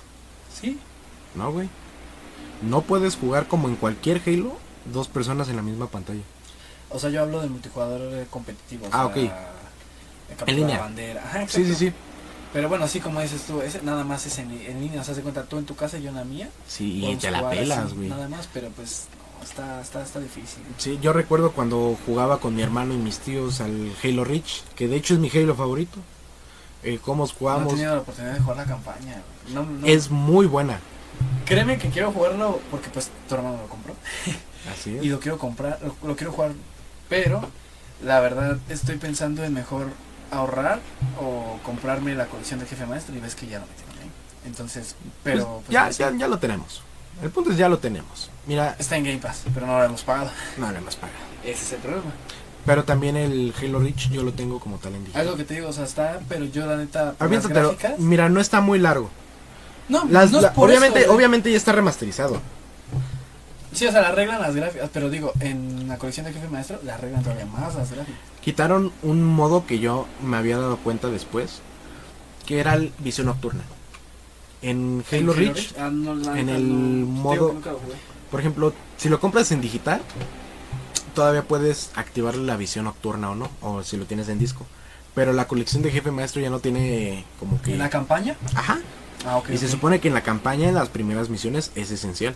Sí, 0.60 0.80
¿no, 1.36 1.52
güey? 1.52 1.70
No 2.62 2.82
puedes 2.82 3.16
jugar 3.16 3.48
como 3.48 3.68
en 3.68 3.76
cualquier 3.76 4.22
Halo, 4.26 4.58
dos 4.92 5.08
personas 5.08 5.50
en 5.50 5.56
la 5.56 5.62
misma 5.62 5.88
pantalla. 5.88 6.22
o 6.90 7.00
sea, 7.00 7.10
yo 7.10 7.22
hablo 7.22 7.42
del 7.42 7.50
multijugador 7.50 8.02
eh, 8.14 8.28
competitivo. 8.30 8.86
Ah, 8.92 8.98
sea, 8.98 9.06
ok. 9.08 9.32
captura 10.30 10.52
En 10.52 10.56
línea. 10.58 10.76
de 10.78 10.82
bandera. 10.82 11.24
Ajá, 11.24 11.48
Sí, 11.48 11.66
sí, 11.66 11.76
sí. 11.76 11.92
Pero 12.54 12.70
bueno, 12.70 12.86
así 12.86 13.00
como 13.00 13.20
dices 13.20 13.42
tú, 13.48 13.62
ese 13.64 13.82
nada 13.82 14.04
más 14.04 14.26
es 14.28 14.38
en, 14.38 14.52
en 14.52 14.80
línea. 14.80 15.02
O 15.02 15.04
sea, 15.04 15.16
se 15.16 15.22
cuenta 15.22 15.44
tú 15.44 15.58
en 15.58 15.66
tu 15.66 15.76
casa 15.76 15.98
y 15.98 16.04
yo 16.04 16.10
en 16.10 16.16
la 16.16 16.24
mía. 16.24 16.50
Sí, 16.68 17.04
y 17.04 17.16
te 17.16 17.32
la 17.32 17.50
pelas, 17.50 17.94
güey. 17.96 18.10
Nada 18.10 18.28
más, 18.28 18.48
pero 18.54 18.70
pues 18.70 19.06
está, 19.44 19.82
está, 19.82 20.02
está 20.04 20.20
difícil. 20.20 20.64
Sí, 20.78 20.98
yo 21.02 21.14
recuerdo 21.14 21.52
cuando 21.52 21.98
jugaba 22.06 22.40
con 22.40 22.56
mi 22.56 22.62
hermano 22.62 22.94
y 22.94 22.98
mis 22.98 23.20
tíos 23.20 23.62
al 23.62 23.92
Halo 24.04 24.24
Reach, 24.24 24.64
que 24.76 24.88
de 24.88 24.96
hecho 24.96 25.14
es 25.14 25.20
mi 25.20 25.30
Halo 25.30 25.56
favorito. 25.56 26.00
Eh, 26.84 27.00
cómo 27.02 27.24
No 27.26 27.30
he 27.32 27.34
jugamos. 27.36 27.68
tenido 27.74 27.96
la 27.96 28.02
oportunidad 28.02 28.34
de 28.34 28.40
jugar 28.42 28.58
la 28.58 28.66
campaña. 28.66 29.22
No, 29.54 29.64
no- 29.66 29.88
Es 29.88 30.10
muy 30.10 30.48
buena. 30.48 30.80
Créeme 31.46 31.78
que 31.78 31.90
quiero 31.90 32.12
jugarlo 32.12 32.60
porque 32.72 32.90
pues 32.90 33.10
tu 33.30 33.36
hermano 33.36 33.58
lo 33.58 33.68
compró. 33.70 33.96
Así 34.74 34.98
es. 34.98 35.04
Y 35.04 35.10
lo 35.10 35.20
quiero 35.20 35.38
comprar, 35.38 35.80
lo, 35.82 35.96
lo 36.08 36.16
quiero 36.16 36.32
jugar. 36.34 36.52
Pero 37.10 37.42
la 38.04 38.20
verdad 38.20 38.58
estoy 38.70 38.98
pensando 38.98 39.44
en 39.44 39.54
mejor 39.54 39.88
ahorrar 40.32 40.80
o 41.22 41.60
comprarme 41.64 42.16
la 42.16 42.26
colección 42.26 42.60
del 42.60 42.68
jefe 42.68 42.86
maestro 42.86 43.16
y 43.16 43.20
ves 43.20 43.36
que 43.36 43.46
ya 43.48 43.60
lo 43.60 43.66
metieron 43.68 43.94
ahí. 44.02 44.10
Entonces, 44.46 44.96
pero 45.24 45.62
Pues, 45.66 45.78
pues, 45.78 45.98
ya, 45.98 46.10
ya, 46.12 46.18
ya 46.18 46.28
lo 46.28 46.38
tenemos. 46.40 46.82
El 47.22 47.30
punto 47.30 47.52
es 47.52 47.58
ya 47.58 47.70
lo 47.70 47.80
tenemos. 47.80 48.30
Mira, 48.48 48.76
está 48.80 48.98
en 48.98 49.04
Game 49.06 49.20
Pass, 49.20 49.44
pero 49.54 49.66
no 49.66 49.78
lo 49.78 49.84
hemos 49.86 50.02
pagado. 50.04 50.32
no 50.58 50.72
le 50.72 50.78
hemos 50.80 50.96
pagado. 50.96 51.20
Ese 51.44 51.64
es 51.64 51.74
el 51.74 51.80
problema. 51.80 52.12
Pero 52.66 52.84
también 52.86 53.18
el 53.18 53.54
Halo 53.62 53.80
Reach 53.80 54.10
yo 54.10 54.24
lo 54.24 54.32
tengo 54.34 54.60
como 54.60 54.78
tal 54.78 54.96
en 54.96 55.04
digital. 55.04 55.26
lo 55.26 55.36
que 55.36 55.44
te 55.44 55.54
digo, 55.56 55.70
o 55.70 55.74
sea, 55.74 55.84
está, 55.84 56.20
pero 56.30 56.46
yo 56.46 56.66
la 56.66 56.78
neta, 56.78 57.14
Aviéntatelo. 57.20 57.72
gráficas- 57.72 58.00
Mira, 58.00 58.30
no 58.30 58.40
está 58.40 58.62
muy 58.62 58.80
largo. 58.80 59.10
No, 59.90 60.06
Las- 60.10 60.32
no 60.32 60.38
es 60.38 60.44
la- 60.44 60.54
por 60.54 60.70
obviamente, 60.70 61.00
eso, 61.00 61.08
güey. 61.10 61.18
obviamente 61.18 61.52
ya 61.52 61.58
está 61.58 61.74
remasterizado. 61.74 62.40
Sí, 63.74 63.86
o 63.88 63.92
sea, 63.92 64.02
le 64.02 64.08
arreglan 64.08 64.40
las 64.42 64.56
gráficas, 64.56 64.90
pero 64.94 65.10
digo, 65.10 65.34
en 65.40 65.88
la 65.90 65.98
colección 65.98 66.26
del 66.26 66.36
jefe 66.36 66.48
maestro 66.48 66.80
le 66.86 66.92
arreglan 66.92 67.24
todavía 67.24 67.46
más 67.48 67.76
las 67.76 67.92
gráficas. 67.92 68.20
Quitaron 68.42 68.92
un 69.02 69.24
modo 69.24 69.66
que 69.66 69.80
yo 69.80 70.08
me 70.24 70.38
había 70.38 70.58
dado 70.58 70.78
cuenta 70.78 71.08
después, 71.10 71.60
que 72.46 72.60
era 72.60 72.76
el 72.76 72.94
visión 73.00 73.28
nocturna. 73.28 73.64
En 74.64 75.04
Halo 75.12 75.34
Reach, 75.34 75.74
Ah, 75.78 75.90
no, 75.92 76.16
la 76.16 76.40
en 76.40 76.46
neta, 76.48 76.58
el 76.58 76.70
no, 76.70 77.06
modo- 77.06 77.56
por 78.32 78.40
ejemplo, 78.40 78.74
si 78.98 79.10
lo 79.10 79.20
compras 79.20 79.52
en 79.52 79.62
digital, 79.62 80.02
todavía 81.14 81.44
puedes 81.48 81.92
activar 81.96 82.36
la 82.36 82.58
visión 82.58 82.86
nocturna 82.86 83.30
o 83.32 83.36
no, 83.36 83.52
o 83.62 83.84
si 83.84 83.98
lo 83.98 84.06
tienes 84.06 84.30
en 84.30 84.40
disco. 84.40 84.66
Pero 85.14 85.32
la 85.34 85.48
colección 85.48 85.84
de 85.84 85.92
jefe 85.92 86.10
maestro 86.12 86.42
ya 86.42 86.50
no 86.50 86.60
tiene 86.60 87.24
como 87.40 87.62
que... 87.62 87.74
¿En 87.74 87.78
la 87.80 87.90
campaña? 87.90 88.36
Ajá. 88.56 88.80
Ah. 89.26 89.42
Y 89.54 89.58
se 89.58 89.68
supone 89.70 90.00
que 90.00 90.08
en 90.08 90.16
la 90.16 90.24
campaña, 90.24 90.68
en 90.68 90.74
las 90.76 90.90
primeras 90.90 91.30
misiones, 91.30 91.72
es 91.76 91.92
esencial. 91.92 92.36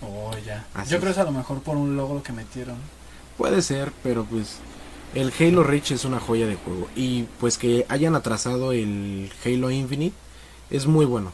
Oh, 0.00 0.30
ya. 0.46 0.64
Así 0.74 0.90
Yo 0.90 0.96
es. 0.96 1.00
creo 1.02 1.12
que 1.14 1.20
es 1.20 1.26
a 1.26 1.30
lo 1.30 1.32
mejor 1.32 1.60
por 1.62 1.76
un 1.76 1.96
logro 1.96 2.22
que 2.22 2.32
metieron. 2.32 2.76
Puede 3.36 3.62
ser, 3.62 3.92
pero 4.02 4.24
pues 4.24 4.58
el 5.14 5.32
Halo 5.38 5.64
Reach 5.64 5.90
es 5.90 6.04
una 6.04 6.20
joya 6.20 6.46
de 6.46 6.54
juego. 6.56 6.88
Y 6.94 7.24
pues 7.40 7.58
que 7.58 7.84
hayan 7.88 8.14
atrasado 8.14 8.72
el 8.72 9.32
Halo 9.44 9.70
Infinite 9.70 10.14
es 10.70 10.86
muy 10.86 11.04
bueno. 11.04 11.32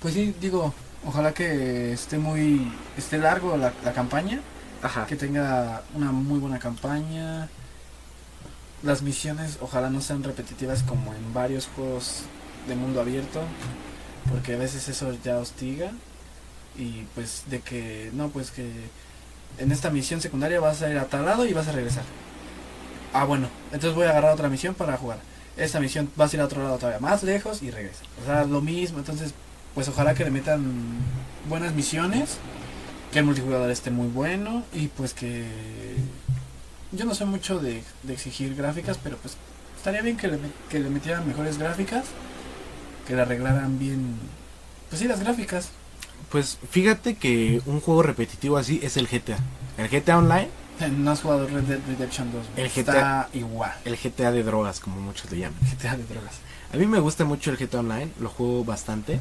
Pues 0.00 0.14
sí, 0.14 0.34
digo, 0.40 0.74
ojalá 1.06 1.32
que 1.32 1.92
esté 1.92 2.18
muy, 2.18 2.70
esté 2.96 3.18
largo 3.18 3.56
la, 3.56 3.72
la 3.84 3.92
campaña, 3.92 4.40
Ajá. 4.82 5.06
que 5.06 5.16
tenga 5.16 5.82
una 5.94 6.12
muy 6.12 6.38
buena 6.38 6.58
campaña. 6.58 7.48
Las 8.82 9.00
misiones 9.02 9.58
ojalá 9.60 9.88
no 9.88 10.00
sean 10.00 10.22
repetitivas 10.22 10.82
como 10.82 11.14
en 11.14 11.32
varios 11.32 11.68
juegos 11.74 12.22
de 12.68 12.76
mundo 12.76 13.00
abierto, 13.00 13.40
porque 14.30 14.54
a 14.54 14.58
veces 14.58 14.88
eso 14.88 15.16
ya 15.24 15.38
hostiga. 15.38 15.92
Y 16.76 17.06
pues 17.14 17.44
de 17.48 17.60
que, 17.60 18.10
no, 18.14 18.28
pues 18.28 18.50
que 18.50 18.68
en 19.58 19.70
esta 19.72 19.90
misión 19.90 20.20
secundaria 20.20 20.58
vas 20.60 20.82
a 20.82 20.90
ir 20.90 20.98
a 20.98 21.06
tal 21.06 21.24
lado 21.24 21.46
y 21.46 21.52
vas 21.52 21.68
a 21.68 21.72
regresar. 21.72 22.02
Ah, 23.12 23.24
bueno, 23.24 23.46
entonces 23.66 23.94
voy 23.94 24.06
a 24.06 24.10
agarrar 24.10 24.34
otra 24.34 24.48
misión 24.48 24.74
para 24.74 24.96
jugar. 24.96 25.18
Esta 25.56 25.80
misión 25.80 26.10
vas 26.16 26.32
a 26.32 26.36
ir 26.36 26.40
a 26.42 26.46
otro 26.46 26.62
lado 26.62 26.78
todavía 26.78 27.00
más 27.00 27.22
lejos 27.22 27.62
y 27.62 27.70
regresa. 27.70 28.02
O 28.22 28.26
sea, 28.26 28.44
lo 28.44 28.60
mismo, 28.60 28.98
entonces 28.98 29.34
pues 29.74 29.88
ojalá 29.88 30.14
que 30.14 30.24
le 30.24 30.30
metan 30.30 30.64
buenas 31.48 31.74
misiones, 31.74 32.38
que 33.12 33.18
el 33.18 33.24
multijugador 33.24 33.70
esté 33.70 33.90
muy 33.90 34.08
bueno 34.08 34.64
y 34.72 34.88
pues 34.88 35.14
que 35.14 35.44
yo 36.92 37.04
no 37.04 37.14
sé 37.14 37.24
mucho 37.24 37.58
de, 37.58 37.82
exigir 38.08 38.54
gráficas, 38.54 38.98
pero 39.02 39.16
pues 39.16 39.36
estaría 39.76 40.02
bien 40.02 40.16
que 40.16 40.28
le, 40.28 40.38
que 40.70 40.78
le 40.78 40.90
metieran 40.90 41.26
mejores 41.26 41.58
gráficas, 41.58 42.04
que 43.06 43.16
le 43.16 43.22
arreglaran 43.22 43.78
bien, 43.78 44.16
pues 44.88 45.00
sí, 45.00 45.08
las 45.08 45.20
gráficas. 45.20 45.70
Pues 46.30 46.58
fíjate 46.70 47.16
que 47.16 47.60
un 47.66 47.80
juego 47.80 48.02
repetitivo 48.02 48.56
así 48.56 48.80
es 48.82 48.96
el 48.96 49.06
GTA. 49.06 49.38
El 49.76 49.88
GTA 49.88 50.18
Online, 50.18 50.48
No 50.98 51.10
has 51.10 51.22
jugado 51.22 51.46
Red 51.46 51.62
Dead 51.62 51.80
Redemption 51.86 52.32
2. 52.32 52.42
güey. 52.54 52.66
El 52.66 52.70
GTA. 52.70 52.80
Está 52.80 53.28
igual. 53.32 53.74
el 53.84 53.96
GTA 53.96 54.32
de 54.32 54.42
drogas, 54.42 54.80
como 54.80 55.00
muchos 55.00 55.30
le 55.30 55.38
llaman. 55.38 55.58
GTA 55.60 55.96
de 55.96 56.04
drogas. 56.04 56.34
A 56.72 56.76
mí 56.76 56.86
me 56.86 56.98
gusta 56.98 57.24
mucho 57.24 57.50
el 57.50 57.56
GTA 57.56 57.80
Online, 57.80 58.10
lo 58.20 58.28
juego 58.28 58.64
bastante. 58.64 59.20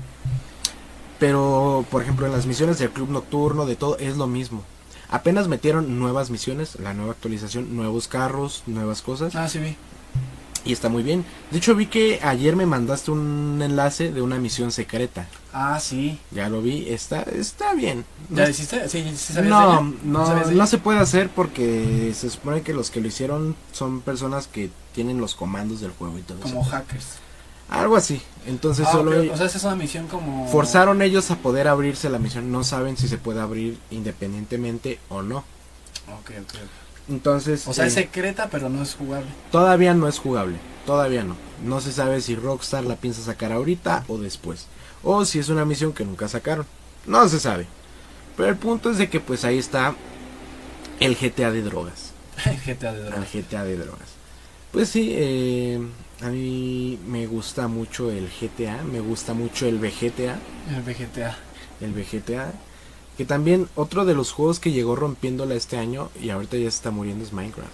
Pero, 1.19 1.85
por 1.91 2.01
ejemplo, 2.01 2.25
en 2.25 2.31
las 2.31 2.45
misiones 2.45 2.79
del 2.79 2.89
Club 2.89 3.09
Nocturno, 3.09 3.65
de 3.65 3.75
todo, 3.75 3.97
es 3.99 4.17
lo 4.17 4.27
mismo. 4.27 4.63
Apenas 5.09 5.47
metieron 5.47 5.99
nuevas 5.99 6.31
misiones, 6.31 6.79
la 6.79 6.95
nueva 6.95 7.11
actualización, 7.11 7.75
nuevos 7.75 8.07
carros, 8.07 8.63
nuevas 8.65 9.03
cosas. 9.03 9.35
Ah, 9.35 9.47
sí 9.47 9.59
vi. 9.59 9.77
Y 10.65 10.71
está 10.71 10.87
muy 10.87 11.03
bien. 11.03 11.25
De 11.51 11.57
hecho, 11.57 11.75
vi 11.75 11.87
que 11.87 12.19
ayer 12.23 12.55
me 12.55 12.65
mandaste 12.65 13.11
un 13.11 13.59
enlace 13.61 14.11
de 14.11 14.21
una 14.21 14.37
misión 14.37 14.71
secreta. 14.71 15.27
Ah, 15.51 15.77
sí. 15.79 16.17
Ya 16.31 16.47
lo 16.47 16.61
vi, 16.61 16.87
está, 16.89 17.21
está 17.23 17.73
bien. 17.73 18.05
¿Ya 18.29 18.45
lo 18.45 18.49
hiciste? 18.49 18.87
Sí, 18.87 19.03
sí 19.15 19.33
sabías 19.33 19.43
de 19.43 19.49
no, 19.49 19.93
no, 20.03 20.25
sabías 20.25 20.49
de 20.49 20.55
no 20.55 20.65
se 20.67 20.77
puede 20.77 20.99
hacer 20.99 21.29
porque 21.29 22.13
se 22.15 22.29
supone 22.29 22.61
que 22.61 22.73
los 22.73 22.91
que 22.91 23.01
lo 23.01 23.07
hicieron 23.09 23.55
son 23.73 23.99
personas 24.01 24.47
que 24.47 24.69
tienen 24.95 25.19
los 25.19 25.35
comandos 25.35 25.81
del 25.81 25.91
juego 25.91 26.17
y 26.17 26.21
todo 26.21 26.39
Como 26.39 26.61
eso. 26.61 26.69
hackers. 26.71 27.05
Algo 27.69 27.95
así. 27.97 28.21
Entonces 28.45 28.85
Ah, 28.87 28.91
solo. 28.93 29.33
O 29.33 29.37
sea, 29.37 29.47
es 29.47 29.63
una 29.63 29.75
misión 29.75 30.07
como... 30.07 30.47
forzaron 30.47 31.01
ellos 31.01 31.29
a 31.31 31.35
poder 31.37 31.67
abrirse 31.67 32.09
la 32.09 32.19
misión. 32.19 32.51
No 32.51 32.63
saben 32.63 32.95
si 32.97 33.07
se 33.07 33.17
puede 33.17 33.41
abrir 33.41 33.77
independientemente 33.91 34.99
o 35.09 35.21
no. 35.21 35.39
Ok, 36.19 36.31
ok. 36.41 36.53
Entonces 37.09 37.67
O 37.67 37.73
sea, 37.73 37.85
eh, 37.85 37.87
es 37.89 37.93
secreta, 37.95 38.47
pero 38.49 38.69
no 38.69 38.81
es 38.81 38.95
jugable. 38.95 39.27
todavía 39.51 39.93
no 39.93 40.07
es 40.07 40.19
jugable. 40.19 40.55
Todavía 40.85 41.23
no. 41.23 41.35
No 41.63 41.79
se 41.81 41.91
sabe 41.91 42.21
si 42.21 42.35
Rockstar 42.35 42.83
la 42.83 42.95
piensa 42.97 43.21
sacar 43.21 43.51
ahorita 43.51 44.03
o 44.07 44.17
después. 44.17 44.67
O 45.03 45.23
si 45.25 45.39
es 45.39 45.49
una 45.49 45.65
misión 45.65 45.93
que 45.93 46.05
nunca 46.05 46.27
sacaron. 46.27 46.65
No 47.05 47.27
se 47.29 47.39
sabe. 47.39 47.67
Pero 48.37 48.49
el 48.49 48.57
punto 48.57 48.89
es 48.91 48.97
de 48.97 49.09
que 49.09 49.19
pues 49.19 49.43
ahí 49.45 49.57
está 49.57 49.95
el 50.99 51.15
GTA 51.15 51.51
de 51.53 51.61
drogas. 51.61 52.11
El 52.45 52.57
GTA 52.57 52.93
de 52.93 52.99
El 52.99 53.05
drogas. 53.11 53.29
GTA 53.33 53.63
de 53.63 53.77
drogas. 53.77 54.09
Pues 54.71 54.89
sí, 54.89 55.11
eh, 55.13 55.79
a 56.21 56.29
mí 56.29 56.97
me 57.05 57.27
gusta 57.27 57.67
mucho 57.67 58.09
el 58.09 58.27
GTA, 58.27 58.81
me 58.83 58.99
gusta 59.01 59.33
mucho 59.35 59.67
el 59.67 59.77
VGTA, 59.77 60.39
El 60.75 60.81
VGTA. 60.81 61.37
el 61.81 61.91
VGTA, 61.93 62.51
que 63.17 63.25
también 63.25 63.69
otro 63.75 64.05
de 64.05 64.13
los 64.15 64.31
juegos 64.31 64.59
que 64.59 64.71
llegó 64.71 64.95
rompiéndola 64.95 65.55
este 65.55 65.77
año 65.77 66.09
y 66.19 66.29
ahorita 66.29 66.57
ya 66.57 66.63
se 66.63 66.77
está 66.77 66.91
muriendo 66.91 67.23
es 67.23 67.33
Minecraft. 67.33 67.71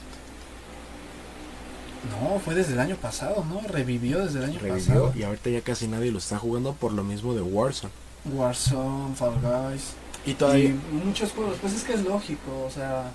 No, 2.04 2.40
fue 2.40 2.56
desde 2.56 2.74
el 2.74 2.80
año 2.80 2.96
pasado, 2.96 3.44
¿no? 3.46 3.62
Revivió 3.68 4.24
desde 4.26 4.40
el 4.40 4.46
año 4.46 4.60
Revivió 4.60 4.76
pasado. 4.94 5.14
y 5.14 5.24
ahorita 5.24 5.50
ya 5.50 5.62
casi 5.62 5.88
nadie 5.88 6.12
lo 6.12 6.20
está 6.20 6.38
jugando 6.40 6.74
por 6.74 6.94
lo 6.94 7.04
mismo 7.04 7.34
de 7.34 7.42
Warzone. 7.42 7.94
Warzone, 8.26 9.16
Fall 9.16 9.40
Guys. 9.42 9.96
Y 10.26 10.32
Y 10.32 10.80
muchos 10.92 11.32
juegos, 11.32 11.58
pues 11.62 11.74
es 11.74 11.84
que 11.84 11.94
es 11.94 12.04
lógico, 12.04 12.66
o 12.66 12.70
sea, 12.70 13.12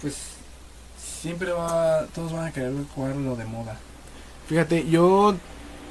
pues 0.00 0.16
siempre 0.96 1.52
va, 1.52 2.06
todos 2.14 2.32
van 2.32 2.46
a 2.46 2.52
querer 2.52 2.72
jugar 2.94 3.16
lo 3.16 3.36
de 3.36 3.44
moda. 3.44 3.78
Fíjate, 4.46 4.88
yo 4.88 5.34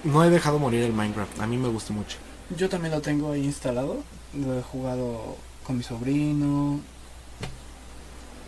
no 0.04 0.24
he 0.24 0.30
dejado 0.30 0.60
morir 0.60 0.84
el 0.84 0.94
Minecraft, 0.94 1.40
a 1.40 1.48
mí 1.48 1.58
me 1.58 1.70
gusta 1.70 1.94
mucho. 1.94 2.18
Yo 2.50 2.70
también 2.70 2.94
lo 2.94 3.02
tengo 3.02 3.32
ahí 3.32 3.44
instalado, 3.44 4.04
lo 4.36 4.58
he 4.58 4.62
jugado 4.62 5.38
con 5.66 5.78
mi 5.78 5.84
sobrino, 5.84 6.80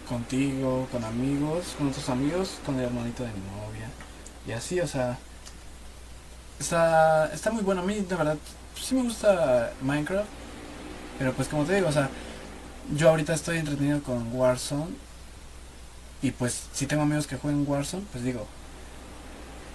contigo, 0.08 0.88
con 0.92 1.04
amigos, 1.04 1.76
con 1.78 1.90
otros 1.90 2.10
amigos, 2.10 2.58
con 2.66 2.76
el 2.76 2.86
hermanito 2.86 3.24
de 3.24 3.30
mi 3.30 3.40
novia, 3.40 3.90
y 4.48 4.52
así, 4.52 4.80
o 4.80 4.88
sea, 4.88 5.18
está, 6.60 7.32
está 7.34 7.52
muy 7.52 7.64
bueno, 7.64 7.82
a 7.82 7.86
mí 7.86 7.96
de 7.96 8.16
verdad, 8.16 8.38
sí 8.80 8.96
me 8.96 9.04
gusta 9.04 9.74
Minecraft, 9.82 10.30
pero 11.18 11.34
pues 11.34 11.48
como 11.48 11.64
te 11.64 11.76
digo, 11.76 11.88
o 11.88 11.92
sea, 11.92 12.10
yo 12.96 13.10
ahorita 13.10 13.34
estoy 13.34 13.58
entretenido 13.58 14.04
con 14.04 14.36
Warzone, 14.36 14.96
y 16.22 16.32
pues 16.32 16.68
si 16.74 16.88
tengo 16.88 17.04
amigos 17.04 17.28
que 17.28 17.38
juegan 17.38 17.66
Warzone, 17.68 18.06
pues 18.12 18.24
digo, 18.24 18.46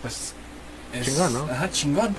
pues... 0.03 0.35
es- 0.93 1.07
Chingón, 1.07 1.33
¿no? 1.33 1.45
Ajá, 1.45 1.71
chingón. 1.71 2.15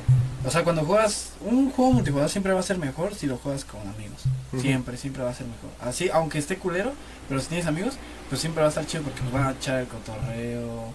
O 0.45 0.49
sea, 0.49 0.64
cuando 0.64 0.84
juegas 0.85 1.31
un 1.41 1.69
juego 1.72 1.93
multijugador 1.93 2.30
siempre 2.31 2.53
va 2.53 2.60
a 2.61 2.64
ser 2.64 2.77
mejor 2.80 3.14
si 3.14 3.27
lo 3.27 3.38
juegas 3.38 3.64
con 3.65 3.81
amigos. 3.81 4.22
Siempre, 4.60 4.98
siempre 4.98 5.23
va 5.23 5.30
a 5.30 5.34
ser 5.35 5.45
mejor. 5.48 5.69
Así, 5.81 6.10
aunque 6.11 6.39
esté 6.39 6.57
culero, 6.57 6.93
pero 7.30 7.39
si 7.39 7.48
tienes 7.48 7.68
amigos, 7.68 7.93
pues 8.27 8.41
siempre 8.41 8.61
va 8.61 8.68
a 8.68 8.69
estar 8.69 8.85
chido 8.85 9.03
porque 9.03 9.22
van 9.31 9.43
a 9.48 9.52
echar 9.52 9.80
el 9.81 9.88
cotorreo 9.88 10.93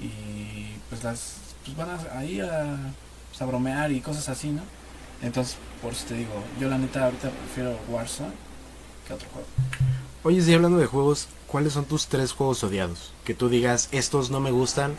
y 0.00 0.76
pues 0.88 1.04
las 1.04 1.34
pues 1.64 1.76
van 1.76 1.90
a, 1.90 2.18
ahí 2.18 2.40
a, 2.40 2.76
pues, 3.30 3.42
a 3.42 3.44
bromear 3.46 3.92
y 3.92 4.00
cosas 4.00 4.28
así, 4.28 4.48
¿no? 4.48 4.62
Entonces, 5.22 5.56
por 5.82 5.92
eso 5.92 6.06
te 6.06 6.14
digo, 6.14 6.32
yo 6.60 6.68
la 6.68 6.78
neta 6.78 7.04
ahorita 7.04 7.30
prefiero 7.30 7.78
Warzone 7.88 8.32
que 9.06 9.14
otro 9.14 9.28
juego. 9.32 9.46
Oye, 10.22 10.42
si 10.42 10.52
hablando 10.54 10.78
de 10.78 10.86
juegos, 10.86 11.28
¿cuáles 11.46 11.72
son 11.72 11.84
tus 11.84 12.06
tres 12.06 12.32
juegos 12.32 12.62
odiados? 12.64 13.12
Que 13.24 13.34
tú 13.34 13.48
digas, 13.48 13.88
estos 13.92 14.30
no 14.30 14.40
me 14.40 14.50
gustan, 14.50 14.94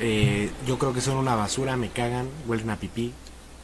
eh, 0.00 0.50
yo 0.66 0.78
creo 0.78 0.92
que 0.92 1.00
son 1.00 1.16
una 1.16 1.34
basura, 1.34 1.76
me 1.76 1.90
cagan, 1.90 2.28
huelen 2.46 2.70
a 2.70 2.76
pipí. 2.76 3.12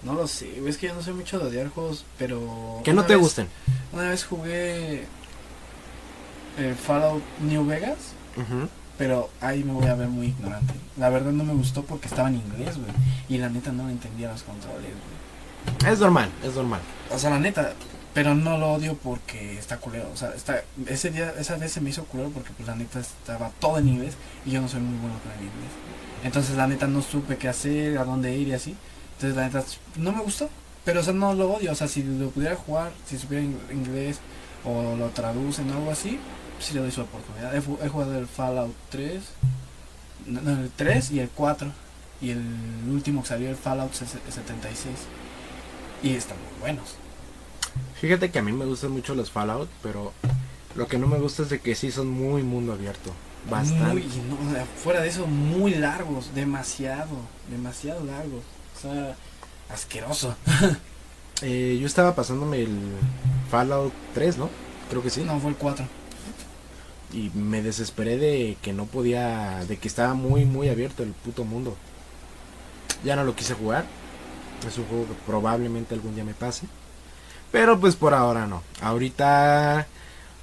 No 0.02 0.14
lo 0.14 0.26
sé, 0.26 0.62
es 0.66 0.78
que 0.78 0.86
yo 0.88 0.94
no 0.94 1.02
soy 1.02 1.12
mucho 1.14 1.38
de 1.38 1.46
odiar 1.48 1.68
juegos, 1.68 2.04
pero... 2.18 2.80
Que 2.84 2.92
no 2.94 3.04
te 3.04 3.14
vez- 3.14 3.22
gusten. 3.22 3.48
Una 3.92 4.08
vez 4.08 4.24
jugué 4.24 5.04
eh, 6.58 6.74
Fallout 6.86 7.22
New 7.40 7.66
Vegas, 7.66 7.98
pero 8.96 9.30
ahí 9.40 9.62
me 9.64 9.72
voy 9.72 9.86
a 9.88 9.94
ver 9.94 10.08
muy 10.08 10.28
ignorante. 10.28 10.72
La 10.96 11.08
verdad 11.10 11.32
no 11.32 11.44
me 11.44 11.52
gustó 11.54 11.82
porque 11.82 12.08
estaba 12.08 12.28
en 12.28 12.36
inglés, 12.36 12.76
güey. 12.78 12.90
Y 13.28 13.38
la 13.38 13.48
neta 13.48 13.72
no 13.72 13.88
entendía 13.90 14.30
los 14.30 14.42
controles, 14.42 14.90
güey. 14.90 15.92
Es 15.92 15.98
normal, 15.98 16.30
es 16.42 16.54
normal. 16.54 16.80
O 17.12 17.18
sea, 17.18 17.30
la 17.30 17.38
neta, 17.38 17.74
pero 18.14 18.34
no 18.34 18.56
lo 18.58 18.72
odio 18.72 18.94
porque 18.96 19.58
está 19.58 19.76
culero. 19.78 20.08
O 20.12 20.16
sea, 20.16 20.30
está, 20.34 20.62
ese 20.86 21.10
día, 21.10 21.34
esa 21.38 21.56
vez 21.56 21.72
se 21.72 21.80
me 21.82 21.90
hizo 21.90 22.04
culero 22.04 22.30
porque 22.30 22.50
pues 22.56 22.66
la 22.68 22.74
neta 22.76 23.00
estaba 23.00 23.50
todo 23.60 23.78
en 23.78 23.88
inglés 23.88 24.14
y 24.46 24.50
yo 24.52 24.60
no 24.62 24.68
soy 24.68 24.80
muy 24.80 24.98
bueno 24.98 25.18
con 25.22 25.32
el 25.32 25.38
inglés. 25.38 25.72
Entonces 26.24 26.56
la 26.56 26.66
neta 26.66 26.86
no 26.86 27.02
supe 27.02 27.36
qué 27.38 27.48
hacer, 27.48 27.98
a 27.98 28.04
dónde 28.04 28.34
ir 28.36 28.48
y 28.48 28.52
así. 28.52 28.74
Entonces 29.14 29.36
la 29.36 29.44
neta 29.46 29.64
no 29.96 30.12
me 30.12 30.20
gustó. 30.22 30.48
Pero 30.84 31.00
o 31.00 31.02
sea, 31.02 31.12
no 31.12 31.34
lo 31.34 31.52
odio. 31.52 31.72
O 31.72 31.74
sea, 31.74 31.88
si 31.88 32.02
lo 32.02 32.30
pudiera 32.30 32.56
jugar, 32.56 32.92
si 33.06 33.18
supiera 33.18 33.44
ing- 33.44 33.58
inglés 33.72 34.18
o 34.64 34.96
lo 34.96 35.08
traducen 35.10 35.70
o 35.70 35.74
algo 35.76 35.90
así, 35.90 36.18
sí 36.58 36.74
le 36.74 36.80
doy 36.80 36.90
su 36.90 37.00
oportunidad. 37.02 37.54
He, 37.54 37.88
jugado 37.88 38.18
el 38.18 38.26
Fallout 38.26 38.74
3, 38.90 39.22
no, 40.26 40.40
no, 40.42 40.50
el 40.62 40.70
3 40.74 41.10
y 41.12 41.20
el 41.20 41.28
4. 41.30 41.70
Y 42.22 42.30
el 42.30 42.42
último 42.90 43.22
que 43.22 43.28
salió, 43.28 43.48
el 43.48 43.56
Fallout 43.56 43.92
ses- 43.92 44.20
76. 44.30 44.94
Y 46.02 46.14
están 46.14 46.36
muy 46.38 46.60
buenos. 46.60 46.94
Fíjate 48.00 48.30
que 48.30 48.38
a 48.38 48.42
mí 48.42 48.52
me 48.52 48.64
gustan 48.66 48.90
mucho 48.92 49.14
los 49.14 49.30
Fallout, 49.30 49.68
pero 49.82 50.12
lo 50.74 50.86
que 50.86 50.98
no 50.98 51.06
me 51.06 51.18
gusta 51.18 51.42
es 51.42 51.50
de 51.50 51.60
que 51.60 51.74
sí 51.74 51.90
son 51.90 52.08
muy 52.10 52.42
mundo 52.42 52.72
abierto. 52.72 53.10
Bastante. 53.48 53.92
Muy, 53.92 54.02
no, 54.02 54.64
fuera 54.82 55.00
de 55.00 55.08
eso, 55.08 55.26
muy 55.26 55.74
largos, 55.74 56.34
demasiado, 56.34 57.16
demasiado 57.50 58.04
largos. 58.04 58.42
O 58.76 58.80
sea, 58.80 59.16
asqueroso. 59.68 60.34
Eh, 61.42 61.78
yo 61.80 61.86
estaba 61.86 62.14
pasándome 62.14 62.60
el 62.60 62.76
Fallout 63.50 63.94
3, 64.12 64.36
¿no? 64.36 64.50
Creo 64.90 65.02
que 65.02 65.08
sí. 65.08 65.22
No, 65.24 65.40
fue 65.40 65.48
el 65.48 65.56
4. 65.56 65.86
Y 67.14 67.30
me 67.30 67.62
desesperé 67.62 68.18
de 68.18 68.58
que 68.60 68.74
no 68.74 68.84
podía, 68.84 69.64
de 69.66 69.78
que 69.78 69.88
estaba 69.88 70.12
muy, 70.12 70.44
muy 70.44 70.68
abierto 70.68 71.02
el 71.02 71.12
puto 71.12 71.44
mundo. 71.44 71.78
Ya 73.04 73.16
no 73.16 73.24
lo 73.24 73.34
quise 73.34 73.54
jugar. 73.54 73.86
Es 74.68 74.76
un 74.76 74.84
juego 74.84 75.06
que 75.06 75.14
probablemente 75.26 75.94
algún 75.94 76.14
día 76.14 76.24
me 76.24 76.34
pase. 76.34 76.66
Pero 77.50 77.80
pues 77.80 77.96
por 77.96 78.12
ahora 78.12 78.46
no. 78.46 78.62
Ahorita 78.82 79.86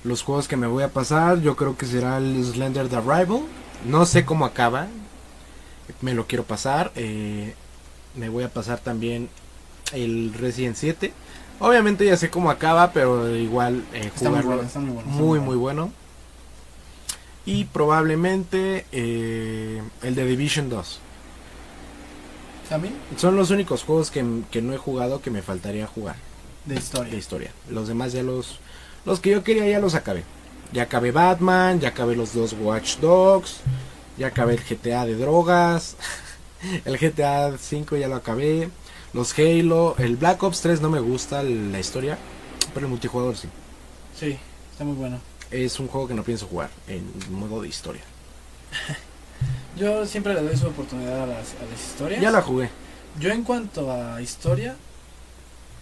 los 0.07 0.23
juegos 0.23 0.47
que 0.47 0.57
me 0.57 0.67
voy 0.67 0.83
a 0.83 0.89
pasar, 0.89 1.41
yo 1.41 1.55
creo 1.55 1.77
que 1.77 1.85
será 1.85 2.17
el 2.17 2.43
Slender 2.43 2.87
The 2.87 2.95
Arrival. 2.97 3.41
No 3.85 4.05
sé 4.05 4.25
cómo 4.25 4.45
acaba. 4.45 4.87
Me 6.01 6.13
lo 6.13 6.25
quiero 6.27 6.43
pasar. 6.43 6.91
eh, 6.95 7.53
me 8.15 8.29
voy 8.29 8.43
a 8.43 8.49
pasar 8.49 8.79
también 8.79 9.29
el 9.93 10.33
Resident 10.33 10.75
7. 10.75 11.13
Obviamente 11.59 12.05
ya 12.05 12.17
sé 12.17 12.29
cómo 12.29 12.49
acaba, 12.49 12.91
pero 12.91 13.35
igual 13.35 13.83
eh, 13.93 14.11
Está 14.15 14.29
muy 14.29 14.41
bueno, 14.41 14.61
está 14.63 14.79
muy 14.79 14.91
bueno. 14.93 15.09
muy 15.09 15.39
muy 15.39 15.55
bueno. 15.55 15.91
Y 17.45 17.65
probablemente 17.65 18.85
eh, 18.91 19.81
el 20.03 20.15
de 20.15 20.25
Division 20.25 20.69
2. 20.69 20.99
¿A 22.71 22.77
mí? 22.77 22.91
Son 23.17 23.35
los 23.37 23.49
únicos 23.51 23.83
juegos 23.83 24.11
que, 24.11 24.25
que 24.51 24.61
no 24.61 24.73
he 24.73 24.77
jugado 24.77 25.21
que 25.21 25.31
me 25.31 25.41
faltaría 25.41 25.87
jugar 25.87 26.17
De 26.65 26.75
historia. 26.75 27.11
de 27.11 27.17
historia. 27.17 27.51
Los 27.69 27.87
demás 27.87 28.11
ya 28.13 28.23
los... 28.23 28.59
Los 29.07 29.21
que 29.21 29.29
yo 29.29 29.41
quería 29.41 29.65
ya 29.65 29.79
los 29.79 29.95
acabé. 29.95 30.25
Ya 30.73 30.83
acabé 30.83 31.11
Batman, 31.13 31.79
ya 31.79 31.87
acabé 31.87 32.17
los 32.17 32.33
dos 32.33 32.53
Watch 32.59 32.97
Dogs, 32.97 33.61
ya 34.17 34.27
acabé 34.27 34.55
el 34.55 34.59
GTA 34.59 35.05
de 35.05 35.15
drogas, 35.15 35.95
el 36.83 36.97
GTA 36.97 37.57
5 37.57 37.95
ya 37.95 38.09
lo 38.09 38.17
acabé, 38.17 38.69
los 39.13 39.33
Halo, 39.39 39.95
el 39.97 40.17
Black 40.17 40.43
Ops 40.43 40.59
3 40.59 40.81
no 40.81 40.89
me 40.89 40.99
gusta 40.99 41.41
la 41.41 41.79
historia, 41.79 42.17
pero 42.73 42.85
el 42.85 42.89
multijugador 42.89 43.37
sí. 43.37 43.47
Sí, 44.13 44.37
está 44.73 44.83
muy 44.83 44.97
bueno. 44.97 45.21
Es 45.51 45.79
un 45.79 45.87
juego 45.87 46.09
que 46.09 46.13
no 46.13 46.23
pienso 46.23 46.45
jugar 46.45 46.69
en 46.89 47.09
modo 47.31 47.61
de 47.61 47.69
historia. 47.69 48.01
Yo 49.77 50.05
siempre 50.05 50.33
le 50.33 50.41
doy 50.41 50.57
su 50.57 50.67
oportunidad 50.67 51.23
a 51.23 51.27
las, 51.27 51.53
a 51.53 51.65
las 51.71 51.81
historias. 51.81 52.21
Ya 52.21 52.29
la 52.29 52.41
jugué. 52.41 52.69
Yo 53.21 53.31
en 53.31 53.45
cuanto 53.45 53.89
a 53.89 54.21
historia, 54.21 54.75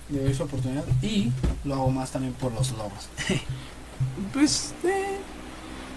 le 0.10 0.24
doy 0.24 0.34
su 0.34 0.44
oportunidad 0.44 0.84
y 1.02 1.32
lo 1.64 1.76
hago 1.76 1.92
más 1.92 2.12
también 2.12 2.34
por 2.34 2.52
los 2.54 2.72
logros. 2.72 3.10
Pues, 4.34 4.74
eh. 4.84 5.18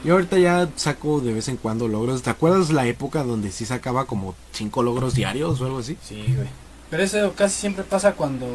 Yo 0.05 0.14
ahorita 0.14 0.39
ya 0.39 0.68
saco 0.76 1.20
de 1.20 1.32
vez 1.32 1.48
en 1.48 1.56
cuando 1.56 1.89
logros. 1.89 2.22
¿Te 2.22 2.30
acuerdas 2.30 2.70
la 2.70 2.86
época 2.86 3.24
donde 3.24 3.51
sí 3.51 3.66
sacaba 3.66 4.05
como 4.05 4.36
5 4.52 4.82
logros 4.85 5.14
diarios 5.14 5.60
o 5.60 5.66
algo 5.66 5.78
así? 5.78 5.97
Sí, 6.02 6.22
güey. 6.36 6.47
Pero 6.90 7.02
eso 7.02 7.32
casi 7.35 7.60
siempre 7.60 7.82
pasa 7.82 8.12
cuando 8.12 8.47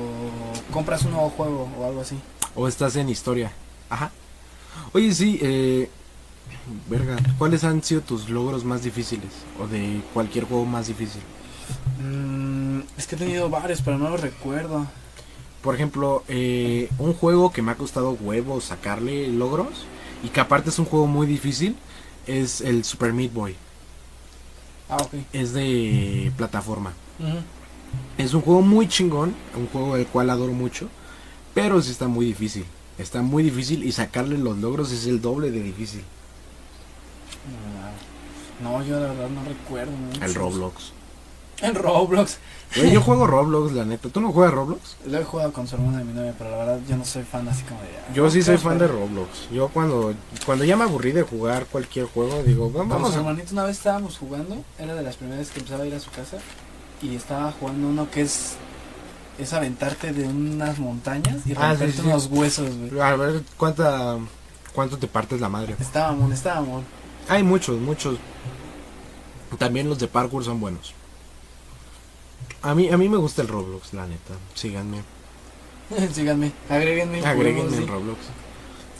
compras 0.72 1.04
un 1.04 1.12
nuevo 1.12 1.30
juego 1.32 1.70
o 1.78 1.86
algo 1.86 2.02
así. 2.02 2.18
O 2.56 2.68
estás 2.68 2.96
en 2.96 3.10
historia. 3.10 3.52
Ajá. 3.90 4.12
Oye, 4.94 5.14
sí, 5.14 5.38
eh. 5.42 5.90
Verga, 6.90 7.18
¿cuáles 7.38 7.66
han 7.66 7.84
sido 7.84 8.00
tus 8.00 8.30
logros 8.30 8.64
más 8.64 8.84
difíciles? 8.84 9.32
O 9.62 9.68
de 9.68 10.02
cualquier 10.14 10.46
juego 10.46 10.66
más 10.66 10.88
difícil. 10.88 11.22
Mm, 12.02 12.80
es 12.98 13.06
que 13.06 13.16
he 13.16 13.18
tenido 13.18 13.50
varios, 13.50 13.82
pero 13.82 13.98
no 13.98 14.10
los 14.10 14.22
recuerdo. 14.22 14.88
Por 15.64 15.73
ejemplo, 15.73 16.23
eh, 16.27 16.90
un 16.99 17.14
juego 17.14 17.52
que 17.52 17.64
me 17.64 17.72
ha 17.72 17.76
costado 17.76 18.11
huevos 18.11 18.65
sacarle 18.65 19.30
logros. 19.30 19.85
Y 20.23 20.30
que 20.30 20.40
aparte 20.40 20.69
es 20.69 20.77
un 20.77 20.85
juego 20.85 21.07
muy 21.07 21.26
difícil. 21.26 21.76
Es 22.27 22.61
el 22.61 22.84
Super 22.84 23.14
Meat 23.14 23.34
Boy. 23.34 23.56
Ah, 24.90 24.98
ok. 24.98 25.14
Es 25.34 25.53
de 25.53 26.31
plataforma. 26.38 26.94
Es 28.18 28.34
un 28.34 28.41
juego 28.41 28.61
muy 28.61 28.88
chingón, 28.88 29.34
un 29.56 29.68
juego 29.68 29.95
del 29.95 30.06
cual 30.07 30.30
adoro 30.30 30.53
mucho, 30.53 30.90
pero 31.53 31.81
sí 31.81 31.91
está 31.91 32.07
muy 32.07 32.26
difícil. 32.26 32.65
Está 32.98 33.22
muy 33.22 33.44
difícil 33.44 33.84
y 33.84 33.91
sacarle 33.91 34.38
los 34.38 34.57
logros 34.57 34.91
es 34.91 35.07
el 35.07 35.22
doble 35.22 35.52
de 35.52 35.61
difícil. 35.61 36.03
No, 38.61 38.84
yo 38.84 38.99
la 38.99 39.07
verdad 39.07 39.30
no 39.30 39.44
recuerdo. 39.44 39.91
muchos. 39.91 40.22
El 40.22 40.35
Roblox. 40.35 40.91
El 41.64 41.76
Roblox. 41.76 42.38
Güey, 42.76 42.91
yo 42.91 43.02
juego 43.02 43.27
Roblox, 43.27 43.72
la 43.73 43.85
neta. 43.85 44.10
¿Tú 44.10 44.19
no 44.19 44.31
juegas 44.31 44.53
Roblox? 44.53 44.98
Lo 45.06 45.19
he 45.19 45.23
jugado 45.23 45.53
con 45.53 45.68
su 45.68 45.76
hermana 45.76 45.99
de 45.99 46.06
mi 46.06 46.14
novia, 46.14 46.34
pero 46.38 46.49
la 46.52 46.57
verdad 46.57 46.80
yo 46.90 46.98
no 46.98 47.06
soy 47.06 47.23
fan 47.23 47.48
así 47.48 47.64
como 47.64 47.80
de. 47.81 47.88
ah, 47.98 48.14
Yo 48.14 48.30
sí 48.30 48.40
¿qué 48.40 48.45
soy 48.45 48.57
fan 48.57 48.77
de? 48.80 48.88
Roblox. 48.88 49.49
Yo 49.52 49.68
cuando 49.69 50.14
cuando 50.45 50.65
ya 50.65 50.76
me 50.76 50.84
aburrí 50.84 51.11
de 51.11 51.22
jugar 51.23 51.65
cualquier 51.68 52.06
juego, 52.07 52.41
digo, 52.44 52.72
"Va- 52.72 52.80
Con 52.80 52.90
vamos 52.90 53.10
su 53.11 53.15
a... 53.18 53.19
hermanito 53.19 53.53
una 53.53 53.64
vez 53.65 53.77
estábamos 53.77 54.18
jugando, 54.18 54.57
era 54.80 54.95
de 54.95 55.03
las 55.03 55.15
primeras 55.18 55.49
que 55.49 55.60
empezaba 55.60 55.84
a 55.84 55.88
ir 55.88 55.94
a 55.95 55.99
su 55.99 56.10
casa 56.11 56.38
y 57.02 57.15
estaba 57.15 57.52
jugando 57.52 57.88
uno 57.88 58.10
que 58.11 58.22
es 58.22 58.53
es 59.40 59.52
aventarte 59.53 60.11
de 60.14 60.26
unas 60.27 60.77
montañas 60.80 61.38
y 61.45 61.53
Ah, 61.53 61.76
sí, 61.76 61.84
romperte 61.85 61.91
sí, 61.94 62.02
sí. 62.02 62.07
unos 62.07 62.26
huesos, 62.27 62.69
güey. 62.77 62.99
A 63.02 63.15
ver 63.15 63.41
cuánta 63.57 64.18
cuánto 64.73 64.98
te 64.98 65.07
partes 65.07 65.40
la 65.41 65.49
madre. 65.49 65.76
Estaba 65.80 66.11
mon. 66.11 66.34
Hay 67.30 67.44
muchos, 67.44 67.80
muchos. 67.80 68.18
También 69.60 69.88
los 69.88 69.99
de 69.99 70.07
parkour 70.07 70.44
son 70.44 70.60
buenos. 70.60 70.94
A 72.64 72.73
mí 72.73 72.90
a 72.90 72.98
mí 72.98 73.10
me 73.10 73.18
gusta 73.18 73.41
el 73.41 73.49
Roblox, 73.49 73.94
la 73.94 74.07
neta. 74.07 74.34
Síganme. 74.56 75.03
Síganme, 76.14 76.52
agréguenme. 76.69 77.19
en 77.19 77.26
Agréguenme 77.26 77.77
en. 77.77 77.88
Roblox. 77.88 78.19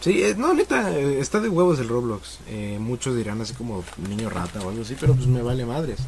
Sí, 0.02 0.22
eh, 0.22 0.36
no, 0.38 0.54
neta, 0.54 0.92
eh, 0.92 1.20
está 1.20 1.40
de 1.40 1.48
huevos 1.48 1.80
el 1.80 1.88
Roblox. 1.88 2.40
Eh, 2.48 2.78
muchos 2.80 3.16
dirán 3.16 3.40
así 3.40 3.54
como 3.54 3.84
niño 4.10 4.30
rata 4.30 4.60
o 4.62 4.70
algo 4.70 4.82
así, 4.82 4.98
pero 5.00 5.16
pues 5.16 5.28
me 5.28 5.42
vale 5.42 5.66
madres. 5.66 6.00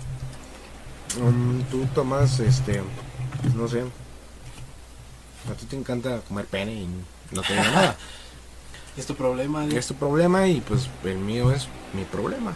Um, 1.21 1.63
tú 1.71 1.85
tomas, 1.95 2.41
este, 2.41 2.81
pues, 3.41 3.55
no 3.55 3.69
sé. 3.69 3.83
A 5.49 5.53
ti 5.53 5.65
te 5.65 5.77
encanta 5.77 6.19
comer 6.27 6.45
pene 6.45 6.73
y 6.73 6.87
no 7.31 7.41
te 7.41 7.53
digo 7.53 7.65
nada. 7.65 7.97
Es 8.97 9.05
tu 9.05 9.15
problema, 9.15 9.65
güey. 9.65 9.75
Es 9.75 9.87
tu 9.87 9.95
problema 9.95 10.47
y 10.47 10.61
pues 10.61 10.87
el 11.03 11.17
mío 11.17 11.51
es 11.51 11.67
mi 11.93 12.05
problema. 12.05 12.53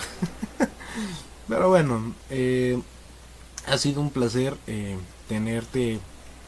Pero 1.50 1.68
bueno, 1.68 2.16
eh, 2.30 2.80
ha 3.68 3.78
sido 3.78 4.02
un 4.02 4.10
placer 4.10 4.58
eh, 4.68 4.98
tenerte 5.28 6.00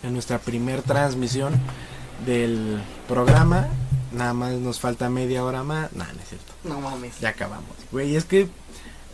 en 0.04 0.14
nuestra 0.14 0.40
primer 0.40 0.82
transmisión 0.82 1.54
del 2.26 2.82
programa. 3.08 3.68
Nada 4.12 4.34
más 4.34 4.54
nos 4.54 4.80
falta 4.80 5.10
media 5.10 5.44
hora 5.44 5.64
más. 5.64 5.92
Nada, 5.94 6.12
no 6.14 6.22
es 6.22 6.30
cierto. 6.30 6.54
No 6.64 6.80
mames. 6.82 7.20
Ya 7.20 7.30
acabamos. 7.30 7.70
Güey, 7.92 8.16
es 8.16 8.26
que 8.26 8.50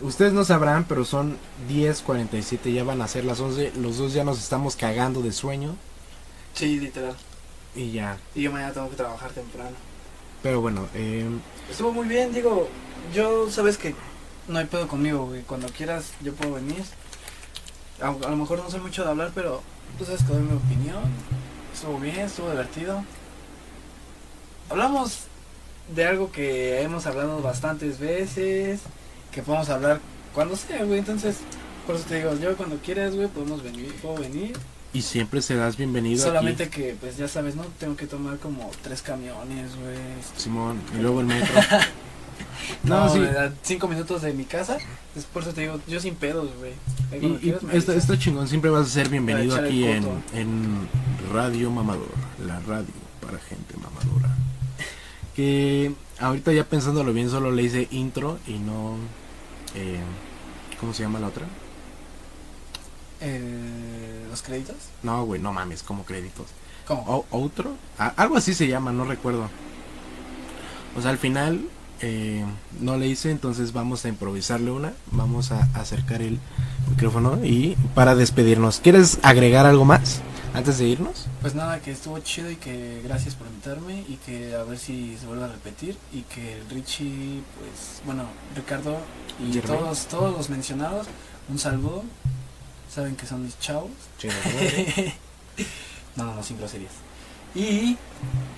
ustedes 0.02 0.34
no 0.34 0.44
sabrán, 0.46 0.86
pero 0.86 1.06
son 1.06 1.38
10.47, 1.70 2.74
ya 2.74 2.84
van 2.84 3.02
a 3.02 3.08
ser 3.08 3.26
las 3.26 3.40
11. 3.40 3.74
Los 3.78 3.98
dos 3.98 4.14
ya 4.14 4.24
nos 4.24 4.40
estamos 4.40 4.76
cagando 4.76 5.22
de 5.22 5.32
sueño 5.32 5.76
Sí, 6.54 6.80
literal. 6.80 7.16
y 7.76 7.92
ya. 7.92 8.18
Y 8.34 8.42
yo 8.44 8.52
mañana 8.52 8.74
tengo 8.74 8.90
que 8.90 8.96
trabajar 8.96 9.32
temprano. 9.32 9.76
Pero 10.42 10.62
bueno, 10.62 10.88
eh, 10.94 11.26
Estuvo 11.70 11.92
muy 11.92 12.08
bien, 12.08 12.34
digo, 12.34 12.68
yo 13.14 13.50
sabes 13.52 13.78
que 13.78 13.94
no 14.48 14.58
hay 14.60 14.66
pedo 14.66 14.88
conmigo, 14.88 15.26
güey. 15.28 15.42
Cuando 15.44 15.68
quieras 15.68 16.06
yo 16.22 16.34
puedo 16.34 16.54
venir. 16.54 16.84
A, 18.02 18.08
a 18.10 18.30
lo 18.30 18.36
mejor 18.36 18.60
no 18.60 18.70
sé 18.70 18.80
mucho 18.80 19.04
de 19.04 19.10
hablar, 19.10 19.32
pero 19.34 19.62
tú 19.98 20.06
sabes 20.06 20.24
que 20.24 20.34
doy 20.34 20.44
mi 20.44 20.56
opinión. 20.56 21.04
Estuvo 21.74 22.00
bien, 22.00 22.20
estuvo 22.20 22.50
divertido. 22.50 23.04
Hablamos 24.70 25.20
de 25.96 26.06
algo 26.06 26.32
que 26.32 26.82
hemos 26.82 27.06
hablado 27.06 27.42
bastantes 27.42 28.00
veces, 28.00 28.82
que 29.32 29.42
podemos 29.42 29.70
hablar 29.70 30.00
cuando 30.34 30.56
sea, 30.56 30.84
güey. 30.84 31.00
Entonces, 31.00 31.38
por 31.86 31.96
eso 31.96 32.06
te 32.06 32.16
digo, 32.16 32.36
yo 32.36 32.56
cuando 32.58 32.78
quieras, 32.78 33.16
güey, 33.16 33.28
podemos 33.28 33.64
venir, 33.64 33.94
puedo 34.02 34.18
venir. 34.18 34.54
y 34.94 35.02
siempre 35.02 35.42
serás 35.42 35.78
bienvenido. 35.78 36.22
aquí. 36.22 36.28
Solamente 36.30 36.70
que, 36.70 36.96
pues 37.00 37.18
ya 37.18 37.28
sabes, 37.28 37.56
¿no? 37.56 37.64
Tengo 37.80 37.96
que 37.96 38.08
tomar 38.08 38.38
como 38.40 38.70
tres 38.84 39.02
camiones, 39.02 39.76
güey. 39.76 39.98
Simón, 40.36 40.82
y 40.98 41.02
luego 41.02 41.22
el 41.22 41.28
metro. 41.28 41.54
no, 42.84 43.06
No, 43.06 43.14
sí. 43.14 43.22
cinco 43.64 43.88
minutos 43.88 44.22
de 44.22 44.34
mi 44.34 44.46
casa. 44.46 44.78
Es 45.16 45.26
por 45.26 45.44
eso 45.44 45.54
te 45.54 45.62
digo, 45.62 45.80
yo 45.88 46.00
sin 46.00 46.16
pedos, 46.16 46.50
güey. 46.60 46.74
Está, 47.72 47.94
está 47.96 48.18
chingón, 48.20 48.48
siempre 48.48 48.70
vas 48.70 48.88
a 48.88 48.90
ser 48.90 49.10
bienvenido 49.10 49.56
aquí 49.56 49.86
en, 49.86 50.06
en 50.34 50.88
Radio 51.34 51.72
Mamador, 51.72 52.08
la 52.46 52.60
radio 52.62 52.88
para 53.22 53.38
gente 53.40 53.76
mamadora. 53.78 54.36
Que 55.36 55.92
ahorita 56.20 56.52
ya 56.54 56.64
pensándolo 56.66 57.14
bien, 57.14 57.30
solo 57.30 57.52
le 57.52 57.64
hice 57.64 57.88
intro 57.92 58.40
y 58.48 58.54
no. 58.54 58.96
eh, 59.76 60.00
¿Cómo 60.80 60.94
se 60.94 61.04
llama 61.04 61.20
la 61.20 61.28
otra? 61.28 61.46
Eh, 63.22 64.26
¿Los 64.30 64.42
créditos? 64.42 64.76
No, 65.04 65.26
güey, 65.26 65.42
no 65.42 65.52
mames, 65.54 65.84
como 65.84 66.04
créditos. 66.06 66.48
¿Cómo? 66.88 67.02
O, 67.08 67.26
¿Outro? 67.32 67.76
Ah, 67.98 68.14
algo 68.16 68.38
así 68.38 68.54
se 68.54 68.68
llama, 68.68 68.92
no 68.92 69.06
recuerdo. 69.06 69.50
O 70.96 71.02
sea, 71.02 71.12
al 71.12 71.18
final 71.18 71.62
eh, 72.02 72.46
no 72.80 72.98
le 72.98 73.08
hice, 73.08 73.32
entonces 73.32 73.74
vamos 73.74 74.06
a 74.06 74.10
improvisarle 74.10 74.72
una. 74.72 74.94
Vamos 75.12 75.52
a 75.52 75.68
acercar 75.74 76.22
el 76.22 76.40
micrófono 76.90 77.44
y 77.44 77.76
para 77.96 78.16
despedirnos. 78.16 78.80
¿Quieres 78.80 79.20
agregar 79.24 79.66
algo 79.66 79.86
más 79.86 80.22
antes 80.54 80.78
de 80.78 80.88
irnos? 80.88 81.28
Pues 81.42 81.56
nada, 81.56 81.80
que 81.80 81.92
estuvo 81.92 82.20
chido 82.20 82.52
y 82.52 82.56
que 82.56 83.02
gracias 83.04 83.36
por 83.36 83.48
invitarme 83.48 84.04
y 84.08 84.18
que 84.26 84.56
a 84.56 84.64
ver 84.64 84.78
si 84.78 85.18
se 85.18 85.26
vuelve 85.26 85.46
a 85.46 85.48
repetir 85.48 85.98
y 86.14 86.22
que 86.22 86.62
Richie, 86.70 87.42
pues, 87.60 88.02
bueno, 88.06 88.26
Ricardo 88.56 88.98
y 89.40 89.58
todos, 89.60 90.08
todos 90.08 90.36
los 90.36 90.50
mencionados, 90.50 91.08
un 91.50 91.60
saludo. 91.60 92.04
Saben 92.94 93.16
que 93.16 93.26
son 93.26 93.44
mis 93.44 93.60
chavos. 93.60 93.92
no, 96.16 96.24
no, 96.26 96.36
no, 96.36 96.44
sin 96.44 96.58
groserías. 96.58 97.07
Y 97.58 97.98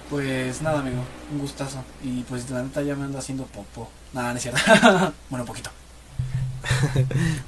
pues 0.09 0.61
nada, 0.61 0.81
amigo, 0.81 1.01
un 1.31 1.39
gustazo. 1.39 1.77
Y 2.03 2.23
pues 2.23 2.49
la 2.49 2.63
neta 2.63 2.81
ya 2.81 2.95
me 2.95 3.05
ando 3.05 3.17
haciendo 3.17 3.45
popó. 3.45 3.89
Nada, 4.13 4.31
no 4.31 4.37
es 4.37 4.43
cierto. 4.43 4.59
bueno, 5.29 5.43
un 5.43 5.45
poquito. 5.45 5.69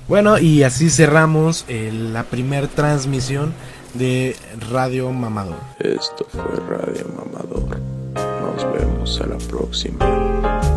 Bueno, 0.08 0.38
y 0.40 0.64
así 0.64 0.90
cerramos 0.90 1.66
eh, 1.68 1.92
la 1.92 2.24
primer 2.24 2.68
transmisión 2.68 3.54
de 3.94 4.36
Radio 4.70 5.12
Mamador. 5.12 5.60
Esto 5.80 6.26
fue 6.30 6.44
Radio 6.70 7.06
Mamador. 7.16 7.80
Nos 8.16 8.74
vemos 8.74 9.22
a 9.22 9.28
la 9.28 9.38
próxima. 9.38 10.71